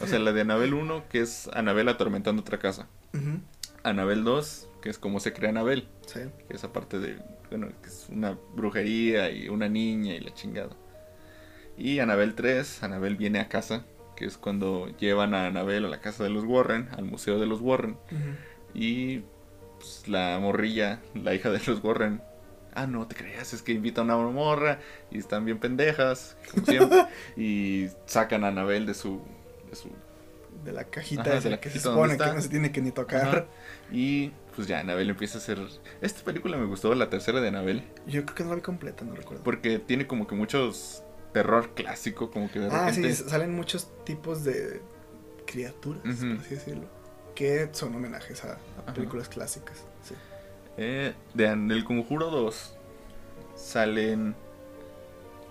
O 0.00 0.06
sea, 0.06 0.18
la 0.18 0.32
de 0.32 0.42
Anabel 0.42 0.74
1, 0.74 1.04
que 1.08 1.20
es 1.20 1.48
Anabel 1.52 1.88
atormentando 1.88 2.42
otra 2.42 2.58
casa. 2.58 2.88
Ujú. 3.12 3.40
Anabel 3.82 4.24
2, 4.24 4.68
que 4.82 4.90
es 4.90 4.98
como 4.98 5.20
se 5.20 5.32
crea 5.32 5.50
Anabel. 5.50 5.88
Sí. 6.06 6.20
Que 6.48 6.56
es 6.56 6.64
aparte 6.64 6.98
de, 6.98 7.18
bueno, 7.50 7.68
que 7.82 7.88
es 7.88 8.06
una 8.10 8.36
brujería 8.54 9.30
y 9.30 9.48
una 9.48 9.68
niña 9.68 10.14
y 10.14 10.20
la 10.20 10.34
chingada. 10.34 10.76
Y 11.76 11.98
Anabel 11.98 12.34
3, 12.34 12.82
Anabel 12.82 13.16
viene 13.16 13.40
a 13.40 13.48
casa, 13.48 13.84
que 14.16 14.24
es 14.24 14.38
cuando 14.38 14.88
llevan 14.98 15.34
a 15.34 15.46
Anabel 15.46 15.84
a 15.84 15.88
la 15.88 16.00
casa 16.00 16.24
de 16.24 16.30
los 16.30 16.44
Warren, 16.44 16.88
al 16.92 17.04
museo 17.04 17.38
de 17.38 17.46
los 17.46 17.60
Warren. 17.60 17.96
Ujú. 18.10 18.30
Y 18.74 19.22
pues, 19.78 20.08
la 20.08 20.38
morrilla, 20.40 21.00
la 21.14 21.34
hija 21.34 21.50
de 21.50 21.60
los 21.66 21.82
Warren. 21.84 22.22
Ah, 22.74 22.86
no 22.86 23.06
te 23.06 23.14
creas, 23.14 23.52
es 23.52 23.62
que 23.62 23.72
invitan 23.72 24.10
a 24.10 24.16
una 24.16 24.30
morra 24.30 24.80
y 25.10 25.18
están 25.18 25.44
bien 25.44 25.58
pendejas, 25.58 26.36
como 26.50 26.66
siempre. 26.66 27.06
y 27.36 27.88
sacan 28.06 28.44
a 28.44 28.48
Anabel 28.48 28.86
de 28.86 28.94
su. 28.94 29.20
De 30.64 30.70
la 30.72 30.84
cajita 30.84 31.22
Ajá, 31.22 31.40
de 31.40 31.50
la 31.50 31.60
que 31.60 31.68
se 31.68 31.80
supone 31.80 32.16
que 32.16 32.26
no 32.26 32.40
se 32.40 32.48
tiene 32.48 32.70
que 32.70 32.80
ni 32.80 32.92
tocar. 32.92 33.26
Ajá. 33.28 33.44
Y 33.90 34.28
pues 34.54 34.68
ya, 34.68 34.78
Anabel 34.80 35.10
empieza 35.10 35.38
a 35.38 35.40
hacer. 35.40 35.58
Esta 36.00 36.22
película 36.22 36.56
me 36.56 36.66
gustó, 36.66 36.94
la 36.94 37.10
tercera 37.10 37.40
de 37.40 37.48
Anabel, 37.48 37.82
Yo 38.06 38.24
creo 38.24 38.34
que 38.36 38.44
no 38.44 38.50
la 38.50 38.56
vi 38.56 38.62
completa, 38.62 39.04
no 39.04 39.14
recuerdo. 39.14 39.42
porque 39.42 39.78
tiene 39.80 40.06
como 40.06 40.26
que 40.28 40.34
muchos 40.36 41.02
terror 41.32 41.70
clásico, 41.74 42.30
como 42.30 42.48
que 42.50 42.60
de 42.60 42.68
Ah, 42.70 42.92
sí, 42.92 43.12
salen 43.14 43.52
muchos 43.54 43.88
tipos 44.04 44.44
de 44.44 44.80
criaturas, 45.46 46.02
por 46.04 46.38
así 46.38 46.54
decirlo, 46.54 46.86
que 47.34 47.68
son 47.72 47.92
homenajes 47.96 48.44
a, 48.44 48.52
a 48.52 48.58
Ajá. 48.84 48.94
películas 48.94 49.28
clásicas. 49.28 49.78
Sí. 50.04 50.14
Eh, 50.76 51.14
de 51.34 51.46
del 51.56 51.82
Conjuro 51.84 52.30
2 52.30 52.76
salen 53.56 54.36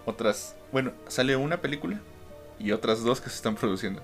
otras. 0.06 0.56
Bueno, 0.72 0.94
sale 1.08 1.36
una 1.36 1.62
película 1.62 2.00
y 2.60 2.72
otras 2.72 3.04
dos 3.04 3.20
que 3.22 3.30
se 3.30 3.36
están 3.36 3.56
produciendo. 3.56 4.02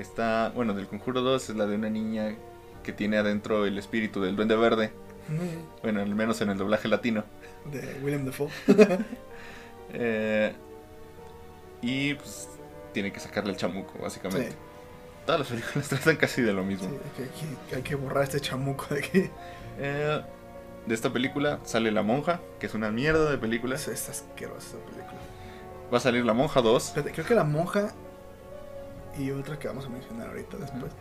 Está, 0.00 0.50
bueno, 0.54 0.72
del 0.74 0.86
Conjuro 0.86 1.20
2 1.20 1.50
es 1.50 1.56
la 1.56 1.66
de 1.66 1.74
una 1.76 1.90
niña 1.90 2.34
que 2.82 2.92
tiene 2.92 3.18
adentro 3.18 3.66
el 3.66 3.76
espíritu 3.78 4.20
del 4.22 4.34
Duende 4.36 4.56
Verde. 4.56 4.92
Bueno, 5.82 6.00
al 6.00 6.14
menos 6.14 6.40
en 6.40 6.50
el 6.50 6.58
doblaje 6.58 6.88
latino. 6.88 7.24
De 7.70 8.00
William 8.02 8.24
Dafoe. 8.24 8.48
Eh, 9.92 10.52
y 11.82 12.14
pues 12.14 12.48
tiene 12.92 13.12
que 13.12 13.18
sacarle 13.18 13.50
el 13.50 13.56
chamuco, 13.56 13.98
básicamente. 14.00 14.50
Sí. 14.52 14.56
Todas 15.26 15.40
las 15.40 15.48
películas 15.48 15.88
tratan 15.88 16.14
casi 16.16 16.42
de 16.42 16.52
lo 16.52 16.62
mismo. 16.62 16.88
Sí, 17.16 17.24
que- 17.68 17.74
hay 17.76 17.82
que 17.82 17.96
borrar 17.96 18.22
este 18.22 18.40
chamuco 18.40 18.86
de 18.94 19.00
aquí. 19.00 19.30
Eh, 19.80 20.20
de 20.86 20.94
esta 20.94 21.12
película 21.12 21.58
sale 21.64 21.90
La 21.90 22.02
Monja, 22.02 22.40
que 22.60 22.66
es 22.66 22.74
una 22.74 22.90
mierda 22.92 23.30
de 23.32 23.38
película. 23.38 23.74
Es, 23.74 23.88
es 23.88 24.08
asquerosa 24.08 24.76
esa 24.76 24.86
película. 24.86 25.18
Va 25.92 25.98
a 25.98 26.00
salir 26.00 26.24
La 26.24 26.34
Monja 26.34 26.60
2. 26.62 26.86
Espérate, 26.86 27.10
creo 27.12 27.26
que 27.26 27.34
la 27.34 27.42
monja 27.44 27.92
y 29.18 29.30
otra 29.30 29.58
que 29.58 29.68
vamos 29.68 29.86
a 29.86 29.88
mencionar 29.88 30.28
ahorita 30.28 30.56
después 30.56 30.92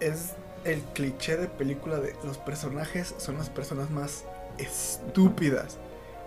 es 0.00 0.32
el 0.64 0.80
cliché 0.94 1.36
de 1.36 1.48
película 1.48 2.00
de 2.00 2.14
los 2.24 2.38
personajes 2.38 3.14
son 3.18 3.38
las 3.38 3.50
personas 3.50 3.90
más 3.90 4.24
estúpidas 4.58 5.78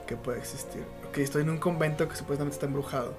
que 0.08 0.16
puede 0.16 0.40
existir. 0.40 0.84
Ok, 1.08 1.18
estoy 1.20 1.44
en 1.44 1.50
un 1.50 1.58
convento 1.58 2.08
que 2.08 2.16
supuestamente 2.16 2.56
está 2.56 2.66
embrujado. 2.68 3.14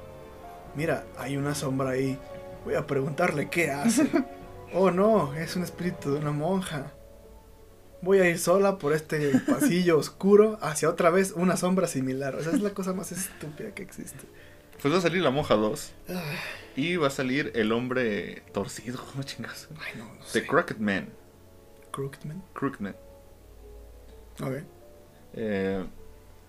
Mira, 0.74 1.04
hay 1.18 1.36
una 1.36 1.54
sombra 1.54 1.90
ahí. 1.90 2.18
Voy 2.64 2.74
a 2.74 2.86
preguntarle 2.86 3.48
qué 3.48 3.70
hace. 3.70 4.08
Oh 4.74 4.90
no, 4.90 5.32
es 5.34 5.54
un 5.54 5.62
espíritu 5.62 6.12
de 6.12 6.18
una 6.18 6.32
monja. 6.32 6.92
Voy 8.02 8.18
a 8.18 8.28
ir 8.28 8.36
sola 8.36 8.78
por 8.78 8.92
este 8.92 9.38
pasillo 9.46 9.96
oscuro 9.96 10.58
hacia 10.60 10.90
otra 10.90 11.10
vez 11.10 11.32
una 11.36 11.56
sombra 11.56 11.86
similar. 11.86 12.34
O 12.34 12.42
sea, 12.42 12.52
es 12.52 12.60
la 12.60 12.70
cosa 12.70 12.92
más 12.92 13.12
estúpida 13.12 13.70
que 13.70 13.84
existe. 13.84 14.26
Pues 14.80 14.92
va 14.92 14.98
a 14.98 15.00
salir 15.00 15.22
La 15.22 15.30
Monja 15.30 15.54
2. 15.54 15.92
Ay, 16.08 16.16
Y 16.76 16.96
va 16.96 17.08
a 17.08 17.10
salir 17.10 17.52
El 17.54 17.72
Hombre 17.72 18.42
Torcido. 18.52 19.02
¿Cómo 19.12 19.22
chingas? 19.22 19.68
ay, 19.80 19.98
no, 19.98 20.04
no 20.14 20.24
sé. 20.24 20.40
The 20.40 20.46
Crooked 20.46 20.78
Man. 20.78 21.08
Crooked 21.90 22.20
Crooked 22.52 22.80
Man. 22.80 22.96
Ok. 24.42 24.62
Eh, 25.34 25.84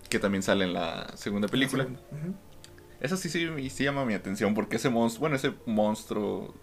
que 0.08 0.18
también 0.18 0.42
sale 0.42 0.64
en 0.64 0.74
la 0.74 1.10
segunda 1.16 1.48
película. 1.48 1.84
La 1.84 1.88
segunda. 1.88 3.16
Sí, 3.16 3.28
sí, 3.28 3.70
sí 3.70 3.84
llama 3.84 4.04
mi 4.04 4.14
atención 4.14 4.54
porque 4.54 4.76
ese 4.76 4.90
monstruo, 4.90 5.20
bueno, 5.20 5.36
ese 5.36 5.52
monstruo, 5.66 6.54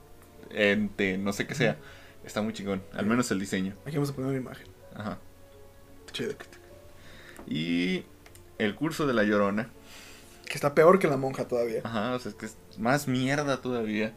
ente, 0.50 1.18
no 1.18 1.32
sé 1.34 1.48
qué 1.48 1.56
sea, 1.56 1.78
está 2.26 2.42
muy 2.42 2.54
chingón. 2.54 2.84
Al 2.94 3.06
menos 3.06 3.32
el 3.32 3.40
diseño. 3.40 3.76
Aquí 3.86 3.96
vamos 3.96 4.10
a 4.10 4.14
poner 4.16 4.30
una 4.32 4.40
imagen. 4.40 4.68
Ajá. 4.94 5.18
Chido. 6.12 6.34
Y 7.48 8.04
el 8.58 8.76
curso 8.76 9.08
de 9.08 9.14
la 9.14 9.24
llorona. 9.24 9.70
Que 10.46 10.54
está 10.56 10.74
peor 10.76 11.00
que 11.00 11.08
la 11.08 11.18
monja 11.18 11.48
todavía. 11.48 11.82
Ajá, 11.84 12.14
o 12.14 12.20
sea, 12.20 12.30
es 12.32 12.36
que 12.36 12.46
es 12.46 12.56
más 12.78 13.08
mierda 13.08 13.62
todavía. 13.62 14.14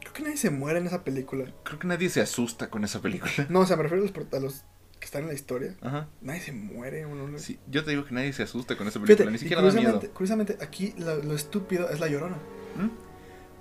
Creo 0.00 0.12
que 0.12 0.22
nadie 0.22 0.36
se 0.36 0.50
muere 0.50 0.78
en 0.78 0.86
esa 0.86 1.02
película. 1.02 1.46
Creo 1.64 1.78
que 1.78 1.86
nadie 1.88 2.08
se 2.10 2.20
asusta 2.20 2.68
con 2.70 2.84
esa 2.84 3.00
película. 3.00 3.32
No, 3.48 3.60
o 3.60 3.66
sea, 3.66 3.76
me 3.76 3.82
refiero 3.82 4.04
a 4.04 4.06
los, 4.06 4.32
a 4.34 4.40
los 4.40 4.64
que 5.00 5.04
están 5.06 5.22
en 5.22 5.28
la 5.28 5.34
historia. 5.34 5.74
Ajá. 5.80 6.08
Nadie 6.20 6.40
se 6.40 6.52
muere. 6.52 7.04
uno 7.06 7.26
no- 7.28 7.38
Sí, 7.38 7.58
yo 7.68 7.84
te 7.84 7.90
digo 7.90 8.04
que 8.04 8.14
nadie 8.14 8.32
se 8.32 8.42
asusta 8.42 8.76
con 8.76 8.86
esa 8.86 9.00
Fíjate, 9.00 9.24
película, 9.24 9.30
ni 9.30 9.36
y 9.36 9.38
siquiera 9.40 9.62
da 9.62 9.72
miedo. 9.72 10.00
curiosamente, 10.14 10.58
aquí 10.60 10.94
lo, 10.98 11.16
lo 11.22 11.34
estúpido 11.34 11.88
es 11.90 12.00
la 12.00 12.06
llorona. 12.08 12.36
¿Mm? 12.76 12.90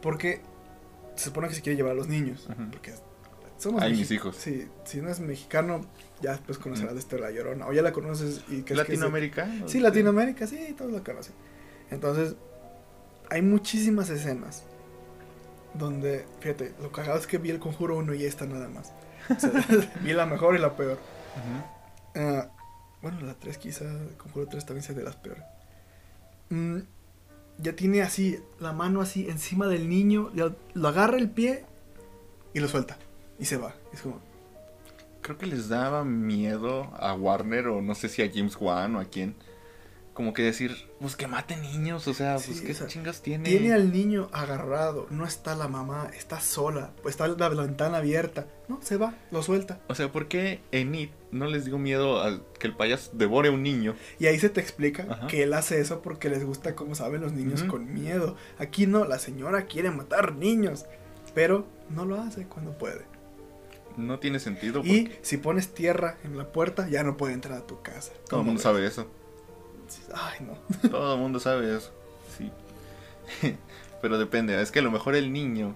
Porque 0.01 0.41
se 1.15 1.26
supone 1.26 1.47
que 1.47 1.55
se 1.55 1.61
quiere 1.61 1.77
llevar 1.77 1.93
a 1.93 1.95
los 1.95 2.07
niños. 2.07 2.47
Ujú. 2.49 2.69
Porque 2.72 2.93
somos 3.57 3.81
Ay, 3.81 3.93
mis 3.95 4.11
hijos. 4.11 4.35
Sí, 4.38 4.67
si 4.84 5.01
no 5.01 5.09
es 5.09 5.19
mexicano, 5.19 5.81
ya 6.22 6.31
después 6.34 6.57
conocerás 6.57 6.93
de 6.93 6.99
esto 6.99 7.15
de 7.15 7.22
La 7.23 7.31
Llorona. 7.31 7.67
O 7.67 7.73
ya 7.73 7.81
la 7.81 7.91
conoces 7.93 8.41
y 8.49 8.61
que 8.61 8.73
es 8.73 8.77
de- 8.77 8.84
¿Latinoamericano? 8.84 9.67
Sí, 9.67 9.80
Latinoamérica, 9.80 10.45
sí, 10.45 10.76
todos 10.77 10.91
lo 10.91 11.03
conocen. 11.03 11.34
Entonces, 11.91 12.36
hay 13.30 13.41
muchísimas 13.41 14.10
escenas 14.10 14.64
donde, 15.74 16.26
fíjate, 16.40 16.74
lo 16.82 16.91
cagado 16.91 17.20
es 17.20 17.28
que 17.28 17.38
vi 17.38 17.52
el 17.52 17.60
conjuro 17.60 17.98
1 17.98 18.14
y 18.16 18.26
esta 18.26 18.45
nada 18.45 18.68
más. 18.70 18.94
O 19.30 19.40
sea, 19.40 19.52
vi 20.02 20.14
la 20.14 20.26
mejor 20.26 20.56
y 20.56 20.60
la 20.60 20.76
peor. 20.76 20.98
Ujú. 20.98 22.22
Ah, 22.22 22.49
bueno, 23.02 23.22
la 23.22 23.34
3 23.34 23.57
quizá, 23.57 23.86
el 23.86 24.16
conjuro 24.18 24.48
3 24.48 24.66
también 24.66 24.84
sea 24.84 24.95
de 24.95 25.03
las 25.03 25.16
peores. 25.16 25.44
Mm, 26.49 26.80
ya 27.57 27.76
tiene 27.76 28.02
así, 28.02 28.40
la 28.60 28.74
mano 28.74 29.02
así 29.02 29.28
encima 29.30 29.68
del 29.68 29.90
niño, 29.90 30.32
ya 30.34 30.56
lo 30.74 30.88
agarra 30.88 31.18
el 31.18 31.30
pie 31.30 31.66
y 32.53 32.60
lo 32.60 32.68
suelta. 32.68 32.98
Y 33.38 33.45
se 33.45 33.57
va. 33.57 33.76
Es 33.91 34.02
como, 34.02 34.22
Creo 35.26 35.40
que 35.40 35.48
les 35.48 35.70
daba 35.70 36.06
miedo 36.06 36.91
a 36.99 37.16
Warner 37.16 37.70
o 37.70 37.82
no 37.82 37.95
sé 37.95 38.10
si 38.10 38.22
a 38.22 38.30
James 38.32 38.56
Wan 38.60 38.95
o 38.95 38.99
a 38.99 39.06
quién. 39.06 39.36
Como 40.15 40.33
que 40.33 40.43
decir, 40.43 40.73
pues 41.01 41.17
que 41.17 41.27
mate 41.27 41.57
niños, 41.57 42.07
o 42.07 42.13
sea, 42.13 42.39
Sí, 42.39 42.51
pues 42.51 42.61
qué 42.61 42.71
o 42.71 42.75
sea, 42.75 42.87
chingas 42.87 43.21
tiene. 43.21 43.49
Tiene 43.49 43.73
al 43.73 43.91
niño 43.91 44.29
agarrado, 44.31 45.07
no 45.09 45.25
está 45.25 45.55
la 45.55 45.67
mamá, 45.67 46.09
está 46.17 46.39
sola, 46.39 46.93
pues 47.03 47.15
está 47.15 47.27
la 47.27 47.49
ventana 47.49 47.97
abierta. 47.97 48.47
No, 48.69 48.79
se 48.81 48.95
va, 48.95 49.13
lo 49.31 49.43
suelta. 49.43 49.81
O 49.89 49.93
sea, 49.93 50.09
¿por 50.13 50.29
qué 50.29 50.61
en 50.71 50.95
It 50.95 51.11
no 51.31 51.47
les 51.47 51.65
dio 51.65 51.77
miedo 51.77 52.23
a 52.23 52.39
que 52.57 52.65
el 52.67 52.77
payaso 52.77 53.11
devore 53.13 53.49
a 53.49 53.51
un 53.51 53.61
niño? 53.61 53.93
Y 54.17 54.27
ahí 54.27 54.39
se 54.39 54.47
te 54.47 54.61
explica 54.61 55.05
Ajá. 55.09 55.27
que 55.27 55.43
él 55.43 55.53
hace 55.53 55.81
eso 55.81 56.01
porque 56.01 56.29
les 56.29 56.45
gusta 56.45 56.75
cómo 56.75 56.95
saben 56.95 57.19
los 57.19 57.33
niños 57.33 57.63
con 57.63 57.93
miedo. 57.93 58.37
Aquí 58.57 58.87
no, 58.87 59.03
la 59.03 59.19
señora 59.19 59.65
quiere 59.65 59.91
matar 59.91 60.33
niños, 60.35 60.85
pero 61.33 61.67
no 61.89 62.05
lo 62.05 62.21
hace 62.21 62.45
cuando 62.45 62.77
puede. 62.77 63.01
No 63.97 64.19
tiene 64.19 64.39
sentido. 64.39 64.81
Y 64.85 65.11
si 65.21 65.35
pones 65.35 65.73
tierra 65.73 66.17
en 66.23 66.37
la 66.37 66.53
puerta, 66.53 66.87
ya 66.87 67.03
no 67.03 67.17
puede 67.17 67.33
entrar 67.33 67.57
a 67.57 67.67
tu 67.67 67.81
casa. 67.81 68.11
todo 68.13 68.21
el 68.21 68.29
¿Cómo 68.29 68.43
mundo 68.45 68.59
ves? 68.59 68.63
sabe 68.63 68.85
eso. 68.87 69.07
Ay, 70.14 70.45
no. 70.45 70.90
Todo 70.90 71.16
el 71.16 71.20
mundo 71.20 71.40
sabe 71.40 71.76
eso. 71.76 71.91
Sí. 72.38 72.52
Pero 74.02 74.18
depende. 74.18 74.62
Es 74.62 74.72
que 74.72 74.80
a 74.80 74.84
lo 74.84 74.91
mejor 74.91 75.16
el 75.16 75.32
niño 75.34 75.76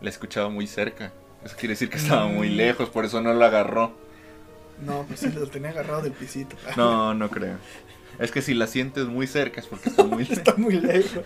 la 0.00 0.10
escuchaba 0.10 0.48
muy 0.48 0.66
cerca. 0.66 1.12
Eso 1.44 1.56
quiere 1.56 1.72
decir 1.74 1.88
que 1.88 1.96
estaba 1.96 2.26
muy 2.26 2.50
Mm. 2.50 2.56
lejos, 2.56 2.88
por 2.90 3.04
eso 3.04 3.20
no 3.22 3.32
lo 3.32 3.44
agarró. 3.44 3.92
No, 4.84 5.04
pues 5.06 5.20
sí, 5.20 5.28
lo 5.30 5.46
tenía 5.46 5.70
agarrado 5.70 6.02
del 6.02 6.12
pisito. 6.12 6.56
No, 6.76 7.14
no 7.14 7.30
creo. 7.30 7.56
Es 8.18 8.30
que 8.32 8.42
si 8.42 8.52
la 8.54 8.66
sientes 8.66 9.06
muy 9.06 9.26
cerca 9.26 9.60
es 9.60 9.66
porque 9.66 9.88
está 9.88 10.02
muy 10.04 10.24
lejos. 10.24 10.38
Está 10.38 10.54
muy 10.56 10.78
lejos. 10.80 11.22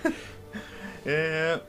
Eh, 1.05 1.61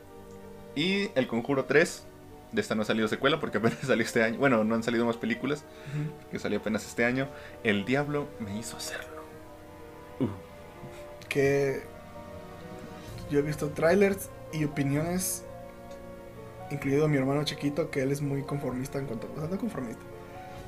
y 0.76 1.10
El 1.16 1.28
Conjuro 1.28 1.66
3. 1.66 2.06
De 2.52 2.62
esta 2.62 2.74
no 2.76 2.84
ha 2.84 2.86
salido 2.86 3.08
secuela 3.08 3.40
porque 3.40 3.58
apenas 3.58 3.80
salió 3.80 4.04
este 4.06 4.24
año. 4.24 4.38
Bueno, 4.38 4.64
no 4.64 4.76
han 4.76 4.84
salido 4.84 5.06
más 5.06 5.18
películas. 5.18 5.66
Que 6.32 6.38
salió 6.40 6.60
apenas 6.60 6.86
este 6.86 7.04
año. 7.06 7.28
El 7.64 7.86
Diablo 7.86 8.28
me 8.40 8.58
hizo 8.58 8.78
hacerlo. 8.78 9.24
Uh, 10.20 10.28
que 11.36 11.82
yo 13.30 13.40
he 13.40 13.42
visto 13.42 13.68
trailers 13.70 14.30
y 14.54 14.64
opiniones, 14.64 15.44
incluido 16.72 17.10
mi 17.10 17.18
hermano 17.18 17.44
chiquito, 17.44 17.90
que 17.92 18.04
él 18.04 18.12
es 18.14 18.22
muy 18.22 18.42
conformista 18.44 19.00
en 19.00 19.06
cuanto, 19.06 19.30
o 19.36 19.40
sea, 19.40 19.50
no 19.50 19.58
conformista, 19.58 20.02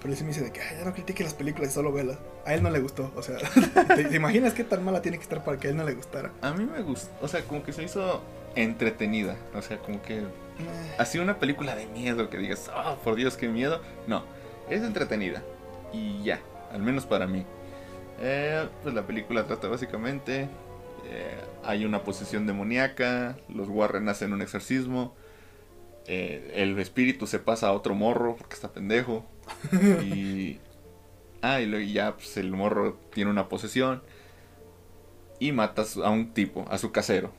pero 0.02 0.12
él 0.12 0.18
sí 0.18 0.24
me 0.26 0.30
dice 0.32 0.42
de 0.44 0.52
que 0.52 0.60
"Ay, 0.62 0.78
ya 0.80 0.84
no 0.86 0.94
critique 0.94 1.24
las 1.24 1.34
películas, 1.34 1.72
solo 1.74 1.94
velas. 1.94 2.18
A 2.46 2.54
él 2.54 2.62
no 2.64 2.70
le 2.70 2.80
gustó, 2.80 3.12
o 3.16 3.22
sea, 3.24 3.38
¿te, 3.96 4.04
te 4.06 4.16
imaginas 4.18 4.54
qué 4.54 4.66
tan 4.66 4.84
mala 4.84 5.02
tiene 5.02 5.18
que 5.18 5.24
estar 5.24 5.42
para 5.44 5.58
que 5.58 5.68
a 5.68 5.72
él 5.72 5.78
no 5.78 5.86
le 5.86 5.94
gustara? 5.94 6.32
a 6.42 6.52
mí 6.54 6.66
me 6.66 6.82
gustó. 6.82 7.10
O 7.22 7.28
sea, 7.30 7.42
como 7.44 7.64
que 7.64 7.72
se 7.72 7.84
hizo 7.84 8.22
entretenida. 8.56 9.36
O 9.56 9.62
sea, 9.62 9.78
como 9.78 10.02
que 10.02 10.18
Eh, 10.20 10.96
así 10.98 11.20
una 11.20 11.38
película 11.40 11.76
de 11.76 11.86
miedo 11.86 12.30
que 12.30 12.38
digas, 12.38 12.70
oh, 12.76 12.96
por 13.04 13.16
Dios, 13.16 13.38
qué 13.38 13.48
miedo. 13.48 13.80
No, 14.08 14.24
es 14.70 14.82
entretenida. 14.82 15.44
Y 15.94 16.24
ya, 16.24 16.40
al 16.74 16.82
menos 16.82 17.06
para 17.06 17.28
mí. 17.28 17.46
Eh, 18.20 18.68
pues 18.84 18.96
la 18.96 19.06
película 19.06 19.46
trata 19.46 19.68
básicamente, 19.68 20.50
eh, 21.06 21.40
hay 21.64 21.86
una 21.86 22.04
posesión 22.04 22.48
demoníaca, 22.48 23.38
los 23.48 23.70
Warren 23.70 24.10
hacen 24.10 24.34
un 24.34 24.42
exorcismo, 24.42 25.16
eh, 26.08 26.52
el 26.56 26.78
espíritu 26.80 27.28
se 27.28 27.40
pasa 27.40 27.68
a 27.68 27.74
otro 27.74 27.94
morro 27.94 28.36
porque 28.36 28.56
está 28.56 28.72
pendejo. 28.72 29.26
Y... 30.04 30.60
Ah, 31.42 31.62
y 31.62 31.68
luego 31.68 31.86
ya 31.86 32.16
pues, 32.16 32.36
el 32.38 32.52
morro 32.52 33.00
tiene 33.14 33.30
una 33.30 33.48
posesión 33.48 34.02
y 35.40 35.52
mata 35.52 35.84
a 36.04 36.10
un 36.10 36.34
tipo, 36.34 36.66
a 36.70 36.78
su 36.78 36.92
casero. 36.92 37.32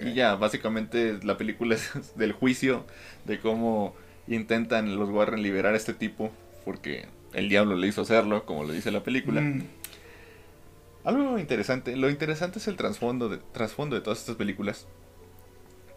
Y 0.00 0.14
ya, 0.14 0.34
básicamente 0.34 1.18
la 1.22 1.36
película 1.36 1.76
es 1.76 1.92
del 2.16 2.32
juicio 2.32 2.84
de 3.24 3.38
cómo 3.38 3.94
intentan 4.26 4.96
los 4.98 5.08
Warren 5.08 5.42
liberar 5.42 5.74
a 5.74 5.76
este 5.76 5.94
tipo 5.94 6.30
porque 6.64 7.06
el 7.32 7.48
diablo 7.48 7.76
le 7.76 7.86
hizo 7.86 8.02
hacerlo, 8.02 8.44
como 8.44 8.64
lo 8.64 8.72
dice 8.72 8.90
la 8.90 9.02
película. 9.02 9.40
Mm, 9.40 9.62
Algo 11.04 11.38
interesante, 11.38 11.96
lo 11.96 12.08
interesante 12.10 12.58
es 12.58 12.68
el 12.68 12.76
trasfondo 12.76 13.28
de, 13.28 13.38
trasfondo 13.52 13.96
de 13.96 14.02
todas 14.02 14.20
estas 14.20 14.36
películas. 14.36 14.86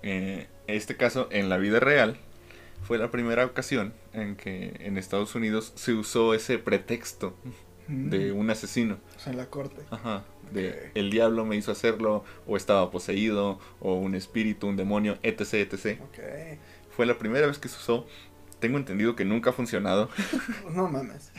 Eh, 0.02 0.48
en 0.68 0.76
este 0.76 0.98
caso, 0.98 1.27
en 1.32 1.49
la 1.49 1.57
vida 1.57 1.80
real, 1.80 2.18
fue 2.84 2.98
la 2.98 3.11
primera 3.11 3.45
ocasión 3.45 3.94
en 4.14 4.36
que 4.36 4.73
en 4.80 4.98
Estados 4.98 5.36
Unidos 5.36 5.73
se 5.76 5.94
usó 5.94 6.34
ese 6.34 6.60
pretexto 6.60 7.36
mm. 7.88 8.10
de 8.10 8.32
un 8.32 8.49
asesino. 8.49 8.98
O 9.15 9.19
sea, 9.19 9.32
en 9.32 9.38
la 9.38 9.48
corte. 9.48 9.82
Ajá, 9.90 10.23
de 10.52 10.91
el 10.95 11.10
diablo 11.10 11.45
me 11.45 11.56
hizo 11.56 11.72
hacerlo, 11.72 12.23
o 12.48 12.57
estaba 12.57 12.91
poseído, 12.91 13.60
o 13.80 13.95
un 13.95 14.15
espíritu, 14.15 14.68
un 14.68 14.76
demonio, 14.76 15.18
etc, 15.23 15.53
etc. 15.72 16.02
Ok. 16.02 16.19
Fue 16.95 17.06
la 17.06 17.18
primera 17.18 17.48
vez 17.48 17.57
que 17.57 17.68
se 17.68 17.77
usó. 17.77 18.07
Tengo 18.60 18.77
entendido 18.77 19.15
que 19.15 19.26
nunca 19.26 19.49
ha 19.49 19.53
funcionado. 19.53 20.10
No 20.72 20.88
mames. 20.88 21.32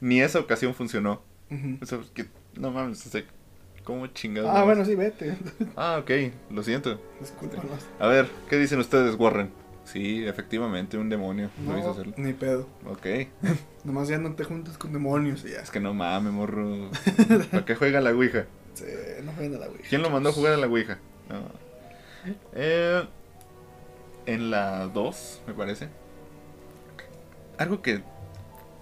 Ni 0.00 0.20
esa 0.20 0.40
ocasión 0.40 0.74
funcionó. 0.74 1.22
Ujú. 1.50 1.78
O 1.82 1.86
sea, 1.86 2.00
que, 2.14 2.26
no 2.56 2.70
mames, 2.70 3.06
o 3.06 3.10
sea, 3.10 3.22
¿cómo 3.84 4.06
chingados? 4.08 4.50
Ah, 4.52 4.64
bueno, 4.64 4.84
sí, 4.84 4.94
vete. 4.94 5.36
Ah, 5.76 5.98
ok, 6.02 6.10
lo 6.50 6.62
siento. 6.62 7.00
Discúlpanos. 7.20 7.86
A 7.98 8.06
ver, 8.06 8.28
¿qué 8.48 8.56
dicen 8.56 8.78
ustedes, 8.80 9.14
Warren? 9.16 9.50
Sí, 9.84 10.24
efectivamente, 10.26 10.96
un 10.98 11.08
demonio 11.08 11.50
lo 11.66 11.76
hizo 11.78 11.86
No, 11.86 11.92
hacerlo. 11.92 12.14
ni 12.16 12.32
pedo. 12.32 12.68
Ok, 12.86 13.06
Nomás 13.84 14.08
ya 14.08 14.18
no 14.18 14.34
te 14.34 14.44
juntes 14.44 14.76
con 14.78 14.92
demonios 14.92 15.44
y 15.44 15.50
ya. 15.52 15.60
es 15.60 15.70
que 15.70 15.80
no 15.80 15.94
mames, 15.94 16.32
morro. 16.32 16.90
¿Para 17.50 17.64
qué 17.64 17.74
juega 17.74 18.00
la 18.00 18.10
Ouija? 18.10 18.44
Sí, 18.74 18.84
no 19.24 19.32
jueguen 19.32 19.54
a 19.56 19.58
la 19.58 19.66
Ouija. 19.68 19.84
¿Quién 19.88 20.02
lo 20.02 20.10
mandó 20.10 20.28
a 20.28 20.32
jugar 20.32 20.52
a 20.52 20.56
la 20.58 20.66
Ouija? 20.68 20.98
No. 21.28 21.40
Eh, 22.52 23.02
en 24.26 24.50
la 24.50 24.86
2, 24.88 25.42
me 25.46 25.54
parece. 25.54 25.88
Algo 27.58 27.82
que 27.82 28.02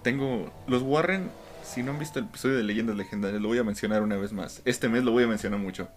tengo. 0.03 0.51
Los 0.67 0.81
Warren, 0.83 1.31
si 1.73 1.83
no 1.83 1.91
han 1.91 1.99
visto 1.99 2.19
el 2.19 2.25
episodio 2.25 2.57
de 2.57 2.63
Leyendas 2.63 2.95
Legendarias, 2.95 3.41
lo 3.41 3.47
voy 3.47 3.57
a 3.57 3.63
mencionar 3.63 4.01
una 4.01 4.17
vez 4.17 4.31
más. 4.33 4.61
Este 4.65 4.89
mes 4.89 5.03
lo 5.03 5.11
voy 5.11 5.23
a 5.23 5.27
mencionar 5.27 5.59
mucho. 5.59 5.87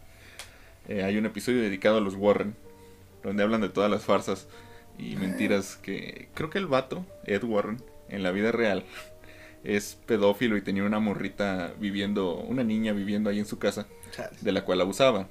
Eh, 0.88 1.02
hay 1.02 1.16
un 1.16 1.26
episodio 1.26 1.62
dedicado 1.62 1.98
a 1.98 2.00
los 2.00 2.14
Warren, 2.14 2.54
donde 3.22 3.42
hablan 3.42 3.60
de 3.60 3.68
todas 3.68 3.90
las 3.90 4.04
farsas 4.04 4.48
y 4.98 5.16
mentiras 5.16 5.76
que. 5.76 6.28
Creo 6.34 6.50
que 6.50 6.58
el 6.58 6.66
vato, 6.66 7.06
Ed 7.24 7.42
Warren, 7.44 7.82
en 8.08 8.22
la 8.22 8.30
vida 8.32 8.52
real, 8.52 8.84
es 9.64 9.96
pedófilo 10.06 10.56
y 10.56 10.62
tenía 10.62 10.84
una 10.84 10.98
morrita 10.98 11.72
viviendo. 11.78 12.36
Una 12.36 12.64
niña 12.64 12.92
viviendo 12.92 13.30
ahí 13.30 13.38
en 13.38 13.46
su 13.46 13.58
casa 13.58 13.86
de 14.40 14.52
la 14.52 14.64
cual 14.64 14.80
abusaba. 14.80 15.28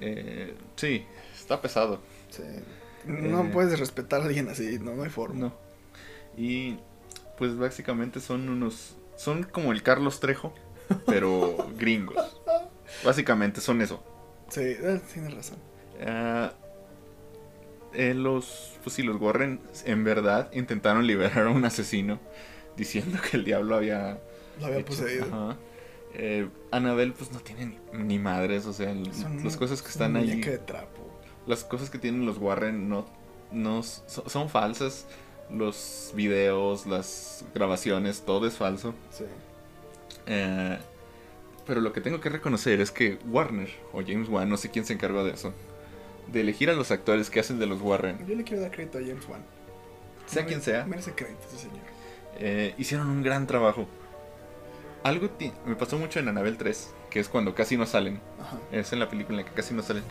Eh, 0.00 0.54
sí, 0.76 1.04
está 1.38 1.60
pesado. 1.60 2.00
Sí. 2.30 2.42
No 3.06 3.44
Eh. 3.44 3.50
puedes 3.52 3.78
respetar 3.78 4.20
a 4.20 4.24
alguien 4.24 4.48
así, 4.48 4.78
no, 4.78 4.94
no 4.94 5.02
hay 5.04 5.10
forma. 5.10 5.38
No. 5.38 5.54
Y 6.36 6.76
pues 7.40 7.56
básicamente 7.58 8.20
son 8.20 8.48
unos... 8.48 8.96
Son 9.16 9.42
como 9.42 9.72
el 9.72 9.82
Carlos 9.82 10.20
Trejo, 10.20 10.54
pero 11.06 11.56
gringos. 11.76 12.40
Básicamente 13.04 13.60
son 13.60 13.82
eso. 13.82 14.04
Sí, 14.50 14.60
eh, 14.60 15.00
tienes 15.12 15.34
razón. 15.34 15.58
Ah, 16.06 16.52
eh, 17.94 18.14
los... 18.14 18.78
Pues 18.84 18.94
sí, 18.94 19.02
los 19.02 19.20
Warren 19.20 19.60
en 19.84 20.04
verdad 20.04 20.50
intentaron 20.52 21.06
liberar 21.06 21.46
a 21.46 21.50
un 21.50 21.64
asesino 21.64 22.20
diciendo 22.76 23.18
que 23.28 23.36
el 23.36 23.44
diablo 23.44 23.74
había... 23.74 24.20
Lo 24.60 24.66
había 24.66 24.78
hecho- 24.78 24.86
poseído. 24.86 25.24
Ajá. 25.26 25.56
Eh, 26.14 26.48
pues 27.16 27.32
no 27.32 27.40
tiene 27.40 27.66
ni, 27.92 27.98
ni 28.04 28.18
madres, 28.18 28.66
o 28.66 28.72
sea, 28.72 28.92
Son- 29.12 29.42
las 29.44 29.56
cosas 29.56 29.80
que 29.82 29.88
están 29.88 30.16
ahí... 30.16 30.40
de 30.40 30.58
trapo. 30.58 31.20
las 31.46 31.64
cosas 31.64 31.88
que 31.90 31.98
tienen 31.98 32.26
los 32.26 32.38
Warren 32.38 32.88
no, 32.88 33.06
no 33.52 33.82
so- 33.82 34.28
son 34.28 34.48
falsas. 34.48 35.06
Los 35.52 36.12
videos, 36.14 36.86
las 36.86 37.44
grabaciones, 37.54 38.22
todo 38.22 38.46
es 38.46 38.56
falso. 38.56 38.94
Sí. 39.10 39.24
Eh, 40.26 40.78
pero 41.66 41.80
lo 41.80 41.92
que 41.92 42.00
tengo 42.00 42.20
que 42.20 42.28
reconocer 42.28 42.80
es 42.80 42.90
que 42.90 43.18
Warner 43.26 43.70
o 43.92 44.00
James 44.02 44.28
Wan, 44.28 44.48
no 44.48 44.56
sé 44.56 44.70
quién 44.70 44.84
se 44.84 44.92
encargó 44.92 45.24
de 45.24 45.32
eso, 45.32 45.52
de 46.28 46.40
elegir 46.42 46.70
a 46.70 46.74
los 46.74 46.90
actores 46.90 47.30
que 47.30 47.40
hacen 47.40 47.58
de 47.58 47.66
los 47.66 47.80
Warren, 47.80 48.24
Yo 48.26 48.34
le 48.34 48.44
quiero 48.44 48.62
dar 48.62 48.70
crédito 48.70 48.98
a 48.98 49.00
James 49.00 49.26
Wan. 49.28 49.42
sea 50.26 50.42
No, 50.42 50.48
quien 50.48 50.62
sea, 50.62 50.84
Merece 50.86 51.12
crédito 51.12 51.40
ese 51.48 51.58
señor. 51.58 51.78
eh, 52.38 52.74
hicieron 52.78 53.08
un 53.08 53.22
gran 53.22 53.46
trabajo. 53.46 53.86
Algo 55.02 55.30
me 55.64 55.76
pasó 55.76 55.96
mucho 55.98 56.18
en 56.20 56.28
Annabelle 56.28 56.56
3, 56.58 56.94
que 57.08 57.20
es 57.20 57.28
cuando 57.28 57.54
casi 57.54 57.76
no 57.76 57.86
salen. 57.86 58.20
Ajá. 58.40 58.58
Es 58.70 58.92
en 58.92 58.98
la 58.98 59.08
película 59.08 59.38
en 59.40 59.44
la 59.44 59.50
que 59.50 59.54
casi 59.56 59.72
no 59.72 59.82
salen. 59.82 60.04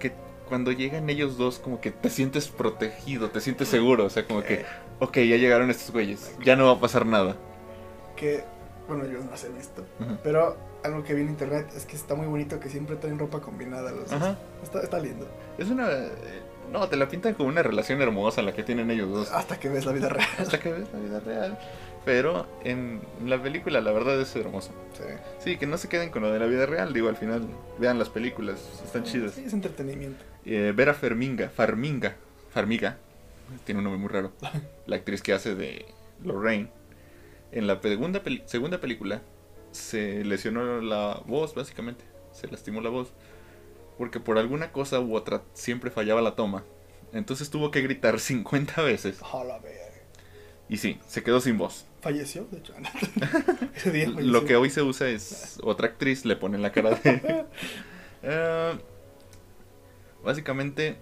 Que 0.00 0.12
cuando 0.48 0.72
llegan 0.72 1.08
ellos 1.10 1.36
dos, 1.36 1.58
como 1.58 1.80
que 1.80 1.90
te 1.90 2.08
sientes 2.10 2.48
protegido, 2.48 3.30
te 3.30 3.40
sientes 3.40 3.68
seguro. 3.68 4.04
O 4.04 4.10
sea, 4.10 4.26
como 4.26 4.42
que, 4.42 4.64
ok, 5.00 5.16
ya 5.18 5.36
llegaron 5.36 5.70
estos 5.70 5.90
güeyes, 5.90 6.32
ya 6.44 6.56
no 6.56 6.66
va 6.66 6.72
a 6.72 6.80
pasar 6.80 7.06
nada. 7.06 7.36
Que, 8.16 8.44
bueno, 8.88 9.04
yo 9.04 9.18
no 9.18 9.30
visto. 9.56 9.84
Ujú. 10.00 10.16
Pero 10.22 10.56
algo 10.84 11.02
que 11.04 11.14
vi 11.14 11.22
en 11.22 11.28
internet 11.28 11.66
es 11.76 11.84
que 11.84 11.96
está 11.96 12.14
muy 12.14 12.26
bonito 12.26 12.60
que 12.60 12.68
siempre 12.68 12.96
traen 12.96 13.18
ropa 13.18 13.40
combinada 13.40 13.90
los. 13.92 14.12
Ajá. 14.12 14.38
Está, 14.62 14.80
está 14.80 14.98
lindo. 14.98 15.26
Es 15.58 15.68
una. 15.68 15.90
eh, 15.92 16.10
No, 16.72 16.88
te 16.88 16.96
la 16.96 17.08
pintan 17.08 17.34
como 17.34 17.48
una 17.48 17.62
relación 17.62 18.00
hermosa 18.00 18.42
la 18.42 18.52
que 18.52 18.62
tienen 18.62 18.90
ellos 18.90 19.10
dos. 19.10 19.30
Hasta 19.32 19.58
que 19.58 19.68
ves 19.68 19.84
la 19.84 19.92
vida 19.92 20.08
real. 20.08 20.28
Hasta 20.38 20.58
que 20.60 20.72
ves 20.72 20.86
la 20.92 20.98
vida 21.00 21.20
real. 21.20 21.58
Pero 22.04 22.46
en 22.62 23.00
la 23.24 23.42
película, 23.42 23.80
la 23.80 23.90
verdad 23.90 24.20
es 24.20 24.34
hermoso. 24.36 24.70
Sí. 24.96 25.02
Sí, 25.40 25.56
que 25.58 25.66
no 25.66 25.76
se 25.76 25.88
queden 25.88 26.10
con 26.10 26.22
lo 26.22 26.30
de 26.30 26.38
la 26.38 26.46
vida 26.46 26.64
real. 26.64 26.92
Digo, 26.92 27.08
al 27.08 27.16
final, 27.16 27.42
vean 27.78 27.98
las 27.98 28.08
películas, 28.08 28.60
están 28.84 29.02
chidas. 29.02 29.32
Sí, 29.32 29.42
es 29.44 29.52
entretenimiento. 29.52 30.24
Eh, 30.46 30.72
Vera 30.74 30.94
Ferminga, 30.94 31.48
Farminga, 31.50 32.16
Farmiga, 32.52 32.98
tiene 33.64 33.78
un 33.78 33.84
nombre 33.84 34.00
muy 34.00 34.08
raro. 34.08 34.32
La 34.86 34.96
actriz 34.96 35.20
que 35.22 35.32
hace 35.32 35.54
de 35.54 35.84
Lorraine. 36.24 36.68
En 37.52 37.66
la 37.66 37.80
segunda, 37.80 38.22
peli- 38.22 38.42
segunda 38.46 38.80
película 38.80 39.22
se 39.72 40.24
lesionó 40.24 40.80
la 40.80 41.22
voz, 41.26 41.54
básicamente. 41.54 42.04
Se 42.32 42.48
lastimó 42.48 42.80
la 42.80 42.90
voz. 42.90 43.12
Porque 43.98 44.20
por 44.20 44.38
alguna 44.38 44.72
cosa 44.72 45.00
u 45.00 45.14
otra 45.14 45.42
siempre 45.54 45.90
fallaba 45.90 46.20
la 46.22 46.34
toma. 46.34 46.64
Entonces 47.12 47.50
tuvo 47.50 47.70
que 47.70 47.82
gritar 47.82 48.18
50 48.20 48.82
veces. 48.82 49.20
Y 50.68 50.78
sí, 50.78 50.98
se 51.06 51.22
quedó 51.22 51.40
sin 51.40 51.56
voz. 51.58 51.86
Falleció, 52.00 52.46
de 52.50 52.58
hecho. 52.58 52.74
Ese 53.74 53.90
día 53.92 54.06
falleció. 54.06 54.30
Lo 54.32 54.44
que 54.44 54.56
hoy 54.56 54.70
se 54.70 54.82
usa 54.82 55.08
es 55.08 55.58
otra 55.62 55.86
actriz 55.88 56.24
le 56.24 56.36
pone 56.36 56.56
en 56.56 56.62
la 56.62 56.72
cara 56.72 56.90
de... 56.90 57.44
Eh, 58.22 58.78
básicamente 60.26 60.96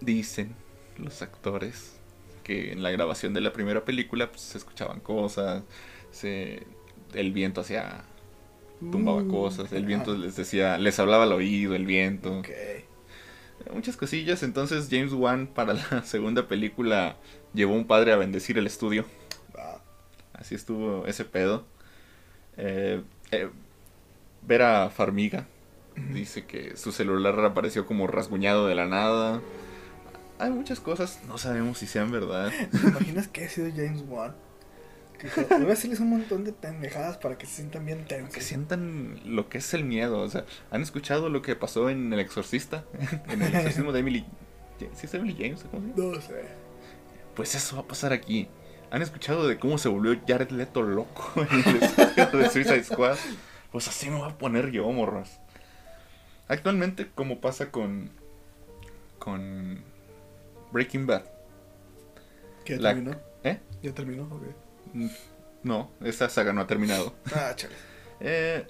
dicen 0.00 0.54
los 0.98 1.22
actores 1.22 1.98
que 2.44 2.72
en 2.72 2.82
la 2.82 2.90
grabación 2.90 3.34
de 3.34 3.40
la 3.40 3.52
primera 3.52 3.84
película 3.84 4.30
pues, 4.30 4.42
se 4.42 4.58
escuchaban 4.58 5.00
cosas, 5.00 5.64
se, 6.12 6.62
el 7.14 7.32
viento 7.32 7.62
hacía 7.62 8.04
tumbaba 8.80 9.22
Uh, 9.22 9.28
cosas, 9.28 9.72
el 9.72 9.84
viento 9.84 10.16
les 10.16 10.36
decía, 10.36 10.78
les 10.78 10.98
hablaba 10.98 11.24
al 11.24 11.32
oído, 11.32 11.74
el 11.74 11.84
viento, 11.84 12.42
muchas 13.74 13.96
cosillas. 13.96 14.42
Entonces 14.42 14.88
James 14.90 15.12
Wan 15.12 15.46
para 15.46 15.74
la 15.74 16.02
segunda 16.04 16.48
película 16.48 17.16
llevó 17.52 17.74
un 17.74 17.86
padre 17.86 18.12
a 18.12 18.16
bendecir 18.16 18.56
el 18.58 18.66
estudio. 18.66 19.04
Así 20.32 20.54
estuvo 20.54 21.06
ese 21.06 21.26
pedo. 21.26 21.66
Eh, 22.56 23.02
eh, 23.32 23.50
Vera 24.46 24.88
Farmiga 24.88 25.46
dice 26.12 26.44
que 26.46 26.76
su 26.76 26.92
celular 26.92 27.38
apareció 27.44 27.86
como 27.86 28.06
rasguñado 28.06 28.66
de 28.66 28.74
la 28.74 28.86
nada. 28.86 29.40
Hay 30.38 30.50
muchas 30.50 30.80
cosas, 30.80 31.20
no 31.28 31.38
sabemos 31.38 31.78
si 31.78 31.86
sean 31.86 32.10
verdad. 32.10 32.50
¿Te 32.70 32.88
imaginas 32.88 33.28
que 33.28 33.44
ha 33.44 33.48
sido 33.48 33.68
James 33.74 34.02
Wan? 34.08 34.34
Voy 35.50 35.62
a 35.62 35.66
decirles 35.66 36.00
un 36.00 36.08
montón 36.08 36.44
de 36.44 36.52
pendejadas 36.52 37.18
para 37.18 37.36
que 37.36 37.46
se 37.46 37.56
sientan 37.56 37.84
bien 37.84 38.06
tensos. 38.06 38.34
Que 38.34 38.40
sientan 38.40 39.20
lo 39.26 39.48
que 39.50 39.58
es 39.58 39.74
el 39.74 39.84
miedo. 39.84 40.20
O 40.20 40.28
sea, 40.28 40.46
¿han 40.70 40.80
escuchado 40.80 41.28
lo 41.28 41.42
que 41.42 41.56
pasó 41.56 41.90
en 41.90 42.12
El 42.12 42.20
Exorcista? 42.20 42.84
en 43.28 43.42
el 43.42 43.54
exorcismo 43.54 43.92
de 43.92 44.00
Emily. 44.00 44.24
¿Sí 44.78 45.04
es 45.04 45.14
Emily 45.14 45.34
James? 45.34 45.64
¿Cómo 45.70 45.82
se 45.82 46.00
llama? 46.00 46.14
No 46.14 46.20
sé. 46.22 46.44
Pues 47.34 47.54
eso 47.54 47.76
va 47.76 47.82
a 47.82 47.86
pasar 47.86 48.14
aquí. 48.14 48.48
¿Han 48.90 49.02
escuchado 49.02 49.46
de 49.46 49.58
cómo 49.58 49.78
se 49.78 49.88
volvió 49.88 50.18
Jared 50.26 50.50
Leto 50.50 50.82
loco 50.82 51.32
en 51.36 51.76
el 51.76 51.82
estudio 51.82 52.26
de 52.32 52.50
Suicide 52.50 52.84
Squad? 52.84 53.16
Pues 53.70 53.86
así 53.86 54.10
me 54.10 54.18
va 54.18 54.26
a 54.26 54.36
poner 54.36 54.72
yo, 54.72 54.90
morros. 54.90 55.38
Actualmente, 56.50 57.08
como 57.14 57.40
pasa 57.40 57.70
con. 57.70 58.10
con. 59.18 59.82
Breaking 60.72 61.06
Bad. 61.06 61.22
¿Que 62.64 62.74
ya 62.76 62.80
La- 62.82 62.88
terminó? 62.94 63.16
¿Eh? 63.44 63.58
¿Ya 63.82 63.92
terminó? 63.94 64.24
Ok. 64.24 64.42
Mm, 64.92 65.08
No, 65.62 65.90
esa 66.02 66.28
saga 66.28 66.52
no 66.52 66.60
ha 66.60 66.66
terminado. 66.66 67.14
Ah, 67.34 67.52
chale. 67.54 67.74
Eh, 68.20 68.66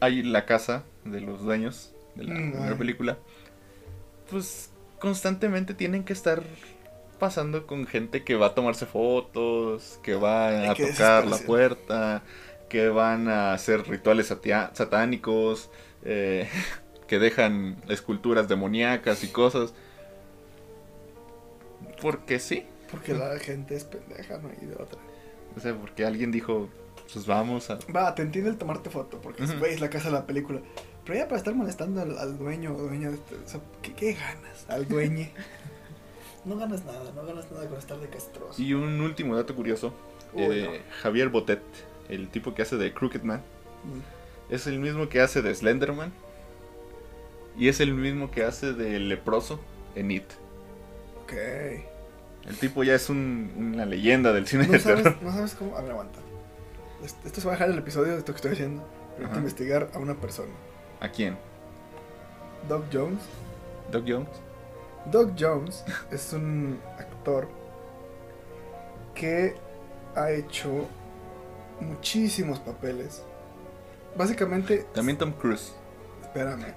hay 0.00 0.22
la 0.22 0.46
casa 0.46 0.84
de 1.04 1.20
los 1.20 1.42
dueños 1.42 1.92
de 2.14 2.24
la 2.24 2.34
Mm, 2.34 2.50
primera 2.52 2.72
ay. 2.72 2.78
película. 2.78 3.18
Pues 4.30 4.70
constantemente 5.00 5.74
tienen 5.74 6.04
que 6.04 6.12
estar 6.12 6.42
pasando 7.18 7.66
con 7.66 7.86
gente 7.86 8.22
que 8.24 8.36
va 8.36 8.46
a 8.46 8.54
tomarse 8.54 8.86
fotos, 8.86 9.98
que 10.02 10.14
va 10.14 10.48
Ay, 10.48 10.68
a 10.68 10.74
tocar 10.74 11.26
la 11.26 11.36
puerta, 11.38 12.22
que 12.68 12.88
van 12.88 13.28
a 13.28 13.52
hacer 13.52 13.86
rituales 13.88 14.28
satánicos, 14.28 15.70
eh, 16.04 16.48
que 17.10 17.18
dejan 17.18 17.76
esculturas 17.88 18.46
demoníacas 18.46 19.24
y 19.24 19.28
cosas. 19.28 19.74
Porque 22.00 22.38
sí. 22.38 22.64
Porque 22.88 23.14
la 23.14 23.36
gente 23.40 23.74
es 23.74 23.82
pendeja, 23.82 24.38
no 24.38 24.48
hay 24.48 24.64
de 24.64 24.74
otra. 24.74 25.00
O 25.56 25.60
sea, 25.60 25.74
porque 25.74 26.04
alguien 26.04 26.30
dijo, 26.30 26.68
pues 27.12 27.26
vamos 27.26 27.68
a... 27.68 27.80
Va, 27.94 28.14
te 28.14 28.22
entiende 28.22 28.50
el 28.50 28.56
tomarte 28.58 28.90
foto, 28.90 29.20
porque 29.20 29.44
güey, 29.44 29.74
es 29.74 29.80
la 29.80 29.90
casa 29.90 30.06
de 30.06 30.12
la 30.14 30.24
película. 30.24 30.60
Pero 31.04 31.18
ya 31.18 31.24
para 31.24 31.38
estar 31.38 31.52
molestando 31.52 32.00
al, 32.00 32.16
al 32.16 32.38
dueño 32.38 32.76
o 32.76 32.82
dueña 32.82 33.08
de 33.08 33.16
este, 33.16 33.34
o 33.34 33.48
sea, 33.48 33.60
¿qué, 33.82 33.92
qué 33.92 34.12
ganas? 34.12 34.66
Al 34.68 34.86
dueñe. 34.86 35.32
no 36.44 36.56
ganas 36.56 36.84
nada, 36.84 37.10
no 37.12 37.26
ganas 37.26 37.50
nada 37.50 37.66
con 37.68 37.76
estar 37.76 37.98
de 37.98 38.08
castroso. 38.08 38.62
Y 38.62 38.72
un 38.74 39.00
último 39.00 39.34
dato 39.34 39.56
curioso. 39.56 39.92
Uy, 40.32 40.44
eh, 40.60 40.82
Javier 41.02 41.28
Botet, 41.28 41.62
el 42.08 42.28
tipo 42.28 42.54
que 42.54 42.62
hace 42.62 42.76
de 42.76 42.94
Crooked 42.94 43.22
Man, 43.22 43.42
Mm. 43.82 44.52
es 44.54 44.66
el 44.68 44.78
mismo 44.78 45.08
que 45.08 45.20
hace 45.20 45.42
de 45.42 45.52
Slenderman. 45.52 46.12
Y 47.60 47.68
es 47.68 47.78
el 47.80 47.94
mismo 47.94 48.30
que 48.32 48.42
hace 48.44 48.72
de 48.72 48.98
Leproso 48.98 49.60
en 49.94 50.10
It. 50.10 50.24
Ok. 51.22 51.32
El 52.48 52.56
tipo 52.58 52.82
ya 52.82 52.94
es 52.94 53.08
un- 53.10 53.52
una 53.74 53.84
leyenda 53.86 54.32
del 54.32 54.46
cine 54.48 54.66
No 54.66 54.72
de 54.72 54.78
sabes, 54.80 55.02
terror. 55.04 55.22
no 55.22 55.30
sabes 55.32 55.54
cómo. 55.54 55.76
A 55.76 55.82
ver, 55.82 55.92
aguanta. 55.92 56.18
Esto 57.04 57.18
esto 57.26 57.40
se 57.40 57.46
va 57.46 57.52
a 57.52 57.56
dejar 57.56 57.70
el 57.70 57.78
episodio 57.78 58.12
de 58.12 58.18
esto 58.18 58.32
que 58.32 58.36
estoy 58.36 58.52
haciendo. 58.52 58.82
Ajá. 59.22 59.36
investigar 59.36 59.90
a 59.94 59.98
una 59.98 60.14
persona. 60.14 60.52
¿A 61.00 61.08
quién? 61.10 61.36
Doc 62.68 62.84
Jones. 62.90 63.20
¿Doc 63.92 64.04
Jones? 64.08 64.28
Doc 65.12 65.32
Jones 65.38 65.84
es 66.10 66.32
un 66.32 66.80
actor 66.98 67.46
que 69.14 69.54
ha 70.16 70.30
hecho 70.30 70.86
muchísimos 71.80 72.58
papeles. 72.60 73.22
Básicamente, 74.16 74.86
También 74.94 75.18
Tom 75.18 75.32
Cruise. 75.32 75.72
espérame. 76.22 76.74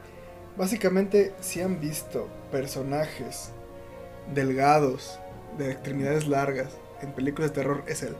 Básicamente, 0.57 1.33
si 1.41 1.61
han 1.61 1.79
visto 1.79 2.27
personajes 2.51 3.51
delgados, 4.33 5.19
de 5.57 5.71
extremidades 5.71 6.27
largas, 6.27 6.69
en 7.01 7.11
películas 7.13 7.51
de 7.51 7.55
terror, 7.55 7.83
es 7.87 8.03
él. 8.03 8.15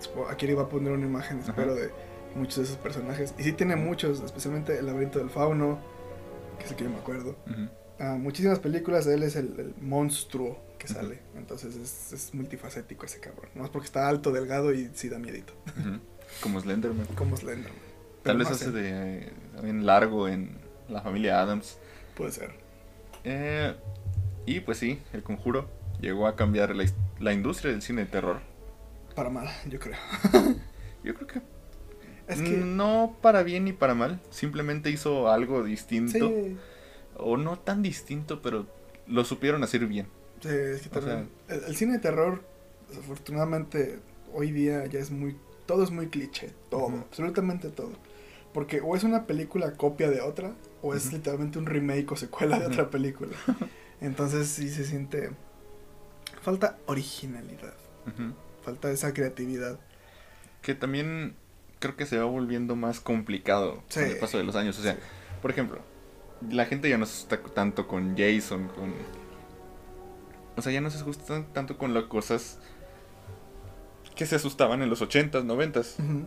Supo- 0.00 0.28
aquí 0.30 0.46
le 0.46 0.52
iba 0.52 0.62
a 0.62 0.68
poner 0.68 0.92
una 0.92 1.06
imagen, 1.06 1.40
espero, 1.40 1.72
Ajá. 1.72 1.80
de 1.82 1.90
muchos 2.34 2.56
de 2.56 2.62
esos 2.64 2.76
personajes. 2.76 3.34
Y 3.38 3.42
sí 3.42 3.52
tiene 3.52 3.76
muchos, 3.76 4.20
especialmente 4.22 4.78
El 4.78 4.86
laberinto 4.86 5.18
del 5.18 5.30
fauno, 5.30 5.78
que 6.58 6.64
es 6.64 6.70
el 6.70 6.76
que 6.76 6.84
yo 6.84 6.90
me 6.90 6.96
acuerdo. 6.98 7.36
Ujú. 7.46 7.68
Ah, 7.98 8.16
muchísimas 8.18 8.58
películas 8.60 9.06
él 9.06 9.22
es 9.22 9.36
el, 9.36 9.58
el 9.60 9.74
monstruo 9.80 10.58
que 10.78 10.86
Ujú. 10.86 10.94
sale. 10.94 11.18
Entonces 11.36 11.76
es, 11.76 12.12
es 12.12 12.34
multifacético 12.34 13.04
ese 13.04 13.20
cabrón. 13.20 13.50
No 13.54 13.64
es 13.64 13.70
porque 13.70 13.86
está 13.86 14.08
alto, 14.08 14.32
delgado 14.32 14.72
y 14.72 14.90
sí 14.94 15.08
da 15.10 15.18
miedito. 15.18 15.52
Ujú. 15.78 15.98
Como 16.42 16.60
Slenderman. 16.60 17.06
Como 17.14 17.36
Slenderman. 17.36 17.78
Tal 18.22 18.36
Pero 18.36 18.38
vez 18.38 18.48
no 18.48 18.54
hace 18.54 18.70
de 18.70 18.88
eh, 19.26 19.32
también 19.54 19.84
largo 19.84 20.28
en 20.28 20.59
la 20.90 21.00
familia 21.02 21.40
Adams. 21.40 21.78
Puede 22.16 22.32
ser. 22.32 22.50
Eh, 23.24 23.74
y 24.46 24.60
pues 24.60 24.78
sí, 24.78 24.98
El 25.12 25.22
Conjuro 25.22 25.68
llegó 26.00 26.26
a 26.26 26.36
cambiar 26.36 26.74
la, 26.74 26.84
la 27.18 27.32
industria 27.32 27.72
del 27.72 27.82
cine 27.82 28.04
de 28.04 28.10
terror. 28.10 28.40
Para 29.14 29.30
mal, 29.30 29.48
yo 29.68 29.78
creo. 29.78 29.96
Yo 31.02 31.14
creo 31.14 31.26
que 31.26 31.40
Es 32.28 32.42
que. 32.42 32.50
no 32.58 33.16
para 33.22 33.42
bien 33.42 33.64
ni 33.64 33.72
para 33.72 33.94
mal, 33.94 34.20
simplemente 34.30 34.90
hizo 34.90 35.30
algo 35.30 35.64
distinto 35.64 36.28
Sí, 36.28 36.56
o 37.16 37.36
no 37.38 37.58
tan 37.58 37.82
distinto, 37.82 38.42
pero 38.42 38.66
lo 39.06 39.24
supieron 39.24 39.62
hacer 39.64 39.86
bien. 39.86 40.06
sí, 40.40 40.48
es 40.50 40.82
que 40.82 40.88
también- 40.90 41.30
el, 41.48 41.64
el 41.64 41.76
cine 41.76 41.94
de 41.94 41.98
terror, 42.00 42.42
desafortunadamente, 42.88 43.98
hoy 44.34 44.52
día 44.52 44.84
ya 44.86 45.00
es 45.00 45.10
muy. 45.10 45.36
Todo 45.66 45.84
es 45.84 45.90
muy 45.90 46.08
cliché. 46.08 46.50
Todo, 46.68 46.88
absolutamente 46.98 47.70
todo. 47.70 47.92
Porque 48.52 48.80
o 48.80 48.96
es 48.96 49.04
una 49.04 49.26
película 49.26 49.72
copia 49.74 50.10
de 50.10 50.20
otra, 50.20 50.54
o 50.82 50.94
es 50.94 51.12
literalmente 51.12 51.58
un 51.58 51.66
remake 51.66 52.10
o 52.12 52.16
secuela 52.16 52.58
de 52.58 52.66
otra 52.66 52.90
película. 52.90 53.32
Entonces 54.00 54.48
sí 54.48 54.68
se 54.70 54.84
siente. 54.84 55.30
Falta 56.42 56.78
originalidad. 56.86 57.74
Ujú. 58.06 58.32
Falta 58.62 58.90
esa 58.90 59.12
creatividad. 59.12 59.78
Que 60.62 60.74
también 60.74 61.34
creo 61.78 61.96
que 61.96 62.06
se 62.06 62.18
va 62.18 62.24
volviendo 62.24 62.76
más 62.76 63.00
complicado 63.00 63.82
Sí. 63.88 64.00
con 64.00 64.08
el 64.10 64.18
paso 64.18 64.38
de 64.38 64.44
los 64.44 64.56
años. 64.56 64.78
O 64.78 64.82
sea, 64.82 64.94
Sí. 64.94 64.98
por 65.42 65.50
ejemplo, 65.50 65.78
la 66.50 66.64
gente 66.66 66.88
ya 66.88 66.98
no 66.98 67.06
se 67.06 67.14
asusta 67.14 67.38
tanto 67.54 67.86
con 67.86 68.16
Jason, 68.16 68.68
con... 68.68 68.94
O 70.56 70.62
sea, 70.62 70.72
ya 70.72 70.80
no 70.80 70.90
se 70.90 70.96
asusta 70.98 71.44
tanto 71.52 71.78
con 71.78 71.94
las 71.94 72.04
cosas 72.04 72.58
que 74.16 74.26
se 74.26 74.36
asustaban 74.36 74.82
en 74.82 74.90
los 74.90 75.00
80s, 75.02 75.44
90s. 75.44 75.98
Ujú. 75.98 76.26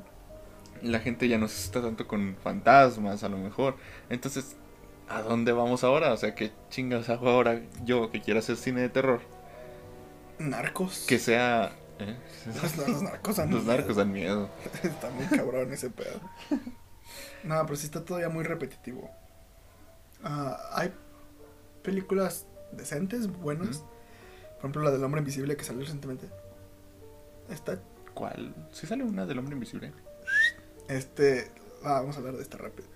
La 0.83 0.99
gente 0.99 1.27
ya 1.27 1.37
no 1.37 1.47
se 1.47 1.57
asusta 1.57 1.81
tanto 1.81 2.07
con 2.07 2.35
fantasmas, 2.43 3.23
a 3.23 3.29
lo 3.29 3.37
mejor. 3.37 3.77
Entonces, 4.09 4.55
¿a 5.09 5.21
dónde 5.21 5.51
vamos 5.51 5.83
ahora? 5.83 6.13
O 6.13 6.17
sea, 6.17 6.35
¿qué 6.35 6.51
chingas 6.69 7.09
hago 7.09 7.29
ahora 7.29 7.61
yo 7.83 8.11
que 8.11 8.21
quiero 8.21 8.39
hacer 8.39 8.57
cine 8.57 8.81
de 8.81 8.89
terror? 8.89 9.21
Narcos. 10.39 11.05
Que 11.07 11.19
sea... 11.19 11.71
¿eh? 11.99 12.17
Los, 12.61 12.77
los 12.87 13.01
narcos 13.01 13.37
dan 13.37 13.51
Los 13.51 13.63
miedo. 13.63 13.77
narcos 13.77 13.95
dan 13.95 14.11
miedo. 14.11 14.49
Está 14.83 15.09
muy 15.11 15.25
cabrón 15.25 15.71
ese 15.71 15.89
pedo. 15.89 16.19
No, 17.43 17.61
pero 17.65 17.75
sí 17.75 17.85
está 17.87 18.03
todavía 18.03 18.29
muy 18.29 18.43
repetitivo. 18.43 19.09
Ah, 20.23 20.57
hay 20.73 20.93
películas 21.83 22.47
decentes, 22.71 23.27
buenas. 23.27 23.79
Por 24.55 24.59
ejemplo, 24.59 24.81
la 24.83 24.91
del 24.91 25.03
hombre 25.03 25.19
invisible 25.19 25.55
que 25.57 25.63
salió 25.63 25.81
recientemente. 25.81 26.29
Está. 27.49 27.79
¿Cuál? 28.13 28.55
¿Sí 28.71 28.87
sale 28.87 29.03
una 29.03 29.25
del 29.25 29.39
hombre 29.39 29.55
invisible? 29.55 29.91
Este. 30.87 31.49
ah, 31.83 31.99
vamos 32.01 32.15
a 32.15 32.19
hablar 32.19 32.35
de 32.35 32.41
esta 32.43 32.57
rápido. 32.57 32.87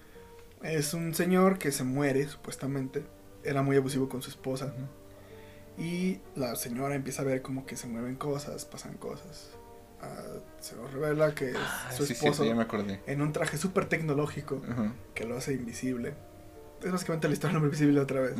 Es 0.64 0.94
un 0.94 1.14
señor 1.14 1.58
que 1.60 1.72
se 1.72 1.84
muere, 1.84 2.28
supuestamente. 2.28 3.04
Era 3.44 3.62
muy 3.62 3.78
abusivo 3.78 4.10
con 4.10 4.22
su 4.22 4.30
esposa. 4.30 4.74
Y 5.78 6.20
la 6.36 6.56
señora 6.56 6.96
empieza 6.96 7.22
a 7.22 7.26
ver 7.26 7.42
como 7.42 7.66
que 7.66 7.76
se 7.76 7.88
mueven 7.88 8.16
cosas, 8.16 8.66
pasan 8.66 8.96
cosas. 8.96 9.52
Ah, 10.02 10.22
se 10.60 10.76
nos 10.76 10.92
revela 10.92 11.34
que 11.36 11.54
Ah, 11.56 11.92
su 11.92 12.06
sí, 12.06 12.14
sí, 12.16 12.26
esposo 12.26 12.44
sí, 12.44 12.50
ya 12.50 12.56
me 12.56 12.64
acordé. 12.64 13.02
en 13.08 13.22
un 13.22 13.32
traje 13.32 13.58
súper 13.58 13.86
tecnológico 13.88 14.62
que 15.14 15.26
lo 15.26 15.38
hace 15.38 15.54
invisible. 15.54 16.14
Es 16.84 16.92
básicamente 16.92 17.28
la 17.28 17.34
historia 17.34 17.50
del 17.54 17.58
hombre 17.58 17.70
invisible 17.70 18.00
otra 18.00 18.22
vez. 18.22 18.36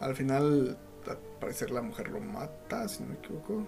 Al 0.00 0.14
final, 0.16 0.78
al 1.08 1.18
parecer 1.40 1.70
la 1.70 1.82
mujer 1.82 2.10
lo 2.10 2.20
mata, 2.20 2.88
si 2.88 3.02
no 3.02 3.10
me 3.10 3.14
equivoco. 3.16 3.66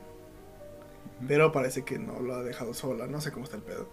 Pero 1.26 1.50
parece 1.52 1.84
que 1.84 1.98
no 1.98 2.20
lo 2.20 2.34
ha 2.36 2.42
dejado 2.42 2.72
sola, 2.74 3.06
no 3.08 3.20
sé 3.20 3.32
cómo 3.32 3.44
está 3.44 3.56
el 3.56 3.62
pedo. 3.62 3.88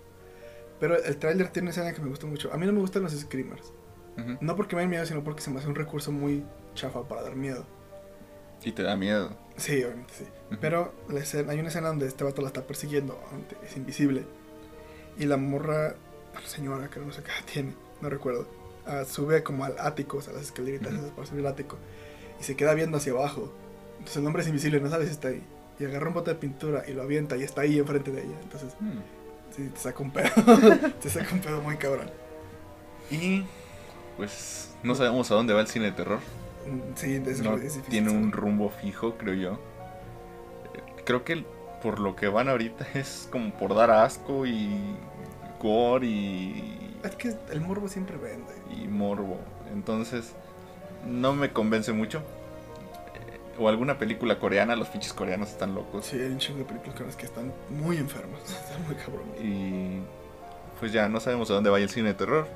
Pero 0.80 1.02
el 1.04 1.18
tráiler 1.18 1.50
tiene 1.50 1.66
una 1.68 1.72
escena 1.72 1.94
que 1.94 2.02
me 2.02 2.10
gusta 2.10 2.26
mucho. 2.28 2.54
A 2.54 2.58
mí 2.58 2.66
no 2.66 2.72
me 2.74 2.80
gustan 2.80 3.04
los 3.04 3.12
screamers. 3.14 3.74
Ujú. 4.18 4.38
No 4.42 4.56
porque 4.56 4.76
me 4.76 4.82
den 4.82 4.90
miedo, 4.90 5.06
sino 5.06 5.24
porque 5.24 5.42
se 5.42 5.52
me 5.52 5.60
hace 5.60 5.68
un 5.68 5.76
recurso 5.76 6.12
muy 6.12 6.44
chafa 6.74 7.08
para 7.08 7.22
dar 7.24 7.36
miedo. 7.36 7.66
Y 8.64 8.72
te 8.74 8.84
da 8.84 8.96
miedo. 8.96 9.36
Sí, 9.58 9.84
obviamente 9.84 10.14
sí. 10.18 10.24
Ujú. 10.52 10.58
Pero 10.62 10.94
la 11.10 11.20
escena- 11.22 11.52
hay 11.52 11.60
una 11.60 11.70
escena 11.70 11.88
donde 11.90 12.08
este 12.08 12.24
vato 12.24 12.42
la 12.42 12.48
está 12.48 12.66
persiguiendo, 12.68 13.20
es 13.66 13.76
invisible. 13.78 14.24
Y 15.18 15.26
la 15.26 15.38
morra, 15.38 15.96
la 16.34 16.42
señora, 16.48 16.90
que 16.90 17.00
no 17.00 17.12
sé 17.12 17.22
qué 17.24 17.32
tiene, 17.52 17.74
no 18.02 18.10
recuerdo, 18.10 18.48
ah, 18.86 19.04
sube 19.06 19.44
como 19.44 19.66
al 19.66 19.76
ático, 19.80 20.18
o 20.18 20.22
sea, 20.22 20.34
las 20.34 20.44
escaleritas 20.44 20.94
esas 20.94 21.12
para 21.12 21.28
subir 21.28 21.46
al 21.46 21.54
ático. 21.54 21.78
Y 22.40 22.44
se 22.44 22.56
queda 22.56 22.74
viendo 22.74 22.98
hacia 22.98 23.12
abajo. 23.14 23.54
Entonces 23.94 24.18
el 24.18 24.26
hombre 24.28 24.42
es 24.44 24.48
invisible, 24.48 24.80
no 24.80 24.90
sabe 24.90 25.06
si 25.06 25.12
está 25.12 25.28
ahí. 25.30 25.44
Y 25.80 25.86
agarra 25.86 26.08
un 26.10 26.14
bote 26.14 26.32
de 26.32 26.36
pintura 26.38 26.84
y 26.88 26.94
lo 26.94 27.04
avienta 27.04 27.36
y 27.38 27.44
está 27.44 27.62
ahí 27.62 27.80
enfrente 27.80 28.12
de 28.12 28.22
ella. 28.24 28.40
Entonces, 28.44 28.74
Mm. 28.80 29.00
Sí, 29.60 29.70
te 29.70 29.80
saca 29.80 30.04
un 30.04 30.12
pedo. 30.12 30.30
te 31.02 31.10
saca 31.10 31.34
un 31.34 31.40
pedo 31.42 31.62
muy 31.62 31.78
cabrón. 31.78 32.10
Y 33.12 33.44
pues 34.18 34.76
no 34.84 34.96
sabemos 34.96 35.30
a 35.32 35.36
dónde 35.36 35.54
va 35.54 35.62
el 35.62 35.68
cine 35.68 35.86
de 35.86 35.92
terror. 35.92 36.20
Sí, 36.96 37.22
es, 37.26 37.42
No 37.42 37.56
es 37.56 37.62
difícil. 37.64 37.84
tiene 37.90 38.12
un 38.12 38.32
rumbo 38.32 38.70
fijo, 38.70 39.16
creo 39.18 39.34
yo. 39.34 39.60
Creo 41.06 41.24
que 41.24 41.44
por 41.82 42.00
lo 42.00 42.16
que 42.16 42.28
van 42.28 42.50
ahorita 42.50 42.86
es 42.94 43.28
como 43.32 43.52
por 43.54 43.76
dar 43.76 43.92
asco 43.92 44.46
y 44.46 44.70
gore 45.62 46.06
y, 46.08 46.98
Es 47.04 47.16
que 47.16 47.34
el 47.52 47.62
morbo 47.62 47.88
siempre 47.88 48.18
vende. 48.18 48.54
y 48.72 48.88
morbo. 48.88 49.40
Entonces, 49.74 50.34
no 51.08 51.34
me 51.34 51.52
convence 51.52 51.92
mucho. 51.94 52.22
O 53.60 53.68
alguna 53.68 53.98
película 53.98 54.40
coreana, 54.40 54.76
los 54.76 54.88
pinches 54.88 55.12
coreanos 55.14 55.50
están 55.50 55.76
locos. 55.76 56.06
Sí, 56.06 56.16
hay 56.18 56.28
un 56.32 56.38
chingo 56.38 56.60
de 56.60 56.66
películas 56.66 56.96
con 56.96 57.06
las 57.08 57.16
que 57.18 57.26
están 57.26 57.54
muy 57.70 57.98
enfermos. 57.98 58.40
Están 58.50 58.86
muy 58.86 58.96
cabrón. 58.96 59.26
Y 59.44 60.00
pues 60.80 60.94
ya 60.94 61.10
no 61.10 61.20
sabemos 61.20 61.50
a 61.52 61.56
dónde 61.56 61.70
vaya 61.70 61.84
el 61.84 61.90
cine 61.90 62.10
de 62.10 62.14
terror. 62.14 62.48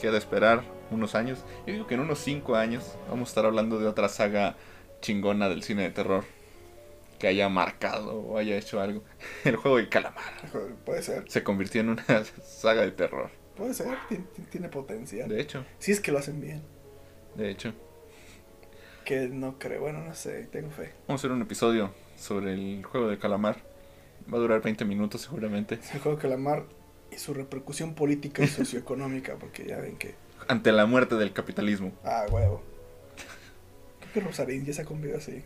Queda 0.00 0.16
esperar 0.16 0.62
unos 0.90 1.14
años. 1.14 1.44
Yo 1.66 1.74
digo 1.74 1.86
que 1.86 1.94
en 1.94 2.00
unos 2.00 2.18
5 2.20 2.56
años 2.56 2.96
vamos 3.10 3.28
a 3.28 3.30
estar 3.30 3.44
hablando 3.44 3.78
de 3.78 3.86
otra 3.86 4.08
saga 4.08 4.56
chingona 5.02 5.48
del 5.50 5.62
cine 5.62 5.82
de 5.82 5.90
terror. 5.90 6.24
Que 7.18 7.28
haya 7.28 7.48
marcado 7.50 8.14
o 8.18 8.38
haya 8.38 8.56
hecho 8.56 8.80
algo. 8.80 9.02
El 9.44 9.56
juego 9.56 9.76
del 9.78 9.88
calamar 9.88 10.22
Puede 10.84 11.02
ser, 11.02 11.24
se 11.30 11.42
convirtió 11.42 11.80
en 11.82 11.90
una 11.90 12.04
saga 12.44 12.82
de 12.82 12.92
terror. 12.92 13.30
puede 13.56 13.74
ser, 13.74 13.88
tiene, 14.08 14.24
tiene 14.50 14.68
potencial. 14.70 15.28
De 15.28 15.40
hecho, 15.40 15.64
Si 15.78 15.92
es 15.92 16.00
que 16.00 16.12
lo 16.12 16.18
hacen 16.18 16.40
bien. 16.40 16.62
de 17.34 17.50
hecho. 17.50 17.74
Que 19.06 19.28
no 19.28 19.56
creo, 19.58 19.80
bueno, 19.82 20.00
no 20.04 20.14
sé, 20.14 20.48
tengo 20.50 20.68
fe. 20.70 20.92
Vamos 21.06 21.20
a 21.20 21.26
hacer 21.26 21.30
un 21.30 21.40
episodio 21.40 21.94
sobre 22.18 22.54
el 22.54 22.84
juego 22.84 23.06
del 23.08 23.18
calamar. 23.20 23.56
Va 24.32 24.36
a 24.38 24.40
durar 24.40 24.60
20 24.60 24.84
minutos 24.84 25.20
seguramente. 25.20 25.78
El 25.94 26.00
juego 26.00 26.16
de 26.16 26.22
calamar 26.22 26.64
y 27.12 27.16
su 27.18 27.32
repercusión 27.32 27.94
política 27.94 28.42
y 28.42 28.48
socioeconómica, 28.48 29.36
porque 29.40 29.64
ya 29.64 29.78
ven 29.78 29.96
que. 29.96 30.16
Ante 30.48 30.72
la 30.72 30.86
muerte 30.86 31.14
del 31.14 31.32
capitalismo. 31.32 31.92
Ah, 32.04 32.26
huevo. 32.30 32.62
Creo 34.00 34.12
que 34.12 34.20
Rosarín 34.20 34.64
ya 34.64 34.72
sacó 34.74 34.94
un 34.94 35.02
video 35.02 35.18
así. 35.18 35.44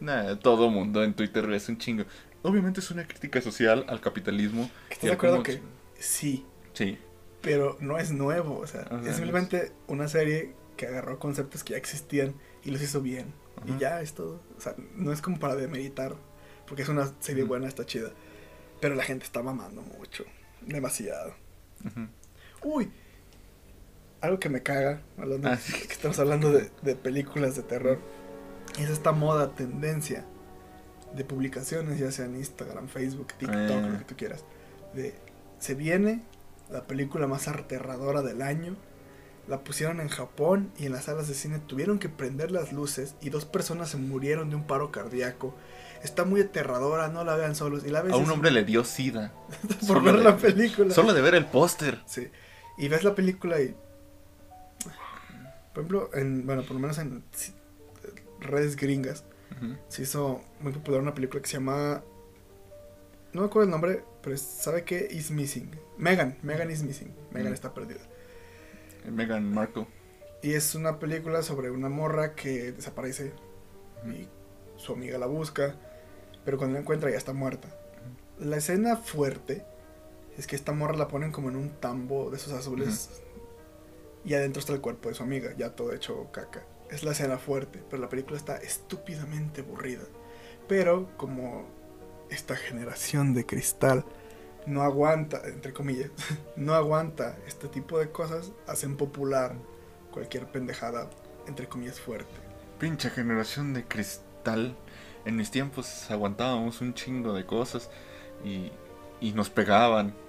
Nah, 0.00 0.34
todo 0.36 0.68
mundo 0.68 1.04
en 1.04 1.14
Twitter 1.14 1.48
es 1.52 1.68
un 1.68 1.78
chingo. 1.78 2.02
Obviamente 2.42 2.80
es 2.80 2.90
una 2.90 3.06
crítica 3.06 3.40
social 3.40 3.84
al 3.88 4.00
capitalismo. 4.00 4.68
¿Estás 4.90 5.04
de 5.10 5.12
acuerdo 5.12 5.36
cómo- 5.36 5.44
que 5.44 5.60
sí, 6.00 6.44
Sí. 6.72 6.98
pero 7.42 7.76
no 7.80 7.96
es 7.98 8.10
nuevo? 8.10 8.58
O 8.58 8.66
sea, 8.66 8.88
O 8.90 9.00
sea, 9.00 9.10
es 9.10 9.16
simplemente 9.16 9.70
una 9.86 10.08
serie 10.08 10.52
que 10.76 10.86
agarró 10.86 11.18
conceptos 11.18 11.62
que 11.64 11.72
ya 11.72 11.78
existían 11.78 12.34
y 12.68 12.70
los 12.70 12.82
hizo 12.82 13.00
bien. 13.00 13.32
Ajá. 13.56 13.66
Y 13.68 13.78
ya 13.78 14.00
es 14.00 14.12
todo. 14.14 14.40
O 14.56 14.60
sea, 14.60 14.74
no 14.94 15.12
es 15.12 15.20
como 15.22 15.38
para 15.38 15.56
demeritar, 15.56 16.14
porque 16.66 16.82
es 16.82 16.88
una 16.88 17.12
serie 17.20 17.44
buena, 17.44 17.66
está 17.66 17.84
chida. 17.86 18.10
Pero 18.80 18.94
la 18.94 19.02
gente 19.02 19.24
está 19.24 19.42
mamando 19.42 19.82
mucho. 19.82 20.24
Demasiado. 20.60 21.34
Uy, 22.62 22.90
algo 24.20 24.38
que 24.38 24.48
me 24.48 24.62
caga, 24.62 25.00
hablando, 25.16 25.48
Ah, 25.48 25.56
sí. 25.56 25.72
que 25.72 25.92
estamos 25.92 26.18
hablando 26.18 26.52
de, 26.52 26.70
de 26.82 26.96
películas 26.96 27.56
de 27.56 27.62
terror, 27.62 27.98
es 28.78 28.90
esta 28.90 29.12
moda, 29.12 29.54
tendencia 29.54 30.24
de 31.14 31.24
publicaciones, 31.24 31.98
ya 31.98 32.10
sea 32.12 32.26
en 32.26 32.36
Instagram, 32.36 32.88
Facebook, 32.88 33.28
TikTok, 33.38 33.56
Eh. 33.70 33.88
lo 33.92 33.98
que 33.98 34.04
tú 34.04 34.16
quieras. 34.16 34.44
De, 34.94 35.14
se 35.58 35.74
viene 35.74 36.22
la 36.70 36.86
película 36.86 37.26
más 37.26 37.48
aterradora 37.48 38.22
del 38.22 38.42
año, 38.42 38.76
la 39.48 39.64
pusieron 39.64 40.00
en 40.00 40.08
Japón 40.08 40.70
y 40.78 40.86
en 40.86 40.92
las 40.92 41.04
salas 41.04 41.26
de 41.28 41.34
cine 41.34 41.58
tuvieron 41.58 41.98
que 41.98 42.08
prender 42.08 42.50
las 42.50 42.72
luces 42.72 43.14
y 43.20 43.30
dos 43.30 43.44
personas 43.46 43.88
se 43.90 43.96
murieron 43.96 44.50
de 44.50 44.56
un 44.56 44.66
paro 44.66 44.92
cardíaco. 44.92 45.54
Está 46.02 46.24
muy 46.24 46.42
aterradora, 46.42 47.08
no 47.08 47.24
la 47.24 47.34
vean 47.34 47.56
solos. 47.56 47.84
Y 47.84 47.90
la 47.90 48.02
ves 48.02 48.12
A 48.12 48.16
un 48.16 48.30
hombre 48.30 48.50
le 48.50 48.64
dio 48.64 48.84
sida. 48.84 49.32
por 49.88 50.02
ver 50.02 50.18
de- 50.18 50.22
la 50.24 50.36
película. 50.36 50.94
Solo 50.94 51.12
de 51.14 51.22
ver 51.22 51.34
el 51.34 51.46
póster. 51.46 52.00
Sí. 52.06 52.28
Y 52.76 52.88
ves 52.88 53.02
la 53.04 53.14
película 53.14 53.60
y. 53.60 53.74
Por 55.74 55.84
ejemplo, 55.84 56.10
en, 56.14 56.46
bueno, 56.46 56.62
por 56.62 56.72
lo 56.72 56.78
menos 56.80 56.98
en 56.98 57.24
redes 58.40 58.76
gringas, 58.76 59.24
se 59.88 60.02
hizo 60.02 60.40
muy 60.60 60.72
popular 60.72 61.00
una 61.00 61.14
película 61.14 61.42
que 61.42 61.48
se 61.48 61.54
llama. 61.54 62.02
No 63.32 63.42
me 63.42 63.46
acuerdo 63.46 63.64
el 63.64 63.70
nombre, 63.70 64.04
pero 64.22 64.34
es- 64.34 64.40
¿sabe 64.42 64.84
qué? 64.84 65.08
Is 65.10 65.30
Missing. 65.30 65.70
Megan, 65.96 66.36
Megan 66.42 66.70
is 66.70 66.82
Missing. 66.82 67.12
Megan 67.32 67.50
Mm. 67.50 67.54
está 67.54 67.74
perdida. 67.74 68.00
Meghan 69.10 69.52
Markle. 69.52 69.86
Y 70.42 70.54
es 70.54 70.74
una 70.74 70.98
película 70.98 71.42
sobre 71.42 71.70
una 71.70 71.88
morra 71.88 72.34
que 72.34 72.72
desaparece 72.72 73.32
y 74.06 74.28
su 74.76 74.92
amiga 74.92 75.18
la 75.18 75.26
busca, 75.26 75.74
pero 76.44 76.58
cuando 76.58 76.74
la 76.74 76.80
encuentra 76.80 77.10
ya 77.10 77.16
está 77.16 77.32
muerta. 77.32 77.68
La 78.38 78.56
escena 78.56 78.96
fuerte 78.96 79.64
es 80.36 80.46
que 80.46 80.54
esta 80.54 80.72
morra 80.72 80.96
la 80.96 81.08
ponen 81.08 81.32
como 81.32 81.48
en 81.48 81.56
un 81.56 81.70
tambo 81.70 82.30
de 82.30 82.36
esos 82.36 82.52
azules 82.52 83.10
y 84.24 84.34
adentro 84.34 84.60
está 84.60 84.72
el 84.72 84.80
cuerpo 84.80 85.08
de 85.08 85.16
su 85.16 85.22
amiga, 85.22 85.54
ya 85.56 85.74
todo 85.74 85.92
hecho 85.92 86.30
caca. 86.30 86.64
Es 86.90 87.02
la 87.02 87.12
escena 87.12 87.38
fuerte, 87.38 87.82
pero 87.90 88.00
la 88.00 88.08
película 88.08 88.36
está 88.36 88.56
estúpidamente 88.56 89.62
aburrida. 89.62 90.04
Pero 90.68 91.10
como 91.16 91.66
esta 92.30 92.56
generación 92.56 93.34
de 93.34 93.44
cristal 93.44 94.04
no 94.66 94.82
aguanta, 94.82 95.40
entre 95.46 95.72
comillas, 95.72 96.10
no 96.56 96.74
aguanta 96.74 97.36
este 97.46 97.68
tipo 97.68 97.98
de 97.98 98.10
cosas, 98.10 98.52
hacen 98.66 98.96
popular 98.96 99.54
cualquier 100.10 100.46
pendejada, 100.46 101.08
entre 101.46 101.68
comillas, 101.68 102.00
fuerte. 102.00 102.30
Pinche 102.78 103.10
generación 103.10 103.74
de 103.74 103.84
cristal. 103.84 104.76
En 105.24 105.36
mis 105.36 105.50
tiempos 105.50 106.10
aguantábamos 106.10 106.80
un 106.80 106.94
chingo 106.94 107.34
de 107.34 107.44
cosas 107.44 107.90
y, 108.44 108.70
y 109.20 109.32
nos 109.32 109.50
pegaban. 109.50 110.14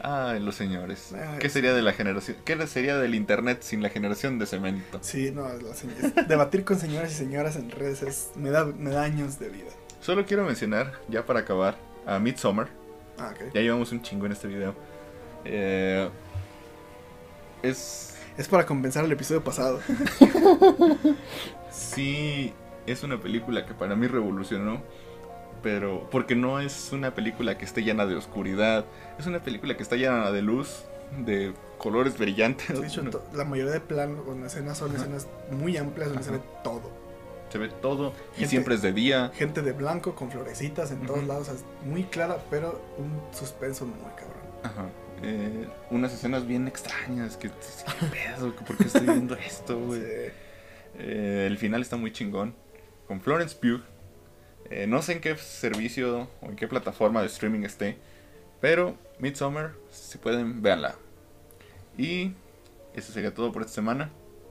Ay, 0.00 0.40
los 0.40 0.54
señores. 0.54 1.12
Ay, 1.12 1.38
¿Qué 1.40 1.50
sería 1.50 1.74
de 1.74 1.82
la 1.82 1.92
generación? 1.92 2.36
¿Qué 2.44 2.66
sería 2.66 2.96
del 2.96 3.14
internet 3.14 3.62
sin 3.62 3.82
la 3.82 3.90
generación 3.90 4.38
de 4.38 4.46
cemento? 4.46 4.98
Sí, 5.02 5.30
no, 5.30 5.46
la 5.48 5.74
se- 5.74 5.88
debatir 6.28 6.64
con 6.64 6.78
señoras 6.78 7.12
y 7.12 7.14
señoras 7.14 7.56
en 7.56 7.70
redes 7.70 8.02
es, 8.02 8.30
me, 8.36 8.50
da, 8.50 8.64
me 8.64 8.90
da 8.90 9.02
años 9.02 9.38
de 9.38 9.48
vida. 9.50 9.70
Solo 10.00 10.24
quiero 10.24 10.44
mencionar, 10.44 10.92
ya 11.08 11.26
para 11.26 11.40
acabar, 11.40 11.76
a 12.06 12.18
Midsommar. 12.18 12.68
Ah. 13.18 13.32
Ya 13.54 13.60
llevamos 13.60 13.90
un 13.92 14.02
chingo 14.02 14.26
en 14.26 14.32
este 14.32 14.46
video. 14.48 14.74
Eh, 15.44 16.08
es. 17.62 18.12
Es 18.36 18.48
para 18.48 18.66
compensar 18.66 19.04
el 19.04 19.12
episodio 19.12 19.42
pasado. 19.42 19.80
Sí, 21.70 22.52
es 22.86 23.02
una 23.02 23.18
película 23.18 23.66
que 23.66 23.74
para 23.74 23.94
mí 23.96 24.06
revolucionó. 24.06 24.82
Pero. 25.62 26.08
Porque 26.10 26.34
no 26.34 26.60
es 26.60 26.90
una 26.92 27.14
película 27.14 27.58
que 27.58 27.64
esté 27.64 27.82
llena 27.82 28.06
de 28.06 28.16
oscuridad. 28.16 28.84
Es 29.18 29.26
una 29.26 29.40
película 29.40 29.76
que 29.76 29.82
está 29.82 29.96
llena 29.96 30.30
de 30.30 30.42
luz. 30.42 30.84
de 31.24 31.52
colores 31.78 32.18
brillantes. 32.18 32.80
De 32.80 32.86
hecho, 32.86 33.02
No, 33.02 33.10
to- 33.10 33.22
la 33.34 33.44
mayoría 33.44 33.72
de 33.72 33.80
planos, 33.80 34.24
bueno, 34.26 34.46
escenas 34.46 34.78
son 34.78 34.94
escenas 34.96 35.28
muy 35.52 35.76
amplias 35.76 36.08
donde 36.08 36.24
se 36.24 36.30
ve 36.32 36.40
todo. 36.64 36.90
Se 37.48 37.58
ve 37.58 37.68
todo 37.68 38.12
y 38.38 38.46
siempre 38.46 38.74
es 38.74 38.82
de 38.82 38.92
día. 38.92 39.30
Gente 39.34 39.62
de 39.62 39.72
blanco 39.72 40.14
con 40.14 40.30
florecitas 40.30 40.90
en 40.90 41.06
todos 41.06 41.24
lados, 41.24 41.48
o 41.48 41.52
sea, 41.52 41.54
es 41.54 41.64
muy 41.86 42.04
clara, 42.04 42.38
pero 42.50 42.80
un 42.98 43.20
suspenso 43.32 43.86
muy 43.86 43.98
cabrón. 44.16 44.46
Ajá. 44.62 44.88
Eh, 45.22 45.66
unas 45.90 46.12
escenas 46.12 46.46
bien 46.46 46.68
extrañas. 46.68 47.36
Que, 47.36 47.48
¿Qué 47.48 48.06
pedo? 48.10 48.54
¿Por 48.54 48.76
qué 48.76 48.84
estoy 48.84 49.06
viendo 49.06 49.34
esto, 49.46 49.78
güey? 49.78 50.00
Sí. 50.00 50.06
Eh, 50.98 51.44
el 51.46 51.58
final 51.58 51.82
está 51.82 51.96
muy 51.96 52.12
chingón. 52.12 52.54
Con 53.06 53.20
Florence 53.20 53.56
Pugh. 53.56 53.82
Eh, 54.68 54.86
no 54.86 55.00
sé 55.00 55.12
en 55.12 55.20
qué 55.20 55.36
servicio 55.36 56.28
o 56.40 56.46
en 56.46 56.56
qué 56.56 56.66
plataforma 56.66 57.20
de 57.20 57.28
streaming 57.28 57.62
esté. 57.62 57.98
Pero 58.60 58.96
Midsommar, 59.18 59.74
si 59.90 60.18
pueden, 60.18 60.62
véanla. 60.62 60.96
Y 61.96 62.32
eso 62.94 63.12
sería 63.12 63.32
todo 63.32 63.52
por 63.52 63.62
esta 63.62 63.74
semana. 63.74 64.10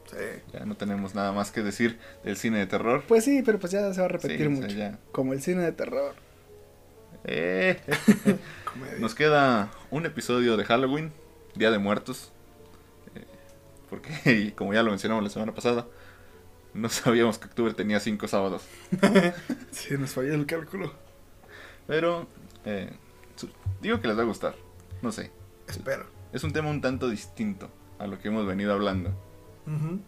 Sí. 0.09 0.41
Ya 0.53 0.65
no 0.65 0.75
tenemos 0.75 1.15
nada 1.15 1.31
más 1.31 1.51
que 1.51 1.63
decir 1.63 1.99
del 2.23 2.37
cine 2.37 2.59
de 2.59 2.67
terror. 2.67 3.03
Pues 3.07 3.23
sí, 3.23 3.41
pero 3.43 3.59
pues 3.59 3.71
ya 3.71 3.93
se 3.93 3.99
va 3.99 4.05
a 4.05 4.09
repetir 4.09 4.37
Sí, 4.37 4.43
o 4.43 4.69
sea, 4.69 4.89
mucho. 4.91 4.99
Como 5.11 5.33
el 5.33 5.41
cine 5.41 5.63
de 5.63 5.71
terror. 5.71 6.15
Eh, 7.23 7.79
nos 8.99 9.15
queda 9.15 9.71
un 9.89 10.05
episodio 10.05 10.57
de 10.57 10.65
Halloween, 10.65 11.11
Día 11.55 11.71
de 11.71 11.79
Muertos. 11.79 12.31
Eh, 13.15 13.25
porque, 13.89 14.53
como 14.55 14.73
ya 14.73 14.83
lo 14.83 14.91
mencionamos 14.91 15.23
la 15.23 15.29
semana 15.29 15.53
pasada, 15.53 15.87
no 16.73 16.89
sabíamos 16.89 17.39
que 17.39 17.47
octubre 17.47 17.73
tenía 17.73 17.99
cinco 17.99 18.27
sábados. 18.27 18.63
Sí, 19.71 19.95
nos 19.97 20.11
falló 20.11 20.33
el 20.33 20.45
cálculo. 20.45 20.93
Pero 21.85 22.27
eh, 22.63 22.91
digo 23.81 23.99
que 23.99 24.07
les 24.07 24.17
va 24.17 24.21
a 24.21 24.25
gustar. 24.25 24.55
No 25.01 25.11
sé. 25.11 25.31
Espero. 25.67 26.05
Es 26.31 26.43
un 26.43 26.53
tema 26.53 26.69
un 26.69 26.81
tanto 26.81 27.09
distinto 27.09 27.69
a 27.99 28.07
lo 28.07 28.19
que 28.19 28.29
hemos 28.29 28.45
venido 28.45 28.73
hablando. 28.73 29.13
Muy 29.65 30.01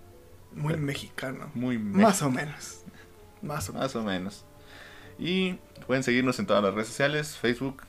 Pero- 0.73 0.77
mexicano. 0.79 1.51
Muy 1.53 1.77
Más 1.77 2.21
o 2.21 2.29
menos. 2.31 2.81
Más 3.41 3.69
o 3.69 3.73
menos. 3.73 3.83
Más 3.83 3.95
o 3.95 4.03
menos. 4.03 4.45
Y 5.19 5.53
pueden 5.85 6.03
seguirnos 6.03 6.39
en 6.39 6.45
todas 6.47 6.63
las 6.63 6.73
redes 6.73 6.87
sociales, 6.87 7.37
Facebook, 7.37 7.81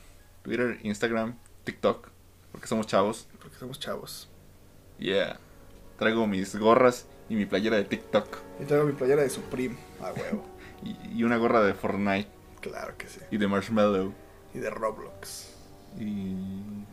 Twitter, 0.43 0.79
Instagram, 0.83 1.35
TikTok, 1.63 2.07
porque 2.51 2.67
somos 2.67 2.87
chavos. 2.87 3.27
Porque 3.41 3.57
somos 3.57 3.79
chavos. 3.79 4.29
Yeah. 4.97 5.39
Traigo 5.97 6.25
mis 6.27 6.55
gorras 6.55 7.05
y 7.29 7.35
mi 7.35 7.45
playera 7.45 7.77
de 7.77 7.83
TikTok. 7.83 8.37
Y 8.59 8.65
traigo 8.65 8.85
mi 8.85 8.93
playera 8.93 9.21
de 9.21 9.29
Supreme, 9.29 9.77
a 10.01 10.11
huevo. 10.11 10.45
Y, 10.81 10.95
y 11.19 11.23
una 11.25 11.35
gorra 11.35 11.61
de 11.61 11.73
Fortnite 11.73 12.29
claro 12.61 12.95
que 12.97 13.05
sí. 13.09 13.19
y 13.31 13.37
de 13.37 13.49
Marshmallow. 13.49 14.13
Y 14.53 14.59
de 14.59 14.69
Roblox. 14.69 15.49
Y, 15.99 16.03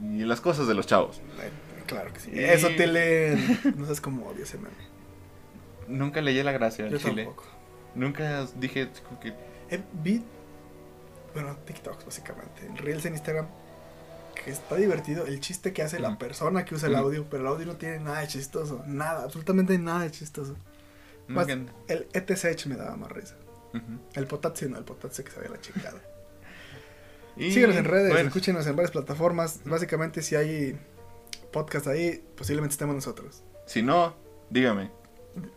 y 0.03 0.25
las 0.25 0.41
cosas 0.41 0.67
de 0.67 0.75
los 0.75 0.89
chavos. 0.89 1.21
Eh, 1.87 1.89
Claro 1.89 2.13
que 2.13 2.21
sí. 2.21 2.31
Y- 2.33 2.39
Eso 2.41 2.69
te 2.77 2.87
leen. 2.87 3.61
No 3.77 3.85
sabes 3.85 4.01
cómo 4.01 4.27
odio 4.27 4.45
ese 4.45 4.59
meme. 4.59 4.75
Nunca 5.89 6.21
leí 6.21 6.43
la 6.43 6.53
gracia 6.53 6.87
Yo 6.89 6.97
al 6.97 7.03
chile. 7.03 7.25
tampoco. 7.25 7.45
Nunca 7.95 8.47
dije 8.57 8.89
como 9.07 9.21
que 9.21 9.29
Eh, 9.71 9.83
vi. 10.03 10.23
Bueno, 11.35 11.57
TikToks 11.67 12.05
básicamente. 12.05 12.65
En 12.67 12.77
Reels 12.77 13.05
en 13.07 13.15
Instagram. 13.15 13.47
Que 14.45 14.51
está 14.51 14.77
divertido 14.77 15.27
el 15.27 15.41
chiste 15.41 15.73
que 15.73 15.83
hace 15.83 15.99
la 15.99 16.11
Ujú. 16.11 16.19
persona 16.19 16.65
que 16.65 16.75
usa 16.75 16.89
el 16.89 16.95
Ujú. 16.95 17.05
audio. 17.05 17.27
Pero 17.31 17.43
el 17.43 17.49
audio 17.49 17.67
no 17.67 17.77
tiene 17.77 17.99
nada 18.01 18.21
de 18.21 18.29
chistoso. 18.29 18.83
Nada, 18.87 19.25
absolutamente 19.25 19.79
nada 19.79 20.01
de 20.05 20.11
chistoso. 20.11 20.57
Más, 21.29 21.49
el 21.49 22.07
ETSH 22.13 22.67
me 22.69 22.77
daba 22.77 22.97
más 22.97 23.11
risa. 23.11 23.35
El 24.15 24.27
Potatsi 24.27 24.67
no, 24.69 24.79
el 24.79 24.85
Potatsi 24.85 25.23
que 25.25 25.31
sabía 25.31 25.51
la 25.51 25.61
chingada. 25.61 26.01
Y, 27.37 27.51
Síguenos 27.53 27.77
en 27.77 27.85
redes, 27.85 28.11
bueno, 28.13 28.29
escúchenos 28.29 28.67
en 28.67 28.75
varias 28.77 28.91
plataformas. 28.93 29.61
Básicamente, 29.65 30.23
si 30.23 30.37
hay 30.37 30.79
podcast 31.53 31.87
ahí, 31.87 32.23
posiblemente 32.37 32.73
estemos 32.75 32.95
nosotros. 32.95 33.43
Si 33.67 33.83
no, 33.83 34.15
dígame. 34.51 34.91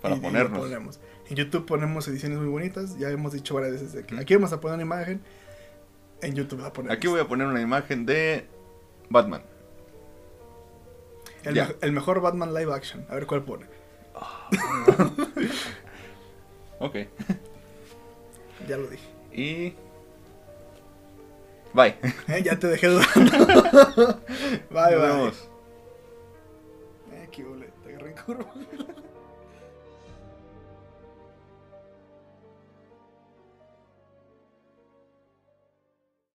Para 0.01 0.15
Y- 0.15 0.17
y 0.17 0.21
lo 0.21 0.27
ponernos. 0.27 0.59
ponemos. 0.59 0.99
En 1.29 1.35
YouTube 1.35 1.65
ponemos 1.65 2.07
ediciones 2.07 2.37
muy 2.39 2.47
bonitas. 2.47 2.97
Ya 2.97 3.09
hemos 3.09 3.33
dicho 3.33 3.53
varias 3.55 3.73
veces 3.73 3.93
de 3.93 4.03
que 4.05 4.17
aquí 4.17 4.33
vamos 4.35 4.51
a 4.51 4.59
poner 4.59 4.75
una 4.75 4.83
imagen. 4.83 5.21
En 6.21 6.35
YouTube 6.35 6.59
la 6.61 6.73
ponemos. 6.73 6.97
Aquí 6.97 7.07
voy 7.07 7.19
a 7.21 7.27
poner 7.27 7.47
una 7.47 7.61
imagen 7.61 8.05
de 8.05 8.45
Batman. 9.09 9.41
el, 11.43 11.55
ya. 11.55 11.67
me- 11.67 11.75
el 11.81 11.91
mejor 11.93 12.19
Batman 12.19 12.53
live 12.53 12.73
action. 12.73 13.05
A 13.09 13.15
ver 13.15 13.25
cuál 13.25 13.43
pone. 13.43 13.65
Ok. 16.79 16.95
Ya 18.67 18.75
lo 18.77 18.87
dije. 18.87 19.07
Y. 19.31 19.73
Bye. 21.73 21.95
Eh, 22.27 22.41
Ya 22.43 22.59
te 22.59 22.67
dejé 22.67 22.87
dudando. 22.87 23.31
bye, 24.69 24.69
Nos 24.69 24.69
bye. 24.69 24.95
vemos. 24.97 25.48
Curva. 28.29 28.88